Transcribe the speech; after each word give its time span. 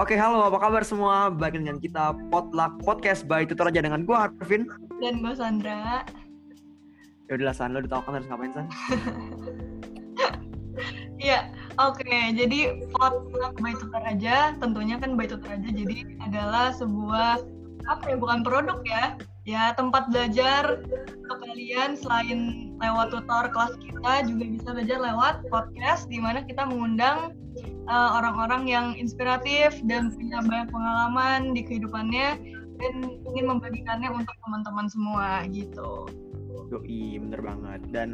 Oke, 0.00 0.16
halo, 0.16 0.48
apa 0.48 0.56
kabar 0.56 0.80
semua? 0.80 1.28
Balik 1.28 1.60
dengan 1.60 1.76
kita 1.76 2.16
Potluck 2.32 2.80
Podcast 2.88 3.28
by 3.28 3.44
Tutor 3.44 3.68
aja 3.68 3.84
dengan 3.84 4.08
gue 4.08 4.16
Arvin. 4.16 4.64
Dan 4.96 5.20
gue 5.20 5.36
Sandra. 5.36 6.08
Ya 7.28 7.36
udahlah 7.36 7.52
San, 7.52 7.76
lo 7.76 7.84
udah 7.84 8.00
kan 8.08 8.16
harus 8.16 8.24
ngapain 8.32 8.52
San? 8.56 8.66
Iya, 11.20 11.52
oke. 11.76 12.16
Jadi 12.32 12.88
Potluck 12.96 13.60
by 13.60 13.76
Tutor 13.76 14.00
aja, 14.08 14.56
tentunya 14.56 14.96
kan 14.96 15.20
by 15.20 15.28
Tutor 15.28 15.52
aja. 15.52 15.68
Jadi 15.68 16.16
adalah 16.24 16.72
sebuah 16.72 17.44
apa 17.84 18.04
ya? 18.08 18.16
Bukan 18.16 18.40
produk 18.40 18.80
ya, 18.88 19.20
ya 19.44 19.76
tempat 19.76 20.08
belajar 20.08 20.80
untuk 21.28 21.44
kalian 21.44 21.92
selain 22.00 22.72
lewat 22.80 23.12
tutor 23.12 23.52
kelas 23.52 23.76
kita 23.84 24.12
juga 24.32 24.44
bisa 24.48 24.68
belajar 24.72 24.98
lewat 25.00 25.34
podcast 25.52 26.08
di 26.08 26.16
mana 26.16 26.40
kita 26.40 26.64
mengundang 26.64 27.36
uh, 27.90 28.10
orang-orang 28.22 28.70
yang 28.70 28.86
inspiratif 28.94 29.82
dan 29.90 30.14
punya 30.14 30.38
banyak 30.46 30.70
pengalaman 30.70 31.50
di 31.52 31.66
kehidupannya 31.66 32.38
dan 32.80 32.94
ingin 33.34 33.44
membagikannya 33.44 34.08
untuk 34.14 34.32
teman-teman 34.46 34.86
semua 34.88 35.44
gitu. 35.50 36.06
Yoi, 36.70 37.18
bener 37.18 37.42
banget. 37.42 37.82
Dan 37.90 38.08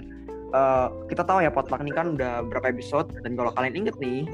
uh, 0.57 0.89
kita 1.07 1.23
tahu 1.23 1.45
ya 1.45 1.53
potluck 1.53 1.85
ini 1.85 1.93
kan 1.93 2.17
udah 2.17 2.43
berapa 2.49 2.73
episode 2.73 3.13
dan 3.23 3.37
kalau 3.37 3.53
kalian 3.55 3.87
inget 3.87 3.97
nih 4.01 4.27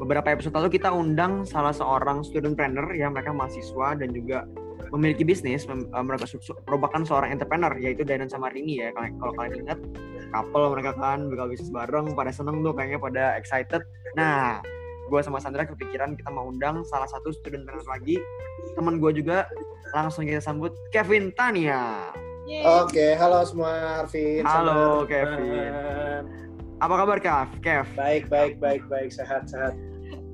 beberapa 0.00 0.32
episode 0.32 0.56
lalu 0.56 0.80
kita 0.80 0.88
undang 0.88 1.44
salah 1.44 1.76
seorang 1.76 2.24
student 2.24 2.56
trainer 2.56 2.88
ya 2.96 3.12
mereka 3.12 3.36
mahasiswa 3.36 3.94
dan 4.00 4.16
juga 4.16 4.48
memiliki 4.90 5.22
bisnis 5.22 5.68
uh, 5.70 6.02
mereka 6.02 6.26
merupakan 6.66 7.04
seorang 7.06 7.36
entrepreneur 7.36 7.70
yaitu 7.78 8.02
Danan 8.02 8.26
sama 8.26 8.50
Rini 8.50 8.80
ya 8.80 8.90
kalau 8.96 9.32
kalian 9.38 9.68
ingat 9.68 9.78
couple 10.32 10.66
mereka 10.72 10.92
kan 10.98 11.28
bakal 11.28 11.46
bisnis 11.52 11.70
bareng 11.70 12.16
pada 12.16 12.32
seneng 12.32 12.64
tuh 12.64 12.72
kayaknya 12.74 12.98
pada 12.98 13.24
excited 13.38 13.84
nah 14.18 14.58
gue 15.10 15.20
sama 15.26 15.42
Sandra 15.42 15.66
kepikiran 15.66 16.14
kita 16.14 16.30
mau 16.30 16.46
undang 16.54 16.86
salah 16.86 17.10
satu 17.10 17.34
student 17.34 17.66
trainer 17.66 17.82
lagi 17.90 18.16
teman 18.78 19.02
gue 19.02 19.10
juga 19.18 19.50
langsung 19.90 20.22
kita 20.22 20.38
sambut 20.38 20.70
Kevin 20.94 21.34
Tania 21.34 22.14
Oke, 22.50 22.98
okay, 22.98 23.10
halo 23.14 23.46
semua 23.46 24.02
Arvin. 24.02 24.42
Halo 24.42 25.06
Kevin. 25.06 25.70
Apa 26.82 26.94
kabar 26.98 27.22
Kev? 27.22 27.48
Kev? 27.62 27.86
Baik, 27.94 28.26
baik, 28.26 28.58
baik, 28.58 28.82
baik, 28.90 29.14
sehat, 29.14 29.46
sehat. 29.46 29.76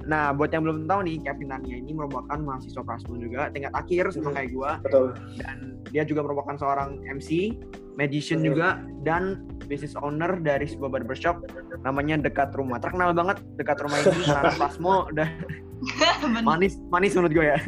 Nah, 0.06 0.30
buat 0.30 0.54
yang 0.54 0.62
belum 0.62 0.86
tahu 0.86 1.02
nih, 1.02 1.18
Kevin 1.26 1.50
Tania 1.50 1.76
ini 1.82 1.90
merupakan 1.90 2.38
mahasiswa 2.38 2.82
Prasmul 2.86 3.18
juga, 3.18 3.50
tingkat 3.50 3.74
akhir 3.74 4.14
sama 4.14 4.30
hmm, 4.30 4.36
kayak 4.38 4.50
gue. 4.54 4.70
Betul. 4.86 5.06
Dan 5.42 5.56
dia 5.90 6.02
juga 6.06 6.22
merupakan 6.22 6.54
seorang 6.54 7.02
MC, 7.10 7.58
magician 7.98 8.40
hmm. 8.40 8.46
juga, 8.46 8.78
dan 9.02 9.42
business 9.66 9.98
owner 9.98 10.38
dari 10.38 10.70
sebuah 10.70 10.94
barbershop 10.94 11.42
namanya 11.82 12.22
Dekat 12.22 12.54
Rumah. 12.54 12.78
Terkenal 12.78 13.10
banget 13.18 13.42
Dekat 13.58 13.82
Rumah 13.82 13.98
ini 13.98 14.22
karena 14.22 14.54
Prasmo 14.62 15.10
udah 15.10 15.28
manis, 16.46 16.78
manis 16.88 17.12
menurut 17.18 17.34
gue 17.34 17.46
ya. 17.50 17.58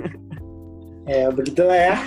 Ya, 1.11 1.27
begitulah 1.34 1.75
ya. 1.75 1.97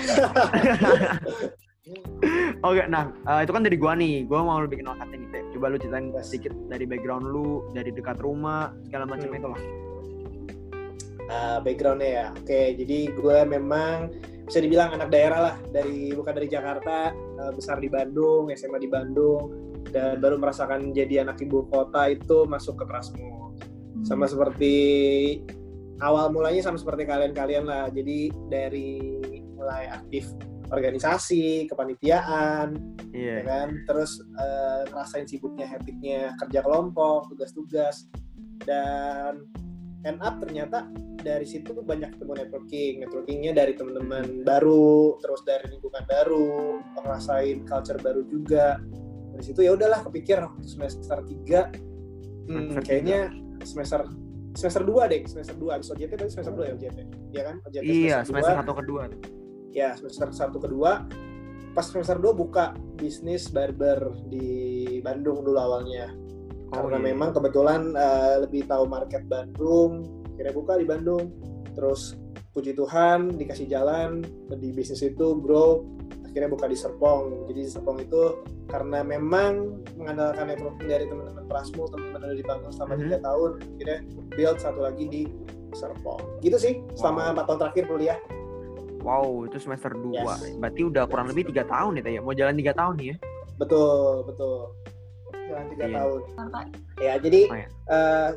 Oke, 2.61 2.85
nah 2.85 3.09
uh, 3.25 3.41
itu 3.41 3.49
kan 3.49 3.65
dari 3.65 3.73
gua 3.73 3.97
nih. 3.97 4.29
Gua 4.29 4.45
mau 4.45 4.61
lebih 4.61 4.85
kenal 4.85 4.93
Katin 5.01 5.25
nih. 5.25 5.41
Coba 5.57 5.73
lu 5.73 5.81
ceritain 5.81 6.13
sedikit 6.21 6.53
dari 6.69 6.85
background 6.85 7.25
lu, 7.25 7.65
dari 7.73 7.89
dekat 7.89 8.21
rumah, 8.21 8.69
segala 8.85 9.09
macam 9.09 9.33
hmm. 9.33 9.39
itu 9.41 9.47
lah 9.49 9.61
uh, 11.31 11.57
backgroundnya 11.63 12.09
ya. 12.11 12.25
Oke, 12.35 12.75
jadi 12.75 12.99
gue 13.15 13.37
memang 13.47 14.11
bisa 14.45 14.59
dibilang 14.59 14.91
anak 14.91 15.09
daerah 15.09 15.39
lah 15.39 15.55
dari 15.71 16.11
bukan 16.11 16.35
dari 16.35 16.51
Jakarta, 16.51 17.15
uh, 17.15 17.51
besar 17.55 17.79
di 17.79 17.87
Bandung, 17.87 18.51
SMA 18.51 18.83
di 18.83 18.91
Bandung, 18.91 19.71
dan 19.95 20.19
baru 20.19 20.35
merasakan 20.35 20.91
jadi 20.91 21.23
anak 21.23 21.39
ibu 21.39 21.63
kota 21.71 22.11
itu 22.11 22.43
masuk 22.45 22.83
ke 22.83 22.85
Prasmo. 22.85 23.55
Hmm. 23.55 24.03
Sama 24.03 24.27
seperti 24.27 24.75
awal 26.03 26.33
mulanya 26.33 26.59
sama 26.65 26.75
seperti 26.75 27.07
kalian-kalian 27.07 27.65
lah. 27.65 27.87
Jadi 27.87 28.33
dari 28.51 28.99
mulai 29.55 29.87
aktif 29.87 30.27
organisasi, 30.71 31.67
kepanitiaan, 31.67 32.79
yeah. 33.11 33.43
ya 33.43 33.45
kan, 33.45 33.69
terus 33.83 34.23
uh, 34.39 34.87
ngerasain 34.87 35.27
sibuknya 35.27 35.67
habitnya 35.67 36.31
kerja 36.39 36.63
kelompok, 36.63 37.27
tugas-tugas, 37.27 38.07
dan 38.63 39.43
end 40.01 40.19
up 40.25 40.41
ternyata 40.41 40.89
dari 41.21 41.45
situ 41.45 41.77
banyak 41.81 42.17
ketemu 42.17 42.33
networking. 42.45 42.93
Networkingnya 43.05 43.51
dari 43.53 43.73
teman-teman 43.77 44.41
baru 44.41 45.17
terus 45.21 45.41
dari 45.45 45.69
lingkungan 45.69 46.03
baru 46.09 46.81
ngerasain 46.97 47.65
culture 47.69 47.99
baru 48.01 48.21
juga. 48.25 48.81
Dari 49.31 49.43
situ 49.45 49.61
ya 49.63 49.77
udahlah 49.77 50.01
kepikir 50.05 50.41
semester 50.65 51.23
3 51.23 52.49
hmm, 52.49 52.83
kayaknya 52.83 53.31
semester 53.63 54.03
semester 54.51 54.83
2 54.83 55.11
deh 55.11 55.21
semester 55.23 55.55
2 55.55 55.71
habis 55.71 55.87
OJT 55.87 56.11
tadi 56.19 56.31
semester 56.33 56.53
2 56.57 56.67
ya 56.67 56.73
OJT 56.75 56.99
ya 57.31 57.41
kan? 57.47 57.55
OJT 57.63 57.83
iya 57.87 58.17
semester, 58.25 58.51
semester 58.51 58.75
1 58.75 58.81
kedua. 58.83 59.01
Ya 59.71 59.89
semester 59.95 60.27
1 60.29 60.65
kedua. 60.65 60.91
Pas 61.71 61.87
semester 61.87 62.19
2 62.19 62.35
buka 62.35 62.75
bisnis 62.99 63.47
barber 63.47 64.11
di 64.27 64.99
Bandung 64.99 65.47
dulu 65.47 65.55
awalnya 65.55 66.11
oh, 66.71 66.87
karena 66.87 66.97
iya. 66.99 67.05
memang 67.13 67.29
kebetulan 67.35 67.81
uh, 67.93 68.43
lebih 68.47 68.65
tahu 68.65 68.87
market 68.87 69.23
Bandung 69.27 70.07
akhirnya 70.35 70.53
buka 70.55 70.73
di 70.79 70.85
Bandung 70.87 71.25
terus 71.75 72.15
puji 72.51 72.75
Tuhan 72.75 73.35
dikasih 73.39 73.67
jalan 73.67 74.23
di 74.51 74.69
bisnis 74.75 75.03
itu 75.03 75.39
grow 75.39 75.83
akhirnya 76.27 76.47
buka 76.51 76.67
di 76.67 76.79
Serpong 76.79 77.47
jadi 77.51 77.59
di 77.67 77.71
Serpong 77.71 77.99
itu 77.99 78.39
karena 78.71 79.03
memang 79.03 79.83
mengandalkan 79.99 80.47
networking 80.47 80.87
dari 80.87 81.05
teman-teman 81.07 81.43
Prasmu 81.47 81.91
teman-teman 81.91 82.31
dari 82.31 82.43
Bandung 82.43 82.71
selama 82.71 82.93
tiga 82.95 83.07
mm 83.07 83.11
-hmm. 83.11 83.27
tahun 83.27 83.49
akhirnya 83.59 83.97
build 84.35 84.57
satu 84.59 84.79
lagi 84.83 85.05
di 85.11 85.21
Serpong 85.75 86.39
gitu 86.39 86.55
sih 86.55 86.79
selama 86.95 87.35
empat 87.35 87.43
wow. 87.43 87.47
tahun 87.51 87.59
terakhir 87.67 87.85
kuliah 87.91 88.19
Wow, 89.01 89.49
itu 89.49 89.57
semester 89.57 89.97
2. 89.97 90.13
Yes. 90.13 90.61
Berarti 90.61 90.81
udah 90.85 91.09
kurang 91.09 91.33
lebih 91.33 91.49
tiga 91.49 91.65
tahun 91.65 91.97
ya, 91.97 92.21
Mau 92.21 92.37
jalan 92.37 92.53
tiga 92.53 92.69
tahun 92.77 93.01
nih 93.01 93.07
ya? 93.09 93.15
Betul, 93.57 94.29
betul. 94.29 94.69
Jalan 95.51 95.67
tiga 95.75 95.85
iya. 95.85 95.95
tahun. 95.99 96.21
Ya, 96.97 97.13
jadi 97.19 97.41
oh, 97.51 97.57
ya. 97.59 97.67
Uh, 97.91 98.29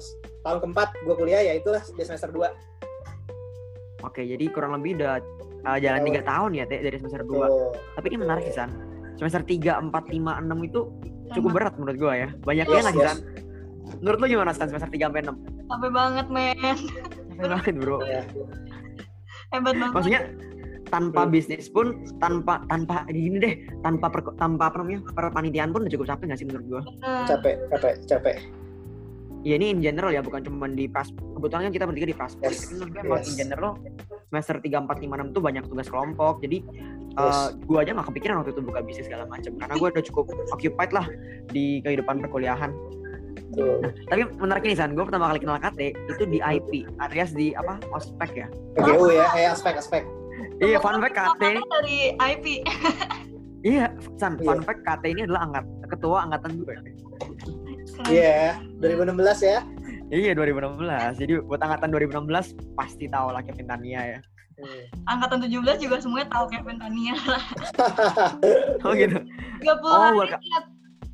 tahun 0.44 0.58
keempat 0.60 0.88
gue 1.00 1.14
kuliah 1.16 1.40
ya 1.40 1.52
itulah 1.56 1.80
di 1.80 2.02
semester 2.04 2.28
2 2.28 4.04
oke 4.04 4.20
jadi 4.20 4.44
kurang 4.52 4.76
lebih 4.76 5.00
udah 5.00 5.16
uh, 5.64 5.78
jalan 5.80 6.04
tiga 6.04 6.20
tahun. 6.20 6.50
ya 6.52 6.64
teh 6.68 6.84
dari 6.84 6.96
semester 7.00 7.24
2 7.24 7.32
oh. 7.32 7.72
tapi 7.96 8.06
ini 8.12 8.18
menarik 8.20 8.44
sih 8.52 8.54
San. 8.54 8.70
Semester 9.14 9.46
3, 9.46 9.94
4, 9.94 9.94
5, 9.94 10.42
6 10.42 10.68
itu 10.68 10.80
cukup 11.38 11.50
berat 11.54 11.74
menurut 11.78 11.96
gue 11.96 12.12
ya. 12.18 12.28
Banyak 12.42 12.66
yes, 12.66 12.84
lagi 12.84 12.98
yes. 13.00 13.06
San? 13.08 13.18
Menurut 14.02 14.18
lo 14.20 14.26
gimana 14.28 14.50
San 14.52 14.68
semester 14.68 14.90
3 14.90 15.08
sampai 15.08 15.22
6 15.24 15.54
capek 15.64 15.90
banget 15.90 16.26
men. 16.28 16.76
Capek 17.34 17.48
banget 17.48 17.74
bro. 17.80 17.98
Ya. 18.04 18.22
hebat 19.54 19.74
banget. 19.78 19.94
Maksudnya 19.94 20.20
tanpa 20.94 21.26
hmm. 21.26 21.32
bisnis 21.34 21.66
pun 21.66 22.06
tanpa 22.22 22.62
tanpa 22.70 23.02
gini 23.10 23.42
deh 23.42 23.54
tanpa 23.82 24.06
per, 24.06 24.22
tanpa 24.38 24.70
apa 24.70 24.86
namanya 24.86 25.02
perpanitiaan 25.10 25.74
pun 25.74 25.82
udah 25.82 25.92
cukup 25.98 26.06
capek 26.14 26.24
gak 26.30 26.38
sih 26.38 26.46
menurut 26.46 26.66
gue 26.70 26.82
capek 27.26 27.58
capek 27.74 27.94
capek 28.06 28.36
ya 29.42 29.58
ini 29.58 29.74
in 29.74 29.82
general 29.82 30.14
ya 30.14 30.22
bukan 30.22 30.46
cuma 30.46 30.70
di 30.70 30.86
pras 30.86 31.10
kebetulan 31.10 31.68
kan 31.68 31.72
kita 31.74 31.84
bertiga 31.90 32.06
di 32.06 32.16
pras 32.16 32.38
yes. 32.38 32.70
menurut 32.70 33.26
yes. 33.26 33.34
in 33.34 33.34
general 33.34 33.74
semester 34.30 34.56
tiga 34.62 34.78
empat 34.86 35.02
lima 35.02 35.18
enam 35.18 35.34
tuh 35.34 35.42
banyak 35.42 35.66
tugas 35.66 35.90
kelompok 35.90 36.38
jadi 36.40 36.62
yes. 37.18 37.18
uh, 37.18 37.48
gue 37.58 37.78
aja 37.82 37.90
gak 37.98 38.06
kepikiran 38.14 38.40
waktu 38.40 38.54
itu 38.54 38.62
buka 38.62 38.80
bisnis 38.86 39.10
segala 39.10 39.26
macam 39.26 39.52
karena 39.58 39.74
gue 39.74 39.88
udah 39.98 40.04
cukup 40.06 40.30
occupied 40.54 40.94
lah 40.94 41.06
di 41.50 41.82
kehidupan 41.82 42.22
perkuliahan 42.22 42.70
Nah, 43.54 43.90
tapi 44.10 44.26
menarik 44.34 44.66
nih 44.66 44.74
San, 44.74 44.98
gue 44.98 45.04
pertama 45.06 45.30
kali 45.30 45.38
kenal 45.46 45.62
KT 45.62 45.80
itu 45.94 46.22
di 46.26 46.38
IP, 46.42 46.90
alias 46.98 47.30
di 47.30 47.54
apa? 47.54 47.78
Ospek 47.94 48.30
ya. 48.34 48.48
PGU 48.74 49.14
ya, 49.14 49.30
eh 49.38 49.46
aspek 49.46 49.78
aspek. 49.78 50.02
Iya, 50.62 50.78
fun 50.78 50.98
fact 51.02 51.16
KT. 51.16 51.42
Dari 51.60 51.98
IP. 52.14 52.46
iya, 53.70 53.90
San, 54.20 54.38
fun 54.38 54.62
iya. 54.62 54.66
fact 54.66 54.82
KT 54.86 55.04
ini 55.10 55.20
adalah 55.26 55.50
angkat 55.50 55.64
ketua 55.90 56.16
angkatan 56.26 56.50
gue. 56.62 56.74
Iya, 58.10 58.58
yeah, 58.58 58.82
2016 58.82 59.42
ya. 59.42 59.60
Iya 60.12 60.36
2016. 60.36 61.20
Jadi 61.20 61.32
buat 61.48 61.60
angkatan 61.64 61.88
2016 61.90 62.76
pasti 62.76 63.08
tahu 63.08 63.32
lah 63.32 63.40
Kevin 63.40 63.66
Tania 63.66 64.18
ya. 64.18 64.20
Hmm. 64.54 64.82
Angkatan 65.10 65.42
17 65.50 65.82
juga 65.82 65.96
semuanya 65.98 66.28
tahu 66.30 66.44
Kevin 66.52 66.78
Tania 66.78 67.14
lah. 67.26 67.44
oh 68.86 68.92
gitu. 68.94 69.18
30 69.62 69.82
oh, 69.82 69.98
hari 69.98 70.18
lihat 70.30 70.64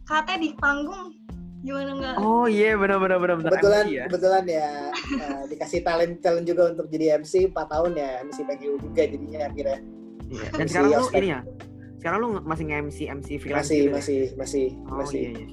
KT 0.04 0.28
di 0.42 0.50
panggung 0.58 1.14
gimana 1.60 1.90
enggak? 1.92 2.14
Oh 2.16 2.46
iya 2.48 2.72
yeah, 2.72 2.74
benar 2.76 2.98
benar 2.98 3.18
benar 3.20 3.36
Kebetulan 3.44 3.84
MC 3.84 3.92
ya. 3.92 4.04
kebetulan 4.08 4.44
ya 4.48 4.68
uh, 4.96 5.42
dikasih 5.48 5.80
talent 5.84 6.14
talent 6.24 6.46
juga 6.48 6.62
untuk 6.72 6.86
jadi 6.88 7.20
MC 7.20 7.52
4 7.52 7.56
tahun 7.56 7.90
ya 7.96 8.10
MC 8.24 8.38
PGU 8.48 8.74
juga 8.80 9.02
jadinya 9.04 9.40
akhirnya. 9.48 9.78
Iya. 10.30 10.46
Dan 10.56 10.66
MC 10.66 10.72
sekarang 10.72 10.90
lu 10.90 11.08
ini 11.12 11.28
ya. 11.28 11.40
Sekarang 12.00 12.18
lu 12.24 12.28
masih 12.48 12.64
nge-MC 12.64 12.98
MC 13.12 13.28
freelance 13.36 13.68
masih, 13.68 13.80
gitu 13.84 13.92
masih, 13.92 14.16
ya? 14.16 14.36
masih, 14.40 14.66
oh, 14.88 14.96
masih. 15.04 15.20
Iya, 15.20 15.30
iya. 15.36 15.48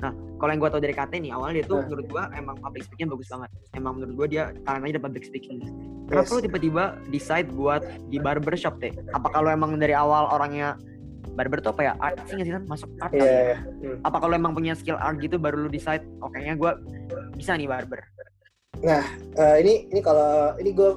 Nah, 0.00 0.12
kalau 0.40 0.50
yang 0.50 0.60
gue 0.64 0.70
tau 0.72 0.82
dari 0.82 0.94
KT 0.96 1.12
nih, 1.20 1.30
awalnya 1.36 1.54
dia 1.60 1.64
tuh 1.68 1.78
nah. 1.78 1.86
menurut 1.86 2.06
gue 2.08 2.22
emang 2.34 2.56
public 2.58 2.82
speaking 2.88 3.08
bagus 3.12 3.28
banget. 3.28 3.50
Emang 3.76 3.92
menurut 4.00 4.14
gue 4.16 4.26
dia 4.34 4.42
talentanya 4.66 4.98
ada 4.98 5.02
public 5.06 5.24
speaking. 5.28 5.56
Kenapa 6.08 6.26
yes. 6.26 6.34
lo 6.34 6.40
tiba-tiba 6.42 6.84
decide 7.12 7.48
buat 7.54 7.82
di 8.08 8.18
barbershop 8.18 8.82
teh? 8.82 8.90
Apa 9.14 9.28
kalau 9.30 9.52
emang 9.52 9.76
dari 9.78 9.94
awal 9.94 10.26
orangnya 10.32 10.74
barber 11.40 11.64
tuh 11.64 11.72
apa 11.72 11.82
ya 11.88 11.92
art 11.96 12.20
sih 12.28 12.36
nggak 12.36 12.46
sih 12.46 12.54
kan 12.60 12.64
masuk 12.68 12.88
art 13.00 13.12
yeah, 13.16 13.56
yeah. 13.56 13.60
Hmm. 13.80 13.98
apa 14.04 14.16
kalau 14.20 14.34
emang 14.36 14.52
punya 14.52 14.76
skill 14.76 15.00
art 15.00 15.16
gitu 15.24 15.40
baru 15.40 15.64
lu 15.64 15.68
decide 15.72 16.04
oh 16.20 16.28
kayaknya 16.28 16.60
gue 16.60 16.70
bisa 17.40 17.56
nih 17.56 17.64
barber 17.64 18.04
Nah, 18.80 19.04
uh, 19.36 19.56
ini 19.60 19.90
ini 19.92 20.00
kalau 20.00 20.56
ini 20.56 20.72
gue 20.72 20.90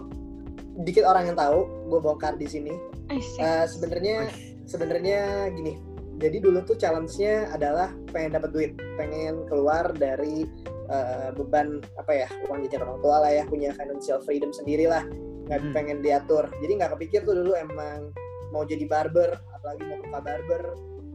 dikit 0.87 1.03
orang 1.03 1.31
yang 1.31 1.37
tahu, 1.37 1.67
gue 1.91 1.99
bongkar 1.99 2.39
di 2.39 2.47
sini. 2.47 2.73
Uh, 3.11 3.67
sebenarnya 3.67 4.31
sebenarnya 4.63 5.51
gini. 5.51 5.75
Jadi 6.21 6.39
dulu 6.39 6.63
tuh 6.63 6.79
challenge-nya 6.79 7.51
adalah 7.51 7.91
pengen 8.15 8.39
dapat 8.39 8.55
duit, 8.55 8.71
pengen 8.95 9.43
keluar 9.51 9.91
dari 9.91 10.47
uh, 10.87 11.35
beban 11.35 11.83
apa 11.99 12.11
ya 12.13 12.27
uang 12.47 12.63
jajan 12.63 12.85
orang 12.85 12.99
tua 13.03 13.17
lah 13.27 13.31
ya, 13.33 13.43
punya 13.49 13.75
financial 13.75 14.23
freedom 14.23 14.53
sendiri 14.55 14.87
lah, 14.87 15.03
nggak 15.51 15.59
hmm. 15.59 15.73
pengen 15.75 15.99
diatur. 15.99 16.47
Jadi 16.63 16.71
nggak 16.79 16.95
kepikir 16.95 17.27
tuh 17.27 17.35
dulu 17.35 17.57
emang 17.59 18.13
mau 18.55 18.63
jadi 18.63 18.87
barber, 18.87 19.35
apalagi 19.63 19.81
mau 19.87 19.97
buka 20.03 20.19
barber, 20.19 20.63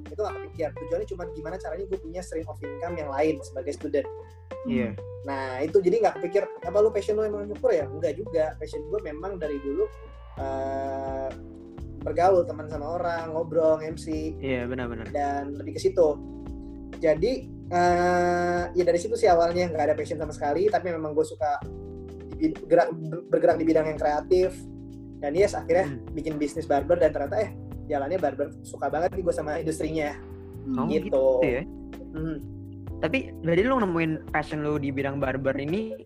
itu 0.09 0.21
gak 0.25 0.35
kepikir 0.41 0.71
tujuannya 0.73 1.07
cuma 1.09 1.23
gimana 1.37 1.57
caranya 1.61 1.85
gue 1.85 1.99
punya 2.01 2.21
stream 2.25 2.49
of 2.49 2.57
income 2.65 2.97
yang 2.97 3.11
lain 3.13 3.37
sebagai 3.45 3.77
student. 3.77 4.09
Iya. 4.65 4.91
Yeah. 4.91 4.93
nah 5.29 5.61
itu 5.61 5.77
jadi 5.85 6.01
nggak 6.01 6.15
kepikir 6.19 6.43
apa 6.65 6.79
lu 6.81 6.89
passion 6.89 7.21
lu 7.21 7.25
emang 7.29 7.47
nyukur 7.47 7.71
ya? 7.71 7.85
Enggak 7.85 8.17
juga. 8.17 8.57
Passion 8.57 8.81
gue 8.89 9.01
memang 9.05 9.37
dari 9.37 9.61
dulu 9.61 9.85
uh, 10.41 11.29
bergaul 12.01 12.47
teman 12.49 12.71
sama 12.71 12.97
orang 12.97 13.35
ngobrol 13.35 13.83
MC 13.83 14.39
iya 14.41 14.63
yeah, 14.63 14.63
benar-benar. 14.65 15.07
Dan 15.13 15.53
lebih 15.61 15.77
ke 15.77 15.81
situ. 15.85 16.17
Jadi 16.99 17.47
uh, 17.71 18.73
ya 18.73 18.83
dari 18.83 18.99
situ 18.99 19.15
sih 19.15 19.29
awalnya 19.29 19.69
nggak 19.69 19.93
ada 19.93 19.95
passion 19.95 20.17
sama 20.17 20.33
sekali 20.33 20.67
tapi 20.73 20.91
memang 20.91 21.13
gue 21.13 21.27
suka 21.27 21.61
gerak 22.41 22.89
bergerak 23.29 23.57
di 23.61 23.65
bidang 23.69 23.87
yang 23.93 24.01
kreatif. 24.01 24.57
Dan 25.19 25.35
yes 25.37 25.53
akhirnya 25.53 25.93
hmm. 25.93 26.15
bikin 26.17 26.35
bisnis 26.41 26.65
barber 26.65 26.97
dan 26.97 27.13
ternyata 27.13 27.37
eh 27.43 27.51
jalannya 27.89 28.19
barber 28.21 28.49
suka 28.63 28.93
banget 28.93 29.17
nih 29.17 29.23
gue 29.25 29.35
sama 29.35 29.59
industrinya 29.59 30.15
oh, 30.77 30.87
gitu. 30.87 31.09
gitu 31.09 31.25
ya? 31.43 31.63
hmm. 32.15 32.37
tapi 33.01 33.33
jadi 33.43 33.63
lu 33.65 33.81
nemuin 33.81 34.31
passion 34.31 34.61
lu 34.61 34.77
di 34.77 34.93
bidang 34.93 35.19
barber 35.19 35.57
ini 35.57 35.97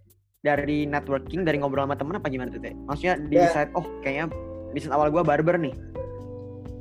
dari 0.43 0.87
networking 0.87 1.47
dari 1.47 1.59
ngobrol 1.59 1.87
sama 1.87 1.99
temen 1.99 2.19
apa 2.19 2.31
gimana 2.31 2.51
tuh 2.51 2.63
teh 2.63 2.75
maksudnya 2.87 3.15
di 3.27 3.35
yeah. 3.39 3.51
decide 3.51 3.71
oh 3.75 3.87
kayaknya 4.03 4.27
bisnis 4.75 4.95
awal 4.95 5.11
gue 5.11 5.23
barber 5.23 5.59
nih 5.59 5.75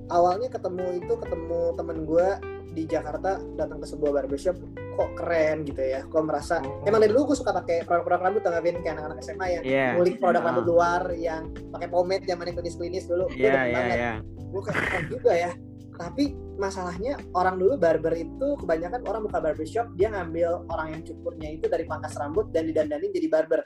awalnya 0.10 0.50
ketemu 0.50 1.02
itu 1.02 1.14
ketemu 1.18 1.60
temen 1.78 1.98
gue 2.06 2.28
di 2.72 2.84
Jakarta 2.88 3.42
datang 3.60 3.84
ke 3.84 3.88
sebuah 3.90 4.12
barbershop 4.22 4.56
kok 4.96 5.10
keren 5.18 5.64
gitu 5.64 5.82
ya. 5.82 6.04
Kok 6.08 6.24
merasa 6.24 6.60
oh. 6.62 6.88
emang 6.88 7.02
dari 7.02 7.12
dulu 7.16 7.32
gue 7.32 7.38
suka 7.40 7.56
pakai 7.56 7.88
produk-produk 7.88 8.22
rambut 8.28 8.42
tau 8.44 8.56
kayak 8.60 8.84
anak-anak 8.86 9.18
SMA 9.24 9.48
yang 9.60 9.64
yeah. 9.64 9.92
ngulik 9.96 10.18
produk 10.20 10.42
rambut 10.44 10.66
luar 10.68 11.12
yang 11.16 11.52
pakai 11.72 11.88
pomade 11.88 12.28
zaman 12.28 12.52
yang 12.52 12.56
klinis-klinis 12.60 13.06
dulu. 13.08 13.26
Yeah, 13.34 13.38
gue 13.38 13.48
yeah, 13.48 13.76
banget. 13.76 13.98
yeah 13.98 14.18
gue 14.52 14.62
kayak 14.68 15.04
juga 15.08 15.32
ya. 15.32 15.52
Tapi 15.96 16.36
masalahnya 16.60 17.20
orang 17.34 17.56
dulu 17.58 17.80
barber 17.80 18.14
itu 18.16 18.48
kebanyakan 18.60 19.02
orang 19.08 19.22
buka 19.26 19.40
barbershop 19.40 19.88
dia 19.96 20.12
ngambil 20.12 20.66
orang 20.70 20.98
yang 20.98 21.02
cukurnya 21.06 21.50
itu 21.58 21.66
dari 21.72 21.88
pangkas 21.88 22.18
rambut 22.20 22.52
dan 22.52 22.68
didandani 22.68 23.10
jadi 23.10 23.28
barber. 23.32 23.62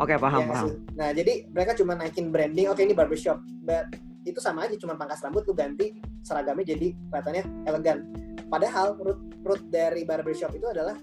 Oke 0.00 0.16
paham 0.16 0.40
ya, 0.40 0.48
paham. 0.48 0.68
nah 0.96 1.08
jadi 1.12 1.44
mereka 1.52 1.76
cuma 1.76 1.92
naikin 1.92 2.32
branding 2.32 2.72
oke 2.72 2.80
ini 2.80 2.96
barbershop 2.96 3.36
but 3.60 3.84
itu 4.24 4.40
sama 4.40 4.64
aja 4.64 4.72
cuma 4.80 4.96
pangkas 4.96 5.20
rambut 5.20 5.44
tuh 5.44 5.52
ganti 5.52 5.92
seragamnya 6.24 6.72
jadi 6.72 6.96
kelihatannya 7.12 7.44
elegan 7.68 7.98
padahal 8.50 8.98
root 8.98 9.20
root 9.46 9.62
dari 9.70 10.02
barbershop 10.02 10.52
itu 10.52 10.66
adalah 10.68 10.98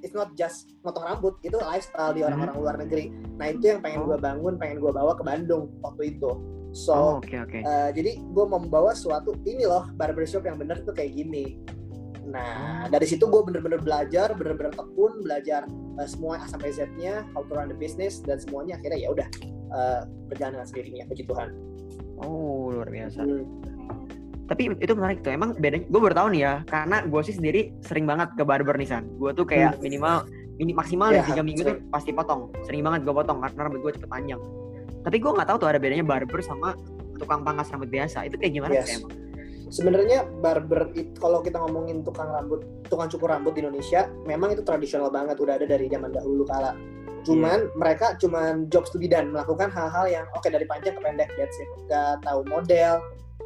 it's 0.00 0.16
not 0.16 0.32
just 0.34 0.72
motong 0.80 1.04
rambut 1.04 1.36
itu 1.44 1.60
lifestyle 1.60 2.16
di 2.16 2.24
orang-orang 2.24 2.56
hmm. 2.56 2.64
luar 2.64 2.76
negeri 2.80 3.12
nah 3.36 3.52
itu 3.52 3.76
yang 3.76 3.80
pengen 3.84 4.08
gue 4.08 4.18
bangun 4.18 4.56
pengen 4.56 4.80
gue 4.80 4.92
bawa 4.92 5.12
ke 5.14 5.22
Bandung 5.22 5.68
waktu 5.84 6.16
itu 6.16 6.32
So, 6.70 6.94
oh, 6.94 7.12
okay, 7.18 7.42
okay. 7.42 7.66
Uh, 7.66 7.90
jadi 7.90 8.22
gue 8.22 8.46
membawa 8.46 8.94
suatu 8.94 9.34
ini 9.42 9.66
loh 9.66 9.90
barbershop 9.98 10.46
yang 10.46 10.54
bener 10.54 10.78
tuh 10.86 10.94
kayak 10.94 11.18
gini. 11.18 11.58
Nah, 12.30 12.86
dari 12.86 13.10
situ 13.10 13.26
gue 13.26 13.42
bener-bener 13.42 13.82
belajar, 13.82 14.30
bener-bener 14.38 14.70
tekun, 14.78 15.18
belajar 15.18 15.66
uh, 15.98 16.06
semua 16.06 16.38
A 16.38 16.46
sampai 16.46 16.70
Z-nya, 16.70 17.26
how 17.34 17.42
to 17.42 17.58
run 17.58 17.74
the 17.74 17.78
business, 17.78 18.22
dan 18.22 18.38
semuanya 18.38 18.78
akhirnya 18.78 19.02
ya 19.02 19.08
udah 19.10 19.28
uh, 19.74 20.00
berjalan 20.30 20.62
dengan 20.62 20.68
sendirinya, 20.70 21.04
puji 21.10 21.26
Tuhan. 21.26 21.48
Oh, 22.22 22.70
luar 22.70 22.86
biasa. 22.86 23.18
Hmm. 23.18 23.44
Tapi 24.50 24.74
itu 24.82 24.92
menarik 24.98 25.22
tuh, 25.22 25.30
emang 25.30 25.54
bedanya, 25.54 25.86
gue 25.86 26.00
baru 26.02 26.14
tahu 26.18 26.28
nih 26.34 26.42
ya, 26.42 26.54
karena 26.66 27.06
gue 27.06 27.22
sih 27.22 27.38
sendiri 27.38 27.70
sering 27.86 28.02
banget 28.02 28.34
ke 28.34 28.42
barber 28.42 28.74
nih, 28.74 28.90
San. 28.90 29.06
Gue 29.14 29.30
tuh 29.30 29.46
kayak 29.46 29.78
hmm. 29.78 29.82
minimal, 29.86 30.26
ini 30.58 30.74
maksimal 30.74 31.14
ya, 31.14 31.22
tiga 31.22 31.46
minggu 31.46 31.62
tuh 31.62 31.78
pasti 31.94 32.10
potong. 32.10 32.50
Sering 32.66 32.82
banget 32.82 33.06
gue 33.06 33.14
potong, 33.14 33.38
karena 33.38 33.70
rambut 33.70 33.80
gue 33.86 33.94
cepet 33.94 34.10
panjang 34.10 34.42
tapi 35.04 35.16
gue 35.16 35.30
nggak 35.32 35.48
tahu 35.48 35.58
tuh 35.66 35.68
ada 35.68 35.78
bedanya 35.80 36.04
barber 36.04 36.40
sama 36.44 36.76
tukang 37.16 37.44
pangkas 37.44 37.72
rambut 37.72 37.88
biasa 37.88 38.28
itu 38.28 38.36
kayak 38.36 38.52
gimana 38.52 38.72
yes. 38.76 38.84
sih 38.88 38.94
emang 39.00 39.12
sebenarnya 39.70 40.18
barber 40.42 40.90
itu 40.98 41.14
kalau 41.20 41.40
kita 41.40 41.56
ngomongin 41.62 42.02
tukang 42.02 42.28
rambut 42.28 42.64
tukang 42.90 43.08
cukur 43.08 43.30
rambut 43.30 43.54
di 43.54 43.62
Indonesia 43.64 44.10
memang 44.26 44.56
itu 44.56 44.62
tradisional 44.66 45.08
banget 45.12 45.38
udah 45.38 45.56
ada 45.56 45.66
dari 45.68 45.86
zaman 45.88 46.10
dahulu 46.10 46.42
kala 46.44 46.74
cuman 47.20 47.68
yeah. 47.68 47.76
mereka 47.76 48.16
cuman 48.16 48.66
job 48.72 48.88
to 48.88 48.96
be 48.96 49.06
done 49.06 49.30
melakukan 49.30 49.68
hal-hal 49.68 50.08
yang 50.08 50.24
oke 50.32 50.40
okay, 50.40 50.50
dari 50.50 50.64
panjang 50.64 50.96
ke 50.96 51.00
pendek 51.04 51.28
that's 51.36 51.56
it 51.60 51.68
nggak 51.86 52.24
tahu 52.24 52.40
model 52.48 52.98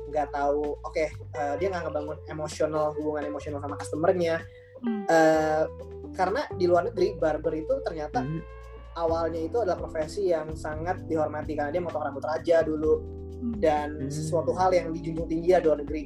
nggak 0.09 0.29
tahu 0.33 0.77
oke 0.81 0.93
okay, 0.93 1.09
uh, 1.37 1.55
eh, 1.55 1.55
dia 1.63 1.69
nggak 1.73 1.89
ngebangun 1.89 2.19
emosional 2.29 2.93
hubungan 2.97 3.25
emosional 3.29 3.61
sama 3.61 3.77
customernya. 3.79 4.43
Mm. 4.85 5.09
uh, 5.09 5.65
karena 6.13 6.45
di 6.61 6.69
luar 6.69 6.93
negeri 6.93 7.17
barber 7.17 7.55
itu 7.57 7.75
ternyata 7.87 8.21
mm 8.21 8.63
awalnya 8.95 9.43
itu 9.43 9.59
adalah 9.59 9.75
profesi 9.75 10.31
yang 10.31 10.55
sangat 10.55 11.03
dihormati 11.11 11.59
karena 11.59 11.75
dia 11.75 11.83
motong 11.83 12.07
rambut 12.07 12.23
raja 12.23 12.63
dulu. 12.63 13.25
Hmm. 13.45 13.61
dan 13.61 13.89
hmm. 14.01 14.09
sesuatu 14.09 14.57
hal 14.57 14.73
yang 14.73 14.89
dijunjung 14.95 15.29
tinggi 15.29 15.53
di 15.53 15.61
luar 15.61 15.85
negeri. 15.85 16.03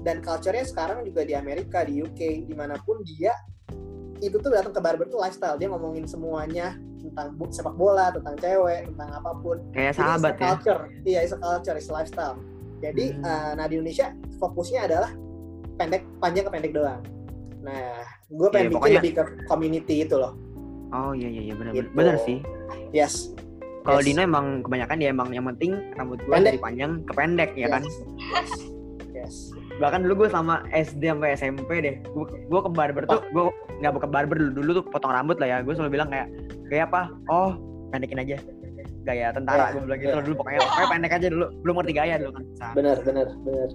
Dan 0.00 0.24
culture-nya 0.24 0.64
sekarang 0.64 1.04
juga 1.04 1.28
di 1.28 1.36
Amerika 1.36 1.84
di 1.84 2.00
UK 2.00 2.48
di 2.48 2.54
mana 2.56 2.80
pun 2.80 3.04
dia 3.04 3.36
itu 4.20 4.36
tuh 4.40 4.48
datang 4.48 4.72
ke 4.72 4.80
barber 4.80 5.04
tuh 5.12 5.20
lifestyle. 5.20 5.60
Dia 5.60 5.68
ngomongin 5.68 6.08
semuanya 6.08 6.80
tentang 7.00 7.36
sepak 7.52 7.76
bola 7.76 8.08
tentang 8.16 8.32
cewek 8.40 8.88
tentang 8.96 9.10
apa 9.12 9.30
pun. 9.44 9.60
Kayak 9.76 10.00
sahabat 10.00 10.34
ya. 10.36 10.40
culture. 10.40 10.82
Iya 11.04 11.18
it's 11.28 11.34
a 11.36 11.38
culture 11.40 11.76
it's 11.76 11.92
a 11.92 11.94
lifestyle 11.94 12.40
jadi 12.80 13.04
hmm. 13.16 13.24
uh, 13.24 13.52
nah 13.60 13.64
di 13.68 13.74
Indonesia 13.78 14.12
fokusnya 14.40 14.80
adalah 14.88 15.10
pendek 15.76 16.02
panjang 16.18 16.44
ke 16.48 16.52
pendek 16.52 16.72
doang 16.72 17.00
nah 17.60 18.04
gue 18.32 18.48
iya, 18.48 18.52
pengen 18.52 18.64
yeah, 18.64 18.72
bikin 18.72 18.76
pokoknya... 18.80 19.00
lebih 19.00 19.12
ke 19.12 19.22
community 19.48 19.96
itu 20.04 20.16
loh 20.16 20.32
Oh 20.90 21.12
iya 21.14 21.28
iya 21.30 21.42
iya 21.50 21.54
benar 21.54 21.72
gitu. 21.74 21.88
benar 21.94 22.16
sih. 22.26 22.38
Yes. 22.90 23.30
Kalau 23.86 24.02
yes. 24.02 24.06
Dino 24.10 24.20
emang 24.26 24.60
kebanyakan 24.66 24.96
dia 24.98 25.08
emang 25.14 25.28
yang 25.32 25.46
penting 25.54 25.72
rambut 25.96 26.18
gue 26.20 26.34
dari 26.34 26.58
panjang 26.58 27.00
ke 27.06 27.12
pendek 27.14 27.50
ya 27.54 27.70
kan. 27.70 27.82
yes. 29.16 29.54
Bahkan 29.78 30.04
dulu 30.04 30.26
gue 30.26 30.28
sama 30.34 30.66
SD 30.74 31.14
sampai 31.14 31.38
SMP 31.38 31.70
deh. 31.80 31.96
Gue 32.10 32.26
gue 32.26 32.60
ke 32.60 32.70
barber 32.74 33.06
tuh 33.06 33.22
gue 33.30 33.44
nggak 33.80 33.92
buka 33.96 34.06
barber 34.10 34.36
dulu 34.36 34.52
dulu 34.60 34.70
tuh 34.82 34.84
potong 34.90 35.14
rambut 35.14 35.38
lah 35.38 35.48
ya. 35.48 35.58
Gue 35.62 35.78
selalu 35.78 35.94
bilang 35.94 36.10
kayak 36.10 36.28
kayak 36.68 36.90
apa? 36.90 37.14
Oh 37.30 37.54
pendekin 37.94 38.20
aja. 38.20 38.36
Gaya 39.00 39.32
tentara 39.32 39.70
yeah, 39.70 39.72
gue 39.72 39.82
bilang 39.88 40.00
gitu. 40.00 40.12
yeah. 40.12 40.24
dulu 40.24 40.34
pokoknya 40.44 40.60
pokoknya 40.60 40.88
pendek 40.92 41.12
aja 41.16 41.26
dulu. 41.32 41.46
Belum 41.64 41.74
ngerti 41.80 41.92
gaya 41.96 42.14
dulu 42.20 42.30
kan. 42.36 42.44
Benar 42.76 42.96
benar 43.04 43.26
benar. 43.42 43.68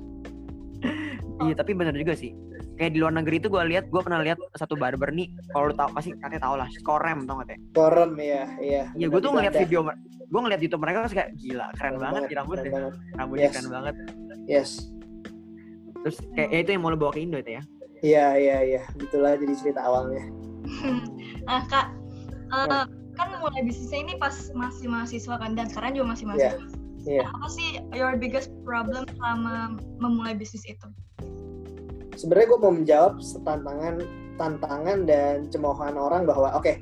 iya 1.46 1.54
tapi 1.58 1.72
benar 1.74 1.94
juga 1.98 2.14
sih. 2.14 2.32
Kayak 2.76 2.92
di 2.92 3.00
luar 3.00 3.14
negeri 3.16 3.36
itu 3.40 3.48
gue 3.48 3.64
lihat 3.72 3.88
gue 3.88 4.02
pernah 4.04 4.20
lihat 4.20 4.38
satu 4.60 4.76
barber 4.76 5.10
nih 5.16 5.32
kalau 5.56 5.72
lu 5.72 5.76
tau 5.80 5.88
pasti 5.96 6.12
katanya 6.20 6.44
tau 6.44 6.56
lah 6.60 6.68
skorem 6.76 7.24
tau 7.24 7.40
gak 7.40 7.56
teh? 7.56 7.58
Skorem 7.72 8.12
ya 8.20 8.44
iya. 8.60 8.84
Iya 8.94 9.08
gue 9.08 9.20
tuh 9.24 9.32
ngeliat 9.32 9.56
video 9.56 9.80
gue 10.26 10.42
ngeliat 10.42 10.62
youtube 10.62 10.82
mereka 10.82 11.06
terus 11.06 11.16
kayak 11.16 11.30
gila 11.38 11.70
keren, 11.78 11.96
keren 11.96 12.02
banget 12.02 12.22
di 12.26 12.36
rambut 12.36 12.58
deh 12.60 12.72
rambutnya 13.16 13.48
yes. 13.48 13.54
keren 13.56 13.70
banget. 13.72 13.96
Yes. 14.46 14.70
Terus 16.06 16.18
kayak 16.38 16.50
ya 16.54 16.60
itu 16.62 16.70
yang 16.78 16.82
mau 16.86 16.92
lo 16.94 16.98
bawa 17.00 17.12
ke 17.16 17.20
Indo 17.24 17.38
itu 17.42 17.52
ya? 17.58 17.64
Iya 18.06 18.28
iya 18.38 18.58
iya. 18.62 18.82
Gitulah 18.94 19.34
jadi 19.40 19.54
cerita 19.58 19.82
awalnya. 19.82 20.24
Nah 21.46 21.62
kak. 21.70 21.94
Uh, 22.50 22.86
kan 23.16 23.32
mulai 23.40 23.64
bisnisnya 23.64 24.00
ini 24.06 24.14
pas 24.20 24.36
masih 24.54 24.92
mahasiswa 24.92 25.36
kan 25.40 25.56
dan 25.56 25.72
sekarang 25.72 25.96
juga 25.96 26.16
masih 26.16 26.26
mahasiswa 26.28 26.60
yeah. 26.60 26.84
Yeah. 27.06 27.26
Nah, 27.30 27.38
apa 27.38 27.48
sih 27.54 27.68
your 27.94 28.18
biggest 28.18 28.50
problem 28.66 29.06
selama 29.14 29.78
memulai 30.02 30.34
bisnis 30.34 30.66
itu? 30.66 30.90
sebenarnya 32.16 32.48
gue 32.56 32.60
mau 32.60 32.74
menjawab 32.74 33.14
tantangan 33.44 33.96
tantangan 34.36 35.00
dan 35.08 35.48
cemoohan 35.52 35.96
orang 35.96 36.24
bahwa 36.28 36.52
oke 36.56 36.64
okay, 36.64 36.76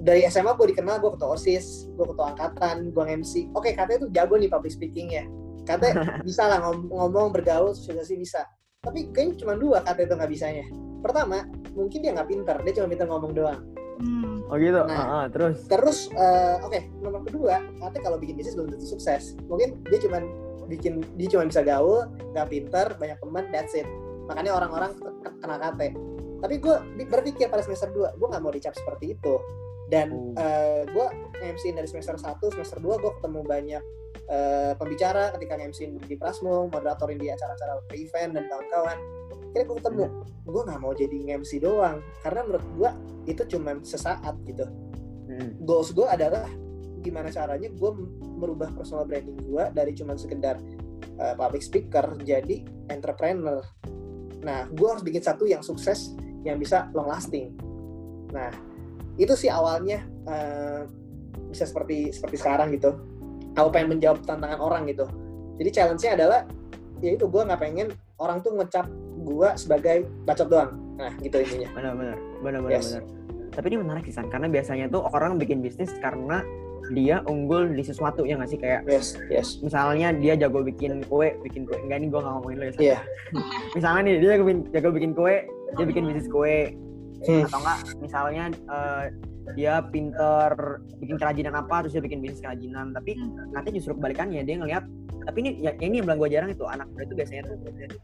dari 0.00 0.24
SMA 0.28 0.56
gue 0.56 0.72
dikenal 0.72 1.00
gue 1.00 1.10
ketua 1.16 1.36
osis 1.36 1.88
gue 1.96 2.06
ketua 2.08 2.32
angkatan 2.36 2.92
gue 2.92 3.04
MC 3.04 3.52
oke 3.52 3.64
okay, 3.64 3.72
katanya 3.76 4.08
tuh 4.08 4.10
jago 4.12 4.34
nih 4.40 4.50
public 4.50 4.72
speaking 4.72 5.12
ya 5.12 5.24
katanya 5.68 6.08
bisa 6.26 6.48
lah 6.48 6.58
ngom 6.64 6.88
ngomong 6.88 7.32
bergaul 7.32 7.76
sosialisasi 7.76 8.16
bisa 8.16 8.40
tapi 8.80 9.12
kayaknya 9.12 9.44
cuma 9.44 9.54
dua 9.60 9.84
kata 9.84 10.08
itu 10.08 10.14
nggak 10.16 10.32
bisanya 10.32 10.64
pertama 11.04 11.44
mungkin 11.76 11.98
dia 12.00 12.12
nggak 12.16 12.28
pinter 12.28 12.56
dia 12.64 12.72
cuma 12.80 12.86
pinter 12.88 13.06
ngomong 13.08 13.32
doang 13.36 13.60
hmm. 14.00 14.48
oh 14.48 14.56
gitu. 14.56 14.80
Nah, 14.88 14.96
uh, 14.96 15.14
uh, 15.22 15.24
terus? 15.28 15.56
terus 15.68 15.98
uh, 16.16 16.58
oke 16.64 16.72
okay, 16.72 16.88
nomor 17.04 17.20
kedua 17.22 17.60
katanya 17.60 18.02
kalau 18.08 18.18
bikin 18.18 18.34
bisnis 18.40 18.56
belum 18.56 18.72
tentu 18.72 18.86
sukses. 18.88 19.36
Mungkin 19.46 19.84
dia 19.92 19.98
cuma 20.02 20.18
bikin 20.66 21.04
dia 21.14 21.28
cuma 21.28 21.44
bisa 21.46 21.60
gaul 21.60 22.08
nggak 22.32 22.46
pinter 22.48 22.86
banyak 22.96 23.18
teman 23.20 23.44
that's 23.52 23.76
it. 23.76 23.86
Makanya 24.26 24.56
orang-orang 24.56 24.96
kena 25.42 25.56
KT 25.58 25.80
tapi 26.40 26.56
gue 26.56 26.76
berpikir 27.04 27.52
pada 27.52 27.60
semester 27.60 27.92
2 27.92 28.16
gue 28.16 28.28
nggak 28.32 28.42
mau 28.42 28.52
dicap 28.52 28.72
seperti 28.72 29.14
itu. 29.14 29.36
Dan 29.90 30.34
uh. 30.34 30.40
uh, 30.40 30.82
gue 30.88 31.06
MC 31.42 31.74
dari 31.76 31.88
semester 31.90 32.16
1 32.16 32.24
semester 32.56 32.78
2 32.80 33.02
gue 33.02 33.12
ketemu 33.20 33.40
banyak 33.44 33.82
uh, 34.30 34.72
pembicara 34.78 35.34
ketika 35.36 35.58
MC 35.60 35.90
di 36.06 36.16
Prasmo 36.16 36.70
moderatorin 36.70 37.18
di 37.20 37.28
acara-acara 37.28 37.84
event 37.98 38.38
dan 38.38 38.44
kawan-kawan 38.48 38.98
kira 39.50 39.66
gue 39.66 39.76
ketemu 39.82 40.04
hmm. 40.06 40.48
gue 40.50 40.62
nggak 40.66 40.80
mau 40.80 40.92
jadi 40.94 41.18
MC 41.38 41.62
doang 41.62 41.98
karena 42.22 42.40
menurut 42.46 42.66
gue 42.76 42.90
itu 43.30 43.42
cuma 43.56 43.78
sesaat 43.82 44.34
gitu 44.46 44.66
Hmm. 45.30 45.54
goals 45.62 45.94
gue 45.94 46.02
adalah 46.10 46.50
gimana 47.06 47.30
caranya 47.30 47.70
gue 47.70 47.90
merubah 48.18 48.74
personal 48.74 49.06
branding 49.06 49.38
gue 49.38 49.64
dari 49.70 49.94
cuman 49.94 50.18
sekedar 50.18 50.58
uh, 51.16 51.34
public 51.36 51.62
speaker 51.64 52.18
jadi 52.20 52.64
entrepreneur. 52.92 53.64
Nah, 54.40 54.68
gue 54.68 54.88
harus 54.88 55.04
bikin 55.04 55.20
satu 55.20 55.44
yang 55.44 55.60
sukses, 55.60 56.16
yang 56.44 56.56
bisa 56.56 56.88
long 56.96 57.08
lasting. 57.08 57.56
Nah, 58.32 58.48
itu 59.16 59.32
sih 59.36 59.52
awalnya 59.52 60.04
uh, 60.28 60.84
bisa 61.48 61.68
seperti 61.68 62.12
seperti 62.12 62.36
sekarang 62.40 62.72
gitu. 62.76 62.96
Aku 63.56 63.68
pengen 63.72 63.96
menjawab 63.96 64.24
tantangan 64.24 64.60
orang 64.60 64.88
gitu. 64.88 65.04
Jadi 65.60 65.70
challenge-nya 65.72 66.12
adalah 66.16 66.40
ya 67.00 67.16
itu 67.16 67.24
gue 67.28 67.42
nggak 67.44 67.60
pengen 67.60 67.88
orang 68.20 68.44
tuh 68.44 68.56
ngecap 68.56 68.88
gue 69.30 69.48
sebagai 69.54 69.96
bacot 70.26 70.48
doang. 70.50 70.70
Nah, 70.98 71.12
gitu 71.22 71.38
intinya. 71.38 71.68
Benar-benar, 71.72 72.18
benar-benar. 72.42 72.72
Yes. 72.74 72.90
benar. 72.92 73.04
Tapi 73.50 73.66
ini 73.70 73.76
menarik 73.82 74.04
sih 74.06 74.14
San, 74.14 74.26
karena 74.30 74.46
biasanya 74.46 74.86
tuh 74.90 75.06
orang 75.10 75.38
bikin 75.38 75.58
bisnis 75.58 75.90
karena 75.98 76.42
dia 76.90 77.22
unggul 77.30 77.70
di 77.70 77.86
sesuatu 77.86 78.26
ya 78.26 78.34
nggak 78.34 78.50
sih 78.50 78.58
kayak 78.58 78.82
Yes, 78.86 79.14
yes. 79.30 79.62
misalnya 79.62 80.10
dia 80.10 80.34
jago 80.34 80.62
bikin 80.62 81.06
kue, 81.06 81.34
bikin 81.42 81.62
kue 81.62 81.78
enggak 81.78 82.02
ini 82.02 82.06
gue 82.10 82.18
nggak 82.18 82.34
ngomongin 82.34 82.58
lo 82.58 82.64
ya. 82.66 82.72
Iya. 82.78 82.98
misalnya 83.78 84.00
nih 84.06 84.14
dia 84.18 84.28
jago 84.34 84.44
bikin, 84.46 84.60
jago 84.74 84.88
bikin 84.90 85.12
kue, 85.14 85.34
dia 85.78 85.84
bikin 85.86 86.04
bisnis 86.10 86.26
kue 86.26 86.74
Hmm. 87.20 87.44
atau 87.44 87.60
enggak 87.60 87.78
misalnya 88.00 88.44
eh, 88.48 89.04
dia 89.54 89.84
pinter 89.88 90.80
bikin 90.98 91.16
kerajinan 91.16 91.54
apa 91.56 91.86
terus 91.86 91.98
dia 91.98 92.04
bikin 92.04 92.20
bisnis 92.22 92.42
kerajinan 92.42 92.92
tapi 92.94 93.16
katanya 93.54 93.74
justru 93.76 93.92
kebalikannya 93.98 94.42
dia 94.42 94.56
ngelihat 94.60 94.84
tapi 95.20 95.36
ini 95.44 95.50
ya, 95.60 95.72
ini 95.78 96.00
yang 96.00 96.06
bilang 96.08 96.18
gue 96.18 96.30
jarang 96.32 96.50
itu 96.50 96.64
anak 96.64 96.88
muda 96.90 97.04
itu 97.04 97.14
biasanya 97.14 97.42
tuh 97.46 97.56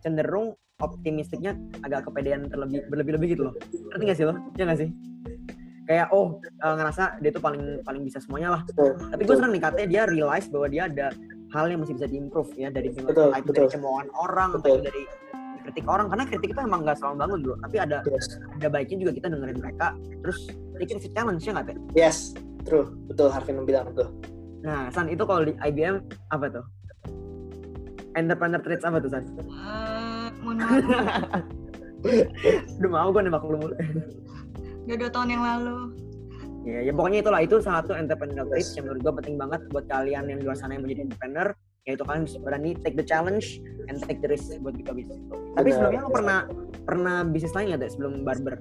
cenderung 0.04 0.46
optimistiknya 0.84 1.56
agak 1.80 2.04
kepedean 2.04 2.46
terlebih 2.52 2.84
berlebih-lebih 2.92 3.28
gitu 3.32 3.42
loh 3.48 3.54
ngerti 3.92 4.04
gak 4.04 4.18
sih 4.20 4.26
lo? 4.28 4.34
Iya 4.60 4.64
gak 4.68 4.80
sih? 4.84 4.90
kayak 5.86 6.10
oh 6.10 6.42
eh, 6.42 6.74
ngerasa 6.76 7.22
dia 7.22 7.30
tuh 7.30 7.42
paling 7.42 7.80
paling 7.86 8.02
bisa 8.02 8.18
semuanya 8.18 8.58
lah 8.58 8.62
tapi 9.14 9.22
gue 9.22 9.36
senang 9.38 9.54
nih 9.54 9.62
katanya 9.62 9.88
dia 9.88 10.02
realize 10.10 10.50
bahwa 10.50 10.66
dia 10.66 10.90
ada 10.90 11.14
hal 11.54 11.70
yang 11.70 11.80
masih 11.80 11.94
bisa 11.94 12.10
diimprove 12.10 12.50
ya 12.58 12.68
dari 12.74 12.90
Betul, 12.90 13.30
itu 13.30 13.48
betul. 13.48 13.54
dari 13.54 13.68
cemoohan 13.70 14.08
orang 14.18 14.50
atau 14.58 14.60
Betul. 14.60 14.74
itu 14.74 14.82
dari 14.90 15.02
kritik 15.66 15.84
orang 15.84 16.06
karena 16.06 16.24
kritik 16.24 16.54
itu 16.54 16.60
emang 16.62 16.86
nggak 16.86 16.96
selalu 16.96 17.16
bangun 17.18 17.38
dulu 17.42 17.54
tapi 17.60 17.76
ada 17.76 17.98
Yes. 18.06 18.38
ada 18.54 18.68
baiknya 18.70 18.96
juga 19.02 19.12
kita 19.14 19.26
dengerin 19.28 19.58
mereka. 19.58 19.86
Terus 20.22 20.38
take 20.78 20.90
it 20.90 20.98
as 20.98 21.06
a 21.06 21.10
challenge 21.10 21.42
ya 21.42 21.52
nggak 21.52 21.66
teh 21.68 21.76
Yes, 21.92 22.16
true. 22.62 22.94
Betul 23.06 23.28
Harvin 23.28 23.62
bilang 23.62 23.90
tuh. 23.92 24.08
nah 24.62 24.86
San 24.88 25.06
itu 25.06 25.22
kalau 25.22 25.42
di 25.42 25.58
IBM 25.58 26.00
apa 26.30 26.46
tuh? 26.48 26.64
Entrepreneur 28.14 28.58
traits 28.58 28.82
apa 28.82 28.96
tuh 28.96 29.10
San? 29.10 29.24
Mohon 30.40 30.56
maaf, 30.56 30.82
udah 32.78 32.90
mau 32.90 33.08
gue 33.10 33.22
nembak 33.22 33.42
lu 33.42 33.58
mulu. 33.58 33.74
Udah 34.86 34.96
dua 34.96 35.10
tahun 35.10 35.28
yang 35.28 35.42
lalu. 35.42 35.76
ya, 36.62 36.78
ya 36.82 36.92
pokoknya 36.92 37.18
itulah 37.22 37.40
itu 37.42 37.56
salah 37.58 37.82
satu 37.82 37.94
entrepreneur 37.94 38.46
traits 38.46 38.74
yang 38.74 38.86
menurut 38.86 39.00
gue 39.02 39.12
penting 39.22 39.36
banget 39.36 39.60
buat 39.70 39.86
kalian 39.86 40.26
yang 40.26 40.38
di 40.38 40.44
luar 40.46 40.54
sana 40.54 40.74
yang 40.74 40.82
menjadi 40.82 41.06
entrepreneur 41.06 41.48
yaitu 41.86 42.02
kalian 42.02 42.26
harus 42.26 42.36
berani 42.42 42.70
take 42.82 42.98
the 42.98 43.06
challenge 43.06 43.62
and 43.86 44.02
take 44.10 44.18
the 44.18 44.26
risk 44.26 44.50
buat 44.58 44.74
buka 44.74 44.92
bisnis 44.92 45.22
itu. 45.22 45.34
Tapi 45.54 45.70
Benar. 45.70 45.74
sebelumnya 45.78 46.00
lo 46.02 46.10
pernah 46.10 46.38
pernah 46.82 47.16
bisnis 47.22 47.54
lain 47.54 47.66
nggak 47.72 47.90
sebelum 47.94 48.12
barber? 48.26 48.58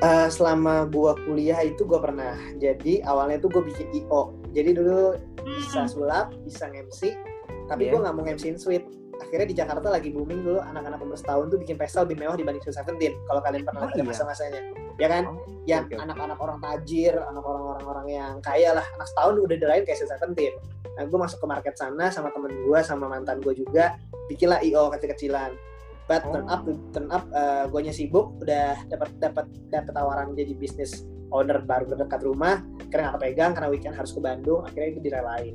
Eh, 0.00 0.28
selama 0.32 0.88
gua 0.88 1.12
kuliah 1.28 1.60
itu 1.60 1.82
gua 1.84 2.00
pernah. 2.00 2.32
Jadi 2.56 3.04
awalnya 3.04 3.36
tuh 3.36 3.52
gue 3.52 3.68
bikin 3.68 3.84
IO. 3.92 4.32
Jadi 4.56 4.70
dulu 4.72 5.12
bisa 5.44 5.84
Hmm. 5.84 5.90
sulap, 5.92 6.32
bisa 6.40 6.72
MC, 6.72 7.12
tapi 7.68 7.90
Iya. 7.90 7.92
gua 7.92 8.08
nggak 8.08 8.14
mau 8.16 8.24
MC-in 8.24 8.56
suite. 8.56 8.86
Akhirnya 9.20 9.46
di 9.46 9.56
Jakarta 9.56 9.88
lagi 9.92 10.08
booming 10.10 10.40
dulu 10.40 10.58
anak-anak 10.64 10.98
umur 11.04 11.16
setahun 11.20 11.52
tuh 11.52 11.58
bikin 11.60 11.76
pesta 11.76 12.02
lebih 12.02 12.16
mewah 12.18 12.34
dibanding 12.40 12.64
Sweet 12.64 12.80
Seventeen. 12.80 13.12
Kalau 13.28 13.40
kalian 13.44 13.62
pernah 13.68 13.84
Oh, 13.84 13.92
lihat 13.92 14.00
iya. 14.00 14.08
masa-masanya, 14.08 14.60
ya 14.96 15.08
kan? 15.12 15.24
Oh, 15.28 15.36
Yang 15.68 15.84
oke. 15.92 15.96
anak-anak 16.08 16.38
orang 16.40 16.58
tajir, 16.64 17.14
anak 17.20 17.44
orang-orang 17.44 17.84
orang 17.84 18.06
yang 18.08 18.34
kaya 18.40 18.70
lah, 18.72 18.86
anak 18.96 19.06
setahun 19.12 19.34
udah 19.38 19.56
dirain 19.60 19.84
kayak 19.84 19.98
Sweet 20.00 20.10
Seventeen. 20.16 20.54
Nah, 20.96 21.04
gue 21.06 21.18
masuk 21.20 21.38
ke 21.38 21.46
market 21.46 21.74
sana 21.76 22.08
sama 22.08 22.32
temen 22.32 22.50
gue, 22.64 22.78
sama 22.82 23.06
mantan 23.06 23.38
gue 23.44 23.54
juga, 23.54 23.94
bikinlah 24.26 24.64
IO 24.64 24.88
kecil-kecilan. 24.90 25.52
But 26.10 26.26
turn 26.26 26.50
up, 26.50 26.66
turn 26.90 27.06
up, 27.14 27.22
uh, 27.30 27.70
gue 27.70 27.86
sibuk, 27.94 28.34
udah 28.42 28.82
dapat 28.90 29.14
dapat 29.22 29.46
dapat 29.70 29.92
tawaran 29.94 30.34
jadi 30.34 30.58
bisnis 30.58 31.06
owner 31.30 31.62
baru 31.62 31.86
dekat 31.86 32.26
rumah, 32.26 32.66
karena 32.90 33.14
nggak 33.14 33.22
kepegang 33.22 33.52
karena 33.54 33.68
weekend 33.70 33.94
harus 33.94 34.10
ke 34.10 34.18
Bandung, 34.18 34.66
akhirnya 34.66 34.98
itu 34.98 35.00
direlain. 35.06 35.54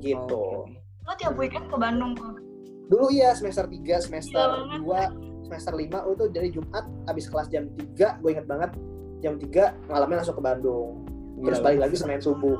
Gitu. 0.00 0.40
Oh, 0.40 0.64
Oke. 0.64 0.80
Lo 1.04 1.12
tiap 1.20 1.36
weekend 1.36 1.68
ke 1.68 1.76
Bandung 1.76 2.16
kok. 2.16 2.40
Dulu 2.84 3.08
iya 3.10 3.32
semester 3.32 3.64
3, 3.64 3.80
semester 4.00 4.44
Gila 4.44 4.80
banget. 4.80 5.16
2, 5.40 5.46
semester 5.48 5.72
5 5.72 6.12
itu 6.12 6.24
dari 6.30 6.48
Jumat 6.50 6.84
habis 7.04 7.24
kelas 7.26 7.48
jam 7.48 7.64
3, 7.72 8.20
gue 8.20 8.30
inget 8.30 8.46
banget 8.46 8.70
jam 9.20 9.34
3 9.40 9.88
malamnya 9.88 10.16
langsung 10.20 10.36
ke 10.36 10.44
Bandung. 10.44 11.04
Terus 11.40 11.58
Gila, 11.58 11.66
balik 11.66 11.80
lagi 11.84 11.96
Senin 11.96 12.20
subuh. 12.20 12.58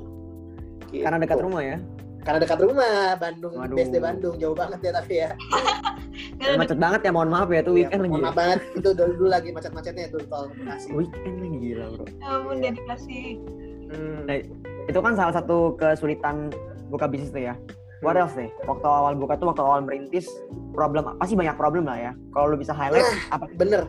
Gitu. 0.89 1.05
Karena 1.05 1.19
dekat 1.19 1.39
rumah 1.41 1.63
ya. 1.63 1.77
Karena 2.25 2.41
dekat 2.41 2.57
rumah, 2.57 3.21
Bandung, 3.21 3.53
Waduh. 3.53 3.77
BSD 3.77 3.97
Bandung, 4.01 4.35
jauh 4.41 4.57
banget 4.57 4.81
ya 4.81 4.93
tapi 4.97 5.15
ya. 5.21 5.31
Macet 6.57 6.79
banget 6.81 7.01
ya 7.05 7.11
mohon 7.13 7.29
maaf 7.29 7.53
ya 7.53 7.61
itu 7.61 7.73
weekend 7.77 8.01
Iya, 8.01 8.05
lagi. 8.09 8.13
mohon 8.17 8.21
ya. 8.21 8.27
maaf 8.27 8.37
banget, 8.37 8.61
itu 8.73 8.89
dulu, 8.97 9.13
dulu 9.13 9.29
lagi 9.29 9.49
macet-macetnya 9.53 10.05
itu 10.09 10.19
tol 10.25 10.49
Bekasi. 10.57 10.89
Weekend 10.97 11.37
lagi 11.37 11.57
gila 11.61 11.85
bro. 11.93 12.05
Ya 12.09 12.27
ampun 12.33 12.57
dedikasi. 12.65 13.21
Hmm. 13.93 14.21
Nah, 14.25 14.37
itu 14.89 14.99
kan 14.99 15.13
salah 15.15 15.35
satu 15.37 15.77
kesulitan 15.77 16.49
buka 16.89 17.05
bisnis 17.05 17.29
tuh 17.29 17.45
ya. 17.45 17.55
What 18.05 18.15
else 18.15 18.37
deh? 18.37 18.53
Waktu 18.63 18.85
awal 18.85 19.17
buka 19.17 19.35
tuh 19.35 19.49
waktu 19.49 19.63
awal 19.65 19.81
merintis 19.81 20.29
problem 20.71 21.17
pasti 21.17 21.35
banyak 21.35 21.57
problem 21.57 21.89
lah 21.89 21.97
ya. 21.99 22.13
Kalau 22.31 22.53
lu 22.53 22.57
bisa 22.57 22.71
highlight 22.71 23.01
Nah. 23.03 23.41
apa? 23.41 23.45
Bener, 23.57 23.83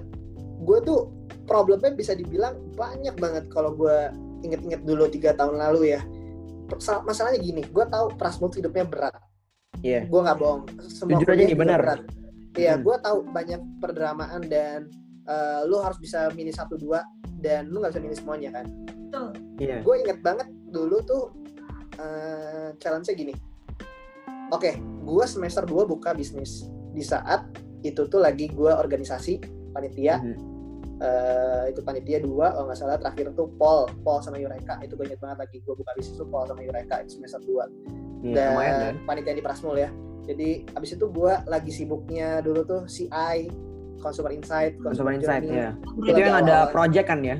gue 0.64 0.78
tuh 0.82 1.12
problemnya 1.44 1.92
bisa 1.92 2.16
dibilang 2.16 2.56
banyak 2.74 3.14
banget 3.16 3.52
kalau 3.52 3.76
gue 3.76 4.10
inget-inget 4.42 4.82
dulu 4.82 5.06
tiga 5.06 5.36
tahun 5.36 5.60
lalu 5.60 5.94
ya. 5.94 6.02
Masalahnya 7.04 7.38
gini, 7.38 7.62
gue 7.62 7.86
tahu 7.86 8.16
Prasmul 8.16 8.50
hidupnya 8.50 8.88
berat. 8.88 9.14
Iya. 9.84 10.08
Gue 10.08 10.18
nggak 10.18 10.38
bohong. 10.40 10.64
Semua 10.88 11.20
Jujur 11.20 11.36
aja 11.36 11.44
nih, 11.44 11.54
benar. 11.54 11.80
berat. 11.84 12.02
Iya, 12.56 12.74
Hmm. 12.74 12.84
gue 12.88 12.96
tahu 13.04 13.18
banyak 13.30 13.62
perdramaan 13.78 14.42
dan 14.48 14.88
eh, 15.26 15.62
lu 15.66 15.82
harus 15.82 15.98
bisa 15.98 16.30
milih 16.32 16.54
satu 16.54 16.78
dua 16.78 17.02
dan 17.42 17.66
lu 17.68 17.82
nggak 17.82 17.98
bisa 17.98 18.02
milih 18.02 18.14
semuanya 18.16 18.50
kan. 18.54 18.66
Betul. 19.10 19.28
Iya. 19.58 19.82
gue 19.82 19.96
inget 20.00 20.20
banget 20.22 20.48
dulu 20.70 21.02
tuh 21.02 21.24
eh, 21.98 22.70
challenge-nya 22.78 23.16
gini. 23.16 23.34
Oke, 24.50 24.78
gue 24.80 25.26
semester 25.26 25.64
2 25.64 25.86
buka 25.86 26.14
bisnis. 26.14 26.66
Di 26.94 27.02
saat 27.02 27.50
itu 27.82 28.06
tuh 28.06 28.20
lagi 28.20 28.50
gue 28.50 28.72
organisasi 28.72 29.42
panitia. 29.72 30.18
Mhm. 30.20 30.54
eh, 30.96 31.76
itu 31.76 31.84
panitia 31.84 32.24
dua, 32.24 32.56
kalau 32.56 32.72
nggak 32.72 32.80
salah 32.80 32.96
terakhir 32.96 33.36
tuh 33.36 33.52
Paul, 33.60 33.84
Paul 34.00 34.24
sama 34.24 34.40
Yureka. 34.40 34.80
Itu 34.80 34.96
gue 34.96 35.04
inget 35.04 35.20
banget 35.20 35.44
lagi 35.44 35.60
gue 35.60 35.76
buka 35.76 35.92
bisnis 35.92 36.16
tuh 36.16 36.24
Paul 36.24 36.48
sama 36.48 36.64
Yureka 36.64 37.04
itu 37.04 37.20
semester 37.20 37.44
2 37.44 37.52
Iya, 38.24 38.32
dan 38.32 38.46
lumayan 38.56 38.76
kan. 38.80 38.96
panitia 39.04 39.36
di 39.36 39.44
Prasmul 39.44 39.76
ya. 39.76 39.92
Jadi 40.24 40.64
abis 40.72 40.96
itu 40.96 41.06
gue 41.06 41.34
lagi 41.46 41.68
sibuknya 41.70 42.40
dulu 42.40 42.64
tuh 42.64 42.82
CI, 42.88 43.52
Consumer 44.00 44.32
Insight, 44.32 44.80
Consumer 44.80 45.14
Insight 45.14 45.44
Journey. 45.44 45.60
ya. 45.60 45.70
Itu 46.00 46.16
yang 46.18 46.38
ada 46.40 46.72
project 46.72 47.06
kan 47.06 47.20
ya? 47.20 47.38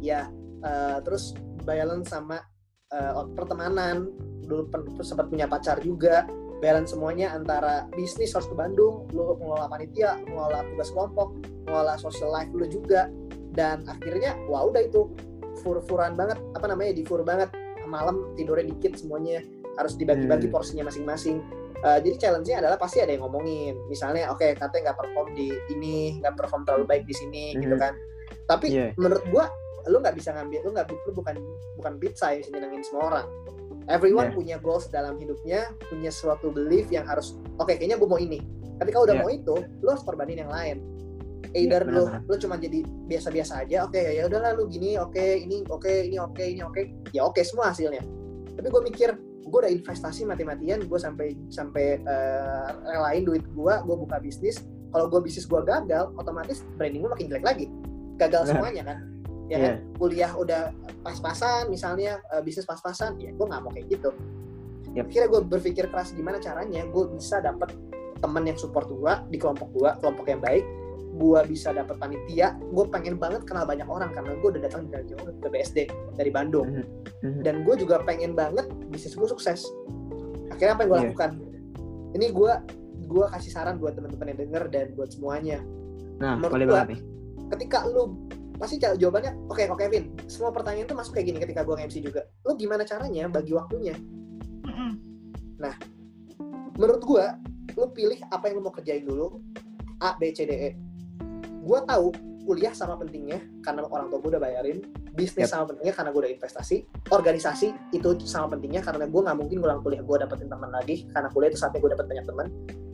ya 0.00 0.20
eh, 0.64 0.96
terus 1.04 1.36
balance 1.62 2.08
sama 2.08 2.40
eh, 2.88 3.12
pertemanan 3.34 4.10
dulu 4.46 4.70
pen- 4.70 4.86
sempat 5.02 5.26
punya 5.26 5.50
pacar 5.50 5.82
juga 5.82 6.22
balance 6.56 6.94
semuanya 6.94 7.34
antara 7.34 7.84
bisnis 7.92 8.32
harus 8.32 8.46
ke 8.46 8.54
Bandung 8.54 9.10
lu 9.10 9.34
mengelola 9.36 9.66
panitia 9.66 10.16
mengelola 10.24 10.62
tugas 10.66 10.88
kelompok 10.88 11.28
mengelola 11.66 11.94
social 11.98 12.30
life 12.30 12.48
lu 12.50 12.64
juga 12.64 13.10
dan 13.52 13.82
akhirnya 13.86 14.38
wah 14.46 14.64
udah 14.64 14.80
itu 14.80 15.10
fur-furan 15.60 16.14
banget 16.14 16.38
apa 16.54 16.66
namanya 16.66 16.94
difur 16.94 17.20
banget 17.22 17.50
malam 17.84 18.34
tidurnya 18.34 18.66
dikit 18.68 18.96
semuanya 18.96 19.42
harus 19.76 19.94
dibagi-bagi 19.94 20.48
Hmm. 20.48 20.54
porsinya 20.54 20.84
masing-masing 20.86 21.42
Eh, 21.76 22.00
jadi 22.00 22.16
challenge-nya 22.18 22.64
adalah 22.64 22.80
pasti 22.80 23.04
ada 23.04 23.12
yang 23.12 23.28
ngomongin 23.28 23.76
misalnya 23.86 24.32
oke 24.32 24.56
katanya 24.56 24.90
nggak 24.90 24.96
perform 24.96 25.28
di 25.36 25.52
ini 25.68 26.16
nggak 26.18 26.32
perform 26.34 26.64
terlalu 26.64 26.88
baik 26.88 27.04
di 27.04 27.12
sini 27.12 27.52
gitu 27.52 27.76
Mhm. 27.76 27.78
kan 27.78 27.92
tapi 28.48 28.72
Iya. 28.72 28.96
menurut 28.96 29.20
gua 29.28 29.44
lu 29.86 30.02
nggak 30.02 30.14
bisa 30.18 30.34
ngambil 30.34 30.60
lu 30.66 30.70
nggak 30.74 30.86
lu 30.90 31.12
bukan 31.14 31.34
bukan 31.78 31.92
pizza 32.02 32.34
yang 32.34 32.42
bisa 32.42 32.50
nyenengin 32.52 32.82
semua 32.82 33.02
orang. 33.14 33.26
Everyone 33.86 34.34
Yeah. 34.34 34.36
punya 34.36 34.56
goals 34.58 34.90
dalam 34.90 35.14
hidupnya 35.14 35.70
punya 35.86 36.10
suatu 36.10 36.50
belief 36.50 36.90
yang 36.90 37.06
harus 37.06 37.38
oke 37.62 37.70
kayaknya 37.70 37.94
gua 37.94 38.18
mau 38.18 38.20
ini. 38.20 38.42
Tapi 38.82 38.90
kalau 38.90 39.06
udah 39.06 39.22
Yeah. 39.22 39.26
mau 39.26 39.30
itu 39.30 39.54
lu 39.82 39.88
harus 39.94 40.02
korbanin 40.02 40.42
yang 40.42 40.50
lain. 40.50 40.82
Either 41.54 41.86
Iya, 41.86 41.94
lu 41.94 42.02
lu 42.26 42.34
cuma 42.42 42.58
jadi 42.58 42.82
biasa-biasa 43.06 43.62
aja 43.62 43.86
oke 43.86 44.02
ya 44.02 44.26
udahlah 44.26 44.58
lu 44.58 44.66
gini 44.66 44.98
oke 44.98 45.22
ini 45.22 45.62
oke 45.70 45.88
ini 46.10 46.18
oke 46.18 46.42
ini 46.42 46.60
oke 46.66 46.80
ya 47.14 47.22
oke 47.22 47.38
semua 47.46 47.70
hasilnya. 47.70 48.02
Tapi 48.58 48.66
gue 48.66 48.82
mikir 48.82 49.08
gue 49.46 49.58
udah 49.62 49.70
investasi 49.70 50.26
mati-matian 50.26 50.82
gue 50.90 50.98
sampai 50.98 51.38
sampai 51.54 52.02
eh, 52.02 52.68
relain 52.90 53.22
duit 53.22 53.46
gue 53.46 53.74
gue 53.86 53.96
buka 53.96 54.18
bisnis. 54.18 54.66
Kalau 54.90 55.06
gue 55.06 55.22
bisnis 55.22 55.46
gue 55.46 55.60
gagal 55.62 56.10
otomatis 56.18 56.66
branding 56.74 57.06
gue 57.06 57.10
makin 57.14 57.26
jelek 57.30 57.46
lagi. 57.46 57.66
Gagal 58.18 58.50
semuanya 58.50 58.82
kan 58.82 59.15
ya 59.46 59.56
Iya. 59.56 59.58
kan 59.62 59.74
kuliah 59.96 60.32
udah 60.32 60.62
pas-pasan 61.00 61.68
misalnya 61.68 62.18
eh, 62.28 62.40
bisnis 62.40 62.64
pas-pasan 62.64 63.14
ya 63.16 63.30
gue 63.30 63.46
nggak 63.46 63.60
mau 63.60 63.70
kayak 63.70 63.86
gitu 63.88 64.10
Yap. 64.92 65.06
akhirnya 65.06 65.28
gue 65.28 65.40
berpikir 65.46 65.84
keras 65.86 66.10
gimana 66.10 66.38
caranya 66.38 66.82
gue 66.84 67.04
bisa 67.10 67.38
dapet 67.38 67.70
temen 68.16 68.42
yang 68.42 68.56
support 68.56 68.86
gue 68.86 69.12
di 69.28 69.36
kelompok 69.36 69.68
gue 69.72 69.90
kelompok 70.00 70.26
yang 70.26 70.40
baik 70.40 70.64
gue 71.12 71.40
bisa 71.46 71.70
dapat 71.70 71.96
panitia 71.96 72.52
gue 72.56 72.84
pengen 72.86 73.16
banget 73.16 73.44
kenal 73.44 73.62
banyak 73.62 73.84
orang 73.84 74.10
karena 74.10 74.34
gue 74.34 74.48
udah 74.50 74.62
datang 74.62 74.82
dari 74.86 75.04
jauh 75.06 75.22
ke 75.32 75.46
BSD 75.46 75.78
dari 76.12 76.28
Bandung 76.28 76.66
Mhm. 76.66 76.84
Mhm. 77.22 77.40
dan 77.40 77.54
gue 77.62 77.74
juga 77.76 78.02
pengen 78.02 78.32
banget 78.32 78.66
bisnis 78.86 79.14
gue 79.14 79.24
sukses 79.26 79.62
akhirnya 80.48 80.74
apa 80.74 80.82
yang 80.82 80.88
gue 80.88 80.98
Iya. 80.98 81.06
lakukan 81.06 81.30
ini 82.12 82.26
gue 82.30 82.52
gue 83.06 83.24
kasih 83.30 83.52
saran 83.52 83.76
buat 83.76 83.94
teman-teman 83.94 84.26
yang 84.28 84.40
denger 84.42 84.62
dan 84.68 84.86
buat 84.92 85.08
semuanya 85.08 85.62
Nah, 86.16 86.34
menurut 86.34 86.52
boleh 86.52 86.66
gua- 86.66 86.74
banget 86.80 86.90
nih. 86.90 87.00
ketika 87.52 87.78
lu 87.86 88.16
pasti 88.56 88.80
jawabannya 88.80 89.52
oke 89.52 89.62
kok 89.62 89.78
Kevin 89.78 90.16
semua 90.26 90.50
pertanyaan 90.50 90.88
tuh 90.88 90.96
masuk 90.96 91.12
kayak 91.16 91.26
gini 91.32 91.38
ketika 91.40 91.62
gue 91.62 91.76
MC 91.76 92.00
juga. 92.00 92.24
Lu 92.48 92.56
gimana 92.56 92.82
caranya 92.82 93.28
bagi 93.28 93.52
waktunya? 93.52 93.94
Mm-mm. 94.66 94.92
menurut 96.76 97.00
gue 97.00 97.24
lu 97.76 97.86
pilih 97.92 98.18
apa 98.32 98.48
yang 98.48 98.60
lu 98.60 98.62
mau 98.68 98.74
kerjain 98.74 99.04
dulu? 99.04 99.40
A 100.00 100.16
B 100.20 100.32
C 100.32 100.44
D 100.44 100.52
E. 100.52 100.70
Gue 101.64 101.80
tahu 101.88 102.12
kuliah 102.46 102.70
sama 102.72 102.94
pentingnya 103.00 103.42
karena 103.64 103.82
orang 103.90 104.06
tua 104.06 104.22
gue 104.22 104.30
udah 104.38 104.42
bayarin 104.42 104.78
bisnis 105.18 105.50
Yap. 105.50 105.52
sama 105.52 105.64
pentingnya 105.72 105.94
karena 105.96 106.10
gue 106.14 106.20
udah 106.22 106.32
investasi 106.38 106.76
organisasi 107.10 107.74
itu 107.90 108.08
sama 108.22 108.54
pentingnya 108.54 108.86
karena 108.86 109.10
gue 109.10 109.20
nggak 109.20 109.34
mungkin 109.34 109.56
ngulang 109.58 109.80
kuliah 109.82 110.04
gue 110.04 110.16
dapetin 110.22 110.46
teman 110.46 110.70
lagi 110.70 111.08
karena 111.10 111.28
kuliah 111.32 111.50
itu 111.50 111.58
saatnya 111.58 111.80
gue 111.82 111.90
dapet 111.96 112.06
banyak 112.06 112.26
teman. 112.28 112.46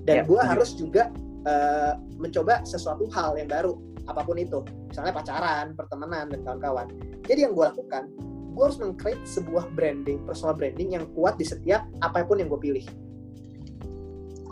Dan 0.03 0.15
Yap, 0.23 0.27
gue 0.27 0.41
setuju. 0.41 0.51
harus 0.51 0.71
juga 0.75 1.03
eh, 1.47 1.93
mencoba 2.17 2.55
sesuatu 2.65 3.05
hal 3.13 3.37
yang 3.39 3.51
baru 3.51 3.92
apa 4.07 4.21
pun 4.23 4.37
itu. 4.37 4.61
Misalnya 4.89 5.13
pacaran 5.13 5.73
pertemanan 5.73 6.29
dan 6.29 6.41
kawan-kawan. 6.43 6.87
Jadi 7.25 7.47
yang 7.47 7.53
gue 7.53 7.67
lakukan 7.67 8.11
gue 8.53 8.61
harus 8.63 8.77
meng-create 8.77 9.23
sebuah 9.25 9.65
branding 9.73 10.21
personal 10.29 10.53
branding 10.53 10.93
yang 10.93 11.09
kuat 11.17 11.41
di 11.41 11.45
setiap 11.45 11.89
apa 12.01 12.21
pun 12.23 12.37
yang 12.37 12.53
gue 12.53 12.61
pilih. 12.61 12.85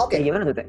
Oke. 0.01 0.17
Kayak 0.17 0.25
gimana 0.33 0.43
tuh, 0.49 0.57
Teh? 0.57 0.69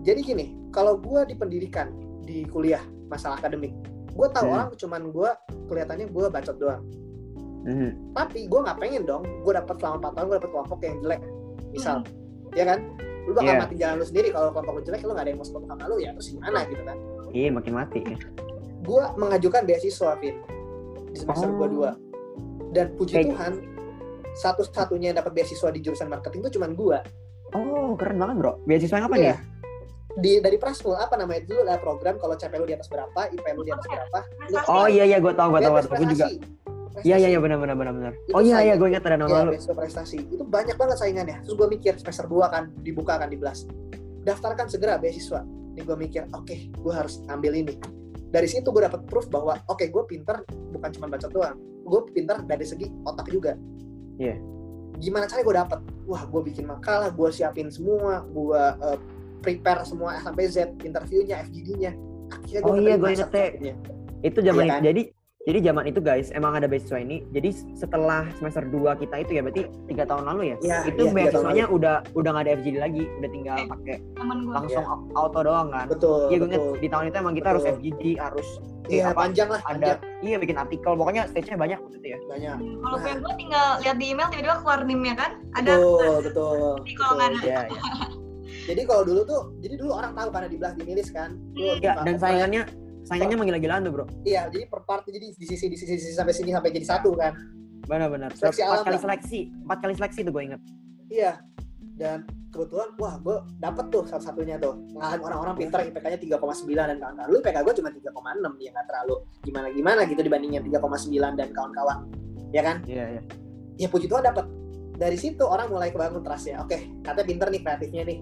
jadi 0.00 0.20
gini 0.24 0.46
kalau 0.70 0.96
gue 0.96 1.20
di 1.28 1.34
pendidikan 1.36 1.92
di 2.24 2.46
kuliah 2.46 2.80
masalah 3.12 3.36
akademik 3.36 3.74
gue 4.10 4.28
tahu 4.32 4.48
Hmm. 4.48 4.54
orang 4.56 4.70
cuman 4.74 5.02
gue 5.12 5.30
kelihatannya 5.68 6.06
gue 6.08 6.24
bacot 6.28 6.56
doang. 6.56 6.82
Mhm. 7.60 8.16
tapi 8.16 8.48
gue 8.48 8.56
nggak 8.56 8.78
pengen 8.80 9.04
dong 9.04 9.20
gue 9.44 9.52
dapat 9.52 9.76
selama 9.76 10.08
4 10.08 10.16
tahun 10.16 10.26
gue 10.26 10.36
dapat 10.40 10.50
kelompok 10.50 10.78
yang 10.80 10.96
jelek 11.04 11.20
misal. 11.70 11.96
Ya 12.56 12.64
kan? 12.64 12.78
Lu 13.28 13.36
bakal 13.36 13.52
Iya. 13.52 13.60
mati 13.60 13.74
jalan 13.76 13.96
lu 14.00 14.06
sendiri 14.08 14.28
kalau 14.32 14.48
kelompok 14.48 14.80
lu 14.80 14.82
jelek 14.82 15.00
lu 15.04 15.12
gak 15.12 15.24
ada 15.26 15.30
yang 15.30 15.38
mau 15.38 15.44
sekolah 15.44 15.66
sama 15.68 15.84
lu 15.86 15.96
ya 16.00 16.10
terus 16.16 16.28
gimana 16.32 16.58
gitu 16.64 16.82
kan 16.82 16.96
Iya, 17.30 17.48
makin 17.50 17.74
mati. 17.74 18.00
ya. 18.04 18.18
gue 18.80 19.04
mengajukan 19.14 19.62
beasiswa 19.64 20.16
Vin 20.18 20.40
di 21.06 21.18
semester 21.20 21.46
Oh. 21.46 21.54
gua 21.54 21.68
dua 21.68 21.90
dan 22.70 22.96
puji 22.96 23.12
Kayak- 23.12 23.28
Tuhan 23.28 23.52
satu-satunya 24.32 25.12
yang 25.12 25.18
dapat 25.18 25.32
beasiswa 25.34 25.68
di 25.68 25.80
jurusan 25.80 26.08
marketing 26.08 26.40
itu 26.42 26.58
cuman 26.58 26.72
gue 26.74 26.98
Oh, 27.50 27.92
keren 27.94 28.14
banget, 28.16 28.36
Bro. 28.38 28.52
Beasiswa 28.64 28.96
yang 28.96 29.06
apa 29.06 29.16
nih? 29.16 29.34
di 30.12 30.38
dari 30.38 30.54
Prasmul 30.54 30.94
apa 30.94 31.14
namanya 31.14 31.38
itu 31.40 31.54
dulu 31.54 31.62
ada 31.64 31.78
program 31.78 32.14
kalau 32.16 32.34
CP 32.34 32.50
lu 32.56 32.66
di 32.66 32.74
atas 32.74 32.86
berapa 32.86 33.30
IP 33.30 33.46
lu 33.52 33.62
di 33.62 33.70
atas 33.70 33.86
berapa. 33.86 34.18
Oh 34.66 34.86
iya 34.86 35.06
iya, 35.06 35.18
gue 35.18 35.30
tau, 35.30 35.50
gue 35.50 35.60
tau, 35.60 35.70
gue 35.70 35.82
tau. 35.82 35.94
Gue 35.96 36.08
juga. 36.08 36.26
Iya 37.00 37.16
iya 37.16 37.28
iya, 37.30 37.38
benar 37.38 37.58
benar 37.58 37.74
benar 37.74 37.92
benar. 37.92 38.12
Oh 38.30 38.38
iya 38.38 38.58
iya, 38.60 38.74
gue 38.74 38.86
ingat 38.86 39.02
ada 39.04 39.16
nama 39.16 39.30
Iya, 39.30 39.42
lu. 39.46 39.50
beasiswa 39.54 39.74
prestasi. 39.76 40.16
Itu 40.24 40.42
banyak 40.42 40.74
banget 40.74 40.96
saingannya. 40.98 41.36
Terus 41.42 41.54
gue 41.54 41.68
mikir 41.68 41.94
semester 41.94 42.26
2 42.26 42.42
kan 42.48 42.74
dibuka 42.76 43.18
kan 43.18 43.26
di 43.26 43.38
Blast. 43.38 43.70
Daftarkan 44.20 44.66
segera 44.66 44.98
beasiswa. 44.98 45.46
Nih 45.80 45.88
gue 45.88 45.96
mikir, 45.96 46.22
oke, 46.36 46.56
gue 46.76 46.92
harus 46.92 47.24
ambil 47.32 47.56
ini. 47.56 47.80
Dari 48.28 48.44
situ 48.44 48.68
gue 48.68 48.84
dapet 48.84 49.00
proof 49.08 49.32
bahwa 49.32 49.56
oke, 49.72 49.80
gue 49.80 50.02
pinter 50.04 50.44
bukan 50.76 50.90
cuma 50.92 51.08
bacot 51.08 51.32
doang. 51.32 51.56
Gue 51.88 52.04
pinter 52.12 52.36
dari 52.44 52.68
segi 52.68 52.84
otak 53.08 53.32
juga. 53.32 53.56
Iya. 54.20 54.36
Gimana 55.00 55.24
caranya 55.24 55.44
gue 55.48 55.56
dapet? 55.56 55.80
Wah, 56.04 56.22
gue 56.28 56.40
bikin 56.52 56.68
makalah, 56.68 57.08
gue 57.08 57.28
siapin 57.32 57.72
semua, 57.72 58.28
gue 58.28 58.60
uh, 58.60 59.00
prepare 59.40 59.88
semua 59.88 60.20
A 60.20 60.20
sampai 60.20 60.52
Z, 60.52 60.76
interviewnya, 60.84 61.48
FGD-nya. 61.48 61.96
Akhirnya 62.28 62.68
Oh 62.68 62.76
iya, 62.76 62.94
gue 63.00 63.10
inget. 63.16 63.30
Itu 64.20 64.38
zaman 64.44 64.68
Iya 64.68 64.72
kan? 64.76 64.80
Jadi 64.84 65.02
jadi 65.40 65.58
zaman 65.64 65.88
itu 65.88 65.98
guys, 65.98 66.28
emang 66.30 66.52
ada 66.52 66.68
beasiswa 66.68 67.00
ini. 67.00 67.24
Jadi 67.30 67.48
setelah 67.72 68.28
semester 68.36 68.60
2 68.62 68.92
kita 68.94 69.24
itu 69.24 69.32
ya 69.34 69.42
berarti 69.42 69.62
tiga 69.88 70.04
tahun 70.04 70.28
lalu 70.28 70.42
ya. 70.44 70.56
Iya, 70.60 70.78
itu 70.86 71.00
tiga 71.02 71.12
beasiswanya 71.16 71.64
udah 71.66 71.94
udah 72.12 72.30
nggak 72.30 72.44
ada 72.44 72.52
FGD 72.54 72.76
lagi, 72.76 73.04
udah 73.16 73.30
tinggal 73.30 73.56
Eh. 73.56 73.66
pakai 73.66 73.96
temen 74.12 74.38
gue 74.42 74.52
langsung 74.52 74.84
auto 75.10 75.40
doang 75.40 75.72
kan. 75.72 75.88
Betul, 75.88 76.28
Iya 76.28 76.36
gue 76.36 76.48
inget 76.50 76.64
di 76.76 76.88
tahun 76.88 77.04
itu 77.08 77.16
emang 77.16 77.34
kita 77.34 77.48
harus 77.48 77.64
Betul. 77.64 77.74
FGD, 77.74 78.02
harus 78.18 78.48
Iya, 78.84 79.02
apa, 79.06 79.22
panjang 79.22 79.48
lah, 79.48 79.60
ada 79.62 79.72
panjang. 79.72 79.98
iya 80.20 80.36
bikin 80.36 80.56
artikel. 80.58 80.92
Pokoknya 80.92 81.22
stage-nya 81.26 81.56
banyak 81.56 81.78
waktu 81.78 81.96
itu 81.96 82.08
ya. 82.10 82.18
Banyak. 82.26 82.56
kalau 82.76 82.98
kayak 83.00 83.18
gue 83.18 83.32
tinggal 83.34 83.66
lihat 83.80 83.96
di 83.96 84.06
email 84.06 84.28
tiba-tiba 84.28 84.56
keluar 84.60 84.80
nimnya 84.82 85.14
kan 85.16 85.30
ada 85.54 85.72
Betul, 85.72 86.16
betul. 86.20 86.56
Tapi 86.76 86.92
kalau 86.94 87.12
nggak 87.16 87.28
betul. 87.30 87.40
ada- 87.40 87.48
Iya 87.48 87.60
iya. 87.66 87.82
Jadi 88.68 88.82
kalau 88.84 89.02
dulu 89.02 89.20
tuh, 89.24 89.42
jadi 89.58 89.74
dulu 89.74 89.90
orang 89.90 90.12
tahu 90.12 90.28
karena 90.30 90.46
di 90.46 90.58
belas 90.58 90.72
di 90.76 90.84
milis 90.84 91.08
kan. 91.08 91.32
Lu 91.54 91.74
Iya, 91.76 92.04
dan 92.04 92.14
saingannya 92.18 92.62
saingannya 93.10 93.36
menggila-gilaan 93.42 93.82
tuh, 93.82 93.92
Bro. 93.92 94.06
Iya, 94.22 94.46
jadi 94.54 94.70
per 94.70 94.86
part 94.86 95.02
jadi 95.02 95.18
di 95.18 95.34
sisi 95.34 95.66
di 95.66 95.74
sisi, 95.74 95.98
di 95.98 96.02
sisi 96.02 96.14
sampai 96.14 96.30
sini 96.30 96.54
sampai 96.54 96.70
jadi 96.70 96.86
satu 96.86 97.10
kan. 97.18 97.34
Benar-benar. 97.90 98.30
Seleksi 98.38 98.62
Empat 98.62 98.78
alam, 98.78 98.86
kali 98.86 98.98
seleksi, 99.02 99.40
empat 99.66 99.78
kali 99.82 99.94
seleksi 99.98 100.20
tuh 100.22 100.32
gue 100.32 100.42
inget. 100.46 100.60
Iya. 101.10 101.32
Dan 101.98 102.22
kebetulan 102.54 102.94
wah 103.02 103.14
gue 103.18 103.36
dapet 103.58 103.84
tuh 103.90 104.06
salah 104.06 104.22
satunya 104.22 104.56
tuh 104.62 104.78
ngalahin 104.94 105.22
orang-orang 105.26 105.54
pintar 105.58 105.82
IPK-nya 105.82 106.18
3,9 106.38 106.70
dan 106.70 106.96
kawan-kawan. 107.02 107.28
Lu 107.34 107.36
IPK 107.42 107.58
gue 107.66 107.74
cuma 107.82 107.90
3,6 107.90 108.62
ya 108.62 108.70
nggak 108.70 108.86
terlalu 108.86 109.14
gimana-gimana 109.42 110.00
gitu 110.06 110.20
dibandingin 110.22 110.62
3,9 110.62 111.34
dan 111.34 111.48
kawan-kawan. 111.50 111.98
Ya 112.54 112.62
kan? 112.62 112.86
Iya 112.86 113.04
iya. 113.18 113.22
Ya 113.74 113.88
puji 113.90 114.06
Tuhan 114.06 114.22
dapet. 114.22 114.46
Dari 115.00 115.16
situ 115.16 115.42
orang 115.42 115.72
mulai 115.72 115.90
kebangun 115.90 116.22
trust 116.22 116.46
ya. 116.52 116.62
Oke, 116.62 116.92
katanya 117.02 117.26
pinter 117.26 117.48
nih 117.50 117.60
kreatifnya 117.64 118.02
nih. 118.06 118.18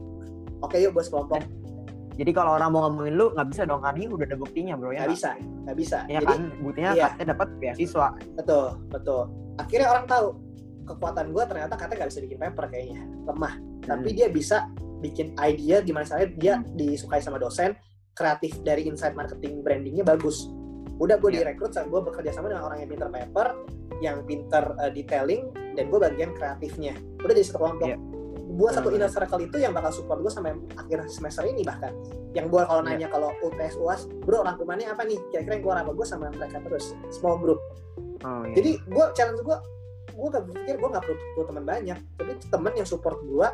Oke 0.65 0.81
yuk 0.81 0.97
bos 0.97 1.13
kelompok. 1.13 1.45
Jadi 2.19 2.31
kalau 2.35 2.59
orang 2.59 2.75
mau 2.75 2.91
ngomongin 2.91 3.15
lu 3.15 3.31
nggak 3.31 3.49
bisa 3.55 3.63
dong 3.63 3.79
karena 3.79 4.11
udah 4.11 4.27
ada 4.27 4.37
buktinya, 4.37 4.75
Bro 4.75 4.91
ya. 4.91 5.07
Nggak 5.07 5.15
bisa, 5.15 5.31
nggak 5.39 5.77
bisa. 5.79 5.99
Ya 6.11 6.19
Jadi 6.19 6.27
kan, 6.27 6.41
buktinya 6.59 6.91
iya. 6.99 7.07
katanya 7.15 7.29
dapat 7.39 7.49
beasiswa. 7.63 8.09
Betul, 8.35 8.67
betul. 8.91 9.23
Akhirnya 9.63 9.89
orang 9.95 10.07
tahu 10.11 10.27
kekuatan 10.83 11.27
gue 11.31 11.45
ternyata 11.47 11.75
katanya 11.79 11.99
nggak 12.03 12.11
bisa 12.11 12.21
bikin 12.27 12.39
paper 12.43 12.65
kayaknya 12.67 13.03
lemah. 13.23 13.55
Tapi 13.87 14.09
dia 14.19 14.27
bisa 14.27 14.67
bikin 14.99 15.31
idea 15.39 15.79
gimana 15.79 16.05
caranya 16.11 16.31
dia 16.35 16.55
disukai 16.75 17.23
sama 17.23 17.39
dosen, 17.39 17.79
kreatif 18.19 18.59
dari 18.67 18.91
insight 18.91 19.15
marketing 19.15 19.63
brandingnya 19.63 20.03
bagus. 20.03 20.51
Udah 20.99 21.15
gue 21.23 21.31
Iya. 21.31 21.47
direkrut, 21.47 21.71
gue 21.71 22.01
bekerja 22.03 22.35
sama 22.35 22.51
dengan 22.51 22.67
orang 22.67 22.83
yang 22.83 22.91
pinter 22.91 23.09
paper, 23.15 23.47
yang 24.03 24.17
pinter 24.27 24.75
uh, 24.83 24.91
detailing, 24.91 25.55
dan 25.79 25.87
gue 25.87 25.99
bagian 26.03 26.35
kreatifnya. 26.35 26.99
Udah 27.23 27.35
jadi 27.39 27.47
satu 27.47 27.59
kelompok. 27.63 27.89
Iya. 27.95 28.18
Buat 28.59 28.73
satu 28.75 28.91
inner 28.91 29.07
circle 29.07 29.39
itu 29.41 29.57
yang 29.57 29.71
bakal 29.71 29.95
support 29.95 30.19
gue 30.19 30.29
sampai 30.29 30.51
akhir 30.75 31.07
semester 31.07 31.47
ini 31.47 31.63
bahkan. 31.63 31.95
Yang 32.35 32.47
gue 32.51 32.63
kalau 32.67 32.83
Iya. 32.83 32.89
nanya 32.91 33.09
kalau 33.09 33.31
UTS 33.39 33.79
UAS, 33.79 34.01
bro 34.21 34.43
rangkumannya 34.43 34.91
apa 34.91 35.07
nih? 35.07 35.15
Kira-kira 35.31 35.55
yang 35.55 35.63
keluar 35.63 35.79
apa? 35.79 35.91
Gue 35.95 36.03
sama 36.03 36.27
mereka 36.29 36.59
terus. 36.59 36.91
Small 37.09 37.39
group. 37.39 37.63
Oh 38.21 38.43
iya. 38.45 38.59
Jadi 38.59 38.83
gue 38.83 39.05
challenge 39.15 39.41
gue, 39.41 39.57
gue 40.11 40.29
gak 40.29 40.43
berpikir 40.45 40.75
gue 40.75 40.89
gak 40.91 41.05
perlu, 41.07 41.17
perlu 41.33 41.45
teman 41.47 41.65
banyak, 41.65 41.99
tapi 42.19 42.31
temen 42.43 42.73
yang 42.75 42.85
support 42.85 43.23
gue 43.23 43.47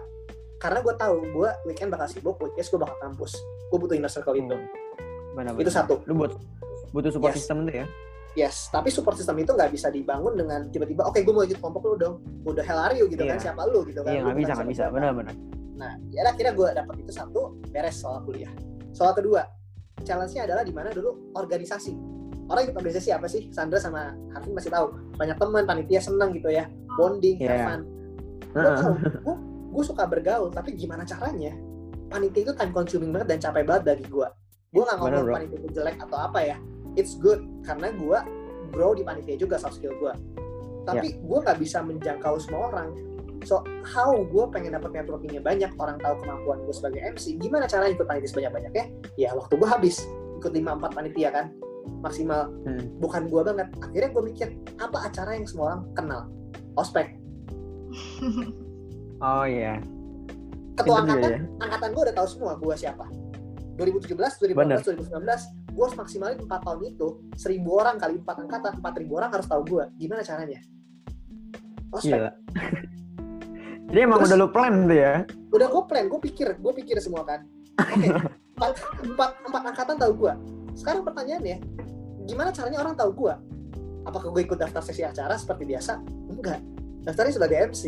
karena 0.57 0.79
gue 0.81 0.95
tahu 0.97 1.17
gue 1.29 1.49
weekend 1.69 1.93
bakal 1.93 2.09
sibuk, 2.09 2.41
weekend 2.41 2.65
gue 2.65 2.81
bakal 2.81 2.97
kampus. 2.99 3.37
Gue 3.69 3.77
butuh 3.77 3.93
inner 3.93 4.09
circle 4.09 4.33
itu. 4.33 4.57
Benar, 5.37 5.53
Itu 5.53 5.69
benar. 5.69 5.77
satu. 5.85 6.01
Lu 6.09 6.17
buat 6.17 6.33
butuh 6.91 7.13
support 7.13 7.37
Yes. 7.37 7.45
system 7.45 7.69
itu 7.69 7.85
ya. 7.85 7.87
Yes, 8.35 8.67
tapi 8.69 8.91
support 8.91 9.15
system 9.15 9.39
itu 9.39 9.55
nggak 9.55 9.71
bisa 9.71 9.95
dibangun 9.95 10.35
dengan 10.35 10.67
tiba-tiba, 10.67 11.07
oke 11.07 11.23
gue 11.23 11.31
mau 11.35 11.47
ikut 11.47 11.59
kelompok 11.63 11.83
lu 11.87 11.97
dong. 11.97 12.15
Udah 12.43 12.67
hell 12.67 12.83
are 12.83 12.95
you 12.99 13.07
gitu 13.07 13.23
kan, 13.23 13.39
Iya. 13.39 13.51
siapa 13.51 13.63
lu 13.71 13.87
gitu 13.87 14.03
kan. 14.03 14.11
Iya 14.11 14.21
nggak 14.27 14.39
bisa 14.43 14.53
nggak 14.59 14.69
bisa. 14.75 14.85
Benar-benar. 14.91 15.35
Nah, 15.75 15.93
ya 16.11 16.27
akhirnya 16.27 16.53
gue 16.55 16.69
dapet 16.75 16.95
itu 17.03 17.13
satu, 17.15 17.59
beres 17.71 17.95
soal 17.99 18.23
kuliah. 18.27 18.51
Soal 18.91 19.15
kedua, 19.15 19.47
challenge-nya 20.03 20.51
adalah 20.51 20.63
di 20.67 20.75
mana 20.75 20.91
dulu 20.91 21.35
organisasi. 21.35 21.95
Orang 22.51 22.67
ikut 22.67 22.77
organisasi 22.77 23.11
apa 23.15 23.27
sih? 23.27 23.49
Sandra 23.51 23.79
sama 23.79 24.13
Harvin 24.35 24.53
masih 24.53 24.71
tahu. 24.71 24.93
Banyak 25.17 25.39
teman, 25.39 25.63
panitia 25.65 26.03
seneng 26.03 26.35
gitu 26.35 26.51
ya. 26.51 26.67
Bonding, 26.99 27.39
Iya. 27.39 27.51
have 27.51 27.67
fun. 27.71 27.81
gue 28.55 29.35
gue 29.75 29.83
suka 29.83 30.07
bergaul 30.07 30.55
tapi 30.55 30.79
gimana 30.79 31.03
caranya 31.03 31.51
panitia 32.07 32.47
itu 32.47 32.53
time 32.55 32.71
consuming 32.71 33.11
banget 33.11 33.35
dan 33.35 33.51
capek 33.51 33.67
banget 33.67 33.83
bagi 33.91 34.07
gue 34.07 34.29
gue 34.71 34.83
nggak 34.87 34.99
ngomong 35.03 35.27
panitia 35.35 35.59
itu 35.59 35.69
jelek 35.75 35.99
atau 35.99 36.19
apa 36.23 36.39
ya 36.39 36.57
it's 36.95 37.19
good. 37.19 37.45
Karena 37.67 37.93
gue 37.95 38.19
grow 38.75 38.97
di 38.97 39.07
panitia 39.07 39.39
juga 39.39 39.61
soft 39.61 39.79
skill 39.79 39.95
gue 40.03 40.15
tapi 40.85 41.17
gue 41.17 41.39
nggak 41.41 41.59
bisa 41.59 41.81
menjangkau 41.81 42.37
semua 42.39 42.71
orang. 42.73 42.93
So 43.45 43.61
how 43.85 44.17
gue 44.25 44.45
pengen 44.53 44.77
dapat 44.77 44.97
networkingnya 44.97 45.45
banyak 45.45 45.73
orang 45.77 46.01
tahu 46.01 46.17
kemampuan 46.25 46.65
gue 46.65 46.75
sebagai 46.77 47.01
MC 47.05 47.37
gimana 47.41 47.69
caranya 47.69 47.93
ikut 47.93 48.07
panitia 48.09 48.31
sebanyak 48.33 48.53
banyaknya 48.57 48.85
ya 49.21 49.37
waktu 49.37 49.53
gue 49.61 49.69
habis 49.69 50.01
ikut 50.41 50.53
5-4 50.53 50.97
panitia 50.97 51.29
kan 51.33 51.47
maksimal. 52.01 52.49
Hmm. 52.65 52.81
bukan 52.97 53.29
gue 53.29 53.41
banget 53.45 53.69
akhirnya 53.85 54.09
gue 54.13 54.23
mikir 54.25 54.49
apa 54.81 55.09
acara 55.09 55.37
yang 55.37 55.45
semua 55.49 55.65
orang 55.73 55.83
kenal? 55.97 56.23
Ospek. 56.77 57.09
Oh 59.23 59.47
iya. 59.47 59.81
ketua 60.77 61.01
Itu 61.01 61.07
juga 61.07 61.17
angkatan 61.17 61.31
ya. 61.33 61.41
angkatan 61.65 61.89
gue 61.97 62.03
udah 62.03 62.17
tahu 62.19 62.29
semua 62.29 62.53
gue 62.61 62.75
siapa. 62.77 63.07
2017 63.81 64.11
Bener. 64.53 64.83
2018 64.85 65.01
2019 65.01 65.64
gue 65.75 65.83
harus 65.83 65.99
maksimalin 65.99 66.39
4 66.39 66.47
tahun 66.47 66.81
itu 66.87 67.09
1000 67.35 67.67
orang 67.67 67.97
kali 67.99 68.15
4 68.17 68.43
angkatan 68.47 68.73
4000 68.79 69.11
orang 69.11 69.31
harus 69.31 69.47
tahu 69.47 69.63
gue 69.67 69.85
gimana 69.97 70.23
caranya? 70.23 70.61
Ospek 71.91 72.15
Gila. 72.15 72.31
Jadi 73.91 73.99
emang 74.01 74.19
Terus- 74.23 74.31
udah 74.33 74.39
lu 74.39 74.49
plan 74.49 74.75
tuh 74.85 74.97
ya. 74.97 75.15
udah 75.51 75.67
gue 75.69 75.83
plan 75.87 76.05
gue 76.09 76.21
pikir 76.23 76.49
gue 76.55 76.73
pikir 76.75 76.97
semua 76.99 77.23
kan. 77.23 77.43
Oke 77.75 78.07
empat, 78.55 78.71
empat, 79.03 79.31
empat 79.45 79.63
angkatan 79.67 79.97
tahu 79.99 80.13
gue 80.17 80.33
sekarang 80.75 81.03
pertanyaannya 81.03 81.59
gimana 82.25 82.51
caranya 82.51 82.79
orang 82.81 82.95
tahu 82.95 83.11
gue 83.13 83.35
apakah 84.05 84.31
gue 84.31 84.43
ikut 84.43 84.59
daftar 84.59 84.79
sesi 84.81 85.03
acara 85.03 85.35
seperti 85.35 85.67
biasa? 85.67 85.99
Enggak. 86.31 86.63
Daftarnya 87.03 87.35
sebagai 87.35 87.57
MC 87.69 87.83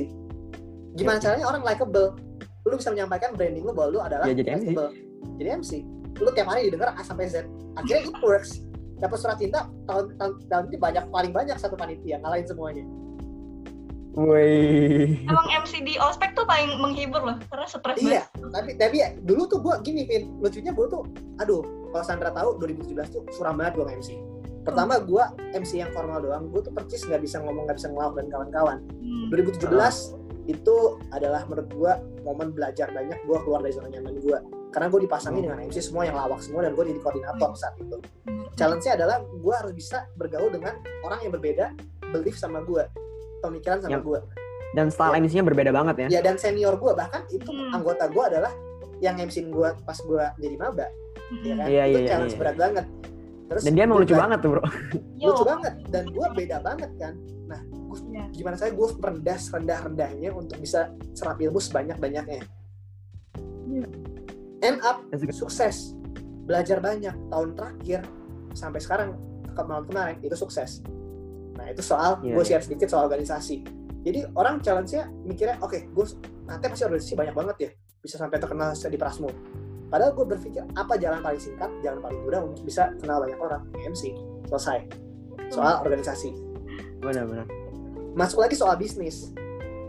gimana 0.94 1.18
Ya. 1.18 1.22
caranya 1.22 1.46
orang 1.46 1.62
likable? 1.62 2.18
Lu 2.66 2.74
bisa 2.74 2.90
menyampaikan 2.90 3.30
branding 3.32 3.62
lu 3.62 3.70
bahwa 3.70 3.88
lu 3.90 4.00
adalah 4.00 4.26
Ya, 4.26 4.34
jadi 4.34 4.58
MC. 4.58 4.66
likable. 4.70 4.90
Jadi 5.36 5.48
MC 5.54 5.72
lu 6.20 6.30
tiap 6.32 6.48
hari 6.48 6.68
didengar 6.68 6.96
A 6.96 7.02
sampai 7.04 7.28
Z. 7.28 7.44
Akhirnya 7.76 8.08
it 8.08 8.16
works. 8.24 8.62
Dapat 8.96 9.16
surat 9.20 9.36
cinta 9.36 9.68
tahun 9.84 10.16
tahun, 10.16 10.32
tahun 10.48 10.64
ini 10.72 10.76
banyak 10.80 11.04
paling 11.12 11.32
banyak 11.32 11.56
satu 11.60 11.76
panitia 11.76 12.16
ngalahin 12.24 12.46
semuanya. 12.48 12.84
Woi. 14.16 15.20
Emang 15.28 15.44
MC 15.60 15.84
di 15.84 16.00
ospek 16.00 16.32
tuh 16.32 16.48
paling 16.48 16.80
menghibur 16.80 17.20
loh, 17.20 17.36
karena 17.52 17.68
stres 17.68 18.00
iya 18.00 18.24
tapi 18.48 18.72
tapi 18.80 19.04
ya, 19.04 19.12
dulu 19.12 19.44
tuh 19.44 19.60
gue 19.60 19.74
gini 19.84 20.08
Vin. 20.08 20.40
Lucunya 20.40 20.72
gue 20.72 20.86
tuh 20.88 21.04
aduh 21.36 21.60
kalau 21.92 22.04
Sandra 22.04 22.32
tahu 22.32 22.56
2017 22.64 22.96
tuh 23.12 23.22
suram 23.36 23.60
banget 23.60 23.76
gue 23.76 23.84
MC 24.00 24.10
pertama 24.66 24.98
gue 24.98 25.24
MC 25.54 25.78
yang 25.78 25.94
formal 25.94 26.18
doang 26.18 26.50
gue 26.50 26.58
tuh 26.58 26.74
percis 26.74 27.06
nggak 27.06 27.22
bisa 27.22 27.38
ngomong 27.38 27.70
nggak 27.70 27.78
bisa 27.78 27.88
ngelawak 27.92 28.14
dan 28.18 28.26
kawan-kawan. 28.32 28.78
Hmm. 29.04 29.28
2017 29.30 29.70
itu 30.50 30.76
adalah 31.14 31.46
menurut 31.46 31.68
gue 31.70 31.92
momen 32.26 32.50
belajar 32.50 32.90
banyak 32.90 33.18
gue 33.22 33.38
keluar 33.46 33.62
dari 33.62 33.74
zona 33.74 33.90
nyaman 33.90 34.18
gue 34.18 34.38
karena 34.68 34.86
gue 34.86 35.00
dipasangin 35.02 35.42
dengan 35.42 35.58
MC 35.60 35.78
semua 35.80 36.02
yang 36.02 36.14
lawak 36.14 36.38
semua 36.38 36.60
dan 36.60 36.72
gue 36.72 36.84
jadi 36.84 37.00
koordinator 37.00 37.50
saat 37.54 37.74
itu 37.76 37.96
Hmm. 38.26 38.46
challenge-nya 38.54 38.92
adalah 38.94 39.16
gue 39.22 39.54
harus 39.54 39.72
bisa 39.72 40.04
bergaul 40.14 40.48
dengan 40.48 40.74
orang 41.00 41.18
yang 41.20 41.32
berbeda 41.32 41.72
belief 42.06 42.34
sama 42.34 42.60
gue 42.60 42.84
pemikiran 43.38 43.80
sama 43.80 43.92
Yang- 43.92 44.06
gue 44.06 44.20
Dan 44.74 44.90
style 44.90 45.14
MC-nya 45.16 45.40
berbeda 45.42 45.70
banget 45.70 45.96
ya. 45.96 46.06
ya 46.10 46.20
dan 46.20 46.36
senior 46.36 46.74
gue 46.74 46.92
bahkan 46.92 47.24
itu 47.28 47.46
Hmm. 47.46 47.72
anggota 47.72 48.06
gue 48.06 48.24
adalah 48.26 48.52
yang 48.98 49.16
MC 49.16 49.46
gue 49.46 49.68
pas 49.78 49.96
gue 49.96 50.24
jadi 50.36 50.56
maba 50.56 50.86
ya 51.38 51.54
kan 51.54 51.66
Iya, 51.66 51.84
itu 51.86 51.98
iya, 51.98 52.06
challenge 52.06 52.32
iya. 52.32 52.40
berat 52.40 52.56
banget 52.56 52.86
terus 53.46 53.62
Dan 53.62 53.72
dia 53.72 53.84
emang 53.84 53.98
lucu 53.98 54.10
gua- 54.10 54.22
banget 54.24 54.38
tuh, 54.40 54.50
Bro. 54.50 54.62
Lucu 55.22 55.44
banget 55.46 55.74
dan 55.86 56.04
gue 56.06 56.26
beda 56.34 56.56
banget 56.60 56.90
kan 56.96 57.14
nah 57.46 57.60
gue 57.62 57.98
Iya. 58.10 58.24
gimana 58.32 58.56
saya 58.56 58.70
gue 58.70 58.88
rendah 58.92 59.38
rendah 59.38 59.78
rendahnya 59.80 60.30
untuk 60.30 60.58
bisa 60.58 60.80
serap 61.12 61.38
ilmu 61.38 61.56
sebanyak 61.56 61.96
banyaknya 61.96 62.42
Iya. 63.66 63.86
End 64.62 64.80
up 64.84 65.02
sukses. 65.32 65.92
Belajar 66.46 66.78
banyak. 66.78 67.12
Tahun 67.12 67.48
terakhir 67.58 68.00
sampai 68.56 68.80
sekarang 68.80 69.08
ke 69.50 69.62
malam 69.64 69.84
kemarin 69.88 70.16
itu 70.22 70.36
sukses. 70.36 70.80
Nah 71.56 71.72
itu 71.72 71.80
soal 71.80 72.20
Iya, 72.20 72.36
gue 72.36 72.44
iya. 72.44 72.48
share 72.56 72.64
sedikit 72.64 72.88
soal 72.92 73.08
organisasi. 73.08 73.64
Jadi 74.06 74.22
orang 74.38 74.62
challenge-nya 74.62 75.10
mikirnya 75.26 75.58
oke 75.58 75.90
gue 75.90 76.04
nanti 76.46 76.64
pasti 76.70 76.84
organisasi 76.86 77.14
banyak 77.18 77.34
banget 77.34 77.56
ya. 77.58 77.70
Bisa 78.04 78.16
sampai 78.22 78.38
terkenal 78.38 78.70
di 78.76 78.98
Prasmo. 79.00 79.28
Padahal 79.90 80.14
gue 80.14 80.26
berpikir 80.26 80.62
apa 80.78 80.94
jalan 80.98 81.22
paling 81.22 81.40
singkat 81.42 81.70
jalan 81.82 81.98
paling 82.02 82.20
mudah 82.22 82.42
untuk 82.42 82.62
bisa 82.62 82.94
kenal 83.02 83.22
banyak 83.22 83.38
orang? 83.38 83.66
MC 83.82 84.14
selesai. 84.46 84.86
Soal 85.50 85.82
organisasi. 85.82 86.30
Benar-benar. 87.02 87.46
masuk 88.16 88.40
lagi 88.40 88.56
soal 88.56 88.80
bisnis. 88.80 89.36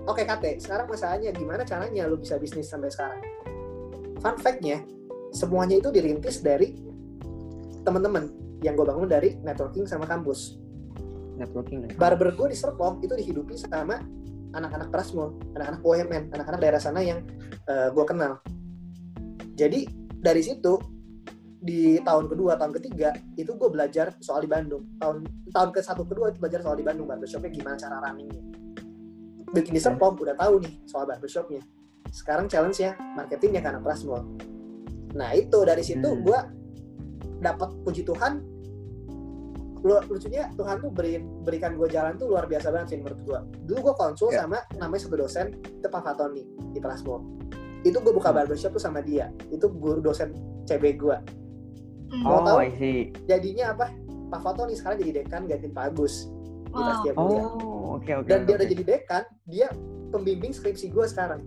Oke 0.04 0.28
Kate 0.28 0.60
sekarang 0.60 0.92
masalahnya 0.92 1.32
gimana 1.32 1.64
caranya 1.64 2.08
lu 2.12 2.20
bisa 2.20 2.36
bisnis 2.36 2.68
sampai 2.68 2.92
sekarang 2.92 3.24
fun 4.20 4.36
fact-nya 4.38 4.84
semuanya 5.32 5.78
itu 5.80 5.90
dirintis 5.94 6.42
dari 6.42 6.74
teman-teman 7.84 8.28
yang 8.66 8.74
gue 8.74 8.86
bangun 8.86 9.08
dari 9.08 9.38
networking 9.46 9.86
sama 9.86 10.10
kampus. 10.10 10.58
Networking. 11.38 11.86
ya. 11.86 11.94
barber 12.02 12.34
gue 12.34 12.50
di 12.50 12.58
Serpong 12.58 12.98
itu 13.06 13.14
dihidupi 13.14 13.54
sama 13.54 14.02
anak-anak 14.58 14.90
Prasmo 14.90 15.38
anak-anak 15.54 15.86
UMN 15.86 16.34
anak-anak 16.34 16.60
daerah 16.60 16.82
sana 16.82 17.06
yang 17.06 17.22
gue 17.68 18.06
kenal. 18.10 18.42
Jadi 19.54 19.86
dari 20.18 20.42
situ 20.42 20.82
di 21.58 22.02
tahun 22.02 22.30
kedua 22.30 22.58
tahun 22.58 22.74
ketiga 22.82 23.14
itu 23.38 23.54
gue 23.54 23.70
belajar 23.70 24.18
soal 24.18 24.42
di 24.42 24.50
Bandung. 24.50 24.98
Tahun 24.98 25.22
tahun 25.54 25.70
ke 25.70 25.80
satu 25.86 26.10
kedua 26.10 26.34
itu 26.34 26.42
belajar 26.42 26.66
soal 26.66 26.82
di 26.82 26.86
Bandung 26.86 27.06
barbershopnya 27.06 27.54
gimana 27.54 27.78
cara 27.78 28.02
runningnya. 28.02 28.42
Bikin 29.54 29.78
di 29.78 29.82
Serpong 29.82 30.18
udah 30.18 30.34
tahu 30.34 30.66
nih 30.66 30.74
soal 30.90 31.06
barbershopnya 31.06 31.62
sekarang 32.10 32.46
challenge 32.46 32.80
ya 32.80 32.94
marketingnya 33.14 33.60
ke 33.60 33.70
anak 33.70 33.84
Prasmo 33.84 34.24
nah 35.14 35.32
itu 35.32 35.58
dari 35.62 35.82
situ 35.82 36.06
Hmm. 36.06 36.22
gue 36.22 36.40
dapat 37.40 37.70
puji 37.84 38.02
Tuhan 38.02 38.42
lu 39.80 39.94
lucunya 40.04 40.50
Tuhan 40.52 40.82
tuh 40.82 40.90
beri, 40.90 41.16
berikan 41.46 41.78
gue 41.78 41.86
jalan 41.88 42.18
tuh 42.18 42.28
luar 42.28 42.44
biasa 42.44 42.70
banget 42.70 42.88
sih 42.90 42.98
menurut 42.98 43.22
gue 43.22 43.40
dulu 43.64 43.80
gue 43.84 43.96
konsul 43.96 44.30
Ya. 44.30 44.44
sama 44.44 44.60
namanya 44.74 45.02
satu 45.02 45.16
dosen 45.18 45.54
itu 45.56 45.86
Pak 45.86 46.02
Fatoni 46.02 46.44
di 46.74 46.80
Prasmo 46.80 47.22
itu 47.84 47.96
gue 47.96 48.10
buka 48.12 48.30
Hmm. 48.30 48.42
barbershop 48.42 48.74
tuh 48.74 48.82
sama 48.82 49.00
dia 49.00 49.30
itu 49.48 49.70
guru 49.70 50.02
dosen 50.02 50.34
CB 50.66 50.98
gue 50.98 51.18
Hmm. 52.08 52.24
Mau 52.24 52.40
Oh, 52.40 52.44
tahu? 52.48 52.58
I 52.58 52.72
see. 52.74 53.00
jadinya 53.26 53.76
apa 53.76 53.92
Pak 54.28 54.40
Fatoni 54.42 54.74
sekarang 54.74 54.98
jadi 54.98 55.22
dekan 55.22 55.44
gantiin 55.44 55.72
Pak 55.72 55.92
Agus 55.92 56.32
di 56.66 56.72
Wow. 56.72 56.80
Prastia 56.82 57.12
Mulia 57.14 57.44
Oh, 57.44 57.86
oke 57.96 58.12
oke. 58.14 58.28
dan 58.28 58.40
dia 58.42 58.50
oke. 58.50 58.58
udah 58.58 58.68
jadi 58.70 58.84
dekan 58.86 59.24
dia 59.46 59.68
pembimbing 60.10 60.52
skripsi 60.52 60.88
gue 60.88 61.06
sekarang 61.06 61.44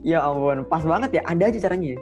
Ya 0.00 0.18
ampun, 0.20 0.64
pas 0.64 0.80
banget 0.80 1.20
ya. 1.20 1.22
Ada 1.24 1.44
aja 1.46 1.58
caranya. 1.62 1.88
ya? 1.92 2.00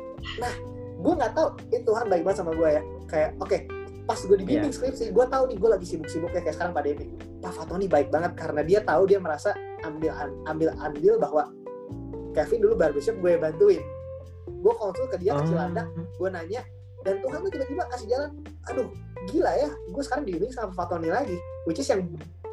gue 0.99 1.13
nggak 1.15 1.31
tahu 1.31 1.49
itu 1.71 1.87
Tuhan 1.87 2.11
baik 2.11 2.27
banget 2.27 2.39
sama 2.43 2.51
gue 2.53 2.69
ya 2.69 2.83
kayak 3.07 3.31
oke 3.39 3.55
pas 4.03 4.19
gue 4.19 4.35
dibimbing 4.35 4.67
Iya. 4.67 4.75
skripsi 4.75 5.15
gue 5.15 5.27
tahu 5.31 5.43
nih 5.47 5.57
gue 5.57 5.71
lagi 5.71 5.87
sibuk-sibuknya 5.87 6.43
kayak 6.43 6.59
sekarang 6.59 6.75
pandemi 6.75 7.07
Pak 7.39 7.53
Fatoni 7.55 7.87
baik 7.87 8.11
banget 8.11 8.35
karena 8.35 8.67
dia 8.67 8.83
tahu 8.83 9.07
dia 9.07 9.23
merasa 9.23 9.55
ambil 9.85 10.11
ambil 10.45 10.75
andil 10.83 11.15
bahwa 11.17 11.55
Kevin 12.35 12.59
dulu 12.61 12.75
barbershop 12.75 13.15
gue 13.17 13.39
bantuin 13.39 13.79
gue 14.49 14.73
konsul 14.75 15.07
ke 15.07 15.23
dia 15.23 15.39
ke 15.39 15.47
Cilandak 15.47 15.87
Oh. 15.87 16.03
gue 16.19 16.29
nanya 16.35 16.67
dan 17.07 17.23
Tuhan 17.23 17.39
tuh 17.41 17.51
tiba-tiba 17.53 17.83
kasih 17.89 18.07
jalan 18.11 18.31
aduh 18.67 18.89
gila 19.29 19.53
ya 19.55 19.71
gue 19.71 20.03
sekarang 20.03 20.25
dibimbing 20.27 20.51
sama 20.51 20.75
Pak 20.75 20.83
Fatoni 20.83 21.15
lagi 21.15 21.39
which 21.63 21.79
is 21.79 21.87
yang 21.87 22.03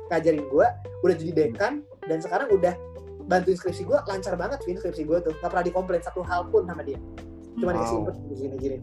ngajarin 0.05 0.45
gue 0.45 0.67
udah 1.01 1.15
jadi 1.17 1.31
dekan 1.33 1.81
dan 2.05 2.21
sekarang 2.21 2.53
udah 2.53 2.77
bantuin 3.25 3.57
skripsi 3.57 3.83
gue 3.85 3.97
lancar 4.05 4.33
banget 4.37 4.61
Vin 4.65 4.77
skripsi 4.77 5.03
gue 5.05 5.17
tuh 5.21 5.33
gak 5.41 5.49
pernah 5.49 5.65
dikomplain 5.65 6.01
satu 6.01 6.21
hal 6.25 6.45
pun 6.49 6.65
sama 6.69 6.81
dia 6.85 6.97
cuma 7.55 7.71
Wow. 7.71 7.77
dikasih 7.79 7.95
input 7.97 8.15
gini-gini 8.35 8.77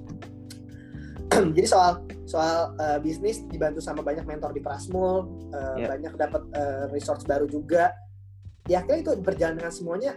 jadi 1.57 1.67
soal 1.69 1.93
soal 2.29 2.77
uh, 2.77 2.99
bisnis 3.01 3.45
dibantu 3.49 3.81
sama 3.81 4.05
banyak 4.05 4.25
mentor 4.27 4.53
di 4.53 4.61
Prasmul 4.61 5.31
uh, 5.55 5.77
Yeah. 5.79 5.89
banyak 5.95 6.13
dapat 6.19 6.43
uh, 6.53 6.85
resource 6.93 7.25
baru 7.25 7.47
juga 7.49 7.95
ya 8.71 8.83
akhirnya 8.83 9.01
itu 9.03 9.13
berjalan 9.23 9.59
dengan 9.59 9.73
semuanya 9.73 10.13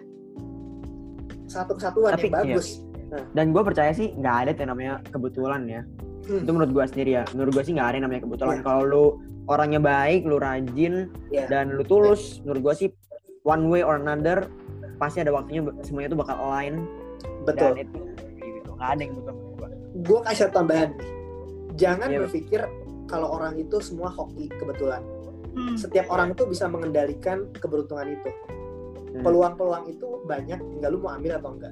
satu 1.45 1.77
kesatuan 1.77 2.13
Tapi, 2.17 2.27
yang 2.27 2.35
bagus 2.41 2.81
Dan 3.31 3.53
gue 3.55 3.63
percaya 3.63 3.93
sih 3.95 4.11
nggak 4.11 4.35
ada 4.43 4.51
yang 4.59 4.75
namanya 4.75 4.93
kebetulan 5.07 5.61
ya. 5.69 5.81
Hmm. 6.27 6.41
Itu 6.43 6.51
menurut 6.51 6.71
gue 6.73 6.85
sendiri 6.89 7.11
ya. 7.21 7.23
Menurut 7.31 7.51
gue 7.55 7.63
sih 7.63 7.73
nggak 7.77 7.87
ada 7.87 7.95
yang 7.95 8.05
namanya 8.09 8.23
kebetulan. 8.27 8.55
Iya. 8.59 8.63
Kalau 8.65 8.81
lu 8.83 9.05
orangnya 9.45 9.79
baik, 9.79 10.21
lu 10.25 10.35
rajin, 10.41 11.07
Iya. 11.31 11.45
dan 11.47 11.71
lu 11.77 11.85
tulus, 11.85 12.41
menurut 12.43 12.61
gue 12.65 12.73
sih 12.75 12.87
one 13.45 13.69
way 13.69 13.85
or 13.85 13.95
another 13.95 14.49
pasti 14.97 15.21
ada 15.21 15.29
waktunya 15.29 15.61
semuanya 15.85 16.11
tuh 16.11 16.19
bakal 16.19 16.35
align 16.41 16.83
betul 17.45 17.71
dan 17.71 17.85
itu 17.85 17.97
gitu. 18.41 18.69
Nggak 18.75 18.89
ada 18.89 19.01
yang 19.01 19.13
gua. 19.15 19.33
gue 19.95 20.19
kasih 20.27 20.51
tambahan 20.51 20.89
nih. 20.91 21.09
jangan 21.75 22.07
Iya. 22.09 22.19
berpikir 22.27 22.59
kalau 23.05 23.27
orang 23.31 23.55
itu 23.55 23.77
semua 23.79 24.09
hoki 24.09 24.49
kebetulan 24.51 24.99
Hmm. 25.55 25.79
setiap 25.79 26.11
orang 26.11 26.35
itu 26.35 26.43
bisa 26.43 26.67
mengendalikan 26.67 27.47
keberuntungan 27.55 28.11
itu 28.11 28.27
Hmm. 29.15 29.23
peluang-peluang 29.23 29.87
itu 29.87 30.07
banyak 30.27 30.59
tinggal 30.59 30.89
lu 30.91 30.99
mau 30.99 31.15
ambil 31.15 31.39
atau 31.39 31.55
enggak 31.55 31.71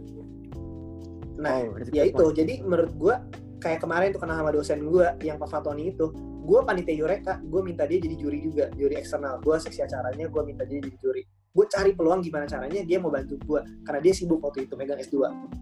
nah 1.34 1.60
Oh, 1.60 1.76
ya 1.92 2.06
itu 2.06 2.16
point. 2.16 2.32
jadi 2.32 2.54
menurut 2.62 2.94
gue 2.94 3.16
kayak 3.60 3.82
kemarin 3.82 4.14
tuh 4.14 4.22
kenal 4.22 4.38
sama 4.38 4.54
dosen 4.54 4.86
gue 4.86 5.06
yang 5.20 5.36
Pak 5.36 5.50
Fatoni 5.50 5.92
itu 5.92 6.14
gue 6.44 6.60
panitia 6.62 6.94
Eureka 6.94 7.42
gue 7.42 7.60
minta 7.60 7.84
dia 7.84 7.98
jadi 7.98 8.16
juri 8.16 8.40
juga 8.40 8.70
juri 8.72 8.96
eksternal 8.96 9.42
gue 9.42 9.56
seksi 9.58 9.82
acaranya 9.82 10.30
gue 10.30 10.42
minta 10.46 10.64
dia 10.64 10.80
jadi 10.80 10.96
juri 11.02 11.24
gue 11.54 11.66
cari 11.70 11.94
peluang 11.94 12.26
gimana 12.26 12.50
caranya 12.50 12.82
dia 12.82 12.98
mau 12.98 13.14
bantu 13.14 13.38
gue 13.38 13.62
karena 13.86 14.02
dia 14.02 14.10
sibuk 14.12 14.42
waktu 14.42 14.66
itu 14.66 14.74
megang 14.74 14.98
S2 14.98 15.18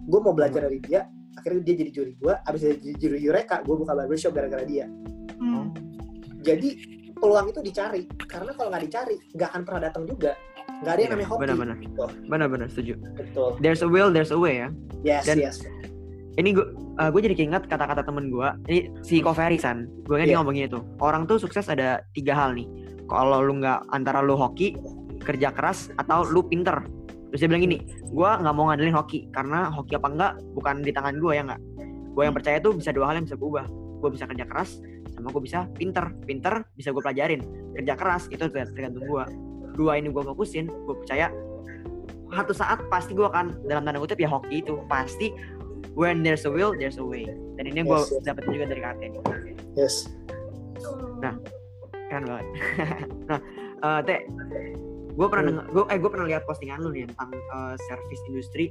gue 0.07 0.19
mau 0.23 0.31
belajar 0.31 0.63
dari 0.63 0.79
dia 0.79 1.03
akhirnya 1.35 1.61
dia 1.61 1.75
jadi 1.77 1.91
juri 1.91 2.11
gue 2.15 2.31
abis 2.31 2.59
dia 2.63 2.75
jadi 2.79 2.95
juri 2.95 3.19
Eureka 3.19 3.59
gue 3.59 3.75
buka 3.75 3.91
barbershop 3.93 4.31
gara-gara 4.31 4.63
dia 4.63 4.87
Hmm. 5.41 5.73
jadi 6.45 6.69
peluang 7.17 7.49
itu 7.49 7.59
dicari 7.59 8.05
karena 8.23 8.53
kalau 8.53 8.69
nggak 8.69 8.83
dicari 8.85 9.15
nggak 9.33 9.49
akan 9.49 9.61
pernah 9.65 9.81
datang 9.83 10.03
juga 10.05 10.37
nggak 10.79 10.93
ada 10.93 11.01
yang 11.01 11.11
namanya 11.11 11.29
hoki 11.29 11.41
benar-benar. 11.41 11.75
Gitu. 11.75 12.03
Benar-benar 12.29 12.67
setuju. 12.69 12.93
betul 13.11 13.49
There's 13.57 13.81
a 13.81 13.89
will, 13.89 14.09
there's 14.09 14.29
a 14.29 14.37
way 14.37 14.61
ya. 14.61 14.69
yes 15.01 15.25
Dan- 15.25 15.41
yes 15.41 15.57
Ini 16.31 16.49
gue 16.53 16.65
gue 16.95 17.21
jadi 17.21 17.35
keinget 17.35 17.63
kata-kata 17.65 18.01
temen 18.01 18.29
gue. 18.29 18.47
Ini 18.65 18.79
si 19.01 19.19
Koferi 19.19 19.57
San. 19.57 19.89
Gue 20.05 20.15
kan 20.15 20.23
dia 20.23 20.31
Iya. 20.31 20.39
ngomong 20.39 20.53
gini 20.53 20.69
tuh. 20.69 20.85
Orang 20.97 21.25
tuh 21.25 21.35
sukses 21.35 21.65
ada 21.67 22.05
tiga 22.13 22.31
hal 22.31 22.53
nih. 22.53 22.69
Kalau 23.03 23.41
lu 23.41 23.57
nggak 23.57 23.89
antara 23.89 24.21
lu 24.21 24.33
hoki, 24.33 24.77
kerja 25.21 25.53
keras, 25.53 25.89
atau 25.95 26.25
lu 26.25 26.43
pinter. 26.43 26.81
Terus 27.31 27.39
dia 27.39 27.47
bilang 27.47 27.63
gini, 27.63 27.77
gue 27.87 28.29
nggak 28.43 28.53
mau 28.53 28.67
ngandelin 28.67 28.91
hoki 28.91 29.31
karena 29.31 29.71
hoki 29.71 29.95
apa 29.95 30.07
enggak 30.11 30.31
bukan 30.51 30.83
di 30.83 30.91
tangan 30.91 31.15
gue 31.15 31.31
ya 31.31 31.43
nggak. 31.47 31.61
Gue 32.11 32.23
yang 32.27 32.35
percaya 32.35 32.57
tuh 32.59 32.75
bisa 32.75 32.91
dua 32.91 33.11
hal 33.11 33.23
yang 33.23 33.25
bisa 33.25 33.39
gue 33.39 33.47
ubah. 33.47 33.67
Gue 34.03 34.09
bisa 34.11 34.27
kerja 34.27 34.43
keras, 34.43 34.83
sama 35.15 35.31
gue 35.31 35.41
bisa 35.45 35.63
pinter. 35.79 36.11
Pinter 36.27 36.67
bisa 36.75 36.91
gue 36.91 36.99
pelajarin. 36.99 37.39
Kerja 37.79 37.93
keras 37.95 38.27
itu 38.27 38.43
ter- 38.51 38.67
tergantung 38.75 39.07
gue. 39.07 39.23
Dua 39.79 39.95
ini 39.95 40.11
gue 40.11 40.19
fokusin, 40.19 40.67
gue 40.67 40.95
percaya 40.99 41.31
satu 42.31 42.55
saat 42.55 42.79
pasti 42.87 43.11
gue 43.11 43.27
akan 43.27 43.67
dalam 43.67 43.83
tanda 43.83 43.99
kutip 43.99 44.15
ya 44.15 44.31
hoki 44.31 44.63
itu 44.63 44.79
pasti 44.87 45.35
when 45.99 46.23
there's 46.23 46.47
a 46.47 46.51
will 46.51 46.71
there's 46.71 46.95
a 46.95 47.03
way 47.03 47.27
dan 47.59 47.67
ini 47.67 47.83
gue 47.83 47.91
Yes, 47.91 48.07
yes. 48.07 48.23
dapat 48.23 48.43
juga 48.47 48.65
dari 48.71 48.81
ini 49.03 49.19
yes 49.75 49.95
Nah. 51.19 51.35
keren 52.07 52.23
banget 52.27 52.47
nah 53.29 53.39
eh, 53.83 53.99
teh 54.07 54.19
gue 55.21 55.27
pernah 55.29 55.45
denger, 55.45 55.65
gue 55.69 55.83
eh 55.85 55.97
gue 56.01 56.09
pernah 56.09 56.25
lihat 56.25 56.43
postingan 56.43 56.81
lu 56.81 56.89
nih 56.89 57.05
tentang 57.05 57.29
eh, 57.29 57.75
service 57.85 58.21
industri 58.25 58.65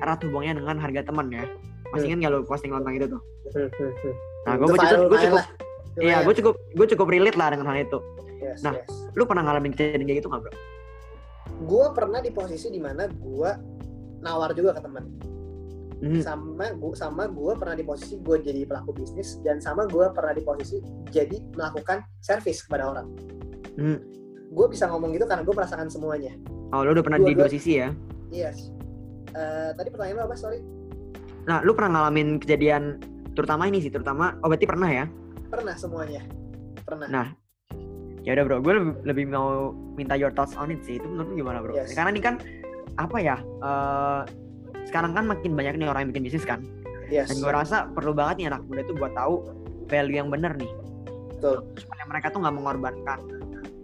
erat 0.00 0.24
hubungannya 0.24 0.56
dengan 0.58 0.80
harga 0.80 1.04
teman 1.04 1.28
ya 1.28 1.44
masih 1.92 2.08
Hmm. 2.08 2.08
ingat 2.08 2.18
nggak 2.24 2.32
lu 2.32 2.40
posting 2.48 2.72
tentang 2.72 2.94
itu 2.96 3.06
tuh 3.06 3.22
Hmm, 3.52 3.68
hmm, 3.68 4.14
nah 4.42 4.52
gue 4.56 4.66
viral 4.70 5.02
gue 5.04 5.18
cukup 5.20 5.42
iya 6.00 6.16
gue 6.24 6.34
cukup 6.40 6.54
gue 6.72 6.86
cukup 6.88 7.06
relate 7.06 7.36
lah 7.36 7.52
dengan 7.52 7.68
hal 7.68 7.84
itu 7.84 8.00
Yes, 8.40 8.58
Nah. 8.58 8.74
yes. 8.74 8.88
lu 9.12 9.22
pernah 9.22 9.44
ngalamin 9.44 9.70
kejadian 9.70 10.02
kayak 10.02 10.18
gitu 10.18 10.32
nggak 10.32 10.40
bro 10.40 10.52
gue 11.62 11.86
pernah 11.92 12.18
di 12.18 12.30
posisi 12.32 12.72
di 12.72 12.80
mana 12.80 13.06
gue 13.06 13.50
nawar 14.18 14.56
juga 14.56 14.72
ke 14.72 14.80
teman 14.80 15.04
Hmm. 16.02 16.18
sama 16.18 16.74
gue 16.74 16.98
sama 16.98 17.30
gue 17.30 17.52
pernah 17.54 17.78
di 17.78 17.86
posisi 17.86 18.18
gue 18.18 18.42
jadi 18.42 18.66
pelaku 18.66 18.90
bisnis 18.90 19.38
dan 19.46 19.62
sama 19.62 19.86
gue 19.86 20.02
pernah 20.10 20.34
di 20.34 20.42
posisi 20.42 20.82
jadi 21.06 21.38
melakukan 21.54 22.02
servis 22.18 22.64
kepada 22.64 22.90
orang 22.90 23.06
Hmm. 23.78 24.00
Gue 24.52 24.66
bisa 24.68 24.84
ngomong 24.86 25.16
gitu 25.16 25.24
karena 25.24 25.42
gue 25.42 25.54
merasakan 25.56 25.88
semuanya 25.88 26.36
oh 26.70 26.84
lu 26.84 26.92
udah 26.92 27.04
pernah 27.04 27.20
di 27.20 27.32
Dua- 27.32 27.48
dua 27.48 27.50
sisi 27.50 27.80
ya 27.80 27.88
yes 28.30 28.68
Eh, 29.32 29.72
tadi 29.80 29.88
pertanyaan 29.88 30.20
lo 30.20 30.24
apa 30.28 30.36
sorry 30.36 30.60
nah 31.48 31.64
lu 31.64 31.72
pernah 31.72 32.04
ngalamin 32.04 32.36
kejadian 32.36 33.00
terutama 33.32 33.64
ini 33.64 33.80
sih 33.80 33.88
terutama 33.88 34.36
oh 34.44 34.52
berarti 34.52 34.68
pernah 34.68 34.92
ya 34.92 35.04
pernah 35.48 35.72
semuanya 35.72 36.20
pernah 36.84 37.08
Nah, 37.08 37.26
ya 38.28 38.36
udah 38.36 38.44
bro, 38.44 38.56
gue 38.60 38.72
lebih, 38.76 38.92
lebih 39.08 39.24
mau 39.32 39.72
minta 39.96 40.20
your 40.20 40.34
thoughts 40.34 40.52
on 40.58 40.68
it 40.68 40.82
sih. 40.84 40.98
Itu 41.00 41.06
menurut 41.08 41.32
lu 41.32 41.34
gimana 41.40 41.58
bro? 41.62 41.72
Yes. 41.72 41.94
Karena 41.94 42.10
ini 42.12 42.20
kan 42.20 42.34
apa 43.00 43.16
ya? 43.22 43.36
eh, 43.40 44.22
sekarang 44.84 45.14
kan 45.16 45.24
makin 45.30 45.54
banyak 45.56 45.80
nih 45.80 45.88
orang 45.88 46.04
yang 46.04 46.10
bikin 46.12 46.24
bisnis 46.28 46.44
kan. 46.44 46.60
yes 47.08 47.30
Dan 47.30 47.40
gue 47.40 47.52
rasa 47.54 47.88
perlu 47.88 48.12
banget 48.12 48.42
nih 48.42 48.46
anak 48.52 48.62
muda 48.68 48.82
itu 48.84 48.92
buat 48.98 49.12
tahu 49.16 49.34
value 49.88 50.18
yang 50.20 50.28
benar 50.28 50.52
nih. 50.58 50.68
Betul. 51.38 51.64
Supaya 51.78 52.04
mereka 52.04 52.28
tuh 52.28 52.42
nggak 52.44 52.54
mengorbankan 52.58 53.18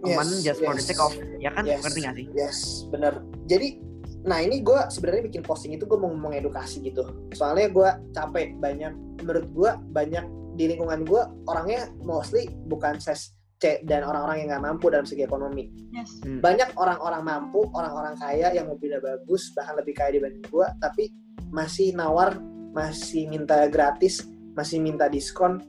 teman 0.01 0.27
Yes, 0.27 0.43
just 0.43 0.59
for 0.63 0.73
the 0.75 0.83
sake 0.83 1.01
of, 1.01 1.13
ya 1.39 1.51
kan? 1.51 1.63
Yes. 1.67 1.81
Ngerti 1.83 1.99
gak 2.03 2.15
sih? 2.15 2.25
Yes, 2.31 2.57
bener. 2.87 3.23
Jadi, 3.47 3.79
nah 4.23 4.39
ini 4.39 4.63
gue 4.63 4.79
sebenarnya 4.89 5.23
bikin 5.31 5.43
posting 5.43 5.75
itu 5.75 5.83
gue 5.87 5.99
mau 5.99 6.11
ngomong 6.11 6.35
edukasi 6.35 6.83
gitu. 6.83 7.07
Soalnya 7.35 7.67
gue 7.71 7.89
capek 8.15 8.55
banyak, 8.59 8.93
menurut 9.23 9.45
gue 9.51 9.71
banyak 9.91 10.25
di 10.59 10.75
lingkungan 10.75 11.07
gue 11.07 11.21
orangnya 11.47 11.87
mostly 12.03 12.51
bukan 12.67 12.99
ses 12.99 13.31
C 13.59 13.83
dan 13.83 14.07
orang-orang 14.07 14.43
yang 14.43 14.47
nggak 14.55 14.63
mampu 14.71 14.87
dalam 14.87 15.03
segi 15.03 15.27
ekonomi. 15.27 15.67
Yes. 15.91 16.23
Banyak 16.23 16.79
orang-orang 16.79 17.21
mampu, 17.27 17.67
orang-orang 17.75 18.15
kaya 18.15 18.55
yang 18.55 18.71
mobilnya 18.71 19.03
bagus, 19.03 19.51
bahkan 19.51 19.75
lebih 19.75 19.99
kaya 19.99 20.15
dibanding 20.15 20.47
gue, 20.47 20.67
tapi 20.79 21.11
masih 21.51 21.91
nawar, 21.91 22.39
masih 22.71 23.27
minta 23.27 23.67
gratis, 23.67 24.23
masih 24.55 24.79
minta 24.79 25.11
diskon. 25.11 25.59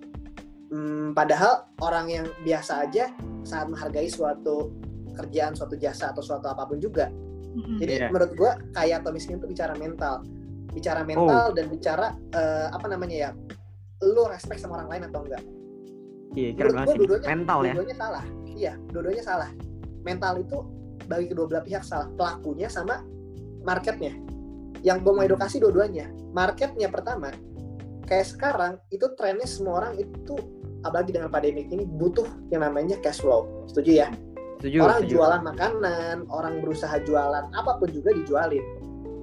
Hmm, 0.70 1.12
padahal 1.12 1.66
orang 1.83 2.06
yang 2.06 2.26
biasa 2.40 2.87
aja 2.87 3.11
saat 3.42 3.66
menghargai 3.66 4.06
suatu 4.06 4.70
kerjaan, 5.12 5.52
suatu 5.52 5.74
jasa 5.74 6.14
atau 6.14 6.22
suatu 6.22 6.46
apa 6.46 6.64
pun 6.64 6.78
juga. 6.78 7.11
Jadi 7.83 7.92
Iya. 7.98 8.09
menurut 8.09 8.30
gua 8.38 8.54
kaya 8.70 9.02
atau 9.02 9.11
miskin 9.11 9.37
itu 9.37 9.50
bicara 9.50 9.74
mental, 9.74 10.22
bicara 10.70 11.02
mental 11.02 11.50
dan 11.50 11.66
bicara 11.66 12.14
eh, 12.30 12.70
apa 12.70 12.87
namanya 12.87 13.16
ya, 13.18 13.30
lu 14.06 14.22
respect 14.30 14.62
sama 14.62 14.78
orang 14.78 14.88
lain 14.88 15.02
atau 15.11 15.20
enggak. 15.26 15.42
Iya, 16.30 16.50
keren 16.54 16.70
banget 16.72 16.87
sih. 16.87 16.98
dua-duanya- 17.02 17.28
Mental 17.28 17.59
ya. 17.59 17.72
Dua-duanya 17.74 17.96
salah. 17.98 18.24
Iya, 18.46 18.72
dua-duanya 18.94 19.24
salah. 19.26 19.50
Mental 20.00 20.35
itu 20.38 20.56
bagi 21.04 21.26
kedua 21.26 21.46
belah 21.50 21.64
pihak 21.66 21.83
salah. 21.83 22.06
Pelakunya 22.14 22.68
sama 22.70 23.02
marketnya. 23.66 24.14
Yang 24.87 24.98
gua 25.02 25.12
mau 25.12 25.24
edukasi 25.26 25.59
dua-duanya. 25.59 26.06
Marketnya 26.30 26.87
pertama, 26.87 27.35
kayak 28.06 28.30
sekarang 28.30 28.78
itu 28.88 29.11
trennya 29.18 29.44
semua 29.44 29.83
orang 29.83 29.98
itu 29.98 30.38
apalagi 30.84 31.10
dengan 31.12 31.28
pandemi 31.28 31.66
ini 31.68 31.84
butuh 31.84 32.26
yang 32.52 32.64
namanya 32.64 32.96
cash 33.00 33.20
flow. 33.20 33.66
Setuju 33.68 34.04
ya? 34.04 34.08
Setuju, 34.60 34.76
orang 34.84 35.00
setuju. 35.04 35.12
jualan 35.16 35.42
makanan, 35.44 36.16
orang 36.28 36.54
berusaha 36.60 36.96
jualan 37.04 37.44
apa 37.52 37.70
pun 37.80 37.88
juga 37.88 38.12
dijualin. 38.12 38.64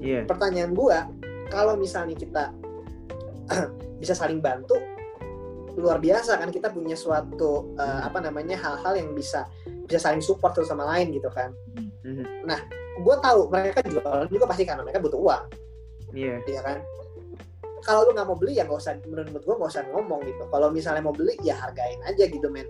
Iya. 0.02 0.26
Pertanyaan 0.26 0.74
gua, 0.74 1.06
kalau 1.54 1.78
misalnya 1.78 2.18
kita 2.18 2.54
bisa 4.02 4.14
saling 4.18 4.42
bantu, 4.42 4.78
luar 5.78 6.02
biasa 6.02 6.42
kan 6.42 6.50
kita 6.50 6.74
punya 6.74 6.98
suatu 6.98 7.78
eh, 7.78 8.02
apa 8.02 8.18
namanya 8.18 8.58
hal-hal 8.58 8.98
yang 8.98 9.14
bisa 9.14 9.46
bisa 9.86 10.02
saling 10.02 10.26
support 10.26 10.58
satu 10.58 10.66
sama 10.66 10.90
lain 10.98 11.14
gitu 11.14 11.30
kan. 11.30 11.54
Mhm. 12.04 12.50
Gue 12.98 13.16
tahu 13.22 13.46
mereka 13.54 13.86
jualan 13.86 14.26
juga 14.26 14.50
pasti 14.50 14.66
karena 14.66 14.82
mereka 14.82 14.98
butuh 14.98 15.22
uang, 15.22 15.44
Iya. 16.18 16.42
ya 16.50 16.62
kan. 16.66 16.82
Kalau 17.86 18.10
lu 18.10 18.12
nggak 18.18 18.28
mau 18.28 18.38
beli 18.38 18.58
ya 18.58 18.66
nggak 18.66 18.80
usah 18.80 18.98
menurut 19.06 19.44
gue 19.44 19.56
nggak 19.58 19.72
usah 19.74 19.84
ngomong 19.94 20.20
gitu. 20.26 20.44
Kalau 20.50 20.68
misalnya 20.74 21.04
mau 21.06 21.14
beli 21.14 21.38
ya 21.46 21.54
hargain 21.58 22.00
aja 22.04 22.26
gitu 22.26 22.48
men, 22.50 22.66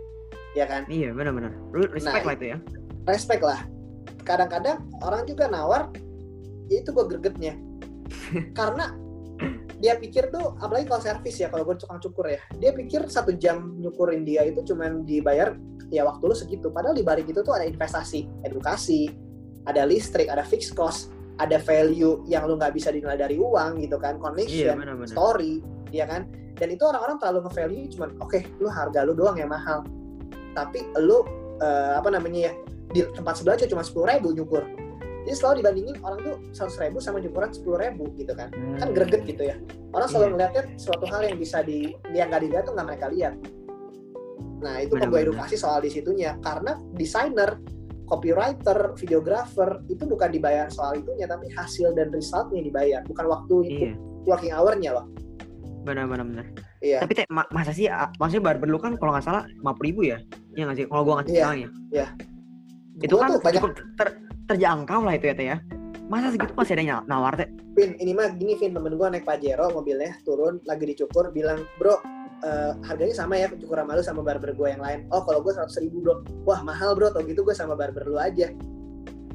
ya 0.53 0.67
kan. 0.67 0.83
Iya, 0.91 1.15
benar-benar. 1.15 1.55
Lu 1.71 1.87
respect 1.87 2.23
Nah, 2.23 2.27
lah 2.27 2.35
itu 2.35 2.45
ya. 2.51 2.57
respect 3.07 3.43
lah. 3.43 3.59
Kadang-kadang 4.27 4.83
orang 4.99 5.23
juga 5.23 5.47
nawar, 5.47 5.87
ya 6.67 6.83
itu 6.83 6.91
gue 6.91 7.05
gregetnya. 7.07 7.55
Karena 8.59 8.91
dia 9.77 9.93
pikir 9.95 10.33
tuh, 10.33 10.57
apalagi 10.57 10.89
kalau 10.89 10.99
servis 10.99 11.37
ya, 11.37 11.47
kalau 11.47 11.63
gue 11.63 11.77
tukang 11.77 12.01
cukur 12.01 12.25
ya, 12.27 12.41
dia 12.57 12.73
pikir 12.73 13.05
satu 13.07 13.31
jam 13.37 13.77
nyukurin 13.77 14.25
dia 14.25 14.41
itu 14.43 14.65
cuman 14.65 15.05
dibayar 15.05 15.53
ya 15.87 16.03
waktu 16.03 16.23
lu 16.27 16.35
segitu. 16.35 16.67
Padahal 16.73 16.97
di 16.97 17.05
balik 17.05 17.29
itu 17.29 17.39
tuh 17.45 17.53
ada 17.55 17.63
investasi, 17.63 18.25
edukasi, 18.43 19.13
ada 19.63 19.85
listrik, 19.85 20.27
ada 20.27 20.41
fixed 20.43 20.73
cost, 20.73 21.13
ada 21.37 21.57
value 21.61 22.25
yang 22.25 22.49
lu 22.49 22.57
nggak 22.57 22.73
bisa 22.73 22.89
dinilai 22.89 23.17
dari 23.17 23.37
uang 23.37 23.77
gitu 23.81 23.97
kan, 24.01 24.17
Iya, 24.17 24.21
connection, 24.21 24.75
benar-benar. 24.81 25.13
story, 25.13 25.53
ya 25.93 26.05
kan? 26.09 26.25
Dan 26.57 26.73
itu 26.73 26.81
orang-orang 26.81 27.21
terlalu 27.21 27.39
nge-value 27.45 27.85
cuman, 27.93 28.09
oke, 28.17 28.39
lu 28.57 28.67
harga 28.67 29.05
lu 29.05 29.13
doang 29.13 29.37
yang 29.37 29.53
mahal. 29.53 29.85
Tapi 30.53 30.81
lu 30.97 31.21
eh, 31.57 31.93
apa 31.97 32.09
namanya 32.09 32.49
ya 32.49 32.53
di 32.89 33.01
tempat 33.13 33.37
sebelah 33.37 33.57
aja 33.57 33.69
cuma 33.69 33.85
sepuluh 33.85 34.09
ribu 34.09 34.33
nyukur. 34.33 34.65
Jadi 35.27 35.35
selalu 35.35 35.55
dibandingin 35.59 35.95
orang 36.01 36.19
tuh 36.23 36.35
seratus 36.55 36.77
ribu 36.79 36.97
sama 37.03 37.19
nyukuran 37.19 37.49
sepuluh 37.51 37.77
ribu 37.83 38.09
gitu 38.15 38.31
kan. 38.33 38.47
Kan 38.79 38.95
greget 38.95 39.27
gitu 39.27 39.43
ya. 39.45 39.59
Orang 39.91 40.07
selalu 40.07 40.23
Iya. 40.23 40.33
ngeliatnya 40.33 40.63
suatu 40.79 41.05
hal 41.05 41.21
yang 41.27 41.37
bisa 41.37 41.61
di 41.61 41.91
yang 42.15 42.31
nggak 42.31 42.41
dilihat 42.47 42.63
tuh 42.65 42.73
nggak 42.73 42.87
mereka 42.89 43.07
lihat. 43.11 43.33
Nah 44.63 44.81
itu 44.81 44.93
kok 44.95 45.05
gue 45.05 45.21
edukasi 45.21 45.53
soal 45.53 45.83
di 45.83 45.89
situnya 45.93 46.33
karena 46.41 46.79
desainer, 46.95 47.61
copywriter, 48.07 48.95
videographer 48.95 49.83
itu 49.85 50.03
bukan 50.03 50.31
dibayar 50.31 50.71
soal 50.71 50.95
itunya 50.95 51.27
tapi 51.27 51.51
hasil 51.51 51.91
dan 51.93 52.09
resultnya 52.09 52.63
dibayar 52.63 53.03
bukan 53.05 53.25
waktu 53.27 53.55
itu 53.67 53.83
Iya. 53.85 53.93
working 54.25 54.53
hour-nya 54.55 54.91
loh. 54.95 55.05
Benar-benar. 55.83 56.25
benar. 56.25 56.45
Iya. 56.79 56.99
Tapi 57.03 57.11
teh 57.13 57.25
ma- 57.27 57.47
masa 57.49 57.71
sih 57.71 57.87
maksudnya 58.17 58.43
barber 58.43 58.67
lu 58.67 58.79
kan 58.79 58.95
kalau 58.95 59.11
nggak 59.11 59.23
salah 59.23 59.43
50 59.59 59.83
ribu 59.83 60.01
ya? 60.07 60.17
Iya 60.55 60.63
nggak 60.67 60.77
sih? 60.79 60.85
Kalau 60.87 61.03
gua 61.03 61.13
nggak 61.19 61.27
Iya. 61.29 61.43
salah 61.43 61.57
ya. 61.91 62.07
Itu 62.97 63.13
Gua 63.13 63.21
kan 63.21 63.29
tuh 63.29 63.41
banyak 63.43 63.61
cukup 63.61 63.71
ter- 63.95 64.17
terjangkau 64.47 64.99
lah 65.03 65.13
itu 65.13 65.25
ya 65.27 65.35
teh 65.35 65.47
ya. 65.51 65.57
Masa 66.07 66.31
segitu 66.31 66.55
masih 66.55 66.79
ada 66.79 67.03
nawar 67.03 67.35
teh? 67.35 67.47
Vin, 67.75 67.93
ini 67.99 68.15
mah 68.15 68.31
gini 68.33 68.55
Vin, 68.55 68.71
temen 68.71 68.95
gue 68.95 69.07
naik 69.11 69.27
Pajero 69.27 69.69
mobilnya 69.69 70.15
turun 70.23 70.57
lagi 70.63 70.87
dicukur 70.87 71.29
bilang 71.29 71.61
bro 71.77 71.99
eh, 72.39 72.71
harganya 72.83 73.15
sama 73.15 73.33
ya 73.35 73.47
cukur 73.49 73.77
sama 73.77 73.93
lu 73.93 74.01
sama 74.01 74.21
barber 74.21 74.51
gue 74.51 74.67
yang 74.67 74.79
lain. 74.79 74.99
Oh 75.09 75.21
kalau 75.21 75.39
gue 75.39 75.51
seratus 75.51 75.77
ribu 75.77 76.01
bro. 76.01 76.15
Wah 76.43 76.61
mahal 76.61 76.93
bro. 76.93 77.09
Tau 77.09 77.21
gitu 77.21 77.41
gue 77.41 77.53
sama 77.53 77.73
barber 77.73 78.03
lu 78.03 78.17
aja. 78.17 78.51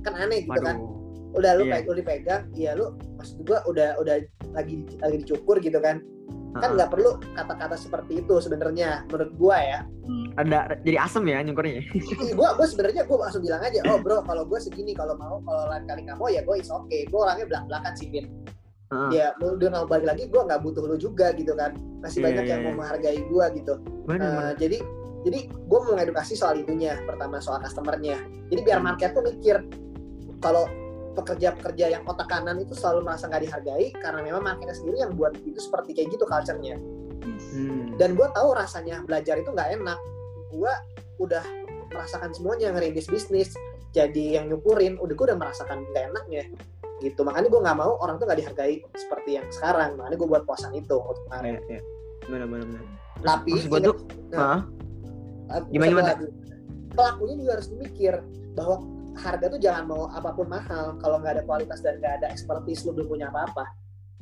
Kan 0.00 0.14
aneh 0.14 0.42
gitu 0.42 0.58
kan. 0.58 0.78
Waduh. 0.78 1.00
udah 1.32 1.56
lu 1.56 1.64
Iya. 1.64 1.72
peg- 1.72 1.88
lu 1.88 1.94
dipegang 1.96 2.42
iya 2.52 2.76
lu 2.76 2.92
maksud 3.16 3.40
gue 3.40 3.56
udah 3.64 3.96
udah 3.96 4.20
lagi 4.52 4.84
lagi 5.00 5.16
dicukur 5.18 5.56
gitu 5.58 5.80
kan. 5.80 6.04
Kan 6.52 6.76
nggak 6.76 6.92
perlu 6.92 7.16
kata-kata 7.32 7.72
seperti 7.72 8.20
itu 8.20 8.36
sebenarnya 8.36 9.08
menurut 9.08 9.32
gue 9.32 9.56
ya. 9.56 9.80
Hmm. 10.02 10.28
ada 10.34 10.76
jadi 10.82 10.98
asem 11.00 11.24
ya 11.24 11.40
nyukurnya. 11.40 11.80
gue 12.36 12.48
gue 12.52 12.66
sebenarnya 12.66 13.02
gue 13.02 13.16
langsung 13.16 13.40
bilang 13.40 13.62
aja 13.62 13.80
oh 13.86 13.96
bro 13.96 14.20
kalau 14.20 14.44
gue 14.44 14.58
segini 14.58 14.92
kalau 14.92 15.16
mau 15.16 15.40
kalau 15.40 15.70
lain 15.70 15.84
kali 15.86 16.00
nggak 16.04 16.18
mau 16.18 16.28
ya 16.28 16.42
gue 16.42 16.56
is 16.58 16.68
oke 16.68 16.88
gue 16.92 17.16
orangnya 17.16 17.46
belak 17.48 17.64
belakan 17.64 17.92
sih 17.94 18.08
Vin 18.10 18.26
Heeh. 18.92 19.08
ya 19.10 19.26
lu 19.40 19.56
udah 19.56 19.68
nggak 19.72 19.88
balik 19.88 20.06
lagi 20.06 20.22
gue 20.28 20.42
nggak 20.42 20.60
butuh 20.60 20.84
lu 20.84 20.96
juga 20.96 21.32
gitu 21.32 21.56
kan 21.56 21.72
masih 21.98 22.20
Iya, 22.20 22.26
banyak 22.28 22.44
iya, 22.44 22.50
yang 22.52 22.60
iya. 22.60 22.66
mau 22.68 22.74
menghargai 22.76 23.20
gue 23.24 23.44
gitu. 23.56 23.74
Eh, 23.74 24.04
benar. 24.04 24.52
jadi 24.60 24.78
jadi 25.22 25.38
gue 25.48 25.78
mau 25.80 25.94
ngedukasi 25.96 26.34
soal 26.34 26.58
itunya 26.58 26.98
pertama 27.02 27.38
soal 27.38 27.56
customernya 27.58 28.20
jadi 28.46 28.60
biar 28.60 28.78
Hmm. 28.78 28.86
market 28.86 29.10
tuh 29.14 29.24
mikir 29.24 29.56
kalau 30.38 30.66
pekerja-pekerja 31.12 31.92
yang 31.92 32.02
otak 32.04 32.24
kanan 32.26 32.56
itu 32.56 32.72
selalu 32.72 33.04
merasa 33.04 33.28
nggak 33.28 33.42
dihargai 33.42 33.92
karena 33.94 34.20
memang 34.20 34.42
marketnya 34.42 34.72
sendiri 34.72 34.96
yang 34.98 35.12
buat 35.12 35.36
itu 35.38 35.56
seperti 35.56 35.92
kayak 35.92 36.08
gitu 36.10 36.24
culture-nya. 36.24 36.76
Hmm. 37.22 37.94
dan 37.96 38.18
gue 38.18 38.26
tahu 38.28 38.50
rasanya 38.50 39.04
belajar 39.06 39.38
itu 39.38 39.46
nggak 39.46 39.78
enak 39.78 39.98
gue 40.50 40.72
udah 41.16 41.44
merasakan 41.88 42.34
semuanya 42.34 42.74
ngerintis 42.74 43.06
bisnis 43.06 43.54
jadi 43.92 44.40
yang 44.40 44.50
nyukurin 44.50 44.98
udah 44.98 45.14
gue 45.14 45.26
udah 45.30 45.38
merasakan 45.38 45.86
nggak 45.86 46.10
enaknya 46.10 46.44
gitu 47.02 47.20
makanya 47.22 47.50
gue 47.50 47.60
nggak 47.60 47.76
mau 47.76 47.98
orang 47.98 48.16
tuh 48.16 48.24
nggak 48.24 48.38
dihargai 48.38 48.74
seperti 48.94 49.30
yang 49.34 49.46
sekarang 49.50 49.98
makanya 49.98 50.16
gue 50.16 50.28
buat 50.28 50.42
puasan 50.46 50.72
itu 50.72 50.96
untuk 50.96 51.22
kemarin 51.26 51.58
Iya, 51.58 51.60
iya. 51.68 51.80
Benar 52.22 52.46
benar 52.46 52.64
benar. 52.64 52.84
tapi 53.20 53.50
ingat- 53.52 53.82
tuh, 53.84 53.96
nah? 54.30 54.58
Uh, 55.50 55.62
Gimana, 55.68 55.90
gimana? 55.90 56.10
Pelakunya 56.92 57.34
juga 57.36 57.50
harus 57.56 57.68
mikir 57.72 58.14
bahwa 58.52 58.76
harga 59.14 59.46
tuh 59.48 59.60
jangan 59.60 59.84
mau 59.84 60.02
apa 60.08 60.30
pun 60.32 60.46
mahal 60.46 60.96
kalau 60.98 61.18
nggak 61.18 61.36
ada 61.36 61.42
kualitas 61.42 61.80
dan 61.80 61.98
nggak 61.98 62.22
ada 62.22 62.26
expertise 62.28 62.82
lu 62.82 62.92
belum 62.92 63.08
punya 63.10 63.26
apa-apa. 63.28 63.64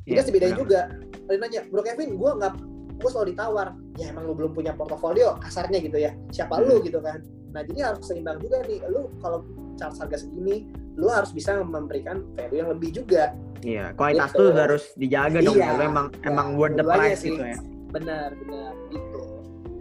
Jadi 0.01 0.11
Iya, 0.11 0.21
yeah, 0.23 0.33
benar. 0.33 0.57
juga. 0.57 0.79
Ada 1.21 1.31
yang 1.31 1.41
nanya, 1.41 1.61
Bro 1.69 1.81
Kevin, 1.81 2.09
gue 2.15 2.31
nggak 2.35 2.53
gue 2.97 3.09
selalu 3.09 3.27
ditawar. 3.31 3.67
Ya 3.95 4.05
emang 4.09 4.23
lu 4.25 4.33
belum 4.33 4.51
punya 4.51 4.73
portofolio, 4.73 5.37
kasarnya 5.39 5.79
gitu 5.79 5.97
ya. 5.97 6.11
Siapa 6.29 6.57
Hmm. 6.57 6.65
lu 6.67 6.75
gitu 6.81 6.99
kan. 6.99 7.21
Nah 7.51 7.61
jadi 7.63 7.79
harus 7.87 8.03
seimbang 8.03 8.39
juga 8.39 8.61
nih. 8.63 8.81
Lu 8.87 9.07
kalau 9.19 9.45
charge 9.75 9.97
harga 9.99 10.17
segini, 10.19 10.67
lu 10.95 11.07
harus 11.07 11.31
bisa 11.31 11.55
memberikan 11.57 12.23
value 12.33 12.59
yang 12.59 12.69
lebih 12.69 12.89
juga. 12.93 13.31
Iya, 13.61 13.93
kualitas 13.93 14.31
Gitu. 14.31 14.39
tuh 14.41 14.47
harus 14.51 14.83
dijaga 14.95 15.37
dong 15.39 15.55
Iya. 15.55 15.65
ya. 15.65 15.77
Lu 15.77 15.83
emang 15.85 16.07
Ya, 16.11 16.27
emang 16.27 16.47
worth 16.55 16.75
the 16.75 16.83
aja 16.83 16.91
price 16.91 17.19
sih. 17.19 17.31
gitu 17.31 17.43
ya. 17.45 17.57
Benar, 17.91 18.29
benar. 18.35 18.71
Gitu. 18.89 19.19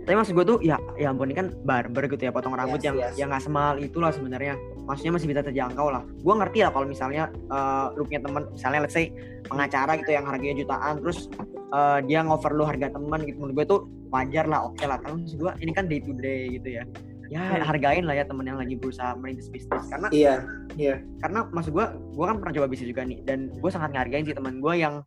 Tapi 0.01 0.15
maksud 0.17 0.33
gue 0.35 0.45
tuh 0.45 0.59
ya 0.59 0.77
ya 0.97 1.07
ampun 1.09 1.31
ini 1.31 1.37
kan 1.37 1.49
barber 1.63 2.09
gitu 2.09 2.23
ya 2.25 2.33
potong 2.33 2.53
rambut 2.53 2.81
Yes, 2.81 2.87
yang 2.89 2.97
yes. 2.99 3.15
yang 3.17 3.29
nggak 3.31 3.43
semahal 3.43 3.75
itulah 3.79 4.11
sebenarnya. 4.11 4.55
Maksudnya 4.83 5.13
masih 5.15 5.29
bisa 5.31 5.41
terjangkau 5.41 5.87
lah. 5.87 6.03
Gue 6.19 6.35
ngerti 6.35 6.59
lah 6.61 6.71
kalau 6.71 6.87
misalnya 6.89 7.25
eh, 7.31 7.87
lu 7.95 8.03
punya 8.03 8.21
teman 8.21 8.43
misalnya 8.51 8.81
let's 8.83 8.93
say 8.93 9.15
pengacara 9.47 9.95
gitu 9.97 10.11
yang 10.11 10.27
harganya 10.27 10.57
jutaan 10.59 10.99
terus 10.99 11.31
eh, 11.71 11.99
dia 12.05 12.21
ngover 12.21 12.53
lu 12.53 12.65
harga 12.67 12.91
teman 12.91 13.23
gitu 13.23 13.39
menurut 13.39 13.55
gue 13.55 13.67
tuh 13.69 13.81
wajar 14.11 14.45
lah 14.45 14.67
oke 14.67 14.83
lah. 14.83 14.99
Kalau 14.99 15.15
maksud 15.17 15.39
gue 15.39 15.53
ini 15.61 15.71
kan 15.71 15.85
day 15.87 16.01
to 16.03 16.11
day 16.13 16.49
gitu 16.53 16.69
ya. 16.81 16.85
Ya 17.31 17.63
hargain 17.63 18.05
lah 18.05 18.19
ya 18.19 18.25
temen 18.27 18.43
yang 18.43 18.59
lagi 18.59 18.75
berusaha 18.75 19.15
merintis 19.15 19.47
bisnis. 19.47 19.87
Karena 19.87 20.11
Iya, 20.79 21.03
karena 21.23 21.47
maksud 21.51 21.71
gue 21.75 21.87
gue 22.15 22.25
kan 22.27 22.37
pernah 22.43 22.55
coba 22.59 22.67
bisnis 22.67 22.91
juga 22.91 23.03
nih 23.07 23.23
dan 23.27 23.51
gue 23.55 23.71
sangat 23.71 23.95
ngargain 23.95 24.27
sih 24.27 24.35
teman 24.35 24.59
gue 24.59 24.75
yang 24.75 25.03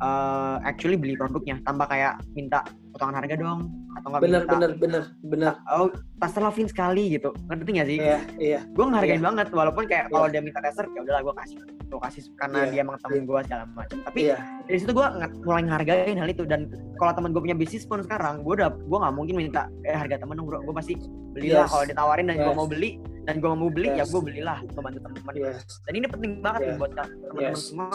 eh, 0.00 0.56
actually 0.64 0.96
beli 0.96 1.16
produknya 1.16 1.60
tanpa 1.64 1.84
kayak 1.88 2.20
minta 2.32 2.64
potongan 2.96 3.16
harga 3.20 3.36
dong 3.36 3.60
atau 4.00 4.08
nggak 4.08 4.22
benar, 4.24 4.40
minta 4.40 4.52
benar, 4.56 4.70
benar, 4.80 5.02
benar. 5.20 5.52
oh 5.68 5.92
terserah 6.16 6.48
Vin 6.48 6.64
sekali 6.64 7.04
gitu 7.12 7.30
ngerti 7.44 7.70
gak 7.76 7.88
sih 7.92 7.98
Iya, 8.00 8.18
iya. 8.40 8.60
gue 8.64 8.84
ngehargain 8.88 9.20
banget 9.20 9.46
walaupun 9.52 9.84
kayak 9.84 10.08
Iya. 10.08 10.12
kalau 10.16 10.26
dia 10.32 10.40
minta 10.40 10.64
tester 10.64 10.88
ya 10.88 11.00
udahlah 11.04 11.22
gue 11.28 11.34
kasih 11.36 11.56
gue 11.86 12.00
kasih 12.00 12.22
karena 12.40 12.58
Iya. 12.64 12.70
dia 12.72 12.80
emang 12.80 12.96
temen 13.04 13.22
gue 13.28 13.38
segala 13.44 13.62
macam 13.68 13.96
tapi 14.00 14.18
Iya, 14.32 14.36
dari 14.64 14.78
situ 14.80 14.92
gue 14.96 15.06
mulai 15.44 15.62
ngehargain 15.68 16.16
hal 16.16 16.28
itu 16.32 16.42
dan 16.48 16.60
kalau 16.96 17.12
temen 17.12 17.30
gue 17.36 17.42
punya 17.44 17.56
bisnis 17.56 17.84
pun 17.84 18.00
sekarang 18.00 18.40
gue 18.40 18.54
udah 18.56 18.72
gue 18.72 18.98
nggak 19.04 19.14
mungkin 19.14 19.34
minta 19.36 19.68
eh 19.84 19.92
harga 19.92 20.16
temen 20.16 20.40
dong 20.40 20.48
bro 20.48 20.64
gue 20.64 20.72
pasti 20.72 20.96
belilah 21.36 21.68
Yes. 21.68 21.72
kalau 21.76 21.84
ditawarin 21.84 22.26
dan 22.32 22.36
gue 22.40 22.48
Yes. 22.48 22.56
mau 22.56 22.64
beli 22.66 22.90
dan 23.28 23.34
gue 23.44 23.48
mau 23.52 23.68
beli 23.68 23.88
ya 23.92 24.04
Yes. 24.04 24.08
gue 24.08 24.22
belilah 24.24 24.58
membantu 24.72 24.98
teman-teman 25.04 25.34
yes. 25.36 25.60
dan 25.84 25.92
ini 25.92 26.06
penting 26.08 26.32
banget 26.40 26.60
nih 26.64 26.72
Yes. 26.72 26.80
buat 26.80 26.92
teman-teman 26.96 27.42
Yes. 27.44 27.60
semua 27.60 27.88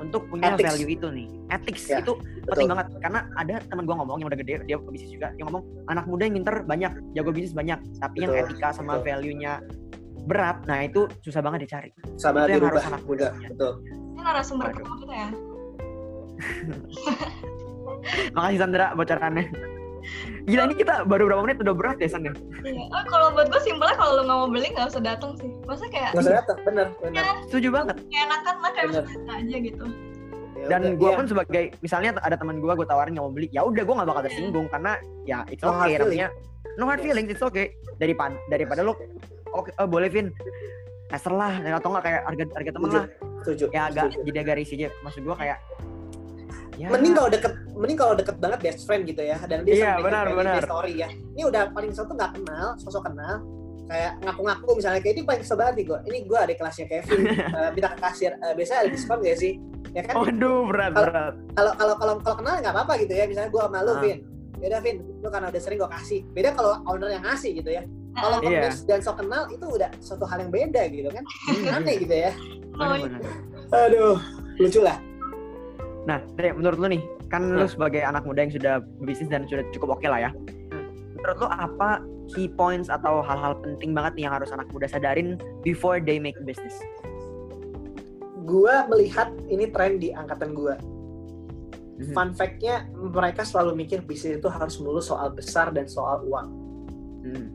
untuk 0.00 0.24
punya 0.26 0.56
Ethics. 0.56 0.64
value 0.72 0.88
itu 0.90 1.06
nih 1.12 1.28
ethics 1.52 1.82
Ya, 1.86 2.00
itu 2.00 2.16
Betul. 2.16 2.48
penting 2.56 2.68
banget 2.72 2.86
karena 2.98 3.20
ada 3.36 3.54
teman 3.68 3.84
gua 3.84 3.96
ngomong 4.00 4.16
yang 4.18 4.28
udah 4.32 4.38
gede 4.40 4.54
dia 4.64 4.76
bisnis 4.80 5.10
juga 5.12 5.28
yang 5.36 5.46
ngomong 5.52 5.62
anak 5.86 6.04
muda 6.08 6.22
yang 6.24 6.34
pinter 6.40 6.56
banyak 6.64 6.92
jago 7.12 7.30
bisnis 7.30 7.52
banyak 7.52 7.78
tapi 8.00 8.16
yang 8.24 8.32
Betul, 8.32 8.48
etika 8.48 8.68
sama 8.72 8.96
betul. 8.96 9.04
value-nya 9.12 9.52
berat 10.24 10.58
nah 10.64 10.80
itu 10.80 11.04
susah 11.20 11.40
banget 11.40 11.68
dicari 11.68 11.90
Sama 12.16 12.44
Itu 12.44 12.56
yang 12.56 12.60
dirubah 12.60 12.72
harus 12.76 12.88
anak 12.92 13.02
muda. 13.04 13.28
Betul. 13.46 13.72
Ini 13.88 14.20
narasumber 14.20 14.66
pertama 14.68 14.96
kita 14.98 15.14
ya. 15.14 15.28
makasih 18.34 18.58
Sandra 18.58 18.86
bocorannya 18.94 19.44
gila 20.44 20.62
ini 20.68 20.74
kita 20.76 20.94
baru 21.04 21.22
berapa 21.30 21.42
menit 21.46 21.58
udah 21.60 21.74
berat 21.76 21.98
ya 22.00 22.08
San 22.10 22.24
ya 22.26 22.32
Iya. 22.64 22.84
Oh, 22.92 23.02
kalau 23.08 23.32
buat 23.32 23.48
gue 23.48 23.60
simpelnya 23.62 23.96
kalau 23.96 24.12
lu 24.18 24.22
nggak 24.26 24.38
mau 24.38 24.48
beli 24.48 24.68
nggak 24.74 24.86
usah 24.92 25.02
datang 25.02 25.32
sih. 25.40 25.48
Masa 25.64 25.84
kayak 25.88 26.10
Nggak 26.12 26.24
usah 26.26 26.34
datang, 26.44 26.58
benar, 26.66 26.86
benar. 27.00 27.24
setuju 27.48 27.68
banget 27.72 27.96
kayak 28.08 28.24
enakan 28.28 28.54
lah 28.60 28.70
kayak 28.76 28.86
Bener. 28.90 29.04
aja 29.32 29.56
gitu. 29.60 29.84
Ya 30.60 30.66
dan 30.76 30.82
gua 31.00 31.08
iya. 31.08 31.16
pun 31.16 31.24
sebagai 31.24 31.64
misalnya 31.80 32.10
ada 32.20 32.36
teman 32.36 32.60
gua 32.60 32.76
gua 32.76 32.84
tawarin 32.84 33.16
nggak 33.16 33.24
mau 33.24 33.32
beli 33.32 33.48
ya 33.48 33.64
udah 33.64 33.80
gua 33.80 33.94
nggak 34.02 34.08
bakal 34.12 34.22
tersinggung 34.28 34.66
karena 34.68 34.92
ya 35.24 35.38
it's 35.48 35.64
No 35.64 35.72
hard 35.72 35.88
okay 35.88 35.96
feeling. 35.96 36.20
namanya 36.20 36.28
no 36.76 36.84
hard 36.84 37.00
feelings 37.00 37.28
it's 37.32 37.40
okay 37.40 37.66
daripada 37.96 38.36
daripada 38.52 38.80
lu 38.84 38.92
oke 39.56 39.72
oh, 39.80 39.88
boleh 39.88 40.12
Vin 40.12 40.28
tester 41.08 41.32
lah 41.32 41.64
atau 41.64 41.88
nggak 41.96 42.04
kayak 42.04 42.20
harga 42.28 42.44
harga 42.60 42.70
temen 42.76 42.88
Setuju. 42.92 43.00
lah 43.00 43.06
setuju. 43.40 43.64
ya 43.72 43.82
agak 43.88 44.04
setuju. 44.12 44.24
jadi 44.28 44.38
agak 44.44 44.54
risih 44.60 44.76
aja 44.84 44.88
maksud 45.00 45.20
gua 45.24 45.36
kayak 45.40 45.56
ya. 46.80 46.88
Mending 46.88 47.12
kalau 47.12 47.28
deket 47.28 47.52
mending 47.72 47.98
kalau 47.98 48.14
deket 48.14 48.36
banget 48.38 48.58
best 48.62 48.80
friend 48.84 49.04
gitu 49.04 49.20
ya. 49.20 49.36
Dan 49.44 49.62
dia 49.62 49.74
Iya, 49.74 49.84
sampaikan 49.94 50.04
benar, 50.08 50.26
benar. 50.32 50.62
story 50.64 50.92
ya. 50.96 51.08
Ini 51.08 51.42
udah 51.44 51.62
paling 51.70 51.92
satu 51.92 52.12
nggak 52.12 52.30
kenal 52.34 52.66
sosok 52.76 53.04
kenal. 53.06 53.44
Kayak 53.84 54.12
ngaku-ngaku 54.22 54.70
misalnya 54.78 55.00
kayak 55.00 55.14
ini 55.14 55.22
paling 55.24 55.42
banget 55.42 55.74
nih 55.74 55.84
gue 55.84 55.98
ini 56.06 56.18
gue 56.22 56.38
ada 56.38 56.52
kelasnya 56.54 56.86
Kevin. 56.86 57.18
Minta 57.74 57.88
ke 57.90 57.98
kasir. 58.00 58.32
Eh, 58.34 58.52
biasanya 58.54 58.78
ada 58.80 58.90
diskon 58.90 59.18
gak 59.20 59.36
sih? 59.36 59.52
Ya 59.90 60.02
kan? 60.02 60.14
Waduh 60.16 60.62
berat 60.64 60.90
Kalau- 60.90 61.06
berat. 61.10 61.34
kalau 61.52 61.72
kalau 61.74 61.94
kalau 61.98 62.14
kalau 62.22 62.36
kenal 62.38 62.52
nggak 62.56 62.70
apa-apa 62.72 62.92
gitu 62.98 63.12
ya. 63.12 63.24
Misalnya 63.26 63.50
gue 63.50 63.60
sama 63.60 63.78
lu 63.82 63.92
Ah. 63.92 63.98
Vin. 63.98 64.18
Beda 64.56 64.78
Vin 64.78 64.96
lu 65.18 65.28
karena 65.28 65.46
udah 65.50 65.60
sering 65.60 65.78
gue 65.78 65.90
kasih. 65.90 66.20
Beda 66.30 66.48
kalau 66.52 66.78
owner 66.86 67.10
yang 67.10 67.24
ngasih 67.24 67.50
gitu 67.52 67.70
ya. 67.70 67.82
Kalau 68.10 68.38
Iya. 68.38 68.62
ngemis 68.62 68.78
dan 68.84 69.00
sok 69.00 69.16
kenal 69.18 69.42
itu 69.48 69.66
udah 69.66 69.90
suatu 69.98 70.22
hal 70.22 70.38
yang 70.38 70.50
beda 70.50 70.82
gitu 70.86 71.08
kan. 71.10 71.24
Aneh 71.74 71.94
gitu 71.98 72.14
ya. 72.14 72.30
Aduh 73.70 74.18
lucu 74.56 74.80
lah 74.80 74.98
nah 76.10 76.18
Dre, 76.34 76.50
menurut 76.50 76.82
lu 76.82 76.90
nih 76.90 77.02
kan 77.30 77.54
lu 77.54 77.62
Nah. 77.62 77.70
sebagai 77.70 78.02
anak 78.02 78.26
muda 78.26 78.42
yang 78.42 78.50
sudah 78.50 78.82
berbisnis 78.98 79.30
dan 79.30 79.46
sudah 79.46 79.62
cukup 79.70 79.94
oke 79.94 80.06
lah 80.10 80.26
ya. 80.26 80.30
Menurut 81.14 81.36
lu 81.38 81.46
apa 81.46 82.02
key 82.34 82.50
points 82.50 82.90
atau 82.90 83.22
hal-hal 83.22 83.54
penting 83.62 83.94
banget 83.94 84.18
nih 84.18 84.22
yang 84.26 84.34
harus 84.34 84.50
anak 84.50 84.66
muda 84.74 84.90
sadarin 84.90 85.38
before 85.62 86.02
they 86.02 86.18
make 86.18 86.34
business? 86.42 86.74
Gue 88.42 88.74
melihat 88.90 89.30
ini 89.46 89.70
tren 89.70 90.02
di 90.02 90.10
angkatan 90.10 90.50
gue 90.50 90.74
Mhm. 92.00 92.16
fun 92.16 92.32
fact-nya 92.32 92.88
mereka 92.96 93.44
selalu 93.44 93.76
mikir 93.76 94.00
bisnis 94.00 94.40
itu 94.40 94.48
harus 94.48 94.80
melulu 94.80 95.04
soal 95.04 95.30
besar 95.30 95.70
dan 95.70 95.86
soal 95.86 96.26
uang. 96.26 96.48
Hmm. 97.20 97.46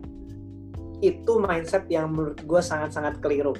itu 1.03 1.37
mindset 1.37 1.85
yang 1.91 2.07
menurut 2.07 2.39
gue 2.39 2.61
sangat-sangat 2.63 3.19
keliru. 3.19 3.51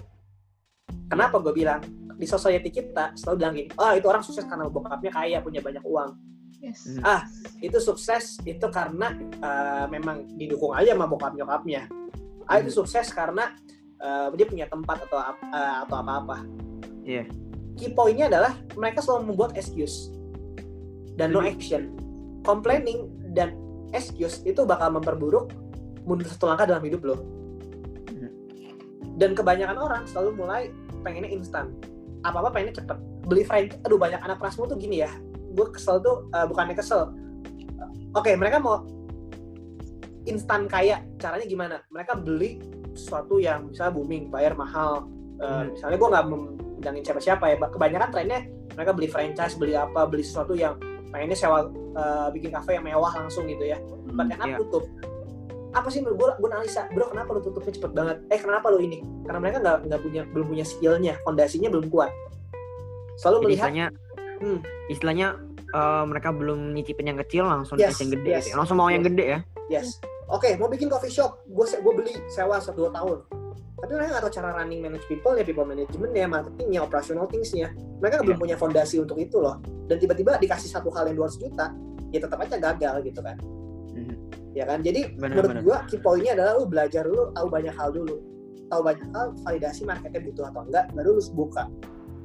Kenapa 1.12 1.36
gue 1.44 1.52
bilang 1.52 1.84
di 2.16 2.26
society 2.26 2.70
kita 2.72 3.12
selalu 3.16 3.36
bilang 3.38 3.54
gini 3.54 3.68
oh 3.76 3.92
itu 3.94 4.08
orang 4.08 4.24
sukses 4.24 4.48
karena 4.48 4.68
bokapnya 4.68 5.12
kaya 5.12 5.38
punya 5.44 5.60
banyak 5.60 5.84
uang 5.84 6.12
Yes. 6.64 6.98
Hmm. 6.98 7.22
itu 7.62 7.78
sukses 7.78 8.42
itu 8.42 8.66
karena 8.74 9.14
uh, 9.44 9.86
memang 9.86 10.26
didukung 10.34 10.74
aja 10.74 10.98
sama 10.98 11.06
bokap 11.06 11.38
nyokapnya 11.38 11.86
ah 12.50 12.58
itu 12.58 12.74
Hmm. 12.74 12.80
sukses 12.82 13.12
karena 13.14 13.54
uh, 14.02 14.34
dia 14.34 14.48
punya 14.50 14.66
tempat 14.66 15.06
atau 15.06 15.20
uh, 15.20 15.86
atau 15.86 15.96
apa-apa 16.02 16.42
Iya. 17.06 17.30
key 17.78 17.94
pointnya 17.94 18.32
adalah 18.34 18.58
mereka 18.74 19.04
selalu 19.04 19.30
membuat 19.36 19.54
excuse 19.54 20.10
dan 21.20 21.36
no 21.36 21.44
Hmm. 21.44 21.52
action 21.54 21.94
complaining 22.42 23.14
dan 23.36 23.54
excuse 23.94 24.42
itu 24.42 24.66
bakal 24.66 24.90
memperburuk 24.90 25.54
mundur 26.02 26.26
satu 26.26 26.50
langkah 26.50 26.66
dalam 26.66 26.82
hidup 26.82 27.04
lo 27.04 27.16
Hmm. 28.10 28.32
dan 29.22 29.38
kebanyakan 29.38 29.78
orang 29.78 30.02
selalu 30.10 30.34
mulai 30.34 30.64
pengennya 31.06 31.30
instan 31.30 31.70
apa 32.26 32.38
apa 32.42 32.50
pengennya 32.50 32.82
cepet. 32.82 32.98
Beli 33.26 33.44
franchise 33.46 33.78
aduh 33.86 34.02
banyak 34.02 34.18
anak 34.20 34.38
prasmu 34.42 34.66
tuh 34.66 34.76
gini 34.76 35.06
ya. 35.06 35.12
Gue 35.54 35.70
kesel 35.70 36.02
tuh 36.02 36.26
uh, 36.34 36.46
bukannya 36.50 36.74
kesel. 36.74 37.14
Oke 38.12 38.34
mereka 38.34 38.58
mau 38.58 38.82
instan 40.26 40.66
kaya 40.66 41.06
caranya 41.22 41.46
gimana? 41.46 41.76
Mereka 41.94 42.18
beli 42.20 42.58
sesuatu 42.98 43.38
yang 43.38 43.70
bisa 43.70 43.94
booming 43.94 44.34
bayar 44.34 44.58
mahal. 44.58 45.06
Uh, 45.36 45.68
Hmm. 45.68 45.76
misalnya 45.76 45.98
gue 46.00 46.10
nggak 46.16 46.26
membilangin 46.32 47.04
siapa-siapa 47.04 47.44
ya 47.52 47.56
kebanyakan 47.60 48.08
trennya 48.08 48.40
mereka 48.72 48.92
beli 48.96 49.08
franchise 49.12 49.60
beli 49.60 49.76
apa 49.76 50.08
beli 50.08 50.24
sesuatu 50.24 50.56
yang 50.56 50.80
pengennya 51.12 51.36
sewa 51.36 51.68
uh, 51.96 52.32
bikin 52.32 52.56
kafe 52.56 52.80
yang 52.80 52.88
mewah 52.88 53.12
langsung 53.12 53.44
gitu 53.46 53.68
ya. 53.68 53.76
End 54.16 54.32
up 54.32 54.48
Iya. 54.48 54.58
tutup 54.64 54.84
apa 55.76 55.92
sih 55.92 56.00
menurut 56.00 56.18
gue 56.18 56.30
gue 56.40 56.50
analisa 56.50 56.88
bro 56.90 57.06
kenapa 57.06 57.30
lu 57.32 57.42
tutupnya 57.42 57.72
cepet 57.72 57.92
banget? 57.92 58.18
Eh 58.32 58.40
kenapa 58.40 58.72
lu 58.72 58.80
ini? 58.80 59.04
Karena 59.22 59.40
mereka 59.40 59.58
nggak 59.60 59.78
nggak 59.86 60.02
punya 60.02 60.22
belum 60.26 60.46
punya 60.48 60.64
skillnya 60.64 61.14
fondasinya 61.22 61.68
belum 61.68 61.88
kuat. 61.90 62.12
Selalu 63.16 63.36
Jadi 63.36 63.46
melihat 63.46 63.62
istilahnya 63.62 63.88
Hmm. 64.36 64.60
istilahnya 64.88 65.28
eh, 65.70 66.04
mereka 66.06 66.30
belum 66.32 66.72
nyicipin 66.72 67.08
yang 67.08 67.20
kecil 67.22 67.44
langsung 67.44 67.76
Yes, 67.76 67.96
yang 67.98 68.12
gede 68.12 68.30
yes, 68.30 68.40
gitu 68.42 68.52
ya. 68.52 68.56
langsung 68.56 68.76
mau 68.76 68.88
yang 68.88 69.04
gede 69.04 69.26
ya? 69.26 69.40
Yes. 69.70 70.00
Oke 70.26 70.56
mau 70.56 70.68
bikin 70.68 70.88
coffee 70.88 71.12
shop 71.12 71.44
gue 71.46 71.66
gue 71.66 71.94
beli 71.94 72.14
sewa 72.28 72.56
satu 72.58 72.88
dua 72.88 72.92
tahun. 72.92 73.18
Tapi 73.76 73.92
mereka 73.92 74.10
nggak 74.16 74.24
tahu 74.24 74.34
cara 74.34 74.50
running 74.56 74.80
manage 74.80 75.04
people 75.06 75.36
ya 75.36 75.44
people 75.44 75.64
management 75.64 76.12
ya 76.12 76.26
marketingnya 76.26 76.80
operational 76.82 77.28
thingsnya. 77.28 77.76
Mereka 78.00 78.24
belum 78.24 78.34
Iya. 78.34 78.42
punya 78.42 78.56
fondasi 78.56 78.96
untuk 78.98 79.16
itu 79.16 79.38
loh. 79.38 79.60
Dan 79.86 80.00
tiba-tiba 80.00 80.36
dikasih 80.36 80.72
satu 80.72 80.88
hal 80.90 81.08
yang 81.08 81.20
200 81.20 81.38
juta 81.38 81.66
ya 82.10 82.20
tetap 82.20 82.40
aja 82.40 82.56
gagal 82.56 82.96
gitu 83.04 83.20
kan. 83.20 83.36
Ya 84.56 84.64
kan 84.64 84.80
jadi 84.80 85.12
Benar, 85.12 85.22
menurut 85.30 85.50
benar. 85.52 85.62
gua 85.62 85.78
key 85.86 86.00
pointnya 86.00 86.32
adalah 86.34 86.52
lu 86.56 86.66
belajar 86.66 87.04
dulu 87.04 87.30
tahu 87.30 87.48
banyak 87.48 87.74
hal 87.74 87.90
dulu 87.92 88.16
tahu 88.66 88.82
banyak 88.82 89.06
hal 89.12 89.26
validasi 89.38 89.82
marketnya 89.84 90.22
butuh 90.24 90.46
atau 90.48 90.62
enggak 90.64 90.86
baru 90.90 91.10
lu 91.12 91.24
buka 91.36 91.68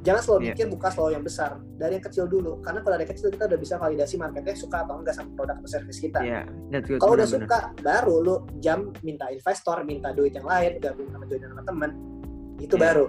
jangan 0.01 0.23
selalu 0.23 0.41
Iya. 0.41 0.49
mikir 0.49 0.67
buka 0.71 0.89
selalu 0.89 1.11
yang 1.13 1.25
besar 1.27 1.51
dari 1.77 1.93
yang 1.93 2.05
kecil 2.07 2.25
dulu 2.25 2.53
karena 2.61 2.81
kalau 2.81 2.95
dari 2.95 3.05
kecil 3.05 3.29
kita 3.29 3.45
udah 3.45 3.59
bisa 3.59 3.75
validasi 3.77 4.15
marketnya 4.17 4.55
suka 4.55 4.77
atau 4.81 4.95
enggak 4.97 5.13
sama 5.13 5.29
produk 5.35 5.59
atau 5.59 5.69
service 5.69 6.01
kita 6.01 6.19
Iya, 6.19 6.41
good. 6.81 6.97
kalau 6.97 7.13
udah 7.13 7.27
benar-benar. 7.27 7.45
suka 7.45 7.83
baru 7.83 8.15
lu 8.19 8.35
jam 8.59 8.79
minta 9.01 9.29
investor 9.29 9.77
minta 9.83 10.09
duit 10.11 10.33
yang 10.33 10.47
lain 10.47 10.79
gabung 10.79 11.11
sama 11.11 11.25
duit 11.27 11.43
sama 11.43 11.63
teman 11.63 11.91
itu 12.57 12.73
Iya. 12.73 12.83
baru 12.83 13.07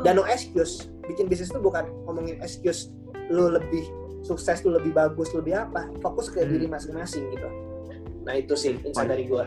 dan 0.00 0.12
no 0.14 0.24
excuse 0.24 0.86
bikin 1.02 1.26
bisnis 1.26 1.48
itu 1.48 1.58
bukan 1.58 1.90
ngomongin 2.04 2.38
excuse 2.38 2.94
lu 3.26 3.50
lebih 3.50 3.82
sukses 4.22 4.62
lu 4.62 4.70
lebih 4.70 4.92
bagus 4.92 5.32
lebih 5.32 5.58
apa 5.58 5.90
fokus 5.98 6.30
ke 6.30 6.38
Hmm. 6.38 6.48
diri 6.48 6.66
masing-masing 6.66 7.26
gitu 7.28 7.48
nah 8.22 8.34
itu 8.38 8.54
sih 8.54 8.78
insight 8.80 9.08
dari 9.10 9.26
gua. 9.26 9.46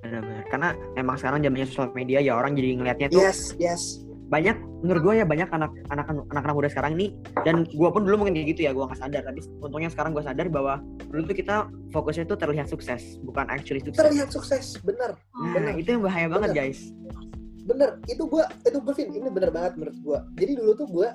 Benar-benar. 0.00 0.44
Karena 0.48 0.68
emang 0.96 1.16
sekarang 1.20 1.44
zamannya 1.44 1.66
sosial 1.68 1.92
media 1.92 2.18
ya 2.18 2.32
orang 2.34 2.56
jadi 2.56 2.80
ngelihatnya 2.80 3.08
tuh 3.12 3.22
yes 3.22 3.54
yes. 3.60 4.02
banyak 4.30 4.54
menurut 4.80 5.02
gue 5.02 5.14
ya 5.20 5.26
banyak 5.26 5.50
anak 5.50 5.70
anak 5.90 6.06
anak 6.08 6.54
muda 6.54 6.70
sekarang 6.70 6.94
ini 6.94 7.12
dan 7.42 7.66
gue 7.66 7.88
pun 7.90 8.06
dulu 8.06 8.24
mungkin 8.24 8.38
kayak 8.38 8.48
gitu 8.56 8.60
ya 8.66 8.72
gue 8.72 8.84
nggak 8.84 9.00
sadar. 9.00 9.22
Tapi 9.26 9.40
untungnya 9.60 9.90
sekarang 9.92 10.10
gue 10.16 10.24
sadar 10.24 10.46
bahwa 10.48 10.80
dulu 11.10 11.22
tuh 11.30 11.36
kita 11.36 11.68
fokusnya 11.90 12.24
tuh 12.30 12.38
terlihat 12.38 12.66
sukses 12.70 13.18
bukan 13.26 13.46
actually 13.50 13.82
sukses. 13.82 14.00
Terlihat 14.00 14.30
sukses 14.30 14.78
bener. 14.82 15.18
Nah, 15.34 15.52
bener. 15.54 15.74
itu 15.76 15.88
yang 15.98 16.02
bahaya 16.02 16.26
banget 16.30 16.50
guys. 16.56 16.80
Bener. 17.66 17.98
Itu 18.06 18.26
gue 18.26 18.42
itu 18.66 18.78
gue 18.78 18.94
ini 19.04 19.28
bener 19.30 19.50
banget 19.50 19.76
menurut 19.76 19.98
gue 19.98 20.18
jadi 20.38 20.52
dulu 20.58 20.72
tuh 20.78 20.88
gue 20.88 21.08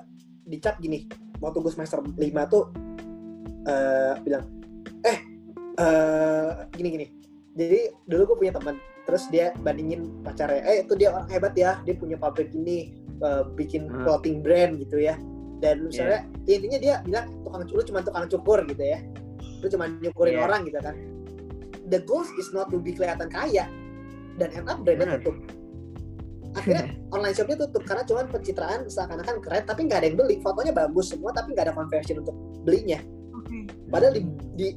dicap 0.46 0.78
gini 0.78 1.10
waktu 1.42 1.58
gue 1.58 1.72
semester 1.74 1.98
5 2.00 2.16
tuh 2.52 2.70
uh, 3.66 4.14
bilang 4.22 4.44
uh, 5.80 6.66
gini 6.74 6.88
gini. 6.98 7.06
Jadi 7.56 7.80
dulu 8.04 8.34
gue 8.34 8.36
punya 8.46 8.52
teman 8.52 8.76
terus 9.08 9.30
dia 9.32 9.54
bandingin 9.62 10.20
pacarnya. 10.26 10.62
Eh 10.66 10.76
itu 10.84 10.92
dia 10.98 11.14
orang 11.14 11.28
hebat 11.30 11.54
ya. 11.56 11.80
Dia 11.86 11.94
punya 11.96 12.16
pabrik 12.20 12.52
ini 12.52 12.92
uh, 13.24 13.48
bikin 13.56 13.88
hmm. 13.88 14.04
clothing 14.04 14.44
brand 14.44 14.76
gitu 14.80 15.00
ya. 15.00 15.16
Dan 15.62 15.88
misalnya 15.88 16.28
yeah. 16.44 16.56
intinya 16.56 16.78
dia 16.78 16.94
bilang 17.04 17.26
tukang 17.40 17.64
lu 17.64 17.82
cuma 17.86 18.00
tukang 18.04 18.26
cukur 18.28 18.58
gitu 18.68 18.84
ya. 18.84 18.98
Lu 19.64 19.66
cuma 19.72 19.88
nyukurin 19.88 20.36
yeah. 20.36 20.44
orang 20.44 20.60
gitu 20.68 20.78
kan. 20.84 20.94
The 21.86 22.02
goal 22.02 22.26
is 22.36 22.50
not 22.50 22.68
to 22.74 22.82
be 22.82 22.92
kelihatan 22.92 23.30
kaya 23.30 23.70
dan 24.36 24.48
end 24.52 24.68
up 24.68 24.84
brandnya 24.84 25.16
tutup. 25.22 25.36
Akhirnya 26.56 26.92
online 27.14 27.32
shopnya 27.36 27.56
tutup 27.64 27.82
karena 27.88 28.02
cuma 28.04 28.20
pencitraan 28.28 28.84
seakan-akan 28.84 29.40
keren 29.40 29.64
tapi 29.64 29.80
nggak 29.88 29.98
ada 30.04 30.06
yang 30.12 30.18
beli. 30.18 30.36
Fotonya 30.44 30.76
bagus 30.76 31.14
semua 31.14 31.32
tapi 31.32 31.56
nggak 31.56 31.72
ada 31.72 31.74
conversion 31.76 32.20
untuk 32.20 32.36
belinya. 32.66 33.00
Padahal 33.88 34.12
di, 34.18 34.22
di 34.58 34.68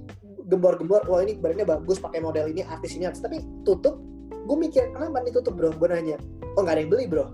gembor-gembor 0.50 1.06
wah 1.06 1.22
ini 1.22 1.38
brandnya 1.38 1.64
bagus 1.64 2.02
pakai 2.02 2.20
model 2.20 2.50
ini 2.50 2.66
artis 2.66 2.98
ini 2.98 3.06
artis. 3.06 3.22
Tapi 3.22 3.40
tutup 3.64 4.02
gue 4.30 4.58
mikir 4.58 4.90
kenapa 4.90 5.22
ditutup 5.22 5.54
bro? 5.54 5.70
Gue 5.78 5.88
nanya 5.94 6.18
oh 6.58 6.62
nggak 6.66 6.76
ada 6.76 6.82
yang 6.82 6.92
beli 6.92 7.06
bro. 7.06 7.30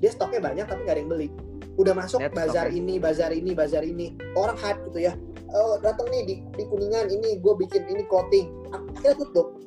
Dia 0.00 0.10
stoknya 0.10 0.40
banyak 0.40 0.64
tapi 0.64 0.80
nggak 0.82 0.96
ada 0.96 1.02
yang 1.04 1.12
beli. 1.12 1.28
Udah 1.76 1.92
masuk 1.92 2.22
That's 2.22 2.32
bazar 2.32 2.72
ini 2.72 2.96
bazar 2.96 3.30
ini 3.36 3.52
bazar 3.52 3.84
ini. 3.84 4.16
Orang 4.32 4.56
hype 4.56 4.80
gitu 4.90 5.04
ya. 5.04 5.12
Oh, 5.54 5.78
datang 5.78 6.10
nih 6.10 6.22
di, 6.26 6.34
di 6.58 6.64
kuningan 6.66 7.06
ini 7.12 7.38
gue 7.38 7.54
bikin 7.54 7.86
ini 7.86 8.02
clothing. 8.10 8.50
Akhirnya 8.74 9.14
tutup. 9.22 9.60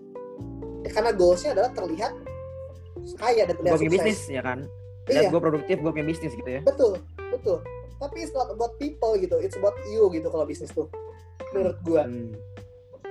Ya, 0.84 0.90
karena 0.92 1.12
goalsnya 1.16 1.56
adalah 1.56 1.72
terlihat 1.72 2.12
kaya 3.16 3.48
dan 3.48 3.56
terlihat 3.56 3.80
gue 3.80 3.88
bisnis 3.88 4.20
ya 4.28 4.42
kan? 4.44 4.68
Iya. 5.08 5.32
gue 5.32 5.40
produktif 5.40 5.80
gue 5.80 5.92
punya 5.92 6.08
bisnis 6.08 6.36
gitu 6.36 6.50
ya. 6.50 6.62
Betul 6.66 7.00
betul. 7.32 7.64
Tapi 7.98 8.18
it's 8.24 8.36
not 8.36 8.52
about 8.52 8.76
people 8.78 9.16
gitu 9.18 9.40
it's 9.42 9.56
about 9.58 9.74
you 9.90 10.06
gitu 10.14 10.28
kalau 10.30 10.46
bisnis 10.46 10.70
tuh 10.70 10.86
menurut 11.56 11.78
gue 11.84 12.02
hmm. 12.02 12.32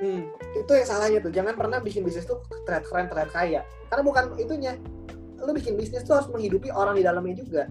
Hmm. 0.03 0.23
itu 0.59 0.71
yang 0.73 0.87
salahnya 0.89 1.19
tuh 1.23 1.33
jangan 1.33 1.55
pernah 1.57 1.79
bikin 1.81 2.05
bisnis 2.05 2.29
tuh 2.29 2.43
terlihat 2.65 2.85
keren 2.89 3.07
terlihat 3.09 3.31
kaya 3.33 3.61
karena 3.89 4.03
bukan 4.03 4.25
itunya 4.37 4.77
lu 5.43 5.53
bikin 5.53 5.77
bisnis 5.77 6.03
tuh 6.07 6.17
harus 6.17 6.29
menghidupi 6.33 6.73
orang 6.73 6.97
di 6.97 7.05
dalamnya 7.05 7.37
juga. 7.37 7.69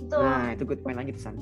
Betul. 0.00 0.22
Nah, 0.22 0.54
itu 0.54 0.62
good 0.64 0.80
point 0.80 0.96
lagi 0.96 1.12
tuh, 1.12 1.22
San. 1.28 1.36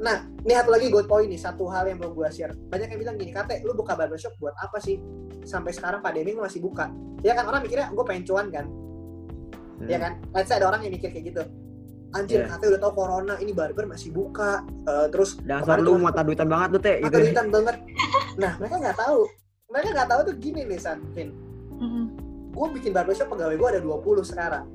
Nah, 0.00 0.24
ini 0.46 0.52
satu 0.56 0.70
lagi 0.72 0.86
good 0.88 1.04
point 1.04 1.28
nih, 1.28 1.36
satu 1.36 1.68
hal 1.68 1.84
yang 1.92 2.00
mau 2.00 2.08
gue 2.14 2.28
share. 2.32 2.56
Banyak 2.56 2.88
yang 2.96 3.00
bilang 3.00 3.16
gini, 3.20 3.32
Kate, 3.36 3.60
lu 3.60 3.76
buka 3.76 3.92
barbershop 3.92 4.32
buat 4.40 4.56
apa 4.56 4.80
sih? 4.80 4.96
Sampai 5.44 5.76
sekarang 5.76 6.00
pandemi 6.00 6.32
lu 6.32 6.40
masih 6.40 6.64
buka. 6.64 6.88
Ya 7.20 7.36
kan, 7.36 7.44
orang 7.44 7.60
mikirnya, 7.60 7.92
gue 7.92 8.04
pengen 8.08 8.24
cuan 8.24 8.48
kan? 8.48 8.66
Hmm. 9.84 9.88
Ya 9.88 9.98
kan? 10.00 10.12
Let's 10.32 10.48
say 10.48 10.56
ada 10.56 10.72
orang 10.72 10.80
yang 10.88 10.96
mikir 10.96 11.12
kayak 11.12 11.24
gitu. 11.28 11.42
Anjir, 12.10 12.42
yeah. 12.42 12.50
Kate 12.50 12.66
udah 12.74 12.80
tau 12.82 12.90
corona, 12.90 13.38
ini 13.38 13.54
barber 13.54 13.86
masih 13.86 14.10
buka. 14.10 14.66
Uh, 14.82 15.06
terus... 15.14 15.38
Dasar 15.46 15.78
lu 15.78 15.94
mata 15.94 16.26
duitan 16.26 16.50
banget 16.50 16.74
tuh, 16.74 16.82
Teh. 16.82 16.96
Mata 16.98 17.14
gitu. 17.14 17.18
duitan 17.30 17.46
banget. 17.54 17.76
Nah, 18.34 18.52
mereka 18.58 18.82
nggak 18.82 18.98
tahu. 18.98 19.30
Mereka 19.70 19.88
nggak 19.94 20.08
tahu 20.10 20.20
tuh 20.26 20.34
gini 20.42 20.60
nih, 20.66 20.78
San, 20.82 20.98
Vin. 21.14 21.30
Mm 21.78 21.86
-hmm 21.86 22.30
gue 22.50 22.66
bikin 22.76 22.90
barbershop 22.90 23.30
pegawai 23.30 23.56
gue 23.56 23.68
ada 23.78 23.80
20 23.82 24.26
sekarang 24.26 24.66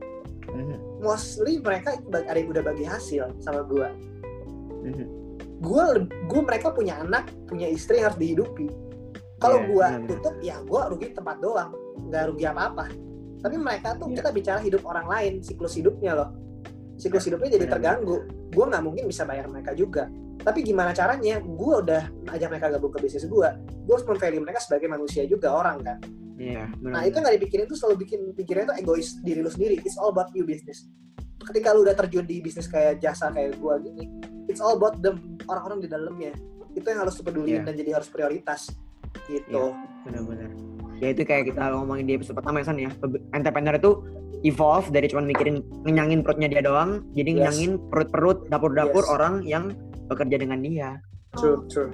mm-hmm. 0.47 0.77
mostly 1.03 1.59
mereka 1.59 1.99
ada 2.09 2.37
yang 2.39 2.49
udah 2.49 2.63
bagi 2.63 2.85
hasil 2.87 3.35
sama 3.43 3.67
gue 3.67 3.87
mm-hmm. 4.89 5.07
gue 5.59 5.83
gue 6.31 6.41
mereka 6.41 6.71
punya 6.71 7.03
anak 7.03 7.29
punya 7.45 7.67
istri 7.67 7.99
harus 7.99 8.15
dihidupi 8.15 8.71
kalau 9.43 9.59
yeah, 9.61 9.67
gue 9.67 9.87
yeah, 9.87 10.07
tutup 10.07 10.35
ya 10.39 10.55
gue 10.63 10.81
rugi 10.95 11.07
tempat 11.11 11.37
doang 11.43 11.75
nggak 12.07 12.31
rugi 12.31 12.45
apa 12.47 12.61
apa 12.71 12.85
tapi 13.43 13.55
mereka 13.59 13.99
tuh 13.99 14.07
yeah. 14.09 14.17
kita 14.23 14.29
bicara 14.31 14.59
hidup 14.63 14.81
orang 14.87 15.07
lain 15.11 15.33
siklus 15.43 15.75
hidupnya 15.75 16.15
loh 16.15 16.29
siklus 16.95 17.27
hidupnya 17.27 17.59
jadi 17.59 17.65
terganggu 17.67 18.23
gue 18.51 18.65
nggak 18.65 18.83
mungkin 18.83 19.03
bisa 19.07 19.27
bayar 19.27 19.51
mereka 19.51 19.75
juga 19.75 20.07
tapi 20.41 20.61
gimana 20.63 20.91
caranya 20.91 21.39
gue 21.41 21.73
udah 21.81 22.03
ajak 22.31 22.47
mereka 22.51 22.71
gabung 22.75 22.91
ke 22.91 22.99
bisnis 23.03 23.27
gue 23.27 23.49
gue 23.57 23.93
harus 23.93 24.05
memvalue 24.07 24.41
mereka 24.43 24.59
sebagai 24.63 24.87
manusia 24.87 25.23
juga 25.27 25.51
orang 25.51 25.79
kan 25.83 25.99
Iya. 26.35 26.67
Yeah, 26.67 26.91
nah 26.91 27.01
itu 27.07 27.17
nggak 27.19 27.35
dipikirin 27.39 27.65
tuh 27.67 27.79
selalu 27.79 28.03
bikin 28.03 28.19
pikirnya 28.35 28.75
tuh 28.75 28.75
egois 28.75 29.15
diri 29.23 29.39
lu 29.39 29.47
sendiri. 29.47 29.79
It's 29.87 29.95
all 29.95 30.11
about 30.11 30.35
you 30.35 30.43
business. 30.43 30.87
Ketika 31.39 31.71
lu 31.71 31.87
udah 31.87 31.95
terjun 31.95 32.27
di 32.27 32.43
bisnis 32.43 32.67
kayak 32.67 32.99
jasa 32.99 33.31
kayak 33.31 33.55
gua 33.55 33.79
gini, 33.79 34.11
it's 34.51 34.59
all 34.59 34.75
about 34.75 34.99
them 34.99 35.39
orang-orang 35.47 35.79
di 35.79 35.87
dalamnya. 35.87 36.35
Itu 36.75 36.91
yang 36.91 37.07
harus 37.07 37.15
peduli 37.23 37.55
yeah. 37.55 37.63
dan 37.63 37.79
jadi 37.79 37.95
harus 37.95 38.11
prioritas. 38.11 38.67
Gitu. 39.31 39.47
Yeah, 39.47 39.71
benar-benar. 40.03 40.51
Ya 40.99 41.11
itu 41.11 41.23
kayak 41.23 41.55
kita 41.55 41.71
ngomongin 41.75 42.07
di 42.07 42.13
episode 42.19 42.35
pertama 42.35 42.59
ya 42.59 42.65
San 42.67 42.79
ya. 42.79 42.91
Entrepreneur 43.31 43.75
itu 43.79 43.91
evolve 44.45 44.93
dari 44.93 45.09
cuma 45.09 45.25
mikirin 45.25 45.65
ngenyangin 45.83 46.21
perutnya 46.21 46.47
dia 46.47 46.61
doang, 46.61 47.01
jadi 47.17 47.29
yes. 47.33 47.35
ngenyangin 47.35 47.71
perut-perut, 47.89 48.45
dapur-dapur 48.53 49.03
yes. 49.03 49.09
orang 49.09 49.33
yang 49.43 49.73
bekerja 50.05 50.37
dengan 50.37 50.61
dia. 50.61 51.01
True, 51.33 51.65
true 51.67 51.91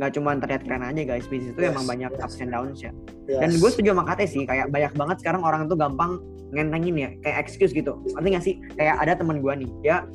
nggak 0.00 0.16
cuma 0.16 0.32
terlihat 0.40 0.64
keren 0.64 0.80
aja 0.80 1.02
guys 1.04 1.28
bisnis 1.28 1.52
itu 1.52 1.60
yes, 1.60 1.76
emang 1.76 1.84
banyak 1.84 2.08
yes. 2.16 2.24
ups 2.24 2.40
and 2.40 2.48
downs 2.56 2.80
ya 2.80 2.88
yes. 3.28 3.36
dan 3.36 3.50
gue 3.52 3.68
setuju 3.68 3.92
sama 3.92 4.04
Kate 4.08 4.24
sih 4.24 4.48
kayak 4.48 4.72
banyak 4.72 4.96
banget 4.96 5.16
sekarang 5.20 5.44
orang 5.44 5.68
tuh 5.68 5.76
gampang 5.76 6.16
ngentengin 6.56 6.96
ya 6.96 7.10
kayak 7.20 7.36
excuse 7.44 7.76
gitu 7.76 8.00
nanti 8.16 8.28
nggak 8.32 8.44
sih 8.48 8.54
kayak 8.80 8.96
ada 8.96 9.12
teman 9.12 9.44
gue 9.44 9.52
nih 9.60 9.70
dia 9.84 10.08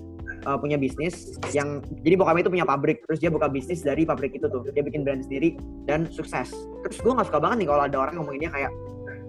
uh, 0.49 0.57
punya 0.57 0.81
bisnis 0.81 1.37
yang 1.53 1.85
jadi 2.01 2.17
bokapnya 2.17 2.49
itu 2.49 2.51
punya 2.57 2.65
pabrik 2.65 3.05
terus 3.05 3.21
dia 3.21 3.29
buka 3.29 3.45
bisnis 3.45 3.85
dari 3.85 4.09
pabrik 4.09 4.33
itu 4.33 4.49
tuh 4.49 4.65
dia 4.73 4.81
bikin 4.81 5.05
brand 5.05 5.21
sendiri 5.21 5.53
dan 5.85 6.09
sukses 6.09 6.49
terus 6.81 6.97
gue 6.97 7.11
nggak 7.13 7.29
suka 7.29 7.37
banget 7.37 7.61
nih 7.61 7.67
kalau 7.69 7.83
ada 7.85 7.97
orang 8.09 8.13
ngomongin 8.17 8.49
dia 8.49 8.51
kayak 8.57 8.71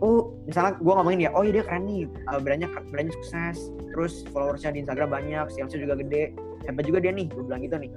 oh 0.05 0.37
misalnya 0.45 0.77
gue 0.77 0.93
ngomongin 0.93 1.19
dia 1.27 1.31
oh 1.33 1.43
iya 1.45 1.61
dia 1.61 1.65
keren 1.65 1.89
nih 1.89 2.05
uh, 2.29 2.41
brandnya 2.41 2.69
brandnya 2.93 3.15
sukses 3.21 3.73
terus 3.93 4.25
followersnya 4.29 4.77
di 4.77 4.85
Instagram 4.85 5.09
banyak 5.09 5.47
salesnya 5.53 5.81
juga 5.81 5.95
gede 6.05 6.37
hebat 6.67 6.85
juga 6.85 6.99
dia 7.01 7.13
nih 7.15 7.27
gue 7.31 7.43
bilang 7.47 7.63
gitu 7.63 7.77
nih. 7.79 7.91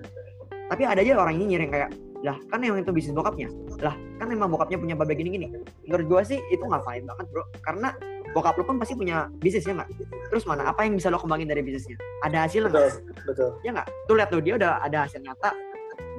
Tapi 0.69 0.83
ada 0.85 1.01
aja 1.01 1.17
orang 1.17 1.35
ini 1.41 1.57
nyiring 1.57 1.71
kayak 1.73 1.89
lah 2.19 2.35
kan 2.51 2.59
emang 2.61 2.83
itu 2.83 2.91
bisnis 2.93 3.15
bokapnya? 3.15 3.49
Lah 3.81 3.95
kan 4.21 4.27
emang 4.29 4.53
bokapnya 4.53 4.77
punya 4.77 4.95
pabrik 4.95 5.17
gini 5.23 5.39
gini 5.39 5.47
menurut 5.87 6.05
gue 6.05 6.21
sih 6.35 6.39
itu 6.53 6.61
nggak 6.61 6.83
valid 6.85 7.03
banget 7.09 7.25
bro. 7.33 7.43
Karena 7.65 7.89
bokap 8.31 8.55
lo 8.61 8.63
pun 8.63 8.77
pasti 8.77 8.93
punya 8.93 9.27
bisnis 9.41 9.65
ya 9.65 9.73
nggak? 9.73 9.89
Terus 10.29 10.45
mana 10.45 10.69
apa 10.69 10.85
yang 10.85 10.93
bisa 10.93 11.09
lo 11.09 11.17
kembangin 11.17 11.49
dari 11.49 11.65
bisnisnya? 11.65 11.97
Ada 12.21 12.45
hasil 12.45 12.69
nggak? 12.69 12.91
Betul. 13.25 13.49
Ya 13.65 13.73
nggak? 13.73 13.87
Tuh 14.05 14.15
lihat 14.15 14.29
tuh 14.29 14.41
dia 14.45 14.53
udah 14.55 14.71
ada 14.85 15.09
hasil 15.09 15.19
nyata 15.25 15.49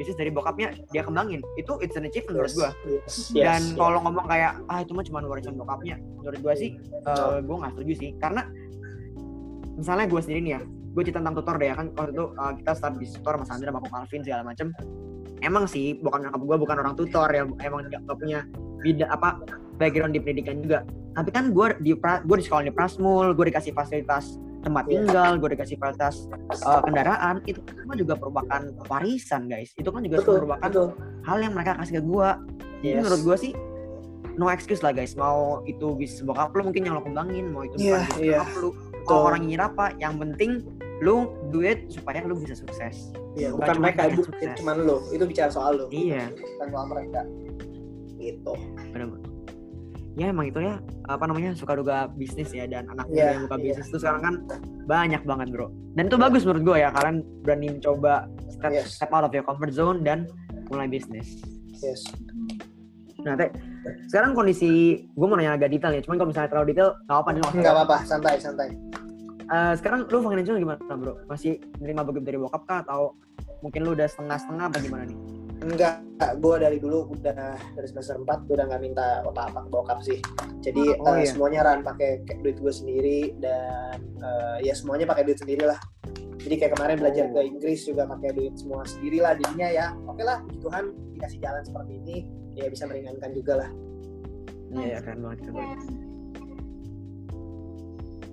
bisnis 0.01 0.16
dari 0.16 0.32
bokapnya 0.32 0.72
dia 0.96 1.05
kembangin 1.05 1.44
itu 1.61 1.76
it's 1.84 1.92
an 2.01 2.09
achievement 2.09 2.40
menurut 2.40 2.55
gue 2.57 2.70
yes. 2.96 3.36
yes. 3.36 3.44
dan 3.44 3.61
yes. 3.61 3.76
kalau 3.76 4.01
ngomong 4.01 4.24
kayak 4.24 4.57
ah 4.72 4.80
itu 4.80 4.96
mah 4.96 5.05
cuma 5.05 5.20
warisan 5.28 5.61
bokapnya 5.61 6.01
menurut 6.24 6.40
gue 6.40 6.55
sih 6.57 6.70
uh, 7.05 7.44
gue 7.44 7.57
nggak 7.61 7.72
setuju 7.76 7.92
sih 8.01 8.11
karena 8.16 8.48
misalnya 9.76 10.09
gue 10.09 10.20
sendiri 10.24 10.40
nih 10.40 10.53
ya 10.57 10.62
gue 10.64 11.03
cerita 11.05 11.20
tentang 11.20 11.36
tutor 11.36 11.55
deh 11.61 11.68
ya 11.68 11.74
kan 11.76 11.86
waktu 11.92 12.12
itu 12.16 12.24
uh, 12.32 12.53
kita 12.57 12.72
start 12.72 12.94
di 12.96 13.07
tutor 13.12 13.34
sama 13.36 13.44
Sandra 13.44 13.68
sama 13.76 13.88
Calvin 13.92 14.22
segala 14.24 14.42
macem 14.48 14.66
emang 15.44 15.64
sih 15.68 16.01
bukan 16.01 16.18
nyokap 16.24 16.40
gue 16.40 16.57
bukan 16.64 16.76
orang 16.80 16.94
tutor 16.96 17.28
yang 17.28 17.53
emang 17.61 17.84
gak, 17.92 18.03
punya 18.16 18.48
bida 18.80 19.07
apa 19.12 19.36
background 19.76 20.16
di 20.16 20.20
pendidikan 20.24 20.64
juga 20.64 20.88
tapi 21.12 21.28
kan 21.28 21.53
gue 21.53 21.66
di 21.84 21.92
gue 22.01 22.36
di 22.40 22.44
sekolah 22.44 22.64
di 22.64 22.72
Prasmul 22.72 23.36
gue 23.36 23.53
dikasih 23.53 23.76
fasilitas 23.76 24.40
tempat 24.61 24.85
iya. 24.87 24.93
tinggal 25.01 25.31
gue 25.41 25.49
dikasih 25.57 25.77
fasilitas 25.81 26.17
uh, 26.69 26.85
kendaraan 26.85 27.41
itu 27.49 27.61
kan 27.65 27.97
juga 27.97 28.15
merupakan 28.21 28.63
warisan 28.93 29.49
guys. 29.49 29.73
Itu 29.77 29.89
kan 29.89 30.05
juga 30.05 30.21
betul, 30.21 30.37
merupakan 30.45 30.69
betul. 30.69 30.89
hal 31.25 31.39
yang 31.41 31.53
mereka 31.57 31.73
kasih 31.81 31.95
ke 32.01 32.03
gue 32.05 32.29
jadi 32.81 32.95
yes. 32.97 33.03
menurut 33.05 33.21
gue 33.25 33.37
sih 33.37 33.53
no 34.37 34.47
excuse 34.53 34.81
lah 34.85 34.93
guys. 34.93 35.17
Mau 35.17 35.65
itu 35.65 35.97
bisa 35.97 36.25
bokap 36.25 36.53
lu 36.57 36.69
mungkin 36.69 36.85
yang 36.85 36.95
lo 36.97 37.03
kembangin 37.05 37.53
mau 37.53 37.65
itu 37.65 37.77
yeah, 37.81 38.05
bukan 38.05 38.25
yeah. 38.25 38.47
lu 38.61 38.71
mau 39.09 39.33
orang 39.33 39.43
nyira 39.49 39.73
apa 39.73 39.97
yang 39.97 40.21
penting 40.21 40.65
lu 41.01 41.33
duit 41.49 41.89
supaya 41.89 42.21
lu 42.25 42.37
bisa 42.37 42.53
sukses. 42.53 43.13
Iya 43.37 43.57
bukan, 43.57 43.65
bukan 43.65 43.77
mereka 43.81 44.01
itu 44.13 44.21
cuma 44.61 44.77
lu. 44.77 45.01
Itu 45.13 45.25
bicara 45.25 45.49
soal 45.49 45.81
lu. 45.81 45.87
Iya. 45.89 46.29
Bukan 46.37 46.69
soal 46.69 46.87
mereka. 46.93 47.21
Gitu. 48.21 48.53
Benar 48.93 49.30
ya 50.19 50.31
emang 50.31 50.51
itu 50.51 50.59
ya 50.59 50.83
apa 51.07 51.25
namanya 51.27 51.55
suka 51.55 51.79
duga 51.79 52.11
bisnis 52.15 52.51
ya 52.51 52.67
dan 52.67 52.87
anak 52.91 53.07
yeah, 53.11 53.35
yang 53.35 53.47
buka 53.47 53.57
yeah. 53.59 53.65
bisnis 53.71 53.87
itu 53.91 53.99
sekarang 54.03 54.23
kan 54.23 54.35
banyak 54.87 55.23
banget 55.23 55.49
bro 55.55 55.71
dan 55.95 56.11
itu 56.11 56.17
bagus 56.19 56.43
menurut 56.43 56.63
gue 56.67 56.77
ya 56.83 56.89
kalian 56.91 57.17
berani 57.47 57.67
mencoba 57.79 58.27
step 58.51 58.73
yes. 58.75 58.87
step 58.99 59.11
out 59.15 59.23
of 59.23 59.33
your 59.35 59.47
comfort 59.47 59.71
zone 59.71 60.03
dan 60.03 60.27
mulai 60.71 60.91
bisnis 60.91 61.43
yes 61.83 62.07
Nah, 63.21 63.37
teh, 63.37 63.53
sekarang 64.09 64.33
kondisi 64.33 64.97
gue 65.05 65.27
mau 65.29 65.37
nanya 65.37 65.53
agak 65.53 65.77
detail 65.77 65.93
ya. 65.93 66.01
Cuman 66.01 66.17
kalau 66.17 66.33
misalnya 66.33 66.57
terlalu 66.57 66.73
detail, 66.73 66.97
nggak 67.05 67.17
apa-apa 67.21 67.31
nih. 67.37 67.41
Nggak 67.61 67.75
apa-apa, 67.77 67.97
santai, 68.09 68.35
santai 68.41 68.73
uh, 69.51 69.73
sekarang 69.77 70.07
lu 70.07 70.19
financial 70.23 70.57
gimana 70.57 70.79
bro? 70.97 71.15
Masih 71.27 71.59
nerima 71.83 72.07
bagi 72.07 72.23
dari 72.23 72.39
bokap 72.39 72.63
kah 72.65 72.79
atau 72.87 73.19
mungkin 73.61 73.85
lu 73.85 73.93
udah 73.99 74.07
setengah-setengah 74.07 74.65
apa 74.71 74.79
gimana 74.81 75.05
nih? 75.05 75.19
Enggak, 75.61 76.01
gue 76.41 76.55
dari 76.57 76.79
dulu 76.81 77.13
udah 77.13 77.37
dari 77.77 77.85
semester 77.85 78.17
4 78.17 78.49
gue 78.49 78.55
udah 78.57 78.67
nggak 78.67 78.81
minta 78.81 79.21
apa-apa 79.21 79.61
ke 79.61 79.69
bokap 79.69 79.99
sih. 80.01 80.19
Jadi 80.61 80.97
Oh, 80.97 81.13
eh, 81.13 81.25
iya. 81.25 81.29
semuanya 81.29 81.61
Ran 81.63 81.81
pakai 81.81 82.25
duit 82.41 82.57
gue 82.57 82.73
sendiri 82.73 83.37
dan 83.37 84.01
eh, 84.01 84.57
ya 84.65 84.73
semuanya 84.73 85.05
pakai 85.05 85.25
duit 85.25 85.37
sendiri 85.37 85.69
lah. 85.69 85.77
Jadi 86.41 86.55
kayak 86.57 86.73
kemarin 86.73 86.97
belajar 86.97 87.25
Oh. 87.29 87.33
ke 87.37 87.41
Inggris 87.45 87.85
juga 87.85 88.09
pakai 88.09 88.33
duit 88.33 88.57
semua 88.57 88.89
sendiri 88.89 89.21
lah. 89.21 89.37
Jadinya 89.37 89.69
ya 89.69 89.87
oke 90.03 90.23
lah, 90.23 90.41
puji 90.43 90.59
Tuhan 90.59 90.85
dikasih 91.13 91.39
jalan 91.39 91.63
seperti 91.63 91.93
ini 91.95 92.17
ya 92.57 92.67
bisa 92.67 92.89
meringankan 92.89 93.31
juga 93.31 93.53
lah. 93.61 93.71
Iya, 94.71 94.87
ya, 94.87 94.99
keren 95.03 95.21
banget, 95.21 95.39
banget. 95.47 95.81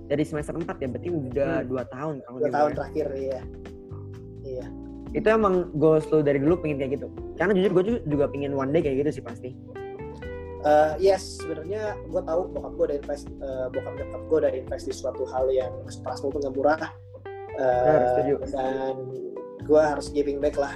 Dari 0.08 0.24
semester 0.24 0.54
4 0.56 0.64
ya, 0.78 0.88
berarti 0.88 1.08
udah 1.10 1.52
Hmm. 1.60 1.68
2 1.68 1.84
tahun 1.84 2.14
Dua 2.16 2.32
lebih, 2.38 2.48
tahun 2.48 2.64
Bro, 2.64 2.72
ya. 2.72 2.76
terakhir 2.78 3.06
ya. 3.12 3.40
Iya. 4.40 4.66
Itu 5.16 5.26
emang 5.28 5.72
goals 5.76 6.04
lo 6.12 6.20
dari 6.20 6.36
dulu 6.40 6.60
pengen 6.60 6.76
kayak 6.80 6.92
gitu. 7.00 7.06
Karena 7.36 7.52
jujur 7.56 7.70
gue 7.80 7.84
juga 8.04 8.26
pengen 8.28 8.52
one 8.52 8.70
day 8.70 8.80
kayak 8.84 9.06
gitu 9.06 9.20
sih 9.20 9.24
pasti. 9.24 9.50
Eh, 10.58 10.92
yes, 10.98 11.38
sebenarnya 11.38 11.94
gue 12.10 12.22
tahu 12.26 12.40
bokap 12.50 12.72
gue 12.74 12.84
udah 12.90 12.96
invest, 12.98 13.26
eh, 13.30 13.66
bokap 13.70 13.94
nyokap 13.94 14.22
gue 14.26 14.38
udah 14.42 14.52
invest 14.52 14.84
di 14.90 14.94
suatu 14.94 15.22
hal 15.30 15.46
yang 15.54 15.70
Prasmo 16.02 16.34
tuh 16.34 16.42
nggak 16.42 16.54
murah. 16.54 16.80
Eh, 17.58 17.98
setuju. 18.14 18.34
dan 18.54 18.94
gue 19.66 19.82
harus 19.82 20.10
giving 20.10 20.38
back 20.38 20.54
lah. 20.54 20.74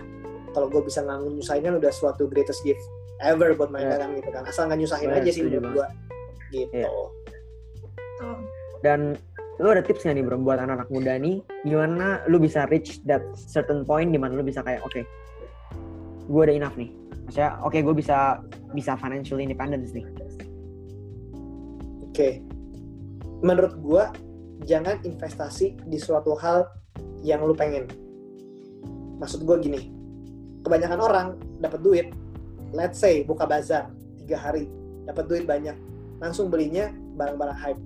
Kalau 0.54 0.66
gue 0.70 0.82
bisa 0.82 1.02
nggak 1.02 1.18
nyusahin 1.30 1.62
kan 1.64 1.74
udah 1.78 1.92
suatu 1.92 2.26
greatest 2.26 2.62
gift 2.62 2.82
ever 3.22 3.54
buat 3.54 3.70
mereka 3.70 3.94
Ya. 3.96 4.00
kan 4.02 4.08
gitu 4.18 4.30
kan. 4.30 4.42
Asal 4.46 4.62
nggak 4.70 4.80
nyusahin 4.82 5.08
Benar, 5.10 5.22
aja 5.22 5.30
sih 5.30 5.42
menurut 5.46 5.70
gue. 5.72 5.86
Gitu. 6.52 6.74
Iya. 6.74 6.88
Tuh. 6.90 7.10
Dan 8.82 9.00
lu 9.62 9.70
ada 9.70 9.82
tips 9.86 10.02
nggak 10.02 10.18
nih 10.18 10.24
bro 10.26 10.42
buat 10.42 10.58
anak-anak 10.58 10.90
muda 10.90 11.14
nih 11.22 11.38
gimana 11.62 12.26
lu 12.26 12.42
bisa 12.42 12.66
reach 12.66 12.98
that 13.06 13.22
certain 13.38 13.86
point 13.86 14.10
di 14.10 14.18
mana 14.18 14.34
lu 14.34 14.42
bisa 14.42 14.58
kayak 14.66 14.82
oke 14.82 15.00
gue 16.26 16.42
udah 16.42 16.54
enough 16.54 16.74
nih 16.74 16.90
maksudnya 17.24 17.54
oke 17.62 17.78
gue 17.78 17.94
bisa 17.94 18.42
bisa 18.74 18.98
financial 18.98 19.38
independence 19.38 19.94
nih 19.94 20.02
Oke. 22.12 22.44
Menurut 23.40 23.72
gua 23.80 24.12
jangan 24.68 25.00
investasi 25.00 25.80
di 25.88 25.96
suatu 25.96 26.36
hal 26.36 26.68
yang 27.24 27.40
lu 27.40 27.56
pengen. 27.56 27.88
Maksud 29.16 29.48
gua 29.48 29.56
gini. 29.56 29.88
Kebanyakan 30.60 31.00
orang 31.00 31.26
dapat 31.56 31.80
duit, 31.80 32.12
let's 32.76 33.00
say 33.00 33.24
buka 33.24 33.48
bazar 33.48 33.88
tiga 34.20 34.36
hari, 34.36 34.68
dapat 35.08 35.24
duit 35.24 35.44
banyak, 35.48 35.72
langsung 36.20 36.52
belinya 36.52 36.92
barang-barang 37.16 37.58
hype 37.64 37.80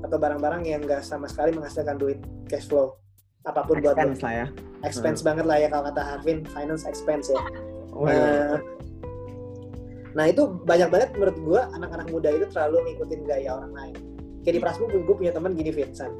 atau 0.00 0.16
barang-barang 0.16 0.62
yang 0.64 0.80
enggak 0.84 1.04
sama 1.04 1.28
sekali 1.28 1.52
menghasilkan 1.52 1.96
duit 2.00 2.18
cash 2.48 2.66
flow 2.68 2.96
apa 3.44 3.64
pun 3.64 3.80
buat 3.80 3.96
lu. 3.96 4.12
expense 4.12 4.20
lah 4.20 4.32
ya 4.32 4.46
expense 4.84 5.20
banget 5.24 5.44
lah 5.48 5.56
ya 5.56 5.68
kalau 5.72 5.88
kata 5.92 6.00
Harvin 6.04 6.44
finance 6.48 6.84
expense 6.84 7.28
ya 7.32 7.40
Waduh. 7.90 8.14
Nah, 8.14 8.56
nah 10.14 10.24
itu 10.30 10.42
banyak 10.46 10.88
banget 10.90 11.10
menurut 11.18 11.38
gue 11.38 11.60
anak-anak 11.74 12.06
muda 12.10 12.28
itu 12.32 12.46
terlalu 12.50 12.76
ngikutin 12.90 13.20
gaya 13.26 13.50
orang 13.58 13.72
lain. 13.74 13.94
Kayak 14.46 14.54
di 14.56 14.60
Prasmu 14.62 14.84
gue 14.88 15.14
punya 15.14 15.32
teman 15.34 15.52
gini 15.52 15.70
Vincent. 15.74 16.14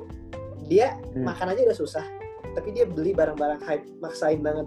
Dia 0.68 0.98
Hmm. 1.16 1.26
makan 1.26 1.54
aja 1.56 1.60
udah 1.66 1.78
susah, 1.78 2.04
tapi 2.54 2.70
dia 2.70 2.86
beli 2.86 3.10
barang-barang 3.10 3.62
hype, 3.66 3.86
maksain 3.98 4.38
banget 4.44 4.66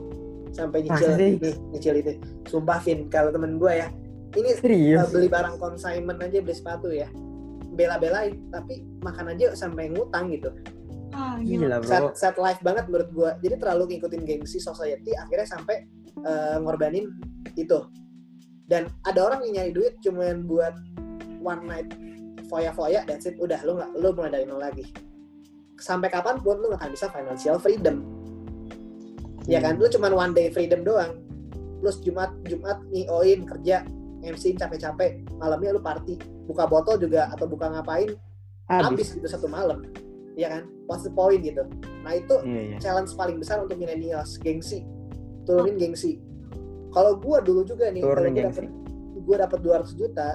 sampai 0.52 0.84
nyicil 0.84 1.12
ini, 1.16 1.52
nyicil 1.72 1.96
itu. 1.96 2.12
Sumpah 2.50 2.80
Vin, 2.84 3.08
kalau 3.08 3.32
temen 3.32 3.56
gue 3.56 3.72
ya, 3.72 3.88
ini 4.36 4.50
serius 4.60 5.08
beli 5.12 5.32
barang 5.32 5.56
consignment 5.62 6.20
aja 6.20 6.44
beli 6.44 6.56
sepatu 6.56 6.92
ya, 6.92 7.08
bela-belain, 7.74 8.38
tapi 8.54 8.86
makan 9.02 9.34
aja 9.34 9.58
sampai 9.58 9.90
ngutang 9.92 10.30
gitu. 10.32 10.54
Ah, 11.14 11.38
gila. 11.38 11.78
bro 11.78 11.90
Sad, 11.90 12.04
sad 12.18 12.36
life 12.42 12.62
banget 12.66 12.90
menurut 12.90 13.10
gue. 13.14 13.32
Jadi 13.46 13.56
terlalu 13.62 13.84
ngikutin 13.96 14.22
gengsi 14.26 14.58
society, 14.58 15.14
akhirnya 15.14 15.46
sampai 15.46 15.86
uh, 16.26 16.58
ngorbanin 16.62 17.14
itu. 17.54 17.86
Dan 18.66 18.90
ada 19.06 19.20
orang 19.30 19.46
yang 19.46 19.62
nyari 19.62 19.72
duit 19.76 19.94
cuman 20.02 20.50
buat 20.50 20.74
one 21.46 21.64
night 21.70 21.90
foya-foya, 22.50 23.06
that's 23.06 23.30
it. 23.30 23.38
Udah, 23.38 23.62
lu 23.62 23.78
nggak, 23.78 23.92
lu 23.98 24.10
mulai 24.18 24.32
dari 24.34 24.46
nol 24.50 24.62
lagi. 24.62 24.90
Sampai 25.78 26.10
kapan 26.10 26.42
pun 26.42 26.58
lu 26.62 26.74
nggak 26.74 26.82
akan 26.82 26.92
bisa 26.94 27.08
financial 27.14 27.58
freedom. 27.62 28.02
Ya 29.46 29.60
kan, 29.60 29.78
lu 29.78 29.86
cuman 29.92 30.14
one 30.16 30.34
day 30.34 30.50
freedom 30.50 30.82
doang. 30.82 31.20
Plus 31.84 32.00
Jumat, 32.00 32.32
Jumat 32.48 32.80
ngioin 32.90 33.44
kerja, 33.44 33.84
MC 34.24 34.56
capek-capek, 34.56 35.28
malamnya 35.36 35.76
lu 35.76 35.84
party, 35.84 36.16
buka 36.48 36.68
botol 36.68 36.96
juga 37.00 37.32
atau 37.32 37.48
buka 37.48 37.72
ngapain, 37.72 38.12
habis. 38.68 38.86
habis 38.90 39.08
gitu 39.20 39.28
satu 39.28 39.48
malam. 39.48 39.84
Ya 40.34 40.50
kan? 40.50 40.66
What's 40.90 41.06
the 41.06 41.14
point 41.14 41.46
gitu. 41.46 41.64
Nah 42.04 42.18
itu 42.18 42.36
iya 42.44 42.62
iya. 42.74 42.78
challenge 42.82 43.14
paling 43.14 43.38
besar 43.38 43.62
untuk 43.62 43.78
millennials 43.78 44.36
gengsi 44.42 44.84
turunin 45.44 45.76
gengsi 45.76 46.24
kalau 46.90 47.20
gue 47.20 47.38
dulu 47.44 47.62
juga 47.68 47.92
nih 47.92 48.00
kalau 48.00 48.32
gue 48.32 48.44
dapet 48.48 48.66
gue 49.24 49.36
dapet 49.40 49.60
200 49.60 50.00
juta 50.00 50.30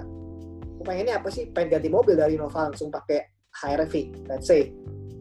gue 0.79 0.85
pengennya 0.87 1.19
apa 1.19 1.29
sih? 1.35 1.51
Pengen 1.51 1.75
ganti 1.77 1.89
mobil 1.91 2.15
dari 2.15 2.39
Nova 2.39 2.71
langsung 2.71 2.89
pakai 2.95 3.27
HRV 3.59 3.95
let's 4.31 4.47
say. 4.47 4.71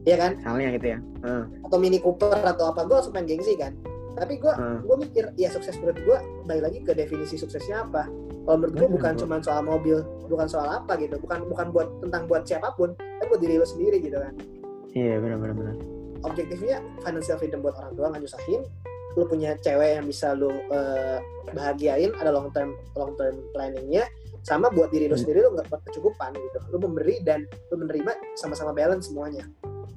Ya 0.06 0.16
kan? 0.16 0.38
Misalnya 0.40 0.70
gitu 0.78 0.88
ya. 0.94 1.00
Heeh. 1.26 1.44
atau 1.66 1.78
Mini 1.82 2.00
Cooper 2.00 2.38
atau 2.46 2.70
apa 2.70 2.86
gue 2.86 2.96
langsung 2.96 3.12
pengen 3.18 3.36
gengsi 3.36 3.58
kan. 3.58 3.74
Tapi 4.14 4.38
gue 4.38 4.54
Hmm. 4.54 4.86
gue 4.86 4.96
mikir 5.02 5.24
ya 5.36 5.50
sukses 5.50 5.74
menurut 5.82 5.98
gue 6.00 6.18
balik 6.46 6.64
lagi 6.70 6.80
ke 6.86 6.94
definisi 6.94 7.36
suksesnya 7.38 7.86
apa 7.86 8.06
kalau 8.48 8.64
menurut 8.64 8.76
gue 8.80 8.88
bukan 8.96 9.14
cuma 9.20 9.36
soal 9.44 9.62
mobil 9.68 10.00
bukan 10.32 10.48
soal 10.48 10.72
apa 10.72 10.96
gitu. 10.96 11.20
Bukan 11.20 11.52
bukan 11.52 11.68
buat 11.76 11.88
tentang 12.00 12.32
buat 12.32 12.48
siapa 12.48 12.72
pun 12.80 12.96
tapi 12.96 13.28
buat 13.28 13.42
diri 13.44 13.60
lo 13.60 13.68
sendiri 13.68 14.00
gitu 14.00 14.16
kan. 14.16 14.34
Iya 14.96 15.20
benar 15.20 15.38
benar 15.44 15.56
benar 15.60 15.78
objektifnya 16.26 16.82
financial 17.06 17.38
freedom 17.38 17.62
buat 17.62 17.76
orang 17.78 17.94
tua 17.94 18.06
nggak 18.10 18.22
nyusahin. 18.26 18.62
Lu 19.18 19.26
punya 19.26 19.58
cewek 19.58 19.98
yang 19.98 20.06
bisa 20.06 20.34
lu 20.38 20.50
eh, 20.50 21.18
bahagiain 21.54 22.14
ada 22.18 22.30
long 22.30 22.50
term 22.54 22.78
long 22.94 23.14
term 23.18 23.36
planningnya 23.54 24.06
sama 24.46 24.72
buat 24.72 24.94
diri 24.94 25.12
lu 25.12 25.18
Hmm. 25.18 25.22
sendiri 25.26 25.40
lu 25.46 25.50
nggak 25.58 25.68
berkecukupan 25.70 26.32
gitu. 26.38 26.60
Lu 26.74 26.78
memberi 26.82 27.22
dan 27.26 27.46
lu 27.74 27.76
menerima 27.82 28.14
sama-sama 28.38 28.72
balance 28.72 29.10
semuanya. 29.10 29.46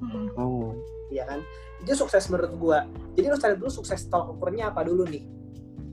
Mm. 0.01 0.33
oh. 0.35 0.73
Iya 1.13 1.27
kan? 1.29 1.39
Itu 1.85 1.93
sukses 1.93 2.25
menurut 2.33 2.53
gua. 2.57 2.79
Jadi 3.13 3.25
lu 3.29 3.37
cari 3.37 3.53
dulu 3.59 3.69
sukses 3.69 4.07
tolak 4.09 4.33
ukurnya 4.33 4.73
apa 4.73 4.81
dulu 4.81 5.05
nih 5.05 5.40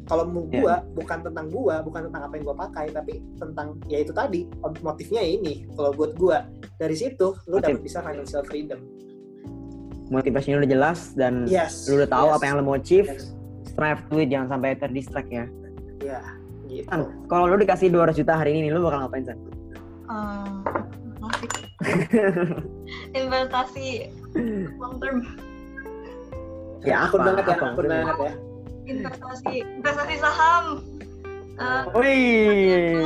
kalau 0.08 0.24
menurut 0.24 0.48
Iya. 0.48 0.60
gua 0.64 0.74
bukan 0.96 1.18
tentang 1.20 1.46
gua 1.52 1.76
bukan 1.84 2.00
tentang 2.08 2.22
apa 2.24 2.34
yang 2.40 2.44
gua 2.48 2.56
pakai 2.66 2.86
tapi 2.90 3.12
tentang 3.36 3.66
ya 3.86 3.98
itu 4.00 4.12
tadi 4.16 4.48
motifnya 4.80 5.22
ini 5.22 5.68
kalau 5.76 5.92
buat 5.92 6.16
gua 6.16 6.48
dari 6.80 6.96
situ 6.96 7.36
lu 7.46 7.60
dapat 7.60 7.84
bisa 7.84 8.00
financial 8.00 8.42
freedom 8.48 8.80
motivasinya 10.08 10.64
udah 10.64 10.70
jelas 10.72 11.12
dan 11.12 11.44
yes 11.44 11.86
lu 11.86 12.00
udah 12.00 12.08
tahu 12.08 12.26
yes, 12.32 12.34
apa 12.40 12.44
yang 12.48 12.54
lu 12.56 12.64
mau 12.64 12.76
achieve 12.80 13.08
yes. 13.12 13.36
strive 13.68 14.00
to 14.08 14.16
it 14.24 14.32
jangan 14.32 14.56
sampai 14.56 14.74
terdistract 14.80 15.28
ya 15.28 15.44
ya 16.00 16.20
gitu 16.66 16.88
kalau 17.28 17.44
lu 17.44 17.60
dikasih 17.60 17.92
200 17.92 18.12
juta 18.12 18.36
hari 18.36 18.56
ini 18.56 18.68
nih, 18.68 18.76
lu 18.76 18.84
bakal 18.84 19.08
ngapain 19.08 19.24
San? 19.24 19.38
Asik. 21.24 21.52
investasi 23.18 24.12
long 24.80 24.96
term 25.00 25.24
ya 26.82 27.08
akun 27.08 27.20
apa? 27.20 27.26
banget 27.32 27.44
ya 27.44 27.54
apa? 27.54 27.66
akun 27.72 27.86
banget 27.86 28.16
ya 28.18 28.32
investasi 28.88 29.54
investasi 29.78 30.14
saham 30.18 30.64
Eh, 31.58 31.82
Wih. 31.90 33.02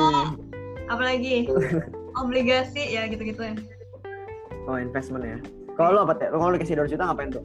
apalagi 0.86 1.48
obligasi 2.20 2.92
ya 2.92 3.08
gitu-gitu 3.08 3.40
ya 3.42 3.54
Oh 4.62 4.76
investment 4.76 5.24
ya. 5.24 5.38
Kalau 5.74 5.90
lu 5.90 6.00
apa 6.04 6.14
teh? 6.14 6.28
Kalau 6.28 6.46
lu 6.46 6.54
dikasih 6.54 6.76
200 6.78 6.92
juta 6.92 7.04
ngapain 7.08 7.30
tuh? 7.30 7.44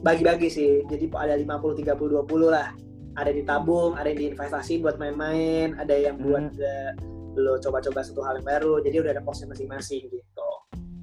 bagi-bagi 0.00 0.48
sih 0.48 0.70
jadi 0.84 1.08
ada 1.16 1.32
50 1.34 1.80
30 1.80 1.96
20 1.96 2.28
lah 2.46 2.76
ada 3.16 3.32
yang 3.32 3.40
ditabung 3.40 3.96
ada 3.96 4.06
yang 4.06 4.20
diinvestasi 4.20 4.78
buat 4.78 5.00
main-main 5.00 5.72
ada 5.74 5.96
yang 5.96 6.20
buat 6.20 6.52
Hmm. 6.52 6.60
eh, 6.60 6.92
lo 7.34 7.56
coba-coba 7.56 8.04
satu 8.04 8.20
hal 8.20 8.36
yang 8.36 8.46
baru 8.46 8.78
jadi 8.78 9.00
udah 9.00 9.10
ada 9.10 9.22
posnya 9.22 9.48
masing-masing 9.48 10.04
gitu 10.04 10.48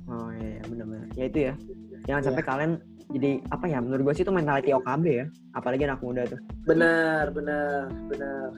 Oh 0.05 0.29
iya, 0.33 0.59
iya 0.59 0.63
benar-benar. 0.63 1.07
Ya 1.13 1.23
itu 1.25 1.39
ya. 1.41 1.53
Jangan 2.03 2.19
Iya. 2.19 2.27
sampai 2.29 2.43
kalian 2.43 2.71
jadi 3.11 3.43
apa 3.49 3.65
ya? 3.65 3.79
Menurut 3.79 4.01
gue 4.07 4.13
sih 4.13 4.23
itu 4.23 4.31
mentality 4.31 4.71
OKB 4.71 5.05
ya. 5.07 5.25
Apalagi 5.53 5.83
anak 5.83 5.99
muda 5.99 6.23
tuh. 6.25 6.39
benar 6.63 7.29
benar 7.31 7.87
benar 8.07 8.49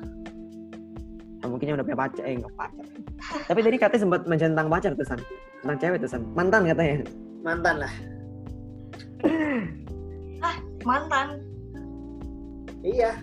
Nah, 1.43 1.51
mungkin 1.51 1.67
yang 1.67 1.75
udah 1.75 1.83
punya 1.83 1.99
pacar, 1.99 2.23
eh 2.23 2.39
nggak 2.39 2.55
pacar. 2.55 2.85
Tapi 3.51 3.59
tadi 3.59 3.75
katanya 3.75 4.01
sempat 4.01 4.21
mention 4.23 4.55
tentang 4.55 4.71
pacar 4.71 4.91
tuh 4.95 5.03
San. 5.03 5.19
Tentang 5.59 5.77
cewek 5.77 5.97
tuh 5.99 6.09
San. 6.09 6.23
Mantan 6.31 6.63
katanya. 6.63 7.03
mantan 7.43 7.75
lah 7.75 7.91
mantan 10.87 11.43
iya 12.79 13.19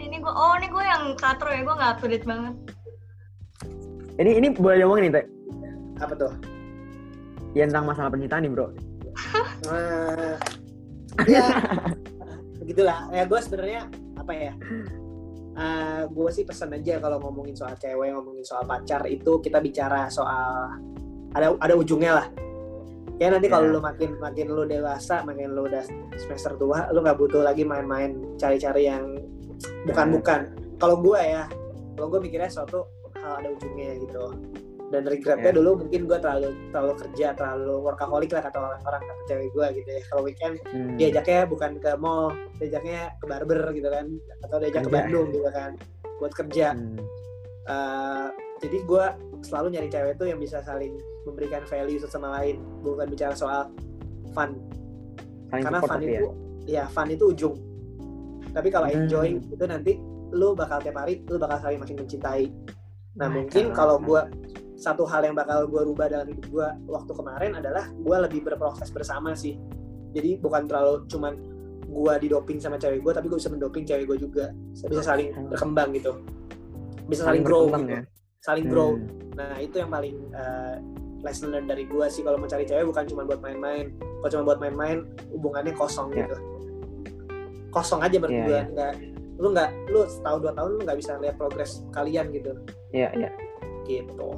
ini 0.00 0.16
gue 0.16 0.32
oh 0.32 0.56
ini 0.56 0.68
gue 0.68 0.80
yang 0.80 1.12
katro 1.12 1.52
ya 1.52 1.60
gue 1.60 1.74
nggak 1.76 1.90
up 1.92 2.00
to 2.00 2.08
date 2.08 2.24
banget 2.24 2.56
Ini 4.16 4.30
ini 4.40 4.48
boleh 4.50 4.80
diomongin 4.80 5.04
nih 5.08 5.20
teh. 5.20 5.24
apa 6.00 6.14
tuh 6.16 6.32
Ya 7.52 7.64
tentang 7.64 7.88
masalah 7.88 8.08
percintaan 8.08 8.44
nih 8.44 8.52
bro. 8.52 8.68
Eh, 11.18 11.26
ya 11.34 11.46
begitulah 12.62 13.08
ya 13.10 13.24
gue 13.24 13.40
sebenarnya 13.40 13.82
apa 14.14 14.32
ya 14.34 14.52
gue 16.06 16.30
sih 16.30 16.46
pesan 16.46 16.70
aja 16.70 17.02
kalau 17.02 17.18
ngomongin 17.18 17.58
soal 17.58 17.74
cewek 17.74 18.14
ngomongin 18.14 18.46
soal 18.46 18.62
pacar 18.62 19.02
itu 19.10 19.42
kita 19.42 19.58
bicara 19.58 20.06
soal 20.06 20.70
ada 21.34 21.58
ada 21.58 21.74
ujungnya 21.74 22.22
lah 22.22 22.26
ya 23.18 23.34
nanti 23.34 23.50
kalau 23.50 23.66
Ya. 23.66 23.74
lu 23.74 23.80
makin 23.82 24.10
makin 24.22 24.46
lu 24.46 24.62
dewasa 24.62 25.26
makin 25.26 25.50
lu 25.50 25.66
udah 25.66 25.82
semester 26.14 26.54
tua 26.54 26.86
lu 26.94 27.02
nggak 27.02 27.18
butuh 27.18 27.42
lagi 27.42 27.66
main-main 27.66 28.38
cari-cari 28.38 28.86
yang 28.86 29.18
bukan 29.82 30.06
Hmm. 30.06 30.14
bukan 30.22 30.40
kalau 30.78 31.02
gue 31.02 31.18
ya 31.18 31.50
kalau 31.98 32.06
gue 32.14 32.20
mikirnya 32.22 32.46
suatu 32.46 32.86
hal 33.18 33.42
ada 33.42 33.50
ujungnya 33.50 33.98
gitu 33.98 34.24
dan 34.88 35.04
regretnya 35.04 35.52
Ya. 35.52 35.56
dulu 35.56 35.70
mungkin 35.78 36.00
gue 36.04 36.18
terlalu 36.18 36.48
terlalu 36.70 36.94
kerja 36.98 37.26
terlalu 37.32 37.74
workaholic 37.78 38.30
lah 38.30 38.42
kata 38.42 38.56
orang-orang 38.58 39.02
kata 39.02 39.22
cewek 39.26 39.48
gue 39.50 39.66
gitu 39.76 39.88
ya 39.90 40.00
kalau 40.08 40.22
weekend 40.22 40.54
Hmm. 40.66 40.96
diajaknya 40.96 41.40
bukan 41.44 41.70
ke 41.76 41.90
mall 41.94 42.30
diajaknya 42.56 43.00
ke 43.14 43.24
barber 43.24 43.60
gitu 43.70 43.84
kan 43.86 44.06
atau 44.42 44.56
diajak 44.58 44.80
ke 44.80 44.86
Kerja. 44.86 44.96
Bandung 44.98 45.26
gitu 45.30 45.50
kan 45.50 45.70
buat 46.18 46.32
kerja 46.32 46.66
Hmm. 46.72 46.96
Uh, 47.64 48.32
jadi 48.58 48.80
gue 48.80 49.04
selalu 49.42 49.66
nyari 49.70 49.88
cewek 49.88 50.16
tuh 50.16 50.24
yang 50.24 50.40
bisa 50.40 50.58
saling 50.58 50.96
memberikan 51.22 51.60
value 51.62 52.00
satu 52.00 52.16
sama 52.16 52.32
lain 52.34 52.56
bukan 52.80 53.04
bicara 53.06 53.36
soal 53.36 53.68
fun 54.32 54.56
Saling 55.46 55.62
karena 55.62 55.78
fun 55.78 56.00
itu 56.00 56.26
ya. 56.64 56.84
fun 56.86 57.08
itu 57.08 57.28
ujung 57.28 57.54
tapi 58.48 58.68
kalau 58.68 58.88
Hmm. 58.88 59.04
enjoy 59.04 59.36
itu 59.36 59.64
nanti 59.64 60.00
lu 60.30 60.52
bakal 60.52 60.80
tiap 60.80 60.96
hari 60.96 61.20
lu 61.24 61.36
bakal 61.36 61.60
saling 61.60 61.76
makin 61.76 61.96
mencintai 61.98 62.48
nah 63.14 63.28
Nah, 63.28 63.36
mungkin 63.36 63.68
kalau 63.70 64.00
gue 64.00 64.22
satu 64.78 65.02
hal 65.10 65.26
yang 65.26 65.34
bakal 65.34 65.66
gue 65.66 65.82
rubah 65.82 66.06
dalam 66.06 66.30
hidup 66.30 66.46
gue 66.48 66.68
waktu 66.86 67.12
kemarin 67.12 67.52
adalah 67.58 67.90
gue 67.90 68.16
lebih 68.30 68.46
berproses 68.46 68.88
bersama 68.94 69.34
sih 69.34 69.58
jadi 70.14 70.38
bukan 70.38 70.70
terlalu 70.70 71.02
cuman 71.10 71.34
gue 71.88 72.14
didoping 72.22 72.62
sama 72.62 72.78
cewek 72.78 73.02
gue 73.02 73.12
tapi 73.12 73.26
gue 73.26 73.38
bisa 73.42 73.50
mendoping 73.50 73.82
cewek 73.82 74.06
gue 74.06 74.18
juga 74.22 74.54
bisa 74.72 75.02
saling 75.02 75.34
berkembang 75.50 75.90
gitu 75.98 76.12
bisa 77.10 77.26
saling, 77.26 77.42
grow 77.42 77.66
gitu 77.74 77.90
ya. 77.90 78.02
saling 78.38 78.66
grow 78.70 78.94
Hmm. 78.94 79.28
Nah 79.38 79.54
itu 79.62 79.78
yang 79.78 79.86
paling 79.94 80.18
uh, 80.34 80.76
lesson 81.22 81.54
learn 81.54 81.70
dari 81.70 81.86
gue 81.86 82.06
sih 82.10 82.26
kalau 82.26 82.42
mencari 82.42 82.66
cewek 82.66 82.90
bukan 82.90 83.06
cuma 83.06 83.22
buat 83.22 83.38
main-main. 83.38 83.94
Kalau 84.18 84.30
cuma 84.34 84.44
buat 84.50 84.58
main-main 84.58 85.06
hubungannya 85.30 85.72
kosong 85.78 86.10
Ya. 86.10 86.26
gitu. 86.26 86.36
Kosong 87.70 88.02
aja 88.02 88.18
berarti 88.18 88.34
Iya, 88.34 88.46
gue 88.50 88.58
iya. 88.58 88.64
nggak 88.74 88.92
lu 89.38 89.54
nggak 89.54 89.70
lu 89.94 90.00
setahun 90.10 90.38
dua 90.42 90.52
tahun 90.58 90.68
lu 90.74 90.80
nggak 90.82 90.98
bisa 90.98 91.12
lihat 91.22 91.38
progres 91.38 91.86
kalian 91.94 92.34
gitu 92.34 92.50
Iya, 92.90 93.14
iya. 93.14 93.30
gitu. 93.86 94.28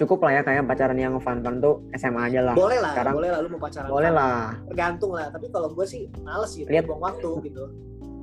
Cukup 0.00 0.24
lah 0.24 0.32
ya 0.32 0.42
kayak 0.42 0.64
pacaran 0.64 0.96
yang 0.96 1.20
fun-fun 1.20 1.60
tuh 1.60 1.84
SMA 1.92 2.32
aja 2.32 2.40
lah. 2.40 2.54
Boleh 2.56 2.80
lah, 2.80 2.96
sekarang- 2.96 3.20
boleh 3.20 3.30
lah 3.30 3.38
lu 3.44 3.48
mau 3.52 3.60
pacaran. 3.60 3.88
Boleh 3.92 4.08
lah. 4.10 4.56
Tergantung 4.72 5.12
lah. 5.12 5.28
Tapi 5.28 5.46
kalau 5.52 5.68
gue 5.68 5.84
sih 5.84 6.08
males 6.24 6.52
gitu, 6.56 6.68
Lihat- 6.72 6.88
buang 6.88 7.04
waktu 7.04 7.30
gitu. 7.44 7.64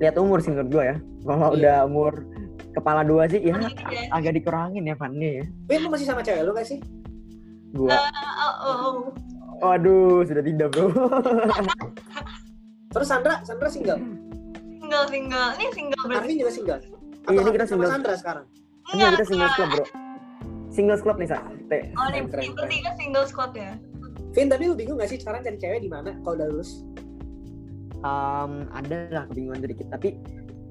Lihat 0.02 0.16
umur 0.18 0.42
sih 0.42 0.50
menurut 0.50 0.70
gue 0.74 0.84
ya. 0.84 0.96
Kalau 1.22 1.38
Iya. 1.38 1.58
udah 1.62 1.78
umur 1.86 2.14
kepala 2.74 3.02
dua 3.06 3.30
sih 3.30 3.42
ya 3.42 3.54
Iya. 3.62 4.10
agak 4.10 4.34
dikurangin 4.34 4.84
ya 4.84 4.98
funnya 4.98 5.30
ya. 5.42 5.46
Wih, 5.70 5.78
lu 5.78 5.88
masih 5.94 6.06
sama 6.10 6.26
cewek 6.26 6.42
lu 6.42 6.52
gak 6.52 6.66
sih? 6.66 6.82
Gua. 7.78 7.94
Oh, 7.94 8.56
oh. 8.66 8.94
Waduh, 9.60 10.26
sudah 10.26 10.42
tidak 10.42 10.74
bro. 10.74 10.90
Terus 12.90 13.08
Sandra, 13.08 13.38
Sandra 13.46 13.70
single. 13.70 14.02
Single 14.82 15.06
single. 15.10 15.50
Ini 15.58 15.66
single 15.74 16.02
berarti. 16.06 16.26
Arvin 16.26 16.36
juga 16.42 16.52
single. 16.54 16.80
Iya, 17.28 17.38
ini 17.38 17.52
kita 17.54 17.66
sama 17.66 17.70
single. 17.70 17.92
Sandra 17.94 18.14
sekarang. 18.18 18.46
Enggak, 18.88 19.10
kita 19.14 19.26
singles 19.30 19.54
club 19.54 19.70
bro. 19.78 19.86
Singles 20.78 21.02
club 21.02 21.18
nih, 21.18 21.26
Sa. 21.26 21.42
Teh. 21.74 21.90
Oh, 21.98 22.06
keren, 22.06 22.54
bertiga 22.54 22.94
single 22.94 23.26
squad 23.26 23.58
ya? 23.58 23.74
Vin, 24.38 24.46
tapi 24.46 24.70
lu 24.70 24.78
bingung 24.78 25.02
gak 25.02 25.10
sih 25.10 25.18
sekarang 25.18 25.42
cari 25.42 25.58
cewek 25.58 25.82
di 25.82 25.90
mana 25.90 26.14
kalau 26.22 26.38
udah 26.38 26.48
lulus? 26.54 26.86
Um, 28.06 28.70
ada 28.70 29.10
lah 29.10 29.24
kebingungan 29.26 29.66
sedikit, 29.66 29.90
tapi 29.90 30.22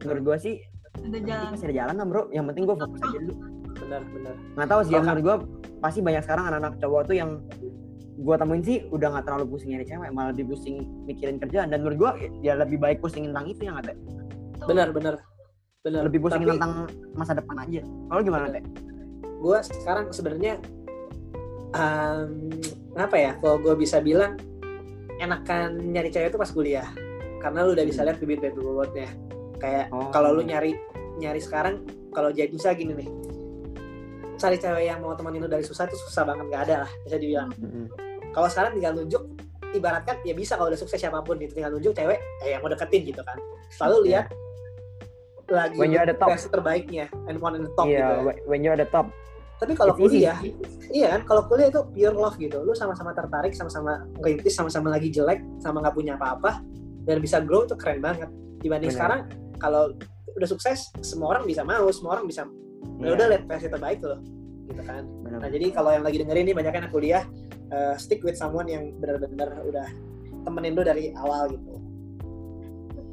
menurut 0.06 0.22
gua 0.22 0.36
sih 0.38 0.62
Ada 1.02 1.18
jalan. 1.18 1.46
masih 1.50 1.66
ada 1.66 1.74
jalan 1.74 1.94
lah 1.98 2.06
bro. 2.06 2.22
Yang 2.30 2.44
penting 2.54 2.62
gua 2.70 2.76
fokus 2.78 3.00
aja 3.02 3.18
dulu. 3.18 3.34
Benar, 3.82 4.02
benar. 4.06 4.34
Nggak 4.54 4.68
tahu 4.70 4.80
sih, 4.86 4.86
ya, 4.86 4.94
Kalau- 4.94 5.06
menurut 5.10 5.22
gua 5.26 5.36
pasti 5.82 5.98
banyak 6.00 6.22
sekarang 6.22 6.44
anak-anak 6.46 6.74
cowok 6.78 7.00
tuh 7.10 7.16
yang 7.18 7.30
gua 8.22 8.34
temuin 8.38 8.62
sih 8.62 8.76
udah 8.94 9.08
nggak 9.10 9.24
terlalu 9.26 9.44
pusing 9.50 9.70
nyari 9.74 9.84
cewek, 9.84 10.08
malah 10.14 10.30
lebih 10.30 10.46
pusing 10.46 10.76
mikirin 11.04 11.36
kerjaan. 11.36 11.66
Dan 11.74 11.82
menurut 11.82 11.98
gua 11.98 12.10
ya 12.40 12.54
lebih 12.54 12.78
baik 12.78 13.02
pusingin 13.02 13.34
tentang 13.34 13.50
itu 13.50 13.62
yang 13.66 13.76
ada. 13.82 13.90
Benar, 14.62 14.94
benar. 14.94 15.14
Benar. 15.82 16.00
Lebih 16.06 16.20
pusingin 16.22 16.46
Tapi- 16.46 16.54
tentang 16.62 16.72
masa 17.18 17.32
depan 17.34 17.56
aja. 17.58 17.82
Kalau 17.82 18.22
gimana 18.22 18.46
teh? 18.54 18.62
Gue 19.36 19.58
sekarang 19.62 20.10
sebenarnya 20.10 20.58
um, 21.76 22.50
apa 22.96 23.16
ya 23.16 23.32
kalau 23.40 23.60
gue 23.60 23.74
bisa 23.76 24.00
bilang 24.00 24.40
enakan 25.20 25.80
nyari 25.80 26.12
cewek 26.12 26.32
itu 26.32 26.38
pas 26.40 26.50
kuliah. 26.52 26.88
Karena 27.40 27.62
lu 27.62 27.76
udah 27.76 27.86
bisa 27.86 28.02
lihat 28.02 28.18
bibit 28.18 28.40
bibit 28.42 28.58
bobotnya 28.58 29.08
kayak 29.56 29.88
Oh. 29.88 30.12
kalau 30.12 30.36
lu 30.36 30.44
nyari 30.44 30.76
nyari 31.16 31.40
sekarang 31.40 31.84
kalau 32.12 32.32
jadi 32.32 32.48
bisa 32.52 32.72
gini 32.76 32.92
nih. 32.96 33.08
Cari 34.36 34.60
cewek 34.60 34.84
yang 34.84 35.00
mau 35.00 35.16
temenin 35.16 35.44
lu 35.44 35.48
dari 35.48 35.64
susah 35.64 35.88
itu 35.88 35.96
susah 35.96 36.28
banget 36.28 36.48
nggak 36.52 36.62
ada 36.68 36.76
lah 36.84 36.90
bisa 37.08 37.16
dibilang. 37.16 37.48
Mm-mm. 37.56 37.86
kalau 38.36 38.52
sekarang 38.52 38.76
tinggal 38.76 38.92
nunjuk 38.92 39.22
ibaratkan 39.72 40.20
ya 40.28 40.36
bisa 40.36 40.60
kalau 40.60 40.68
udah 40.68 40.76
sukses 40.76 41.00
siapa 41.00 41.24
pun 41.24 41.40
gitu. 41.40 41.56
Tinggal 41.56 41.72
nunjuk 41.72 41.96
cewek 41.96 42.20
eh, 42.44 42.52
yang 42.52 42.60
mau 42.60 42.68
deketin 42.68 43.08
gitu 43.08 43.24
kan. 43.24 43.40
Selalu 43.72 44.12
lihat 44.12 44.28
lagi 45.48 45.76
When 45.78 45.94
you're 45.94 46.02
at 46.02 46.10
the 46.10 46.18
top. 46.18 46.34
versi 46.34 46.48
terbaiknya 46.48 47.06
and 47.26 47.38
one 47.38 47.54
in 47.54 47.62
the 47.62 47.72
top 47.74 47.86
Iya, 47.86 47.98
gitu 47.98 48.14
when- 48.26 48.42
when 48.46 48.58
you're 48.62 48.74
at 48.74 48.82
the 48.82 48.90
top. 48.90 49.06
tapi 49.56 49.72
kalau 49.72 49.96
It's 49.96 50.12
easy. 50.12 50.28
kuliah, 50.28 50.38
iya 50.92 51.06
kan, 51.16 51.20
kalau 51.24 51.42
kuliah 51.48 51.72
itu 51.72 51.80
pure 51.88 52.12
love 52.12 52.36
gitu. 52.36 52.60
Lu 52.60 52.76
sama-sama 52.76 53.16
tertarik, 53.16 53.56
sama-sama 53.56 54.04
ngerintis, 54.20 54.52
sama-sama 54.52 54.92
lagi 54.92 55.08
jelek, 55.08 55.40
sama 55.58 55.80
nggak 55.80 55.96
punya 55.96 56.12
apa-apa, 56.14 56.60
dan 57.02 57.24
bisa 57.24 57.40
grow 57.40 57.64
itu 57.64 57.72
keren 57.72 58.04
banget. 58.04 58.28
Dibanding 58.60 58.92
Benar. 58.92 59.00
sekarang, 59.00 59.20
kalau 59.56 59.96
udah 60.36 60.44
sukses, 60.44 60.92
semua 61.00 61.32
orang 61.32 61.48
bisa 61.48 61.64
mau, 61.64 61.88
semua 61.88 62.20
orang 62.20 62.28
bisa. 62.28 62.44
Ya 63.00 63.08
Iya, 63.08 63.10
udah 63.16 63.26
lihat 63.32 63.42
versi 63.48 63.68
terbaik 63.72 64.04
loh, 64.04 64.20
gitu 64.68 64.82
kan. 64.84 65.08
benar. 65.24 65.38
Nah 65.40 65.48
jadi 65.48 65.66
kalau 65.72 65.90
yang 65.90 66.04
lagi 66.04 66.16
dengerin 66.20 66.44
nih 66.44 66.56
banyak 66.56 66.74
anak 66.76 66.90
kuliah, 66.92 67.24
eh, 67.72 67.94
stick 67.96 68.20
with 68.20 68.36
someone 68.36 68.68
yang 68.68 68.92
benar-benar 69.00 69.56
udah 69.64 69.88
temenin 70.44 70.76
lu 70.76 70.84
dari 70.84 71.16
awal 71.16 71.48
gitu. 71.48 71.80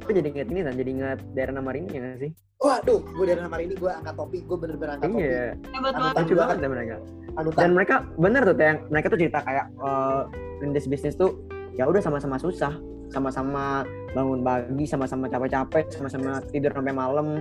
Aku 0.04 0.12
jadi 0.12 0.28
inget 0.28 0.48
ini 0.52 0.60
kan, 0.60 0.74
jadi 0.76 0.90
inget 0.92 1.18
daerah 1.32 1.52
nama 1.56 1.72
ini 1.72 1.88
ya 1.88 1.98
nggak 1.98 2.18
sih? 2.20 2.30
Waduh, 2.60 3.00
gue 3.02 3.24
dari 3.24 3.40
hari 3.40 3.64
ini 3.64 3.74
gue 3.74 3.88
angkat 3.88 4.14
topi, 4.14 4.38
gue 4.44 4.56
bener-bener 4.56 4.92
angkat 4.94 5.08
topi. 5.10 5.24
Iya, 5.24 5.44
Hebat 5.72 5.92
banget. 5.92 6.12
lucu 6.14 6.20
banget. 6.28 6.36
banget 6.36 6.56
deh 6.56 6.70
mereka. 6.70 6.94
Anutan. 7.34 7.58
Dan 7.58 7.70
mereka 7.72 7.94
bener 8.14 8.42
tuh, 8.44 8.54
yang 8.54 8.78
mereka 8.88 9.06
tuh 9.08 9.18
cerita 9.18 9.38
kayak 9.40 9.64
eh 9.74 10.22
rintis 10.60 10.84
bisnis 10.86 11.16
tuh 11.16 11.40
ya 11.72 11.88
udah 11.88 11.98
sama-sama 11.98 12.36
susah, 12.36 12.76
sama-sama 13.08 13.82
bangun 14.12 14.40
pagi, 14.40 14.84
sama-sama 14.84 15.24
capek-capek, 15.26 15.88
sama-sama 15.90 16.44
tidur 16.46 16.70
sampai 16.70 16.92
malam, 16.92 17.40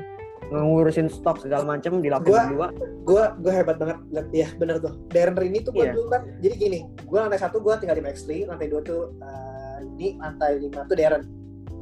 ngurusin 0.49 1.07
stok 1.07 1.43
segala 1.43 1.67
macem 1.67 1.99
dilakuin 1.99 2.31
Gua- 2.31 2.47
berdua. 2.47 2.67
gue 3.03 3.23
gue 3.41 3.51
hebat 3.53 3.75
banget 3.75 3.97
liat 4.09 4.27
ya 4.31 4.47
bener 4.55 4.79
tuh 4.79 4.95
Darren 5.09 5.35
Rini 5.35 5.59
tuh 5.59 5.71
gue 5.71 5.83
Iya. 5.83 5.91
dulu 5.91 6.07
kan 6.09 6.23
jadi 6.39 6.55
gini 6.55 6.79
gue 6.87 7.19
lantai 7.19 7.35
satu 7.35 7.59
gue 7.59 7.73
tinggal 7.75 7.95
di 7.95 8.03
Max 8.03 8.23
3 8.23 8.47
lantai 8.47 8.67
dua 8.67 8.79
tuh 8.79 9.11
uh, 9.17 9.77
ini 9.83 10.15
lantai 10.15 10.55
lima 10.57 10.83
tuh 10.85 10.95
Darren 10.95 11.23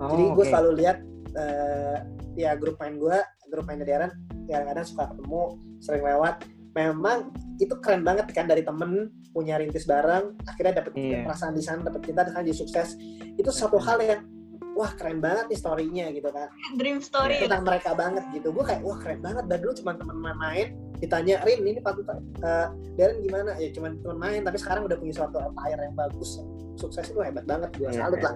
Oh, 0.02 0.10
jadi 0.10 0.24
gue 0.28 0.43
oke. 0.43 0.49
selalu 0.49 0.72
lihat 0.82 0.97
uh, 1.38 1.97
ya 2.34 2.58
grup 2.58 2.82
main 2.82 2.97
gue 2.97 3.18
grup 3.52 3.68
mainnya 3.68 3.86
Darren 3.86 4.12
ya 4.47 4.64
kadang 4.64 4.84
suka 4.84 5.14
ketemu 5.14 5.41
sering 5.80 6.04
lewat. 6.04 6.36
Memang 6.72 7.36
itu 7.60 7.76
keren 7.84 8.02
banget 8.02 8.32
kan 8.32 8.47
dari 8.47 8.64
temen 8.64 9.12
punya 9.32 9.60
rintis 9.60 9.84
bareng 9.84 10.39
akhirnya 10.47 10.80
dapet 10.80 10.91
Iya. 10.95 11.28
perasaan 11.28 11.52
di 11.52 11.64
sana 11.64 11.84
dapet 11.84 12.02
cinta 12.08 12.24
dan 12.24 12.34
jadi 12.41 12.56
sukses. 12.56 12.95
Itu 13.36 13.52
satu 13.52 13.76
hal 13.76 13.99
yang 13.99 14.24
wah 14.72 14.88
keren 14.95 15.20
banget 15.20 15.52
nih 15.52 15.60
story-nya 15.60 16.06
gitu 16.16 16.32
kan. 16.32 16.47
Dream 16.80 17.04
story. 17.04 17.43
tentang 17.43 17.68
mereka 17.68 17.91
banget 17.91 18.24
gitu. 18.32 18.56
Gue 18.56 18.64
kayak 18.64 18.82
wah 18.82 18.95
keren 18.97 19.20
banget. 19.20 19.52
Dan 19.52 19.58
dulu 19.60 19.74
cuma 19.84 19.91
teman 19.99 20.16
main 20.39 20.68
ditanya 21.04 21.43
Rin 21.43 21.60
ini 21.66 21.84
patut 21.84 22.08
uh, 22.08 22.72
Darren 22.95 23.20
gimana? 23.20 23.52
Ya 23.60 23.68
cuma 23.76 23.91
teman 23.91 24.18
main 24.18 24.41
tapi 24.47 24.56
sekarang 24.56 24.88
udah 24.88 24.95
punya 24.95 25.12
suatu 25.12 25.43
empire 25.43 25.80
yang 25.84 25.95
bagus. 25.99 26.39
Sukses 26.80 27.04
itu 27.12 27.20
hebat 27.20 27.43
banget. 27.43 27.68
Gue 27.76 27.91
Iya, 27.91 28.08
salut 28.08 28.20
iya. 28.24 28.32
lah 28.32 28.36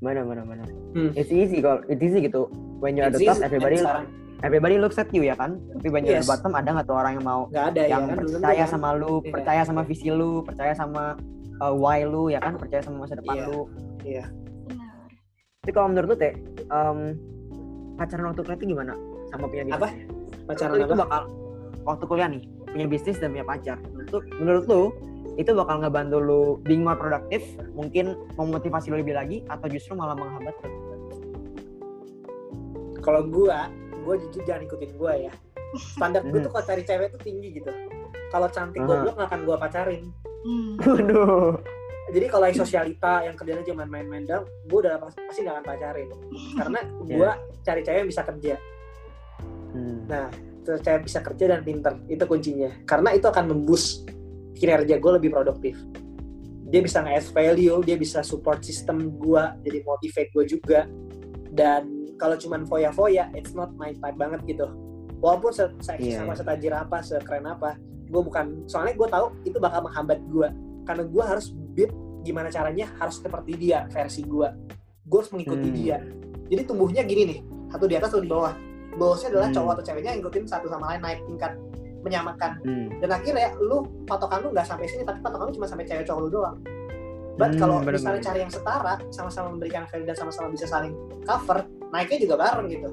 Mana 0.00 0.24
mana 0.24 0.42
mana. 0.42 0.64
Hmm. 0.96 1.12
It's 1.12 1.28
easy 1.28 1.60
kalau 1.60 1.84
it's 1.86 2.00
easy 2.00 2.24
gitu. 2.24 2.48
When 2.80 2.96
you're 2.96 3.06
at 3.06 3.12
the 3.12 3.20
It's 3.20 3.28
top, 3.28 3.36
easy, 3.36 3.44
everybody 3.44 3.76
sekarang 3.76 4.06
everybody 4.40 4.76
looks 4.80 4.96
at 4.96 5.12
you 5.12 5.20
ya 5.20 5.36
kan. 5.36 5.60
Tapi 5.76 5.88
when 5.92 6.08
you're 6.08 6.16
at 6.16 6.24
the 6.24 6.28
Yes. 6.28 6.32
bottom 6.32 6.56
ada 6.56 6.68
nggak 6.72 6.86
tuh 6.88 6.96
orang 6.96 7.12
yang 7.20 7.26
mau 7.28 7.40
nggak 7.52 7.66
ada 7.76 7.82
yang 7.84 7.88
ya 7.88 7.96
kan 8.08 8.16
belum 8.16 8.16
tentu 8.16 8.36
percaya 8.40 8.64
kan. 8.64 8.72
sama 8.72 8.88
lu, 8.96 9.12
Iya. 9.20 9.32
percaya 9.36 9.62
sama 9.62 9.80
visi 9.84 10.08
lu, 10.08 10.32
percaya 10.40 10.72
sama 10.72 11.02
uh, 11.60 11.74
why 11.76 12.00
lu 12.02 12.32
ya 12.32 12.40
kan, 12.40 12.56
percaya 12.56 12.80
sama 12.80 13.04
masa 13.04 13.20
depan 13.20 13.36
Iya. 13.36 13.44
lu. 13.44 13.60
Iya. 14.00 14.24
Benar. 14.64 14.96
Tapi 15.60 15.70
kalau 15.76 15.86
menurut 15.92 16.08
lu 16.08 16.16
teh, 16.16 16.32
um, 16.72 16.98
pacaran 17.94 18.24
waktu 18.32 18.40
kuliah 18.40 18.56
itu 18.56 18.66
gimana? 18.72 18.92
Sama 19.28 19.44
punya 19.46 19.64
bisnis? 19.68 19.76
Apa? 19.76 19.88
pacaran 20.48 20.76
itu 20.80 20.94
bakal 20.96 21.22
waktu 21.84 22.04
kuliah 22.08 22.26
nih 22.26 22.42
punya 22.66 22.86
bisnis 22.88 23.16
dan 23.20 23.28
punya 23.30 23.44
pacar. 23.44 23.76
Menurut 24.40 24.64
lu 24.64 24.82
itu 25.40 25.56
bakal 25.56 25.80
ngebantu 25.80 26.20
lu 26.20 26.42
being 26.60 26.84
more 26.84 26.94
produktif, 26.94 27.40
mungkin 27.72 28.12
memotivasi 28.36 28.92
lu 28.92 29.00
lebih 29.00 29.16
lagi 29.16 29.40
atau 29.48 29.66
justru 29.66 29.96
malah 29.96 30.12
menghambat 30.12 30.52
lu? 30.60 30.68
kalau 33.00 33.24
gue 33.24 33.58
gue 34.04 34.14
jujur 34.26 34.42
jangan 34.44 34.62
ikutin 34.64 34.92
gue 34.92 35.12
ya 35.24 35.32
standar 35.96 36.20
gue 36.22 36.36
Hmm. 36.36 36.44
tuh 36.44 36.52
kalau 36.52 36.64
cari 36.66 36.82
cewek 36.84 37.08
tuh 37.10 37.20
tinggi 37.20 37.48
gitu 37.56 37.72
kalau 38.28 38.44
cantik 38.46 38.84
goblok 38.84 39.16
nggak 39.16 39.28
akan 39.28 39.40
gue 39.42 39.56
pacarin 39.56 40.02
Hmm. 40.40 40.76
Waduh. 40.76 41.56
jadi 42.10 42.26
kalau 42.28 42.44
yang 42.44 42.58
sosialita 42.58 43.24
yang 43.24 43.36
kerjanya 43.36 43.64
cuma 43.64 43.84
main-main 43.84 44.24
doang 44.24 44.44
gue 44.44 44.78
udah 44.78 45.00
pasti 45.00 45.40
nggak 45.40 45.54
akan 45.54 45.64
pacarin 45.64 46.08
karena 46.56 46.80
gue 47.00 47.30
cari 47.60 47.80
cewek 47.80 47.98
yang 47.98 48.10
bisa 48.10 48.22
kerja 48.22 48.54
Hmm. 49.70 50.02
Nah, 50.04 50.26
terus 50.60 50.82
cewek 50.82 51.06
bisa 51.06 51.22
kerja 51.22 51.44
dan 51.46 51.62
pinter, 51.62 51.94
itu 52.10 52.26
kuncinya. 52.26 52.74
Karena 52.82 53.14
itu 53.14 53.22
akan 53.22 53.54
memboost 53.54 54.02
kinerja 54.60 55.00
gue 55.00 55.12
lebih 55.16 55.32
produktif. 55.32 55.80
Dia 56.70 56.84
bisa 56.84 57.02
nge 57.02 57.32
value, 57.32 57.80
dia 57.82 57.96
bisa 57.96 58.20
support 58.20 58.62
sistem 58.62 59.10
gue, 59.18 59.42
jadi 59.64 59.78
motivate 59.82 60.30
gue 60.30 60.44
juga. 60.46 60.86
Dan 61.50 62.00
kalau 62.14 62.36
cuman 62.36 62.68
foya-foya 62.68 63.32
it's 63.32 63.56
not 63.56 63.72
my 63.80 63.96
type 63.96 64.20
banget 64.20 64.44
gitu 64.44 64.68
walaupun 65.24 65.56
se 65.56 65.64
seksi 65.80 66.12
Iya, 66.12 66.20
sama 66.20 66.36
iya. 66.36 66.38
setajir 66.44 66.72
apa 66.76 66.96
sekeren 67.00 67.48
apa 67.48 67.80
gue 67.80 68.20
bukan 68.20 68.68
soalnya 68.68 68.92
gue 68.92 69.08
tahu 69.08 69.26
itu 69.48 69.56
bakal 69.56 69.88
menghambat 69.88 70.20
gue 70.28 70.48
karena 70.84 71.02
gue 71.08 71.24
harus 71.24 71.56
beat 71.72 71.88
gimana 72.20 72.52
caranya 72.52 72.92
harus 73.00 73.24
seperti 73.24 73.56
dia 73.56 73.88
versi 73.88 74.20
gue 74.20 74.48
gue 75.08 75.16
harus 75.16 75.32
mengikuti 75.32 75.68
Hmm. 75.72 75.76
dia 75.80 75.98
jadi 76.52 76.62
tumbuhnya 76.68 77.02
gini 77.08 77.22
nih 77.24 77.38
satu 77.72 77.84
di 77.88 77.94
atas 77.96 78.12
satu 78.12 78.20
di 78.20 78.28
bawah 78.28 78.52
bawahnya 79.00 79.26
adalah 79.32 79.48
Hmm. 79.48 79.56
cowok 79.56 79.70
atau 79.80 79.84
ceweknya 79.88 80.10
ngikutin 80.20 80.44
satu 80.44 80.66
sama 80.68 80.84
lain 80.92 81.00
naik 81.00 81.20
tingkat 81.24 81.52
menyamakan 82.00 82.60
Hmm. 82.60 82.88
dan 82.98 83.10
akhirnya 83.12 83.52
lu 83.58 83.78
patokan 84.04 84.40
lu 84.40 84.48
nggak 84.50 84.64
sampai 84.64 84.84
sini 84.84 85.02
tapi 85.02 85.20
patokan 85.20 85.46
lu 85.46 85.54
cuma 85.54 85.66
sampai 85.66 85.84
cewek 85.84 86.04
cowok 86.04 86.22
lu 86.22 86.30
doang 86.32 86.56
But 87.32 87.50
Hmm, 87.50 87.58
kalau 87.58 87.76
misalnya 87.80 88.20
cari 88.22 88.40
yang 88.40 88.52
setara 88.52 88.94
sama-sama 89.08 89.48
memberikan 89.50 89.84
value 89.86 90.04
dan 90.04 90.12
sama-sama 90.14 90.48
bisa 90.48 90.64
saling 90.64 90.92
cover 91.22 91.64
naiknya 91.88 92.18
juga 92.20 92.34
bareng 92.38 92.68
gitu 92.68 92.88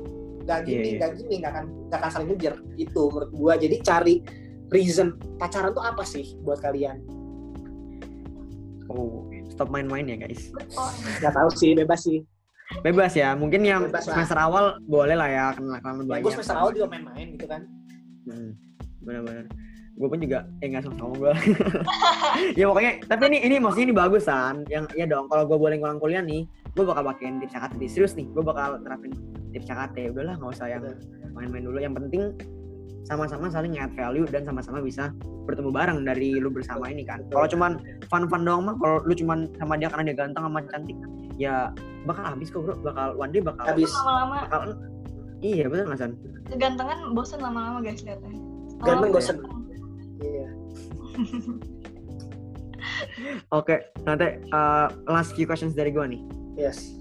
gini 0.64 0.64
Iya, 0.64 0.80
iya. 0.80 0.98
nggak 0.98 1.12
gini 1.18 1.34
nggak 1.38 1.52
akan 1.52 1.66
nggak 1.86 2.00
akan 2.00 2.10
saling 2.10 2.28
ngejar 2.30 2.54
itu 2.76 3.02
menurut 3.06 3.32
gua 3.34 3.54
jadi 3.56 3.76
cari 3.82 4.16
reason 4.70 5.08
pacaran 5.36 5.72
tuh 5.72 5.82
apa 5.82 6.02
sih 6.02 6.40
buat 6.40 6.58
kalian 6.58 7.04
Oh, 8.88 9.28
stop 9.50 9.68
main-main 9.68 10.08
ya 10.08 10.16
guys. 10.18 10.48
Oh, 10.72 10.88
nggak 11.20 11.34
tahu 11.34 11.50
sih 11.52 11.76
bebas 11.76 12.00
sih 12.02 12.24
Bebas 12.78 13.12
ya, 13.14 13.32
mungkin 13.32 13.64
yang 13.64 13.88
Bebas 13.88 14.04
lah. 14.06 14.16
semester 14.16 14.36
awal 14.38 14.66
boleh 14.82 15.16
lah 15.16 15.28
ya 15.28 15.46
kenal-kenalan 15.52 15.98
ya, 15.98 16.08
banyak. 16.10 16.24
gue 16.24 16.32
semester 16.36 16.56
awal 16.56 16.72
juga 16.72 16.88
main-main 16.90 17.28
gitu 17.30 17.46
kan 17.46 17.62
Hmm, 18.24 18.52
benar-benar. 19.08 19.48
Gue 19.98 20.08
pun 20.14 20.20
juga 20.22 20.46
eh 20.62 20.68
nggak 20.70 20.84
sama 20.86 21.16
gue. 21.18 21.34
ya 22.60 22.70
pokoknya, 22.70 22.92
tapi 23.10 23.24
ini 23.34 23.38
ini 23.48 23.56
maksudnya 23.58 23.86
ini 23.90 23.96
bagus 23.96 24.30
kan. 24.30 24.62
Yang 24.70 24.94
ya 24.94 25.06
dong, 25.10 25.26
kalau 25.32 25.48
gue 25.50 25.58
boleh 25.58 25.80
ngulang 25.82 25.98
kuliah 25.98 26.22
nih, 26.22 26.46
gue 26.76 26.84
bakal 26.86 27.08
pakein 27.08 27.42
tips 27.42 27.58
CKT 27.58 27.74
nih. 27.82 27.90
serius 27.90 28.14
nih. 28.14 28.28
Gue 28.30 28.44
bakal 28.46 28.78
terapin 28.86 29.16
tips 29.56 29.66
CKT. 29.66 30.14
Udahlah 30.14 30.38
nggak 30.38 30.52
usah 30.54 30.68
yang 30.70 30.86
main-main 31.34 31.66
dulu. 31.66 31.82
Yang 31.82 31.96
penting 32.04 32.22
sama-sama 33.08 33.48
saling 33.48 33.80
add 33.80 33.96
value 33.96 34.28
dan 34.28 34.44
sama-sama 34.44 34.84
bisa 34.84 35.16
bertemu 35.48 35.72
bareng 35.72 36.00
dari 36.04 36.38
lu 36.38 36.52
bersama 36.52 36.92
ini 36.92 37.08
kan. 37.08 37.24
Kalau 37.32 37.48
cuman 37.50 37.80
fun-fun 38.12 38.44
doang 38.44 38.68
mah, 38.68 38.76
kalau 38.78 39.02
lu 39.08 39.16
cuman 39.16 39.48
sama 39.58 39.80
dia 39.80 39.88
karena 39.90 40.12
dia 40.12 40.16
ganteng 40.20 40.44
sama 40.44 40.60
cantik, 40.68 40.98
ya 41.40 41.72
bakal 42.04 42.28
habis 42.28 42.52
kok 42.52 42.68
bro. 42.68 42.76
Bakal 42.84 43.16
one 43.16 43.32
day 43.32 43.42
bakal 43.42 43.64
habis 43.64 43.90
lama-lama 44.04 44.36
bakal 44.46 44.62
Iya 45.38 45.70
betul 45.70 45.86
nggak 45.94 46.00
San? 46.02 46.12
kegantengan 46.48 47.14
bosen 47.14 47.40
lama-lama 47.44 47.80
guys 47.84 48.02
lihatnya. 48.02 48.47
Ganteng 48.82 49.10
Oh, 49.10 49.16
bosen. 49.16 49.38
iya. 50.22 50.48
Oke, 53.52 53.76
nanti 54.04 54.28
uh, 54.52 54.88
last 55.08 55.34
few 55.34 55.46
questions 55.46 55.74
dari 55.74 55.90
gue 55.90 56.06
nih. 56.06 56.22
yes. 56.56 56.94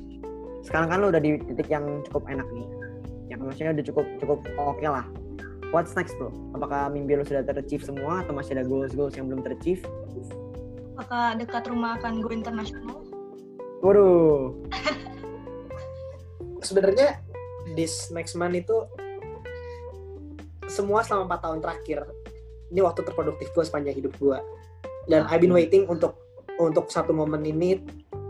Sekarang 0.62 0.90
kan 0.90 0.98
lo 0.98 1.14
udah 1.14 1.22
di 1.22 1.38
titik 1.46 1.70
yang 1.70 2.02
cukup 2.10 2.26
enak 2.26 2.42
nih. 2.50 2.66
Yang 3.30 3.38
maksudnya 3.46 3.70
udah 3.70 3.84
cukup 3.86 4.06
cukup 4.18 4.38
oke 4.58 4.82
lah. 4.82 5.06
What's 5.70 5.94
next 5.94 6.18
bro? 6.18 6.34
Apakah 6.58 6.90
mimpi 6.90 7.14
lo 7.14 7.22
sudah 7.22 7.46
terachieve 7.46 7.86
semua 7.86 8.26
atau 8.26 8.34
masih 8.34 8.58
ada 8.58 8.66
goals 8.66 8.90
goals 8.90 9.14
yang 9.14 9.30
belum 9.30 9.46
terachieve? 9.46 9.86
Apakah 10.98 11.38
dekat 11.38 11.70
rumah 11.70 11.94
akan 12.02 12.18
go 12.18 12.34
internasional? 12.34 12.98
waduh. 13.78 14.58
Sebenarnya 16.66 17.22
this 17.78 18.10
next 18.10 18.34
month 18.34 18.58
itu 18.58 18.74
semua 20.76 21.00
selama 21.00 21.32
empat 21.32 21.40
tahun 21.48 21.58
terakhir. 21.64 21.98
Ini 22.68 22.80
waktu 22.84 23.00
terproduktif 23.06 23.48
gue 23.56 23.64
sepanjang 23.64 23.96
hidup 23.96 24.12
gue 24.20 24.38
dan 25.06 25.24
I've 25.30 25.40
been 25.40 25.54
waiting 25.54 25.86
untuk 25.88 26.18
untuk 26.58 26.90
satu 26.90 27.14
momen 27.14 27.40
ini 27.46 27.80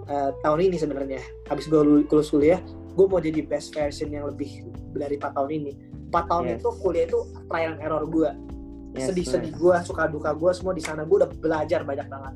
eh, 0.06 0.30
tahun 0.44 0.70
ini 0.70 0.76
sebenarnya. 0.78 1.20
Habis 1.50 1.66
gue 1.66 2.06
lulus 2.06 2.30
kuliah 2.30 2.60
gue 2.96 3.04
mau 3.04 3.20
jadi 3.20 3.44
best 3.44 3.76
version 3.76 4.08
yang 4.08 4.24
lebih 4.30 4.64
dari 4.96 5.20
empat 5.20 5.36
tahun 5.36 5.50
ini. 5.52 5.72
Empat 6.08 6.24
tahun 6.30 6.44
Yes. 6.48 6.54
itu 6.62 6.68
kuliah 6.80 7.04
itu 7.10 7.18
trial 7.50 7.76
and 7.76 7.82
error 7.82 8.04
gue 8.06 8.30
Yes, 8.96 9.12
sedih-sedih 9.12 9.52
gue 9.52 9.76
suka 9.84 10.08
duka 10.08 10.32
gue 10.32 10.50
semua 10.56 10.72
di 10.72 10.80
sana. 10.80 11.04
Gue 11.04 11.20
udah 11.20 11.30
belajar 11.36 11.84
banyak 11.84 12.08
banget. 12.08 12.34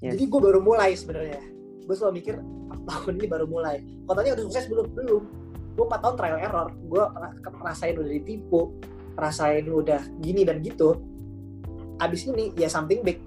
Yes. 0.00 0.16
jadi 0.16 0.24
gue 0.32 0.40
baru 0.40 0.60
mulai 0.64 0.96
sebenarnya. 0.96 1.42
Gue 1.86 1.94
selalu 1.94 2.24
mikir 2.24 2.34
"Empat 2.40 2.80
tahun 2.88 3.12
ini 3.20 3.26
baru 3.28 3.46
mulai. 3.46 3.76
Katanya 4.08 4.30
udah 4.34 4.44
sukses 4.48 4.64
belum? 4.66 4.86
Belum. 4.96 5.22
Gue 5.78 5.84
empat 5.86 6.00
tahun 6.02 6.14
trial 6.18 6.38
error. 6.40 6.68
Gue 6.88 7.02
rasain 7.62 7.94
udah 7.94 8.10
ditipu 8.10 8.74
rasain 9.20 9.68
udah 9.68 10.00
gini 10.18 10.42
dan 10.48 10.64
gitu. 10.64 10.96
Abis 12.00 12.24
ini 12.24 12.56
ya 12.56 12.72
something 12.72 13.04
big. 13.04 13.20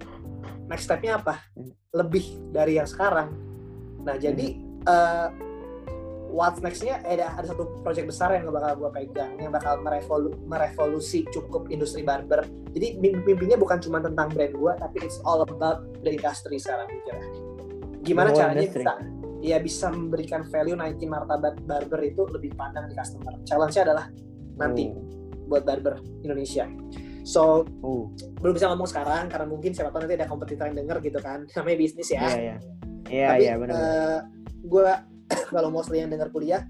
Next 0.66 0.90
stepnya 0.90 1.22
apa? 1.22 1.38
Hmm. 1.54 1.72
lebih 1.94 2.26
dari 2.50 2.82
yang 2.82 2.90
sekarang. 2.90 3.30
Nah 4.02 4.18
jadi 4.18 4.58
eh, 4.66 5.28
what's 6.34 6.58
nextnya 6.58 6.98
ada 7.06 7.38
ada 7.38 7.54
satu 7.54 7.70
project 7.86 8.10
besar 8.10 8.34
yang 8.34 8.50
bakal 8.50 8.74
gue 8.82 8.90
pegang 8.98 9.38
yang 9.38 9.54
bakal 9.54 9.78
merevolu- 9.78 10.34
merevolusi 10.50 11.22
cukup 11.30 11.70
industri 11.70 12.02
barber. 12.02 12.50
Jadi 12.74 12.98
mim- 12.98 13.22
mimpinya 13.22 13.62
bukan 13.62 13.78
cuma 13.78 14.02
tentang 14.02 14.34
brand 14.34 14.58
gue 14.58 14.74
tapi 14.82 15.06
it's 15.06 15.22
all 15.22 15.46
about 15.46 15.86
the 16.02 16.18
industry 16.18 16.58
sekarang 16.58 16.90
mikirnya 16.90 17.30
gimana 18.04 18.30
The 18.30 18.34
whole 18.34 18.42
caranya 18.42 18.66
industry. 18.68 18.84
bisa 18.84 18.94
ya 19.44 19.58
bisa 19.60 19.88
memberikan 19.92 20.42
value 20.48 20.76
naikin 20.76 21.10
martabat 21.12 21.56
barber 21.68 22.00
itu 22.04 22.26
lebih 22.32 22.56
pandang 22.56 22.88
di 22.88 22.96
customer. 22.96 23.38
Challenge-nya 23.44 23.84
adalah 23.92 24.06
nanti 24.56 24.90
buat 25.54 25.64
barber 25.70 26.02
Indonesia. 26.26 26.66
So 27.24 27.64
oh, 27.86 27.86
oh. 27.86 28.04
belum 28.42 28.58
bisa 28.58 28.68
ngomong 28.74 28.90
sekarang 28.90 29.30
karena 29.30 29.46
mungkin 29.46 29.72
siapa 29.72 29.94
tahu 29.94 30.10
nanti 30.10 30.18
ada 30.18 30.28
kompetitor 30.28 30.66
yang 30.74 30.78
denger 30.82 30.98
gitu 31.06 31.20
kan. 31.22 31.46
Namanya 31.62 31.78
bisnis 31.78 32.10
ya. 32.10 32.26
Iya 32.26 32.34
iya. 32.34 32.56
Iya 33.04 33.28
tapi 33.30 33.44
iya 33.46 33.54
benar 33.62 33.78
gue 34.64 34.90
kalau 35.54 35.70
mau 35.70 35.84
yang 35.92 36.10
dengar 36.12 36.32
kuliah 36.32 36.64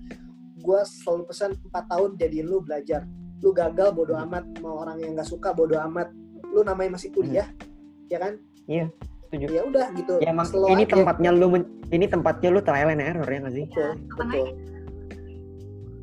gue 0.63 0.79
selalu 1.03 1.29
pesan 1.29 1.55
4 1.71 1.91
tahun 1.91 2.09
jadi 2.19 2.37
lu 2.43 2.63
belajar. 2.63 3.07
Lu 3.43 3.51
gagal 3.51 3.91
bodo 3.91 4.15
amat. 4.15 4.47
Mau 4.63 4.79
orang 4.79 4.99
yang 5.03 5.15
nggak 5.15 5.27
suka 5.27 5.51
bodo 5.51 5.75
amat. 5.75 6.11
Lu 6.51 6.63
namanya 6.63 6.95
masih 6.95 7.11
kuliah 7.11 7.47
ya 8.07 8.19
kan? 8.19 8.39
Setuju. 9.27 9.45
Ya 9.51 9.61
udah 9.67 9.85
gitu. 9.97 10.13
Ya 10.23 10.31
emang 10.31 10.47
slow 10.47 10.71
ini 10.71 10.87
aja. 10.87 10.95
tempatnya 10.95 11.31
lu 11.35 11.47
men- 11.51 11.71
ini 11.91 12.05
tempatnya 12.07 12.49
lu 12.53 12.61
trial 12.63 12.93
and 12.93 13.03
error 13.03 13.27
ya 13.27 13.39
nggak 13.43 13.55
sih? 13.55 13.65
Betul 13.67 13.91
betul. 14.15 14.47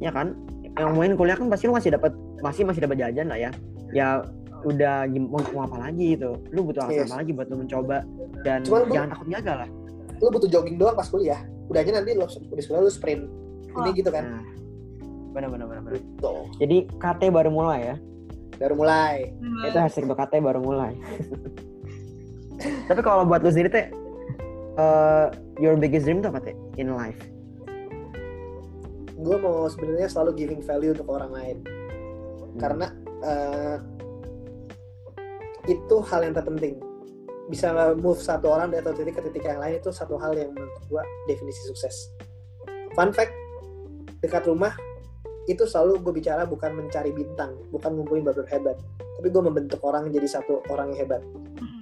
ya 0.01 0.09
kan 0.09 0.33
yang 0.79 0.95
main 0.95 1.13
kuliah 1.15 1.35
kan 1.35 1.49
pasti 1.49 1.67
lu 1.67 1.75
masih 1.75 1.91
dapat 1.91 2.13
masih 2.41 2.63
masih 2.63 2.81
dapat 2.85 2.97
jajan 2.99 3.27
lah 3.27 3.39
ya. 3.39 3.51
Ya 3.91 4.09
udah 4.61 5.09
mau, 5.09 5.41
mau 5.57 5.63
apa 5.65 5.89
lagi 5.89 6.15
itu 6.15 6.37
lu 6.53 6.61
butuh 6.63 6.85
alasan 6.85 7.01
Yes. 7.01 7.11
apa 7.11 7.17
lagi 7.25 7.31
buat 7.33 7.47
lu 7.49 7.57
mencoba 7.65 7.99
dan 8.45 8.61
Cuman 8.63 8.93
jangan 8.93 9.09
takut 9.17 9.29
gagal 9.33 9.57
lah. 9.67 9.69
Lu 10.21 10.29
butuh 10.29 10.49
jogging 10.49 10.77
doang 10.77 10.95
pas 10.95 11.09
kuliah. 11.09 11.41
Udah 11.73 11.81
aja 11.81 11.91
nanti 11.91 12.13
lu 12.13 12.27
di 12.29 12.63
sekolah 12.63 12.81
lu 12.85 12.93
sprint. 12.93 13.25
Ini 13.71 13.89
Oh. 13.89 13.95
gitu 13.95 14.11
kan. 14.11 14.25
nah. 14.27 14.45
Benar 15.31 15.49
benar 15.49 15.67
benar 15.67 15.83
benar. 15.87 15.95
gitu. 15.97 16.33
Jadi 16.59 16.77
KT 16.99 17.23
baru 17.31 17.51
mulai 17.51 17.81
ya? 17.87 17.97
Baru 18.59 18.75
mulai. 18.77 19.31
Itu 19.65 19.79
hashtag 19.79 20.05
tuh 20.05 20.19
KT 20.19 20.43
baru 20.43 20.61
mulai. 20.61 20.93
Tapi 22.89 23.01
kalau 23.01 23.25
buat 23.25 23.41
lu 23.41 23.49
sendiri 23.49 23.71
teh 23.71 23.87
eh, 24.77 25.27
your 25.57 25.79
biggest 25.79 26.05
dream 26.05 26.21
tuh 26.21 26.29
apa 26.29 26.43
teh 26.43 26.55
in 26.77 26.93
life 26.93 27.17
gue 29.21 29.37
mau 29.37 29.69
sebenarnya 29.69 30.09
selalu 30.09 30.31
giving 30.37 30.63
value 30.65 30.97
untuk 30.97 31.09
orang 31.13 31.31
lain. 31.33 31.57
Karena 32.57 32.87
eh, 33.25 33.77
itu 35.69 35.97
hal 36.09 36.25
yang 36.25 36.35
terpenting. 36.35 36.81
Bisa 37.51 37.75
move 37.99 38.19
satu 38.19 38.49
orang 38.49 38.73
dari 38.73 38.83
satu 38.87 39.03
titik 39.03 39.21
ke 39.21 39.23
titik 39.29 39.45
yang 39.45 39.61
lain 39.61 39.83
itu 39.83 39.91
satu 39.91 40.17
hal 40.17 40.33
yang 40.35 40.55
menurut 40.55 40.81
gua 40.89 41.03
definisi 41.29 41.61
sukses. 41.69 42.15
Fun 42.97 43.13
fact 43.13 43.35
dekat 44.25 44.47
rumah 44.49 44.75
itu 45.49 45.67
selalu 45.67 45.99
gue 46.05 46.13
bicara 46.21 46.47
bukan 46.47 46.79
mencari 46.79 47.11
bintang 47.11 47.59
bukan 47.75 47.97
ngumpulin 47.97 48.23
barber 48.23 48.47
hebat. 48.47 48.79
Tapi 49.19 49.29
gue 49.29 49.43
membentuk 49.43 49.83
orang 49.83 50.09
jadi 50.09 50.27
satu 50.31 50.63
orang 50.71 50.95
yang 50.95 51.07
hebat. 51.07 51.23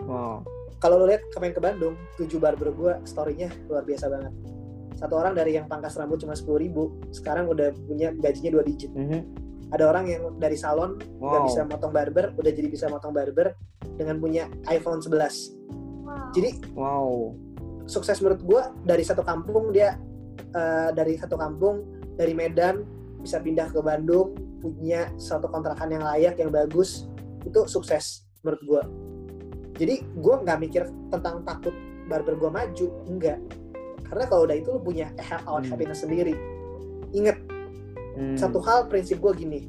Wow. 0.09 0.43
Kalau 0.79 1.03
lo 1.03 1.11
lihat 1.11 1.27
kemarin 1.35 1.55
ke 1.55 1.63
Bandung 1.63 1.95
tujuh 2.17 2.39
barber 2.41 2.71
gue 2.73 2.93
storynya 3.05 3.51
luar 3.69 3.83
biasa 3.85 4.09
banget 4.09 4.58
satu 4.99 5.15
orang 5.15 5.39
dari 5.39 5.55
yang 5.55 5.71
pangkas 5.71 5.95
rambut 5.95 6.19
cuma 6.19 6.35
sepuluh 6.35 6.59
ribu 6.59 6.83
sekarang 7.15 7.47
udah 7.47 7.71
punya 7.87 8.11
gajinya 8.19 8.59
dua 8.59 8.65
digit. 8.67 8.91
Mhm. 8.91 9.47
ada 9.69 9.85
orang 9.85 10.09
yang 10.09 10.23
dari 10.41 10.57
salon 10.57 10.97
nggak 10.97 11.41
wow. 11.41 11.45
bisa 11.45 11.61
motong 11.69 11.93
barber 11.93 12.33
udah 12.41 12.53
jadi 12.57 12.69
bisa 12.73 12.89
motong 12.89 13.13
barber 13.13 13.53
dengan 14.01 14.17
punya 14.17 14.49
iPhone 14.73 15.05
11 15.05 15.61
Wow. 16.09 16.33
jadi 16.33 16.51
wow. 16.73 17.37
sukses 17.85 18.17
menurut 18.25 18.41
gue 18.41 18.63
dari 18.89 19.05
satu 19.05 19.21
kampung 19.21 19.69
dia 19.77 20.01
eh, 20.57 20.89
dari 20.97 21.21
satu 21.21 21.37
kampung 21.37 21.85
dari 22.17 22.33
Medan 22.33 22.81
bisa 23.21 23.45
pindah 23.45 23.69
ke 23.69 23.85
Bandung 23.85 24.33
punya 24.65 25.13
satu 25.21 25.53
kontrakan 25.53 25.93
yang 25.93 26.01
layak 26.01 26.41
yang 26.41 26.49
bagus 26.49 27.05
itu 27.45 27.69
sukses 27.69 28.25
menurut 28.41 28.63
gue 28.65 28.83
jadi 29.77 30.01
gue 30.01 30.35
nggak 30.49 30.59
mikir 30.65 30.89
tentang 31.13 31.45
takut 31.45 31.77
barber 32.09 32.41
gue 32.41 32.51
maju 32.51 32.87
enggak 33.05 33.37
karena 34.09 34.25
kalau 34.27 34.43
udah 34.45 34.57
itu 34.57 34.69
lu 34.71 34.81
punya 34.81 35.13
out 35.45 35.63
Hmm. 35.63 35.71
happiness 35.71 36.01
sendiri. 36.01 36.35
Inget 37.11 37.39
Hmm. 38.15 38.35
satu 38.35 38.59
hal 38.59 38.87
prinsip 38.87 39.19
gue 39.19 39.33
gini. 39.35 39.69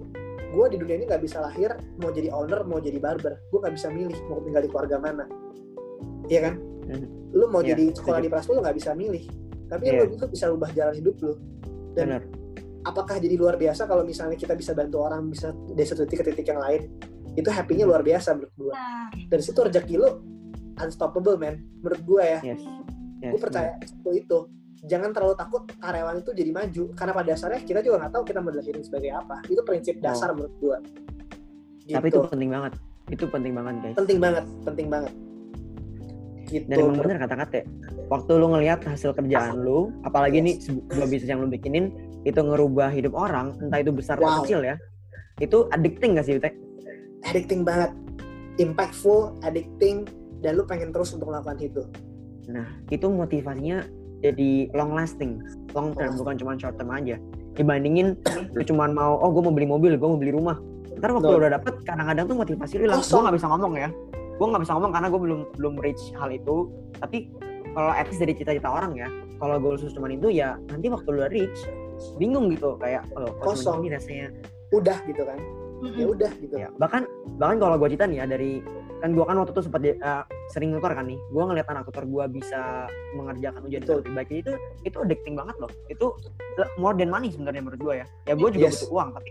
Gue 0.50 0.66
di 0.68 0.76
dunia 0.76 0.98
ini 0.98 1.06
nggak 1.06 1.22
bisa 1.22 1.38
lahir 1.40 1.70
mau 1.98 2.10
jadi 2.10 2.34
owner 2.34 2.64
mau 2.64 2.80
jadi 2.80 2.98
barber. 2.98 3.38
Gue 3.48 3.60
nggak 3.60 3.76
bisa 3.76 3.88
milih 3.88 4.18
mau 4.26 4.42
tinggal 4.42 4.62
di 4.62 4.70
keluarga 4.70 4.98
mana. 4.98 5.26
Iya 6.26 6.42
kan? 6.44 6.56
Mhm. 6.86 7.08
lu 7.30 7.46
mau 7.46 7.62
Iya, 7.62 7.78
jadi 7.78 7.94
sekolah 7.94 8.18
setuju. 8.18 8.26
di 8.26 8.34
Prasmo 8.34 8.52
lu 8.52 8.62
nggak 8.62 8.74
bisa 8.76 8.92
milih. 8.94 9.24
Tapi 9.70 9.84
Iya. 9.86 10.02
lu 10.02 10.04
itu 10.10 10.26
bisa 10.26 10.46
ubah 10.50 10.70
jalan 10.74 10.96
hidup 10.96 11.16
lu. 11.20 11.34
Dan 11.94 12.06
benar. 12.10 12.24
apakah 12.82 13.16
jadi 13.20 13.36
luar 13.36 13.54
biasa 13.54 13.86
kalau 13.86 14.02
misalnya 14.02 14.34
kita 14.34 14.56
bisa 14.56 14.74
bantu 14.74 14.98
orang 15.00 15.30
bisa 15.30 15.54
dari 15.70 15.86
satu 15.86 16.04
titik 16.04 16.26
ke 16.26 16.34
titik 16.34 16.50
yang 16.50 16.58
lain? 16.58 16.90
Itu 17.36 17.54
happy-nya 17.54 17.86
luar 17.86 18.02
biasa 18.02 18.34
menurut 18.34 18.50
gue 18.58 18.74
dari 19.28 19.44
situ 19.44 19.62
rezeki 19.62 19.96
lu 19.96 20.10
unstoppable 20.76 21.38
man. 21.38 21.62
Menurut 21.78 22.02
gue 22.02 22.24
ya. 22.24 22.40
Yes. 22.42 22.64
Yes. 23.20 23.32
gue 23.32 23.40
percaya 23.42 23.72
itu 23.78 24.10
itu 24.16 24.38
jangan 24.82 25.12
terlalu 25.12 25.36
takut 25.36 25.68
karyawan 25.76 26.24
itu 26.24 26.32
jadi 26.32 26.52
maju 26.52 26.84
karena 26.96 27.12
pada 27.12 27.28
dasarnya 27.30 27.60
kita 27.62 27.80
juga 27.82 27.96
nggak 28.00 28.12
tahu 28.16 28.24
kita 28.24 28.40
mau 28.40 28.50
dilahirin 28.50 28.80
sebagai 28.80 29.12
apa 29.12 29.36
itu 29.46 29.60
prinsip 29.62 30.00
dasar 30.00 30.32
menurut 30.32 30.56
gue 30.58 30.78
Tapi 31.90 32.08
itu 32.08 32.22
penting 32.24 32.50
banget. 32.50 32.74
Itu 33.10 33.26
penting 33.26 33.52
banget 33.52 33.74
guys. 33.82 33.96
penting 33.98 34.18
banget 34.18 34.46
penting 34.62 34.88
banget 34.88 35.14
gitu 36.48 36.66
Dan 36.66 36.78
emang 36.80 36.98
bener 36.98 37.18
kata-kata. 37.20 37.60
Waktu 38.08 38.32
lu 38.36 38.48
ngelihat 38.50 38.80
hasil 38.82 39.14
kerjaan 39.14 39.58
lu, 39.60 39.94
apalagi 40.02 40.38
nih 40.40 40.58
sebuah 40.58 41.06
bisnis 41.06 41.30
yang 41.30 41.42
lu 41.42 41.48
bikinin 41.48 41.94
itu 42.24 42.38
ngerubah 42.38 42.90
hidup 42.90 43.14
orang, 43.14 43.54
entah 43.60 43.78
itu 43.78 43.94
besar 43.94 44.18
Wow. 44.18 44.26
atau 44.42 44.50
kecil 44.50 44.62
ya. 44.64 44.76
Itu 45.38 45.70
addicting 45.70 46.18
gak 46.18 46.26
sih, 46.26 46.38
Tek? 46.38 46.54
addicting 47.22 47.62
banget 47.62 47.92
impactful 48.58 49.36
addicting 49.42 50.08
dan 50.40 50.56
lu 50.56 50.64
pengen 50.64 50.90
terus 50.90 51.12
untuk 51.12 51.28
melakukan 51.28 51.60
itu 51.60 51.84
Nah, 52.50 52.66
itu 52.90 53.06
motivasinya 53.06 53.86
jadi 54.20 54.68
long 54.76 54.98
lasting, 54.98 55.40
long 55.72 55.96
term, 55.96 56.18
bukan 56.20 56.36
cuma 56.36 56.52
short 56.60 56.76
term 56.76 56.92
aja. 56.92 57.16
Dibandingin 57.56 58.20
lu 58.58 58.64
cuma 58.66 58.90
mau, 58.92 59.16
oh 59.22 59.30
gue 59.32 59.44
mau 59.46 59.54
beli 59.54 59.68
mobil, 59.70 59.96
gue 59.96 60.10
mau 60.10 60.20
beli 60.20 60.34
rumah. 60.36 60.58
Ntar 61.00 61.16
waktu 61.16 61.30
Betul. 61.30 61.40
lu 61.40 61.42
udah 61.46 61.52
dapet, 61.56 61.74
kadang-kadang 61.88 62.26
tuh 62.28 62.38
motivasi 62.42 62.74
lu 62.82 62.84
hilang. 62.90 63.00
Gue 63.00 63.22
gak 63.24 63.36
bisa 63.38 63.48
ngomong 63.48 63.74
ya. 63.80 63.90
Gue 64.36 64.48
gak 64.52 64.62
bisa 64.68 64.74
ngomong 64.76 64.92
karena 64.92 65.08
gue 65.08 65.22
belum 65.22 65.40
belum 65.56 65.74
reach 65.80 66.04
hal 66.20 66.30
itu. 66.34 66.56
Tapi 67.00 67.18
kalau 67.72 67.92
at 67.94 68.10
least 68.12 68.20
dari 68.20 68.34
cita-cita 68.36 68.68
orang 68.68 68.92
ya, 68.98 69.08
kalau 69.40 69.56
goal 69.62 69.80
khusus 69.80 69.96
cuma 69.96 70.12
itu 70.12 70.28
ya 70.34 70.60
nanti 70.68 70.92
waktu 70.92 71.08
lu 71.08 71.24
udah 71.24 71.32
reach, 71.32 71.60
bingung 72.20 72.52
gitu 72.52 72.76
kayak, 72.82 73.08
oh 73.16 73.32
Kosong. 73.40 73.86
ini 73.86 73.96
rasanya. 73.96 74.28
udah 74.70 75.02
gitu 75.10 75.26
kan 75.26 75.40
mm-mm. 75.82 75.98
ya 75.98 76.06
udah 76.06 76.32
gitu 76.38 76.56
Ya, 76.62 76.70
bahkan 76.78 77.10
bahkan 77.42 77.58
kalau 77.58 77.76
gue 77.82 77.90
cerita 77.90 78.06
nih 78.06 78.22
ya 78.22 78.26
dari 78.30 78.62
kan 79.00 79.16
gue 79.16 79.24
kan 79.24 79.36
waktu 79.40 79.52
itu 79.56 79.62
sempat 79.64 79.82
uh, 80.04 80.24
sering 80.52 80.76
nutor 80.76 80.92
kan 80.92 81.08
nih. 81.08 81.20
Gue 81.32 81.44
ngeliat 81.44 81.68
anak 81.72 81.88
tutor 81.88 82.04
gue 82.04 82.26
bisa 82.36 82.86
mengerjakan 83.16 83.64
ujian 83.64 83.82
dengan 83.82 83.98
lebih 84.04 84.14
baik. 84.14 84.30
Itu 84.32 84.52
itu 84.84 84.98
addicting 85.00 85.36
banget 85.40 85.56
loh. 85.58 85.72
Itu 85.88 86.20
more 86.76 86.96
than 86.96 87.08
money 87.08 87.32
sebenarnya 87.32 87.64
menurut 87.64 87.80
gue 87.80 87.94
ya. 88.04 88.06
Ya 88.28 88.34
gue 88.36 88.50
juga 88.52 88.68
Yes. 88.68 88.84
butuh 88.84 88.92
uang 88.94 89.10
tapi 89.16 89.30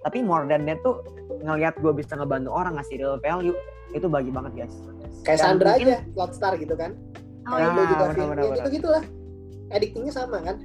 tapi 0.00 0.18
more 0.24 0.48
than 0.48 0.64
that 0.64 0.80
tuh 0.80 1.04
ngeliat 1.44 1.76
gue 1.76 1.92
bisa 1.92 2.16
ngebantu 2.16 2.50
orang 2.50 2.80
ngasih 2.80 2.96
real 2.96 3.20
value 3.20 3.56
itu 3.92 4.06
bagi 4.08 4.32
banget 4.32 4.52
guys. 4.64 4.74
Kayak 5.20 5.38
Dan 5.38 5.44
Sandra 5.44 5.68
mungkin- 5.76 5.88
aja 5.92 5.96
Cloudstar 6.16 6.52
gitu 6.56 6.74
kan? 6.74 6.90
Oh, 7.50 7.56
Nah, 7.56 7.72
juga 7.72 7.82
benar, 7.84 8.08
Vin. 8.16 8.28
benar, 8.32 8.44
ya 8.44 8.52
gitu 8.56 8.68
gitulah. 8.80 9.04
Addictingnya 9.70 10.12
sama 10.12 10.38
kan? 10.40 10.56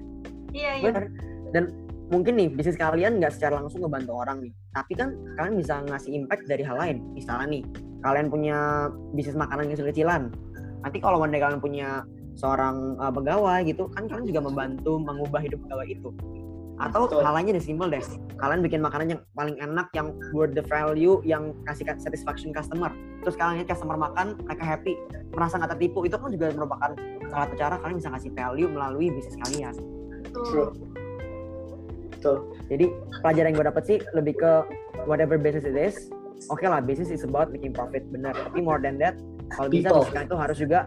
Iya 0.55 0.71
iya. 0.79 0.85
Bener 0.87 1.03
dan 1.51 1.63
mungkin 2.07 2.37
nih 2.37 2.47
bisnis 2.51 2.77
kalian 2.77 3.17
nggak 3.19 3.33
secara 3.33 3.59
langsung 3.59 3.83
ngebantu 3.83 4.11
orang 4.15 4.37
nih. 4.39 4.53
Tapi 4.71 4.93
kan 4.95 5.09
kalian 5.35 5.55
bisa 5.59 5.73
ngasih 5.83 6.11
impact 6.15 6.43
dari 6.47 6.63
hal 6.63 6.77
lain. 6.79 6.97
Misalnya 7.11 7.47
nih 7.59 7.63
kalian 8.05 8.29
punya 8.29 8.87
bisnis 9.17 9.33
makanan 9.33 9.73
yang 9.73 9.81
kecilan 9.81 10.29
nanti 10.85 11.01
kalau 11.01 11.17
day 11.25 11.41
kalian 11.41 11.57
punya 11.57 12.05
seorang 12.37 12.93
uh, 13.01 13.09
pegawai 13.09 13.65
gitu 13.65 13.89
kan 13.97 14.05
kalian 14.05 14.29
juga 14.29 14.45
membantu 14.45 15.01
mengubah 15.01 15.41
hidup 15.41 15.57
pegawai 15.65 15.87
itu 15.89 16.13
atau 16.75 17.07
Betul. 17.07 17.23
hal 17.23 17.33
lainnya 17.39 17.55
deh 17.55 17.63
simple 17.63 17.87
deh 17.87 18.03
kalian 18.35 18.59
bikin 18.59 18.83
makanan 18.83 19.15
yang 19.15 19.21
paling 19.31 19.55
enak 19.63 19.87
yang 19.95 20.11
worth 20.35 20.51
the 20.51 20.61
value 20.67 21.23
yang 21.23 21.55
kasih 21.63 21.87
ka- 21.87 21.97
satisfaction 22.03 22.51
customer 22.51 22.91
terus 23.23 23.39
kalian 23.39 23.63
lihat 23.63 23.71
customer 23.71 23.95
makan 23.95 24.35
mereka 24.43 24.75
happy 24.75 24.99
merasa 25.31 25.55
nggak 25.55 25.71
tertipu 25.79 26.03
itu 26.03 26.19
kan 26.19 26.29
juga 26.35 26.51
merupakan 26.51 26.91
salah 27.31 27.47
satu 27.47 27.55
cara 27.55 27.75
kalian 27.79 27.97
bisa 27.97 28.11
ngasih 28.11 28.31
value 28.35 28.67
melalui 28.67 29.07
bisnis 29.09 29.39
kalian 29.47 29.73
betul. 30.27 30.43
True. 30.51 30.69
Betul. 32.25 32.57
Jadi 32.73 32.85
pelajaran 33.21 33.47
yang 33.53 33.57
gue 33.61 33.67
dapet 33.69 33.83
sih 33.85 33.97
lebih 34.17 34.33
ke 34.41 34.51
whatever 35.05 35.37
business 35.37 35.69
it 35.69 35.77
is. 35.77 36.09
Oke 36.47 36.65
lah, 36.65 36.79
business 36.79 37.09
is 37.09 37.23
about 37.23 37.49
making 37.49 37.71
profit, 37.71 38.05
benar. 38.09 38.35
Tapi 38.35 38.59
more 38.59 38.77
than 38.77 38.95
that, 38.97 39.15
kalau 39.49 39.67
bisa 39.67 39.89
bisnis 39.89 40.25
itu 40.25 40.35
harus 40.35 40.57
juga 40.57 40.79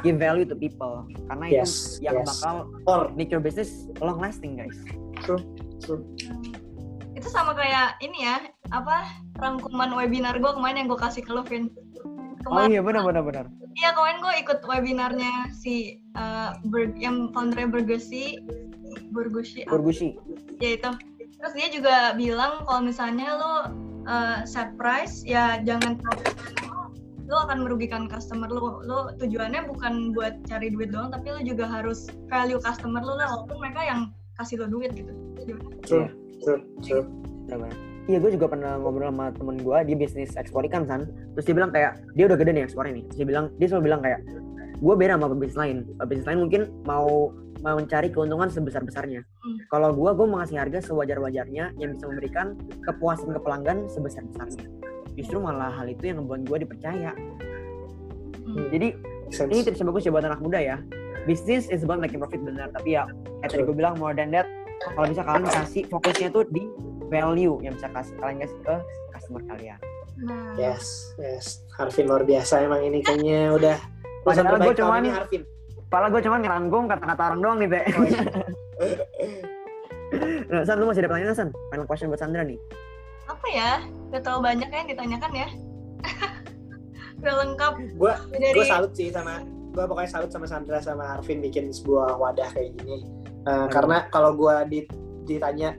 give 0.00 0.16
value 0.16 0.44
to 0.44 0.54
people. 0.54 1.06
Karena 1.26 1.46
Yes, 1.48 1.96
itu 1.96 2.10
yang 2.10 2.20
yes. 2.20 2.28
bakal 2.36 2.54
or 2.84 3.00
make 3.12 3.28
your 3.28 3.40
business 3.40 3.86
long 3.98 4.18
lasting, 4.18 4.56
guys. 4.56 4.76
true 5.18 5.40
true 5.80 6.04
itu 7.16 7.24
sama 7.26 7.56
kayak 7.56 7.96
ini 7.98 8.22
ya 8.22 8.36
apa 8.68 9.08
rangkuman 9.34 9.88
webinar 9.96 10.36
gue 10.36 10.52
kemarin 10.52 10.84
yang 10.84 10.88
gue 10.92 11.00
kasih 11.00 11.24
ke 11.24 11.32
lo 11.32 11.40
Vin 11.42 11.72
Oh 12.46 12.52
kemarin 12.52 12.68
iya, 12.70 12.82
benar 12.84 13.02
benar 13.02 13.24
benar. 13.24 13.44
iya 13.74 13.90
kemarin 13.90 14.20
gue 14.20 14.34
ikut 14.44 14.60
webinarnya 14.62 15.32
si 15.50 15.96
eh, 16.12 16.50
Ber- 16.68 16.94
yang 16.94 17.32
foundernya 17.32 17.66
Burgesi 17.66 18.36
apa 19.64 19.72
Burgushi. 19.72 20.20
ya 20.60 20.76
itu 20.76 20.90
terus 21.40 21.52
dia 21.52 21.68
juga 21.68 21.96
bilang 22.16 22.64
kalau 22.64 22.80
misalnya 22.84 23.36
lo 23.36 23.54
uh, 24.08 24.38
set 24.48 24.72
price 24.80 25.22
ya 25.26 25.60
jangan 25.62 26.00
lo 27.26 27.36
akan 27.42 27.66
merugikan 27.66 28.06
customer 28.06 28.46
lo 28.46 28.80
lo 28.86 29.10
tujuannya 29.18 29.66
bukan 29.66 30.14
buat 30.14 30.38
cari 30.46 30.70
duit 30.70 30.94
doang 30.94 31.10
tapi 31.10 31.34
lo 31.34 31.40
juga 31.42 31.66
harus 31.66 32.06
value 32.30 32.62
customer 32.62 33.02
lo 33.02 33.18
lah 33.18 33.26
walaupun 33.34 33.58
mereka 33.58 33.82
yang 33.82 34.00
kasih 34.38 34.62
lo 34.62 34.66
duit 34.70 34.94
gitu 34.94 35.12
true 35.84 36.08
true 36.42 36.60
true. 36.82 37.04
Iya, 38.06 38.22
gue 38.22 38.38
juga 38.38 38.46
pernah 38.46 38.78
ngobrol 38.78 39.10
sama 39.10 39.34
temen 39.34 39.58
gue, 39.58 39.78
dia 39.82 39.96
bisnis 39.98 40.38
ekspor 40.38 40.62
ikan 40.70 40.86
kan. 40.86 41.10
Terus 41.34 41.44
dia 41.50 41.54
bilang 41.58 41.74
kayak, 41.74 41.98
dia 42.14 42.30
udah 42.30 42.38
gede 42.38 42.50
nih 42.54 42.62
ekspornya 42.62 43.02
nih. 43.02 43.04
Terus 43.10 43.18
dia 43.18 43.26
bilang, 43.26 43.46
dia 43.58 43.66
selalu 43.66 43.84
bilang 43.90 44.00
kayak, 44.06 44.20
gue 44.76 44.94
beda 44.96 45.16
sama 45.16 45.32
bisnis 45.36 45.58
lain. 45.58 45.76
Bisnis 46.06 46.26
lain 46.28 46.40
mungkin 46.46 46.62
mau 46.84 47.32
mau 47.64 47.76
mencari 47.80 48.12
keuntungan 48.12 48.52
sebesar 48.52 48.84
besarnya. 48.84 49.24
Hmm. 49.42 49.58
Kalau 49.72 49.90
gue, 49.96 50.10
gue 50.12 50.26
mau 50.28 50.38
ngasih 50.44 50.60
harga 50.60 50.78
sewajar 50.92 51.18
wajarnya 51.18 51.72
yang 51.80 51.96
bisa 51.96 52.04
memberikan 52.06 52.54
kepuasan 52.84 53.32
ke 53.32 53.40
pelanggan 53.40 53.88
sebesar 53.88 54.22
besarnya. 54.28 54.68
Justru 55.16 55.40
malah 55.40 55.72
hal 55.72 55.88
itu 55.88 56.12
yang 56.12 56.22
membuat 56.22 56.44
gue 56.46 56.58
dipercaya. 56.68 57.16
Hmm. 58.46 58.68
Jadi 58.70 58.94
Sense. 59.32 59.50
ini 59.50 59.60
tips 59.66 59.80
yang 59.82 59.88
bagus 59.90 60.04
ya 60.06 60.12
buat 60.12 60.24
anak 60.28 60.40
muda 60.44 60.60
ya. 60.60 60.76
Business 61.26 61.66
is 61.72 61.82
about 61.82 61.98
making 61.98 62.22
profit 62.22 62.38
benar, 62.38 62.70
tapi 62.70 62.94
ya 62.94 63.08
kayak 63.42 63.50
tadi 63.50 63.62
gue 63.66 63.74
bilang 63.74 63.98
more 63.98 64.14
than 64.14 64.30
that, 64.30 64.46
kalau 64.94 65.10
bisa 65.10 65.26
kalian 65.26 65.48
kasih 65.50 65.82
fokusnya 65.90 66.28
tuh 66.30 66.46
di 66.54 66.70
value 67.10 67.58
yang 67.62 67.74
bisa 67.74 67.90
kasih 67.90 68.14
kalian 68.22 68.38
kasih 68.46 68.58
ke 68.62 68.74
customer 69.14 69.42
kalian. 69.50 69.80
nah 70.16 70.56
yes 70.56 71.12
yes 71.20 71.60
Harvin 71.76 72.08
luar 72.08 72.24
biasa 72.24 72.64
emang 72.64 72.80
ini 72.88 73.04
kayaknya 73.04 73.52
udah 73.52 73.76
Padahal 74.28 74.44
terbaik 74.52 74.60
gua 74.60 74.74
tahun 74.74 74.80
cuman- 74.82 75.00
ini 75.00 75.10
Harvin 75.12 75.42
Padahal 75.86 76.10
gue 76.10 76.18
cuma 76.20 76.36
ngerangkum 76.36 76.82
kata-kata 76.86 77.22
orang 77.24 77.40
doang 77.40 77.58
nih, 77.58 77.68
Teh. 77.70 77.84
Oh, 77.86 78.02
iya. 78.02 78.20
nah, 80.50 80.62
San, 80.62 80.76
lu 80.76 80.86
masih 80.86 81.00
ada 81.00 81.08
pertanyaan, 81.08 81.36
San? 81.36 81.48
Final 81.70 81.86
question 81.86 82.08
buat 82.08 82.18
Sandra 82.18 82.42
nih. 82.42 82.58
apa 83.26 83.46
ya 83.48 83.70
gak 84.08 84.22
terlalu 84.22 84.42
banyak 84.44 84.68
ya 84.68 84.76
yang 84.76 84.88
ditanyakan 84.88 85.32
ya 85.34 85.48
udah 87.18 87.34
lengkap 87.36 87.72
gue 87.98 88.12
dari 88.32 88.54
gue 88.54 88.62
salut 88.64 88.92
sih 88.92 89.10
sama 89.10 89.42
gue 89.42 89.82
pokoknya 89.82 90.06
salut 90.08 90.30
sama 90.30 90.46
Sandra 90.46 90.78
sama 90.78 91.04
Harvin 91.08 91.38
bikin 91.40 91.70
sebuah 91.70 92.14
wadah 92.16 92.50
kayak 92.50 92.74
gini 92.76 93.02
Uh, 93.42 93.62
Aduh. 93.62 93.70
karena 93.70 93.96
kalau 94.10 94.34
gue 94.34 94.54
di- 94.66 94.90
ditanya 95.24 95.78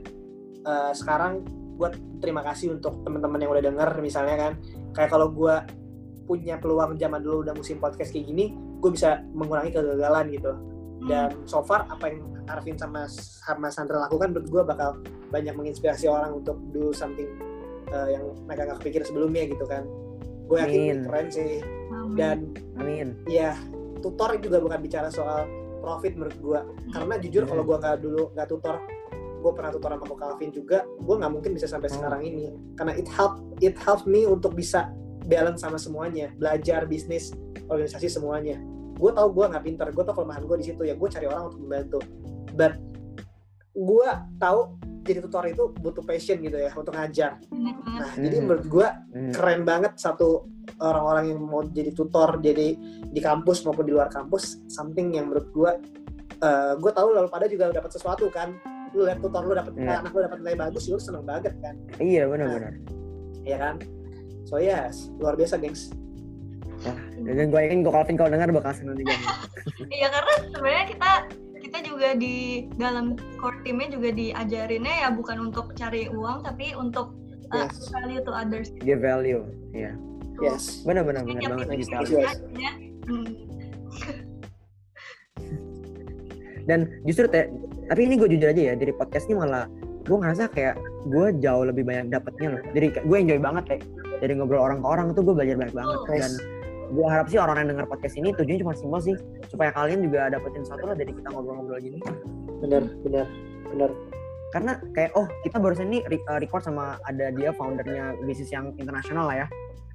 uh, 0.64 0.88
sekarang 0.90 1.44
gue 1.76 1.88
terima 2.18 2.40
kasih 2.42 2.72
untuk 2.72 3.00
teman-teman 3.00 3.36
yang 3.38 3.52
udah 3.52 3.60
denger 3.62 3.90
misalnya 3.98 4.36
kan 4.38 4.52
kayak 4.92 5.08
kalau 5.08 5.28
gue 5.28 5.52
punya 6.28 6.60
peluang 6.60 6.94
zaman 6.94 7.18
dulu 7.18 7.40
udah 7.42 7.56
musim 7.56 7.80
podcast 7.80 8.12
kayak 8.12 8.28
gini 8.28 8.52
gue 8.52 8.90
bisa 8.92 9.24
mengurangi 9.32 9.72
kegagalan 9.72 10.28
gitu 10.30 10.52
Hmm, 10.98 11.06
dan 11.06 11.30
so 11.46 11.62
far 11.62 11.86
apa 11.86 12.10
yang 12.10 12.26
Arvin 12.50 12.74
sama 12.74 13.06
sama 13.06 13.70
Sandra 13.70 14.02
lakukan 14.02 14.34
menurut 14.34 14.50
gue 14.50 14.62
bakal 14.66 14.98
banyak 15.30 15.54
menginspirasi 15.54 16.10
orang 16.10 16.34
untuk 16.34 16.58
do 16.74 16.90
something 16.90 17.38
uh, 17.88 18.10
yang 18.10 18.34
mereka 18.44 18.66
nggak 18.66 18.78
kepikir 18.82 19.06
sebelumnya 19.06 19.46
gitu 19.46 19.62
kan 19.62 19.86
gue 20.50 20.58
yakin 20.58 20.74
Amin. 20.82 20.98
keren 21.06 21.26
sih 21.30 21.62
amin. 21.94 22.16
dan 22.18 22.38
Amin. 22.82 23.08
ya 23.30 23.54
tutor 24.02 24.42
juga 24.42 24.58
bukan 24.58 24.82
bicara 24.82 25.06
soal 25.06 25.46
profit 25.78 26.18
menurut 26.18 26.34
gua 26.42 26.60
karena 26.90 27.14
jujur 27.22 27.46
Hmm. 27.46 27.50
kalau 27.54 27.62
gua 27.62 27.76
nggak 27.78 27.96
dulu 28.02 28.22
nggak 28.34 28.48
tutor 28.50 28.76
gue 29.38 29.52
pernah 29.54 29.70
tutor 29.70 29.90
sama 29.94 30.14
Calvin 30.18 30.50
juga 30.50 30.78
gue 30.82 31.14
nggak 31.14 31.30
mungkin 31.30 31.50
bisa 31.54 31.70
sampai 31.70 31.86
Oh. 31.86 31.94
sekarang 31.94 32.26
ini 32.26 32.50
karena 32.74 32.98
it 32.98 33.06
help 33.06 33.38
it 33.62 33.78
helps 33.78 34.02
me 34.02 34.26
untuk 34.26 34.50
bisa 34.50 34.90
balance 35.28 35.60
sama 35.60 35.76
semuanya 35.76 36.32
belajar 36.34 36.84
bisnis 36.84 37.30
organisasi 37.68 38.08
semuanya 38.08 38.56
gue 38.96 39.10
tahu 39.12 39.28
gue 39.30 39.44
nggak 39.46 39.64
pinter 39.64 39.86
gue 39.88 40.02
tahu 40.02 40.16
kelemahan 40.16 40.42
gue 40.42 40.56
di 40.58 40.66
situ 40.66 40.82
ya 40.82 40.94
gue 40.94 41.08
cari 41.08 41.26
orang 41.26 41.42
untuk 41.46 41.60
membantu 41.60 42.00
but 42.52 42.74
gue 43.72 44.08
tahu 44.36 44.60
jadi 45.04 45.20
tutor 45.22 45.44
itu 45.46 45.64
butuh 45.74 46.02
passion 46.02 46.36
gitu 46.38 46.58
ya 46.58 46.68
untuk 46.74 46.92
ngajar 46.92 47.38
banget. 47.40 47.76
nah 47.86 48.10
jadi 48.14 48.36
Hmm. 48.36 48.44
menurut 48.44 48.66
gue 48.66 48.86
Hmm. 49.14 49.32
keren 49.32 49.62
banget 49.62 49.92
satu 49.96 50.48
orang-orang 50.78 51.24
yang 51.30 51.40
mau 51.40 51.62
jadi 51.62 51.90
tutor 51.92 52.40
jadi 52.40 52.74
di 53.06 53.20
kampus 53.22 53.62
maupun 53.62 53.84
di 53.84 53.92
luar 53.92 54.08
kampus 54.08 54.60
something 54.66 55.12
yang 55.12 55.28
menurut 55.28 55.48
gue 55.50 55.70
gue 56.78 56.92
tahu 56.92 57.08
lalu 57.10 57.28
pada 57.28 57.46
juga 57.46 57.70
dapat 57.70 57.90
sesuatu 57.90 58.28
kan 58.28 58.54
lu 58.90 59.04
lihat 59.04 59.18
tutor 59.18 59.42
lu 59.42 59.52
dapat 59.52 59.74
Iya. 59.74 60.00
anak 60.00 60.12
lu 60.12 60.20
dapat 60.22 60.38
nilai 60.38 60.56
bagus 60.58 60.86
lu 60.86 60.96
seneng 60.96 61.22
banget 61.22 61.54
kan 61.58 61.74
Iya, 61.98 62.24
benar-benar. 62.26 62.72
ya 63.42 63.56
kan 63.56 63.74
so 64.48 64.56
yes 64.56 65.12
luar 65.20 65.36
biasa 65.36 65.60
gengs 65.60 65.92
Dan 67.18 67.50
gue 67.50 67.60
yakin 67.60 67.82
gue 67.82 67.90
Calvin 67.92 68.14
kalau 68.14 68.30
dengar 68.30 68.48
bakal 68.54 68.70
seneng 68.70 69.02
juga. 69.02 69.10
Iya 69.98 70.08
karena 70.14 70.34
sebenarnya 70.54 70.84
kita 70.94 71.10
kita 71.58 71.78
juga 71.84 72.08
di 72.14 72.64
dalam 72.78 73.18
core 73.42 73.60
teamnya 73.66 73.98
juga 73.98 74.14
diajarinnya 74.14 74.94
ya 75.04 75.08
bukan 75.10 75.50
untuk 75.50 75.74
cari 75.74 76.06
uang 76.08 76.46
tapi 76.46 76.72
untuk 76.78 77.18
uh, 77.50 77.66
Yes. 77.66 77.90
value 77.90 78.22
to 78.22 78.32
others. 78.32 78.70
Give 78.80 79.02
value. 79.02 79.42
Iya. 79.74 79.92
Yes. 80.38 80.86
Benar 80.86 81.02
benar 81.02 81.26
banget 81.26 81.82
itu 81.82 81.90
give 82.06 82.22
Yes. 82.22 82.38
hmm, 83.10 83.26
Dan 86.68 86.84
justru 87.08 87.24
teh, 87.32 87.48
tapi 87.88 88.04
ini 88.04 88.20
gue 88.20 88.28
jujur 88.38 88.52
aja 88.52 88.62
ya 88.72 88.74
dari 88.76 88.92
podcast 88.92 89.24
ini 89.26 89.40
malah 89.40 89.64
gue 90.04 90.16
ngerasa 90.16 90.52
kayak 90.52 90.76
gue 91.08 91.26
jauh 91.40 91.64
lebih 91.64 91.84
banyak 91.84 92.12
dapetnya 92.12 92.56
loh. 92.56 92.62
Jadi 92.76 92.86
gue 93.02 93.16
enjoy 93.18 93.40
banget 93.40 93.64
teh. 93.76 93.80
Dari 94.18 94.32
ngobrol 94.34 94.58
orang 94.62 94.78
ke 94.82 94.86
orang 94.86 95.06
tuh 95.14 95.22
gue 95.22 95.34
belajar 95.34 95.54
banyak 95.54 95.74
banget 95.74 95.96
Oh, 95.98 96.06
dan 96.10 96.32
gue 96.88 97.06
harap 97.06 97.26
sih 97.28 97.36
orang 97.36 97.56
yang 97.62 97.68
denger 97.76 97.86
podcast 97.86 98.16
ini 98.16 98.32
tujuannya 98.32 98.60
cuma 98.64 98.72
simpel 98.72 99.00
sih 99.04 99.14
supaya 99.52 99.70
kalian 99.76 100.00
juga 100.08 100.32
dapetin 100.32 100.64
sesuatu 100.64 100.88
lah 100.88 100.96
dari 100.96 101.12
kita 101.12 101.28
ngobrol-ngobrol 101.30 101.78
gini. 101.78 101.98
Benar, 102.64 102.82
benar, 103.04 103.26
benar. 103.70 103.90
Karena 104.48 104.72
kayak 104.96 105.12
oh 105.12 105.28
kita 105.44 105.60
barusan 105.60 105.92
ini 105.92 106.00
re- 106.08 106.24
record 106.40 106.64
sama 106.64 106.96
ada 107.04 107.28
dia 107.30 107.52
foundernya 107.52 108.16
bisnis 108.24 108.48
yang 108.48 108.72
internasional 108.80 109.28
lah 109.28 109.44
ya. 109.44 109.46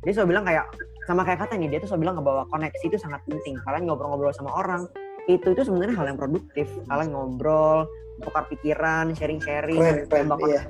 Dia 0.05 0.13
selalu 0.13 0.37
bilang 0.37 0.45
kayak 0.45 0.65
sama 1.09 1.25
kayak 1.25 1.39
kata 1.47 1.57
nih 1.57 1.67
dia 1.73 1.79
tuh 1.81 1.89
selalu 1.89 2.01
bilang 2.05 2.15
bahwa 2.21 2.43
koneksi 2.53 2.85
itu 2.85 2.97
sangat 3.01 3.19
penting. 3.25 3.57
Kalian 3.65 3.89
ngobrol-ngobrol 3.89 4.31
sama 4.35 4.53
orang 4.53 4.85
itu 5.25 5.55
itu 5.55 5.61
sebenarnya 5.65 5.95
hal 5.97 6.05
yang 6.13 6.19
produktif. 6.19 6.69
Kalian 6.85 7.09
ngobrol, 7.15 7.89
tukar 8.21 8.45
pikiran, 8.51 9.15
sharing-sharing, 9.17 9.79
Keren, 9.79 9.97
keren, 10.05 10.25
nambah 10.29 10.37
iya. 10.45 10.61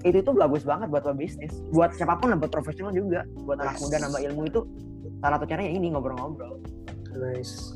Itu 0.00 0.16
itu 0.18 0.30
bagus 0.32 0.62
banget 0.64 0.88
buat 0.88 1.04
bisnis 1.12 1.52
buat 1.70 1.92
siapa 1.92 2.16
pun 2.16 2.32
lah 2.32 2.38
buat 2.40 2.48
profesional 2.48 2.90
juga 2.90 3.24
buat 3.44 3.60
anak 3.60 3.76
Yes. 3.76 3.82
muda 3.84 3.96
nambah 4.00 4.20
ilmu 4.30 4.42
itu 4.46 4.60
salah 5.20 5.36
satu 5.36 5.46
caranya 5.46 5.70
ini 5.70 5.86
ngobrol-ngobrol 5.92 6.56
Nice. 7.10 7.74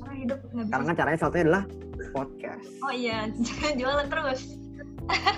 karena 0.71 0.93
caranya 0.95 1.19
salah 1.19 1.33
satunya 1.33 1.45
adalah 1.51 1.63
podcast 2.11 2.65
Oh 2.81 2.95
iya, 2.95 3.27
jualan 3.75 4.07
terus. 4.07 4.41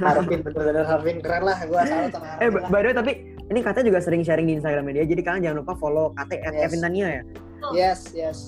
Harvin 0.00 0.40
bener-bener 0.42 0.82
Harvin 0.82 1.18
keren 1.20 1.42
lah 1.44 1.58
gue 1.60 1.80
salut 1.84 2.10
sama 2.10 2.26
eh 2.40 2.48
lah. 2.50 2.66
by 2.66 2.80
the 2.80 2.88
way 2.90 2.96
tapi 2.96 3.12
ini 3.48 3.60
katanya 3.62 3.86
juga 3.88 4.00
sering 4.00 4.22
sharing 4.24 4.46
di 4.48 4.54
Instagram 4.58 4.90
dia 4.90 5.04
jadi 5.06 5.22
kalian 5.22 5.42
jangan 5.44 5.58
lupa 5.62 5.74
follow 5.76 6.10
KT 6.16 6.32
at 6.40 6.52
Yes. 6.52 6.60
Kevin 6.66 6.80
Tania 6.82 7.06
ya 7.08 7.22
Yes, 7.70 8.00
yes. 8.14 8.38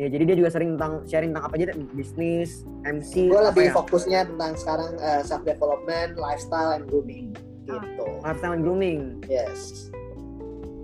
Ya 0.00 0.08
jadi 0.08 0.22
dia 0.24 0.36
juga 0.38 0.48
sering 0.48 0.74
tentang 0.74 1.04
sharing 1.04 1.30
tentang 1.30 1.44
apa 1.44 1.54
aja 1.60 1.64
deh, 1.68 1.76
bisnis 1.92 2.64
MC 2.88 3.28
Gue 3.28 3.42
lebih 3.44 3.68
ya, 3.68 3.72
fokusnya 3.76 4.20
tentang 4.26 4.56
sekarang 4.56 4.90
self 5.20 5.44
development, 5.44 6.16
lifestyle, 6.16 6.72
and 6.72 6.88
grooming. 6.88 7.36
Gitu. 7.68 8.06
lifestyle 8.24 8.56
and 8.56 8.64
grooming 8.64 9.20
Yes. 9.28 9.92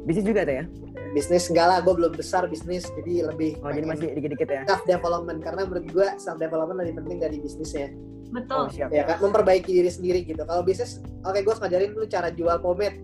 bisnis 0.05 0.23
juga 0.23 0.45
tuh 0.45 0.57
ya 0.61 0.67
Bisnis 1.07 1.49
enggak 1.49 1.67
lah, 1.67 1.79
gue 1.81 1.95
belum 1.97 2.13
besar 2.13 2.45
bisnis, 2.45 2.85
jadi 2.93 3.25
lebih 3.25 3.57
oh 3.65 3.73
jadi 3.73 3.89
masih 3.89 4.13
dikit-dikit 4.13 4.49
ya 4.53 4.63
self 4.69 4.85
development 4.85 5.41
karena 5.41 5.65
menurut 5.65 5.89
gue 5.89 6.07
self 6.21 6.37
development 6.37 6.77
lebih 6.77 7.01
penting 7.01 7.17
dari 7.19 7.37
bisnisnya. 7.41 7.89
oh 7.89 8.37
Betul. 8.37 8.65
siap 8.69 8.91
Ya 8.93 9.09
kan 9.09 9.23
memperbaiki 9.25 9.71
diri 9.73 9.89
sendiri 9.89 10.21
gitu. 10.23 10.45
Kalau 10.45 10.61
bisnis, 10.61 11.01
oke 11.25 11.41
gue 11.41 11.55
ngajarin 11.57 11.91
lu 11.91 12.05
cara 12.05 12.29
jual 12.29 12.59
pomade. 12.61 13.01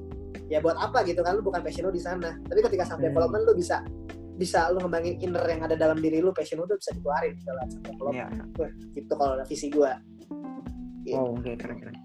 Ya 0.47 0.61
buat 0.61 0.77
apa 0.77 1.01
gitu 1.03 1.25
kan 1.25 1.41
lu 1.41 1.43
bukan 1.43 1.65
passion 1.65 1.89
lu 1.89 1.95
di 1.95 2.03
sana. 2.03 2.37
Tapi 2.45 2.61
ketika 2.61 2.85
self 2.85 3.01
Hmm. 3.01 3.09
development 3.09 3.43
lu 3.49 3.55
bisa 3.57 3.81
bisa 4.41 4.73
lu 4.73 4.81
ngembangin 4.81 5.21
inner 5.21 5.45
yang 5.45 5.63
ada 5.65 5.77
dalam 5.77 6.01
diri 6.01 6.25
lu, 6.25 6.33
passion 6.33 6.61
lu 6.61 6.67
tuh 6.67 6.81
bisa 6.81 6.91
dikeluarin 6.97 7.33
gitu 7.37 7.53
lah. 7.53 7.67
Iya. 8.13 8.27
Wah, 8.59 8.71
gitu 8.97 9.13
kalau 9.17 9.33
ada 9.37 9.45
visi 9.45 9.69
gue. 9.69 9.93
Gitu. 11.03 11.19
oh 11.19 11.35
oke 11.35 11.51
keren 11.59 11.83
keren 11.83 11.97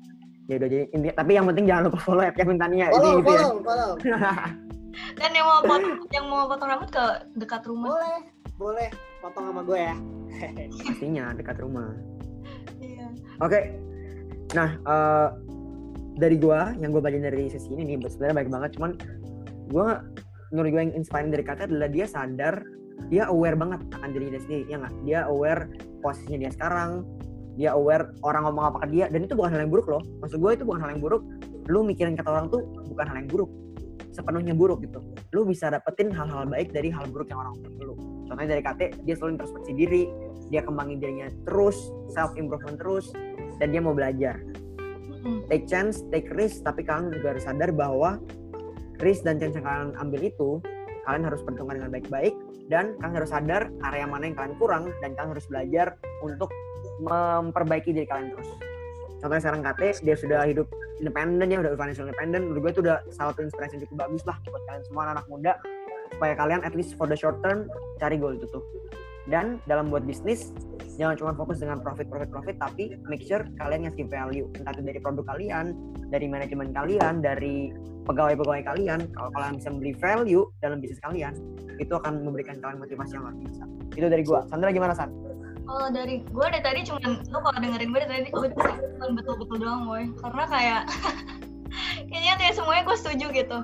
ya 0.48 0.56
udah 0.58 0.70
jadi 0.72 0.86
intinya 0.96 1.16
tapi 1.22 1.32
yang 1.38 1.46
penting 1.46 1.66
jangan 1.70 1.84
lupa 1.92 2.00
follow 2.02 2.24
at 2.24 2.34
Kevin 2.34 2.58
Tania 2.58 2.88
itu 2.90 2.98
Follow, 2.98 3.20
gitu 3.20 3.30
ya 3.30 3.42
follow, 3.44 3.58
follow. 3.62 3.92
Dan 5.22 5.30
yang 5.30 5.46
mau 5.46 5.60
potong, 5.62 5.96
yang 6.10 6.26
mau 6.26 6.44
potong 6.50 6.74
rambut 6.74 6.90
ke 6.90 7.06
dekat 7.38 7.62
rumah. 7.70 7.94
Boleh, 7.94 8.18
boleh. 8.58 8.90
Potong 9.22 9.46
sama 9.54 9.62
gue 9.62 9.78
ya. 9.78 9.96
pastinya 10.90 11.26
dekat 11.38 11.58
rumah 11.62 11.94
Iya. 12.82 13.06
Oke. 13.42 13.60
Nah, 14.58 14.70
eh, 14.74 15.30
dari 16.18 16.38
gua 16.42 16.74
yang 16.82 16.90
gue 16.90 17.02
baca 17.02 17.14
dari 17.14 17.46
sesi 17.50 17.70
ini 17.78 17.94
nih 17.94 18.10
sebenarnya 18.10 18.36
baik 18.42 18.50
banget 18.50 18.70
cuman 18.80 18.92
gua 19.70 20.02
menurut 20.52 20.70
gue 20.74 20.82
yang 20.90 20.96
inspiring 20.96 21.32
dari 21.32 21.44
kata 21.44 21.68
adalah 21.68 21.90
dia 21.92 22.06
sadar 22.08 22.64
dia 23.14 23.30
aware 23.30 23.54
banget 23.54 23.86
akan 23.94 24.10
dirinya 24.10 24.42
sendiri 24.42 24.64
ya 24.68 24.76
nggak? 24.82 24.94
Dia 25.06 25.20
aware 25.30 25.70
posisinya 26.02 26.48
dia 26.48 26.52
sekarang 26.52 27.06
dia 27.58 27.74
aware 27.74 28.14
orang 28.22 28.46
ngomong 28.46 28.66
apa 28.70 28.78
ke 28.86 28.88
dia 28.94 29.06
dan 29.10 29.26
itu 29.26 29.34
bukan 29.34 29.50
hal 29.50 29.66
yang 29.66 29.74
buruk 29.74 29.88
loh. 29.90 30.02
Maksud 30.22 30.38
gue 30.38 30.52
itu 30.54 30.64
bukan 30.66 30.80
hal 30.86 30.90
yang 30.94 31.02
buruk. 31.02 31.24
Lu 31.70 31.82
mikirin 31.82 32.14
kata 32.14 32.30
orang 32.30 32.48
tuh 32.54 32.62
bukan 32.90 33.06
hal 33.10 33.18
yang 33.26 33.30
buruk 33.30 33.50
sepenuhnya 34.18 34.58
buruk 34.58 34.82
gitu. 34.82 34.98
Lu 35.38 35.46
bisa 35.46 35.70
dapetin 35.70 36.10
hal-hal 36.10 36.50
baik 36.50 36.74
dari 36.74 36.90
hal 36.90 37.06
buruk 37.14 37.30
yang 37.30 37.46
orang 37.46 37.54
omongin 37.62 37.86
lu. 37.86 37.96
Contohnya 38.26 38.58
dari 38.58 38.64
KT 38.66 38.82
dia 39.06 39.14
selalu 39.14 39.38
introspeksi 39.38 39.72
diri 39.78 40.04
dia 40.50 40.66
kembangin 40.66 40.98
dirinya 40.98 41.28
terus 41.46 41.78
self 42.10 42.34
improvement 42.34 42.82
terus 42.82 43.14
dan 43.62 43.70
dia 43.70 43.82
mau 43.82 43.94
belajar. 43.94 44.42
Take 45.54 45.70
chance 45.70 46.02
take 46.10 46.34
risk 46.34 46.66
tapi 46.66 46.82
kalian 46.82 47.14
juga 47.14 47.38
harus 47.38 47.46
sadar 47.46 47.70
bahwa 47.70 48.18
risk 49.02 49.26
dan 49.26 49.38
chance 49.38 49.56
yang 49.58 49.66
kalian 49.66 49.92
ambil 50.02 50.22
itu 50.26 50.50
kalian 51.08 51.24
harus 51.24 51.40
perhitungkan 51.46 51.80
dengan 51.80 51.92
baik-baik 51.94 52.36
dan 52.68 53.00
kalian 53.00 53.16
harus 53.16 53.32
sadar 53.32 53.72
area 53.88 54.06
mana 54.06 54.28
yang 54.28 54.36
kalian 54.36 54.56
kurang 54.60 54.84
dan 55.00 55.16
kalian 55.16 55.32
harus 55.32 55.46
belajar 55.48 55.88
untuk 56.20 56.52
memperbaiki 57.00 57.96
diri 57.96 58.08
kalian 58.10 58.36
terus. 58.36 58.50
Contohnya 59.18 59.42
sekarang 59.42 59.62
KT 59.66 59.82
dia 60.06 60.16
sudah 60.20 60.42
hidup 60.46 60.68
independen 61.02 61.48
ya 61.50 61.58
udah 61.64 61.74
financial 61.74 62.06
independent. 62.06 62.44
Menurut 62.50 62.62
gue 62.62 62.72
itu 62.78 62.82
udah 62.86 62.98
salah 63.10 63.34
satu 63.34 63.42
inspirasi 63.50 63.72
yang 63.80 63.82
cukup 63.90 63.98
bagus 64.06 64.24
lah 64.30 64.38
buat 64.46 64.64
kalian 64.70 64.84
semua 64.86 65.04
anak 65.16 65.26
muda 65.26 65.54
supaya 66.14 66.34
kalian 66.38 66.62
at 66.64 66.74
least 66.78 66.94
for 66.96 67.10
the 67.10 67.18
short 67.18 67.38
term 67.42 67.66
cari 67.98 68.18
goal 68.20 68.36
itu 68.36 68.46
tuh. 68.50 68.62
Dan 69.28 69.60
dalam 69.66 69.90
buat 69.90 70.06
bisnis 70.06 70.54
jangan 70.98 71.16
cuma 71.16 71.32
fokus 71.38 71.62
dengan 71.62 71.78
profit 71.80 72.10
profit 72.10 72.30
profit 72.34 72.58
tapi 72.58 72.98
make 73.06 73.22
sure 73.24 73.46
kalian 73.62 73.86
ngasih 73.86 74.10
value. 74.10 74.50
Entah 74.58 74.74
itu 74.74 74.84
dari 74.84 75.00
produk 75.00 75.26
kalian 75.30 75.66
dari 76.10 76.26
manajemen 76.26 76.74
kalian 76.74 77.22
dari 77.22 77.72
pegawai-pegawai 78.10 78.66
kalian. 78.66 79.00
Kalau 79.14 79.30
kalian 79.38 79.54
bisa 79.62 79.70
memberi 79.70 79.94
value 79.96 80.44
dalam 80.60 80.82
bisnis 80.82 81.00
kalian 81.06 81.38
itu 81.78 81.94
akan 81.94 82.26
memberikan 82.26 82.58
kalian 82.58 82.82
motivasi 82.82 83.14
yang 83.14 83.24
luar 83.30 83.36
biasa. 83.38 83.64
Itu 83.94 84.08
dari 84.10 84.24
gua. 84.26 84.42
Sandra 84.50 84.74
gimana 84.74 84.98
San? 84.98 85.14
Kalau 85.68 85.88
dari 85.92 86.24
gue 86.24 86.46
dari 86.48 86.64
tadi 86.64 86.80
cuman 86.88 87.28
lo 87.28 87.44
kalau 87.44 87.60
dengerin 87.60 87.92
gue 87.92 88.00
dari 88.08 88.12
tadi 88.24 88.30
gue 88.32 88.50
betul-betul 89.20 89.58
doang 89.60 89.84
boy. 89.86 90.04
Karena 90.24 90.44
kayak 90.48 90.82
kayaknya 92.10 92.34
kayak 92.40 92.54
semuanya 92.56 92.84
gue 92.88 92.98
setuju 92.98 93.26
gitu. 93.36 93.58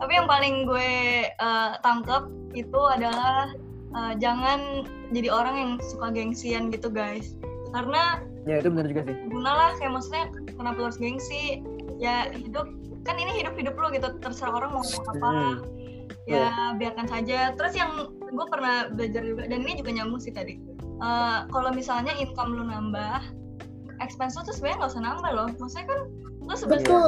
Tapi 0.00 0.12
yang 0.16 0.24
paling 0.24 0.64
gue 0.64 0.92
eh, 1.28 1.70
tangkep 1.84 2.22
itu 2.56 2.80
adalah 2.80 3.52
eh, 3.94 4.14
jangan 4.18 4.86
jadi 5.10 5.28
orang 5.30 5.54
yang 5.56 5.70
suka 5.82 6.10
gengsian 6.14 6.70
gitu 6.70 6.90
guys. 6.90 7.34
Karena 7.70 8.22
ya 8.48 8.58
itu 8.58 8.72
benar 8.72 8.86
juga 8.88 9.02
sih. 9.06 9.16
guna 9.30 9.50
lah 9.52 9.70
kayak 9.78 9.92
maksudnya 9.94 10.24
kenapa 10.58 10.76
lu 10.80 10.84
harus 10.90 11.00
gengsi? 11.00 11.62
Ya 12.00 12.32
hidup 12.32 12.66
kan 13.04 13.16
ini 13.16 13.40
hidup 13.40 13.56
hidup 13.56 13.74
lu 13.76 13.88
gitu 13.94 14.08
terserah 14.20 14.52
orang 14.52 14.70
mau 14.76 14.82
ngomong 14.84 15.06
apa. 15.16 15.28
Hmm. 15.30 15.56
ya 16.28 16.74
biarkan 16.78 17.06
saja. 17.10 17.54
Terus 17.58 17.74
yang 17.74 18.12
gue 18.18 18.46
pernah 18.46 18.86
belajar 18.94 19.22
juga 19.26 19.50
dan 19.50 19.66
ini 19.66 19.78
juga 19.82 19.90
nyambung 19.94 20.22
sih 20.22 20.30
tadi. 20.30 20.58
Eh, 20.80 21.38
kalau 21.50 21.70
misalnya 21.74 22.12
income 22.18 22.54
lu 22.54 22.64
nambah 22.68 23.24
expense 24.04 24.36
lu 24.36 24.44
tuh 24.46 24.54
sebenarnya 24.54 24.84
nggak 24.84 24.92
usah 24.94 25.02
nambah 25.02 25.30
loh. 25.32 25.48
Maksudnya 25.58 25.86
kan 25.88 26.00
lu 26.44 26.54
sebenarnya. 26.54 26.98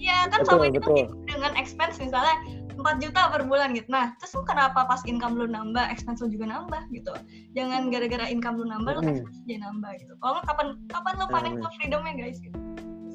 Iya 0.00 0.18
kan 0.32 0.38
Betul, 0.48 0.64
ini 0.64 0.80
betul. 0.80 0.96
hidup 0.96 1.12
dengan 1.28 1.52
expense 1.60 1.96
misalnya 2.00 2.36
4 2.80 2.96
juta 3.04 3.28
per 3.28 3.42
bulan 3.44 3.76
gitu. 3.76 3.88
Nah, 3.88 4.16
terus 4.16 4.32
lu 4.32 4.42
kenapa 4.42 4.88
pas 4.88 5.00
income 5.04 5.36
lu 5.36 5.46
nambah, 5.46 5.84
expense 5.92 6.24
lu 6.24 6.32
juga 6.32 6.48
nambah 6.48 6.82
gitu. 6.90 7.12
Jangan 7.52 7.92
gara-gara 7.92 8.26
income 8.26 8.56
lu 8.58 8.66
nambah, 8.66 8.92
lu 8.96 9.00
expense 9.04 9.38
aja 9.44 9.56
nambah 9.68 9.90
gitu. 10.00 10.12
Kalau 10.16 10.32
nggak 10.40 10.46
kapan 10.48 10.66
kapan 10.88 11.12
lu 11.14 11.26
financial 11.28 11.60
benar. 11.60 11.76
freedomnya 11.76 12.12
guys 12.16 12.38
gitu. 12.40 12.56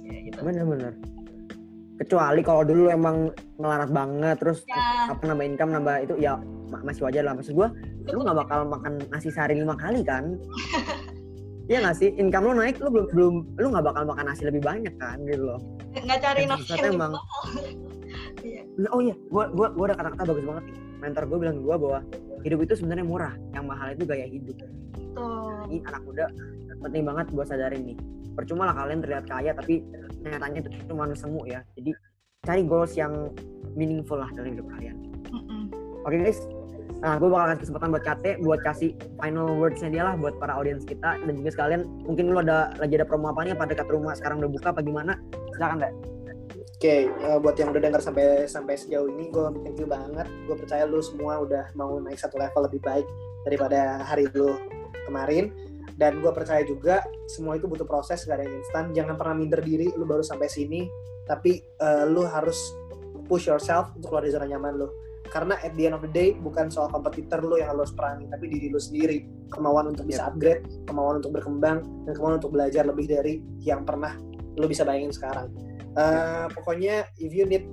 Ya, 0.05 0.17
gitu. 0.29 0.39
bener-bener 0.45 0.93
kecuali 1.95 2.43
kalau 2.43 2.67
dulu 2.67 2.91
emang 2.91 3.31
melarat 3.55 3.87
banget 3.87 4.35
terus 4.43 4.67
Ya. 4.67 5.15
apa 5.15 5.23
nambah 5.23 5.45
income 5.47 5.71
nambah 5.71 5.95
itu 6.03 6.13
ya 6.19 6.35
ma- 6.67 6.83
masih 6.83 7.07
wajar 7.07 7.23
lah 7.23 7.31
maksud 7.31 7.55
gua 7.55 7.71
lu 8.03 8.19
nggak 8.19 8.35
bakal 8.35 8.67
makan 8.67 8.99
nasi 9.09 9.31
sehari 9.31 9.55
lima 9.55 9.79
kali 9.79 10.03
kan 10.03 10.35
Iya 11.71 11.81
nggak 11.81 11.97
sih 11.97 12.13
income 12.21 12.45
lu 12.45 12.53
naik 12.61 12.77
lu 12.77 12.93
belum 12.93 13.07
belum 13.09 13.33
lu 13.57 13.67
nggak 13.73 13.85
bakal 13.89 14.03
makan 14.05 14.25
nasi 14.29 14.45
lebih 14.45 14.61
banyak 14.61 14.93
kan 15.01 15.17
gitu 15.25 15.49
loh 15.49 15.59
Nggak 15.97 16.19
cari 16.21 16.45
yang 16.45 16.93
emang 16.93 17.11
oh 18.91 19.01
iya 19.01 19.15
gua 19.31 19.47
gua 19.51 19.67
gua 19.71 19.85
ada 19.91 19.95
kata-kata 19.95 20.23
bagus 20.35 20.45
banget 20.45 20.63
nih. 20.71 20.77
Mentor 20.99 21.23
gua 21.27 21.37
bilang 21.39 21.57
gua 21.63 21.75
bahwa 21.79 21.99
hidup 22.45 22.59
itu 22.61 22.73
sebenarnya 22.77 23.05
murah 23.07 23.33
yang 23.55 23.65
mahal 23.65 23.87
itu 23.95 24.03
gaya 24.05 24.27
hidup. 24.27 24.57
Tuh. 25.15 25.63
ini 25.71 25.79
anak 25.87 26.03
muda 26.03 26.27
penting 26.83 27.03
banget 27.07 27.25
buat 27.31 27.47
sadarin 27.47 27.81
nih. 27.87 27.97
Percuma 28.35 28.67
lah 28.67 28.75
kalian 28.75 28.99
terlihat 28.99 29.25
kaya 29.31 29.55
tapi 29.55 29.79
nyatanya 30.21 30.59
itu 30.61 30.69
cuma 30.91 31.07
semu 31.15 31.41
ya. 31.47 31.63
Jadi 31.79 31.95
cari 32.43 32.61
goals 32.67 32.93
yang 32.99 33.31
meaningful 33.73 34.19
lah 34.19 34.27
dalam 34.35 34.53
hidup 34.53 34.67
kalian. 34.75 34.95
Mm-mm. 35.31 35.71
oke 36.03 36.15
guys. 36.19 36.43
Nah 37.01 37.17
gue 37.17 37.27
bakal 37.31 37.55
kasih 37.55 37.61
kesempatan 37.65 37.87
buat 37.91 38.03
Kate 38.05 38.31
buat 38.43 38.59
kasih 38.61 38.91
final 39.17 39.47
wordsnya 39.57 39.89
dia 39.89 40.03
lah 40.05 40.13
buat 40.19 40.35
para 40.37 40.53
audiens 40.53 40.85
kita. 40.85 41.17
Dan 41.23 41.33
juga 41.41 41.49
sekalian 41.55 41.81
mungkin 42.05 42.29
lu 42.29 42.43
ada 42.43 42.75
lagi 42.77 42.99
ada 42.99 43.07
promo 43.07 43.31
apa 43.31 43.47
nih? 43.47 43.55
Apa 43.55 43.71
dekat 43.71 43.87
rumah 43.89 44.13
sekarang 44.13 44.43
udah 44.43 44.51
buka 44.51 44.67
apa 44.75 44.83
gimana? 44.83 45.17
Silakan 45.55 45.79
deh 45.81 46.14
Oke, 46.85 47.09
eh, 47.09 47.37
buat 47.41 47.57
yang 47.57 47.73
udah 47.73 47.81
dengar 47.81 47.97
sampai 47.97 48.45
sampai 48.45 48.77
sejauh 48.77 49.09
ini, 49.09 49.33
gue 49.33 49.41
thank 49.65 49.81
you 49.81 49.89
banget. 49.89 50.29
Gue 50.45 50.53
percaya 50.53 50.85
lu 50.85 51.01
semua 51.01 51.41
udah 51.41 51.73
mau 51.73 51.97
naik 51.97 52.21
satu 52.21 52.37
level 52.37 52.61
lebih 52.69 52.77
baik 52.85 53.09
daripada 53.41 54.05
hari 54.05 54.29
lu 54.37 54.53
kemarin. 55.09 55.49
dan 55.97 56.21
gue 56.21 56.29
percaya 56.29 56.61
juga 56.61 57.01
semua 57.25 57.57
itu 57.57 57.65
butuh 57.65 57.89
proses 57.89 58.21
gak 58.29 58.37
ada 58.37 58.45
yang 58.45 58.61
instan. 58.61 58.93
Jangan 58.93 59.17
pernah 59.17 59.33
minder 59.33 59.65
diri 59.65 59.89
lu 59.97 60.05
baru 60.05 60.21
sampai 60.21 60.45
sini. 60.45 60.85
Tapi 61.25 61.57
uh, 61.81 62.05
lu 62.05 62.21
harus 62.21 62.69
push 63.25 63.49
yourself 63.49 63.89
untuk 63.97 64.13
keluar 64.13 64.21
dari 64.21 64.37
zona 64.37 64.45
nyaman 64.45 64.85
lu. 64.85 64.87
Karena 65.25 65.57
at 65.57 65.73
the 65.73 65.89
end 65.89 65.97
of 65.97 66.05
the 66.05 66.11
day 66.13 66.37
bukan 66.37 66.69
soal 66.69 66.93
kompetitor 66.93 67.41
lu 67.41 67.57
yang 67.57 67.73
harus 67.73 67.89
perangi 67.97 68.29
tapi 68.29 68.45
diri 68.45 68.69
lu 68.69 68.77
sendiri. 68.77 69.25
Kemauan 69.49 69.89
untuk 69.89 70.05
bisa 70.05 70.29
upgrade 70.29 70.85
kemauan 70.85 71.17
untuk 71.17 71.33
berkembang 71.33 71.81
dan 72.05 72.13
kemauan 72.13 72.37
untuk 72.37 72.53
belajar 72.53 72.85
lebih 72.85 73.09
dari 73.09 73.41
yang 73.65 73.81
pernah 73.81 74.13
lu 74.53 74.69
bisa 74.69 74.85
bayangin 74.85 75.09
sekarang 75.09 75.49
uh, 75.95 76.45
pokoknya 76.51 77.09
if 77.17 77.31
you 77.31 77.47
need 77.47 77.67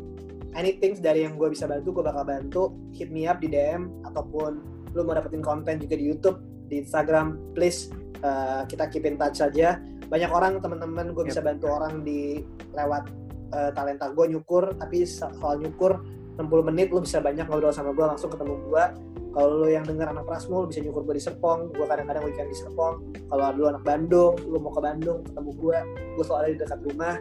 anything 0.56 0.96
dari 0.98 1.24
yang 1.24 1.36
gue 1.36 1.52
bisa 1.52 1.68
bantu 1.68 2.00
gue 2.00 2.04
bakal 2.04 2.24
bantu. 2.24 2.62
Hit 2.94 3.10
me 3.10 3.28
up 3.28 3.42
di 3.42 3.50
DM 3.50 4.02
ataupun 4.06 4.72
lu 4.92 5.02
mau 5.04 5.16
dapetin 5.16 5.40
konten 5.40 5.80
juga 5.80 5.96
di 5.96 6.04
YouTube 6.04 6.38
di 6.68 6.80
Instagram 6.80 7.52
please 7.56 7.92
uh, 8.24 8.64
kita 8.68 8.88
keep 8.88 9.04
in 9.04 9.16
touch 9.16 9.40
saja 9.40 9.80
banyak 10.08 10.28
orang 10.28 10.60
teman-teman 10.60 11.16
gue 11.16 11.24
bisa 11.24 11.40
bantu 11.40 11.72
orang 11.72 12.04
di 12.04 12.44
lewat 12.76 13.08
uh, 13.56 13.70
talenta 13.72 14.12
gue 14.12 14.28
nyukur 14.28 14.76
tapi 14.76 15.08
soal 15.08 15.60
nyukur 15.60 16.00
60 16.36 16.68
menit 16.72 16.88
lu 16.92 17.04
bisa 17.04 17.20
banyak 17.20 17.44
ngobrol 17.48 17.72
sama 17.72 17.92
gue 17.92 18.04
langsung 18.04 18.32
ketemu 18.32 18.56
gue 18.68 18.84
kalau 19.32 19.64
lu 19.64 19.68
yang 19.72 19.84
dengar 19.88 20.12
anak 20.12 20.28
Prasmul 20.28 20.68
bisa 20.68 20.84
nyukur 20.84 21.08
gue 21.08 21.16
di 21.16 21.24
Serpong 21.24 21.72
gue 21.72 21.86
kadang-kadang 21.88 22.20
weekend 22.28 22.52
di 22.52 22.56
Serpong. 22.56 23.16
Kalau 23.32 23.48
lu 23.56 23.64
anak 23.64 23.80
Bandung 23.80 24.36
lu 24.44 24.60
mau 24.60 24.68
ke 24.76 24.84
Bandung 24.84 25.24
ketemu 25.24 25.50
gue 25.56 25.78
gue 26.20 26.24
selalu 26.24 26.40
ada 26.44 26.48
di 26.52 26.58
dekat 26.60 26.80
rumah 26.84 27.14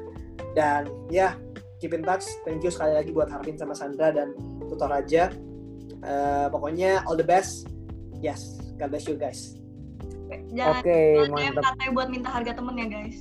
dan 0.58 0.90
ya 1.10 1.38
keep 1.82 1.94
in 1.94 2.06
touch. 2.06 2.26
Thank 2.46 2.62
you 2.62 2.72
sekali 2.74 2.98
lagi 2.98 3.10
buat 3.14 3.30
Harvin 3.30 3.58
sama 3.58 3.74
Sandra 3.74 4.14
dan 4.14 4.34
tutor 4.70 4.90
Raja. 4.90 5.34
Uh, 6.02 6.50
pokoknya 6.50 7.06
all 7.06 7.18
the 7.18 7.26
best. 7.26 7.70
Yes 8.22 8.62
God 8.82 8.90
bless 8.90 9.06
you 9.06 9.14
guys. 9.14 9.54
Jangan 10.58 10.82
oke 10.82 10.82
okay, 10.82 11.30
mantap 11.30 11.64
katanya 11.70 11.92
buat 11.94 12.08
minta 12.10 12.30
harga 12.34 12.52
temen 12.58 12.74
ya 12.74 12.88
guys. 12.90 13.18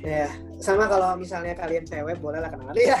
Ya 0.00 0.30
yeah. 0.30 0.30
sama 0.62 0.86
kalau 0.86 1.18
misalnya 1.18 1.58
kalian 1.58 1.82
cewek 1.82 2.22
boleh 2.22 2.38
lah 2.38 2.48
kenal 2.48 2.72
ya 2.78 2.96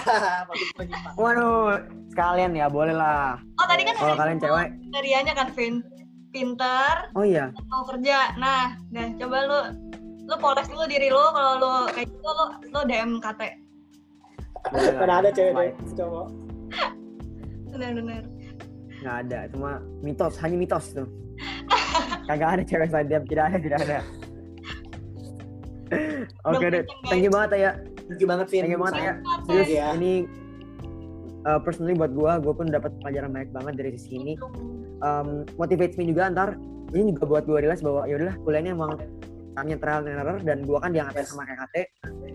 waduh 1.14 1.78
sekalian 2.10 2.52
ya 2.58 2.66
boleh 2.66 2.92
lah. 2.92 3.38
Oh 3.62 3.66
tadi 3.70 3.86
kan 3.86 3.94
kalau 3.94 4.16
kalian 4.18 4.38
cewek. 4.42 4.68
kriterianya 4.90 5.32
kan 5.38 5.48
Vin? 5.54 5.74
Pintar 6.34 7.10
oh 7.14 7.22
iya. 7.22 7.54
mau 7.70 7.86
kerja. 7.86 8.34
Nah 8.42 8.74
nah 8.90 9.06
coba 9.18 9.36
lu 9.46 9.60
lu 10.30 10.36
poles 10.38 10.66
dulu 10.70 10.86
diri 10.86 11.10
lu 11.10 11.24
kalau 11.34 11.52
lu 11.58 11.72
kayak 11.90 12.06
gitu 12.06 12.30
lu 12.30 12.44
lu 12.70 12.80
DM 12.86 13.18
KT 13.18 13.42
Mana 14.70 15.24
ada 15.24 15.30
cewek 15.32 15.52
deh 15.56 15.72
cowok. 15.96 16.28
Benar-benar. 17.72 18.22
Nggak 19.00 19.16
ada, 19.26 19.38
cuma 19.56 19.70
mitos, 20.04 20.36
hanya 20.44 20.56
mitos 20.60 20.92
tuh. 20.92 21.08
Kagak 22.28 22.60
ada 22.60 22.62
cewek 22.68 22.88
dia, 23.08 23.18
tidak 23.24 23.44
ada, 23.48 23.58
tidak 23.58 23.78
ada. 23.88 23.98
Oke 26.52 26.66
deh, 26.68 26.82
thank 27.08 27.24
you 27.24 27.32
banget 27.32 27.50
ya. 27.56 27.72
Thank 28.06 28.20
you 28.20 28.28
banget, 28.28 28.46
Vin. 28.52 28.60
Thank 28.66 28.74
you 28.74 28.80
banget 28.82 28.96
ya. 29.00 29.12
Serius, 29.48 29.70
ya. 29.70 29.86
ini 29.96 30.12
uh, 31.48 31.58
personally 31.62 31.96
buat 31.96 32.12
gue, 32.12 32.32
gue 32.44 32.54
pun 32.54 32.66
dapat 32.68 32.92
pelajaran 33.00 33.30
banyak 33.32 33.50
banget 33.54 33.74
dari 33.80 33.90
sisi 33.96 34.20
ini. 34.20 34.34
Um, 35.00 35.48
motivates 35.56 35.96
me 35.96 36.04
juga 36.04 36.28
ntar. 36.30 36.60
Ini 36.90 37.14
juga 37.14 37.24
buat 37.38 37.44
gue 37.46 37.58
realize 37.64 37.80
bahwa 37.80 38.04
ya 38.04 38.18
udahlah 38.18 38.36
kuliahnya 38.42 38.74
emang 38.74 38.98
tanya 39.60 39.76
trial 39.76 40.08
and 40.08 40.16
error 40.16 40.38
dan 40.40 40.64
gue 40.64 40.78
kan 40.80 40.90
diangkat 40.96 41.28
sama 41.28 41.44
KKT 41.44 41.76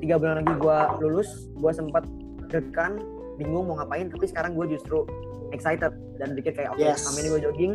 tiga 0.06 0.16
bulan 0.22 0.46
lagi 0.46 0.54
gue 0.62 0.78
lulus 1.02 1.50
gue 1.58 1.72
sempat 1.74 2.06
degan 2.54 3.02
bingung 3.42 3.66
mau 3.66 3.82
ngapain 3.82 4.14
tapi 4.14 4.30
sekarang 4.30 4.54
gue 4.54 4.78
justru 4.78 5.10
excited 5.50 5.90
dan 6.22 6.38
pikir 6.38 6.54
kayak 6.54 6.70
oke 6.70 6.78
okay, 6.78 6.94
yes. 6.94 7.10
ini 7.18 7.34
gue 7.34 7.42
jogging 7.42 7.74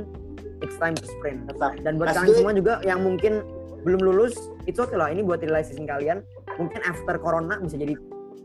it's 0.62 0.76
time 0.78 0.94
to 0.94 1.04
sprint. 1.18 1.48
Tetap. 1.50 1.82
dan 1.82 1.98
buat 1.98 2.14
kalian 2.14 2.36
semua 2.36 2.54
juga 2.54 2.78
yang 2.86 3.02
mungkin 3.02 3.42
belum 3.82 4.00
lulus 4.00 4.36
itu 4.68 4.78
oke 4.84 4.92
okay 4.92 4.96
lah 5.00 5.08
ini 5.10 5.24
buat 5.24 5.40
realization 5.42 5.88
kalian. 5.88 6.22
Mungkin 6.60 6.80
after 6.84 7.16
corona 7.16 7.56
bisa 7.58 7.80
jadi 7.80 7.96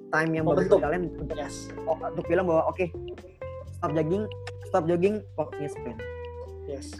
time 0.09 0.31
yang 0.31 0.47
bagus 0.47 0.71
buat 0.71 0.81
kalian 0.81 1.11
untuk 1.19 1.35
yes. 1.35 1.69
oh, 1.85 1.99
untuk 1.99 2.25
bilang 2.25 2.47
bahwa 2.47 2.71
oke 2.71 2.79
okay, 2.79 2.87
stop 3.75 3.91
jogging 3.91 4.23
stop 4.65 4.83
jogging 4.87 5.19
fokusnya 5.35 5.69
sprint. 5.69 5.99
Yes 6.65 6.95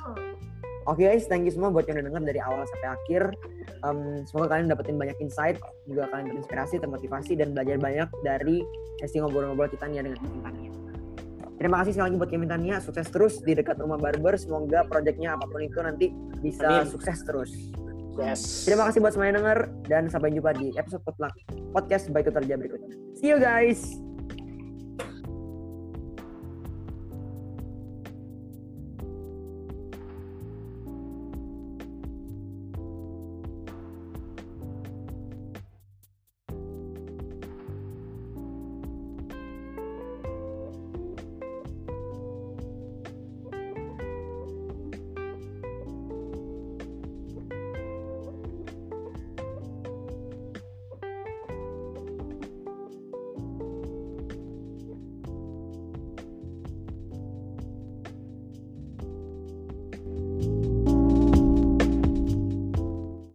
Oke 0.85 1.01
okay 1.01 1.17
guys, 1.17 1.25
thank 1.25 1.49
you 1.49 1.53
semua 1.53 1.73
buat 1.73 1.89
yang 1.89 1.97
udah 1.97 2.13
denger 2.13 2.23
dari 2.29 2.39
awal 2.45 2.61
sampai 2.69 2.93
akhir. 2.93 3.33
Um, 3.81 4.21
semoga 4.29 4.53
kalian 4.53 4.69
dapetin 4.69 5.01
banyak 5.01 5.17
insight, 5.17 5.57
juga 5.89 6.05
kalian 6.13 6.29
terinspirasi, 6.29 6.77
termotivasi, 6.77 7.33
dan 7.33 7.57
belajar 7.57 7.81
banyak 7.81 8.09
dari 8.21 8.61
sesi 9.01 9.17
ngobrol-ngobrol 9.17 9.65
kita 9.73 9.89
nih 9.89 10.05
dengan 10.05 10.21
Kevin 10.21 10.41
Tania. 10.45 10.71
Terima 11.55 11.75
kasih 11.81 11.91
sekali 11.97 12.05
lagi 12.13 12.17
buat 12.21 12.31
Kevin 12.37 12.49
Tania, 12.53 12.75
sukses 12.77 13.07
terus 13.09 13.33
di 13.41 13.57
dekat 13.57 13.81
rumah 13.81 13.97
barber. 13.97 14.37
Semoga 14.37 14.85
proyeknya 14.85 15.33
apa 15.33 15.49
pun 15.49 15.65
itu 15.65 15.79
nanti 15.81 16.13
bisa 16.45 16.85
Amin. 16.85 16.93
sukses 16.93 17.17
terus. 17.25 17.49
Yes. 18.21 18.69
Terima 18.69 18.85
kasih 18.85 19.01
buat 19.01 19.17
semuanya 19.17 19.41
denger 19.41 19.59
dan 19.91 20.03
sampai 20.07 20.31
jumpa 20.31 20.53
di 20.55 20.69
episode 20.77 21.03
podcast 21.73 22.13
by 22.13 22.21
Tutor 22.21 22.45
berikutnya. 22.45 22.93
See 23.17 23.33
you 23.33 23.41
guys. 23.41 24.14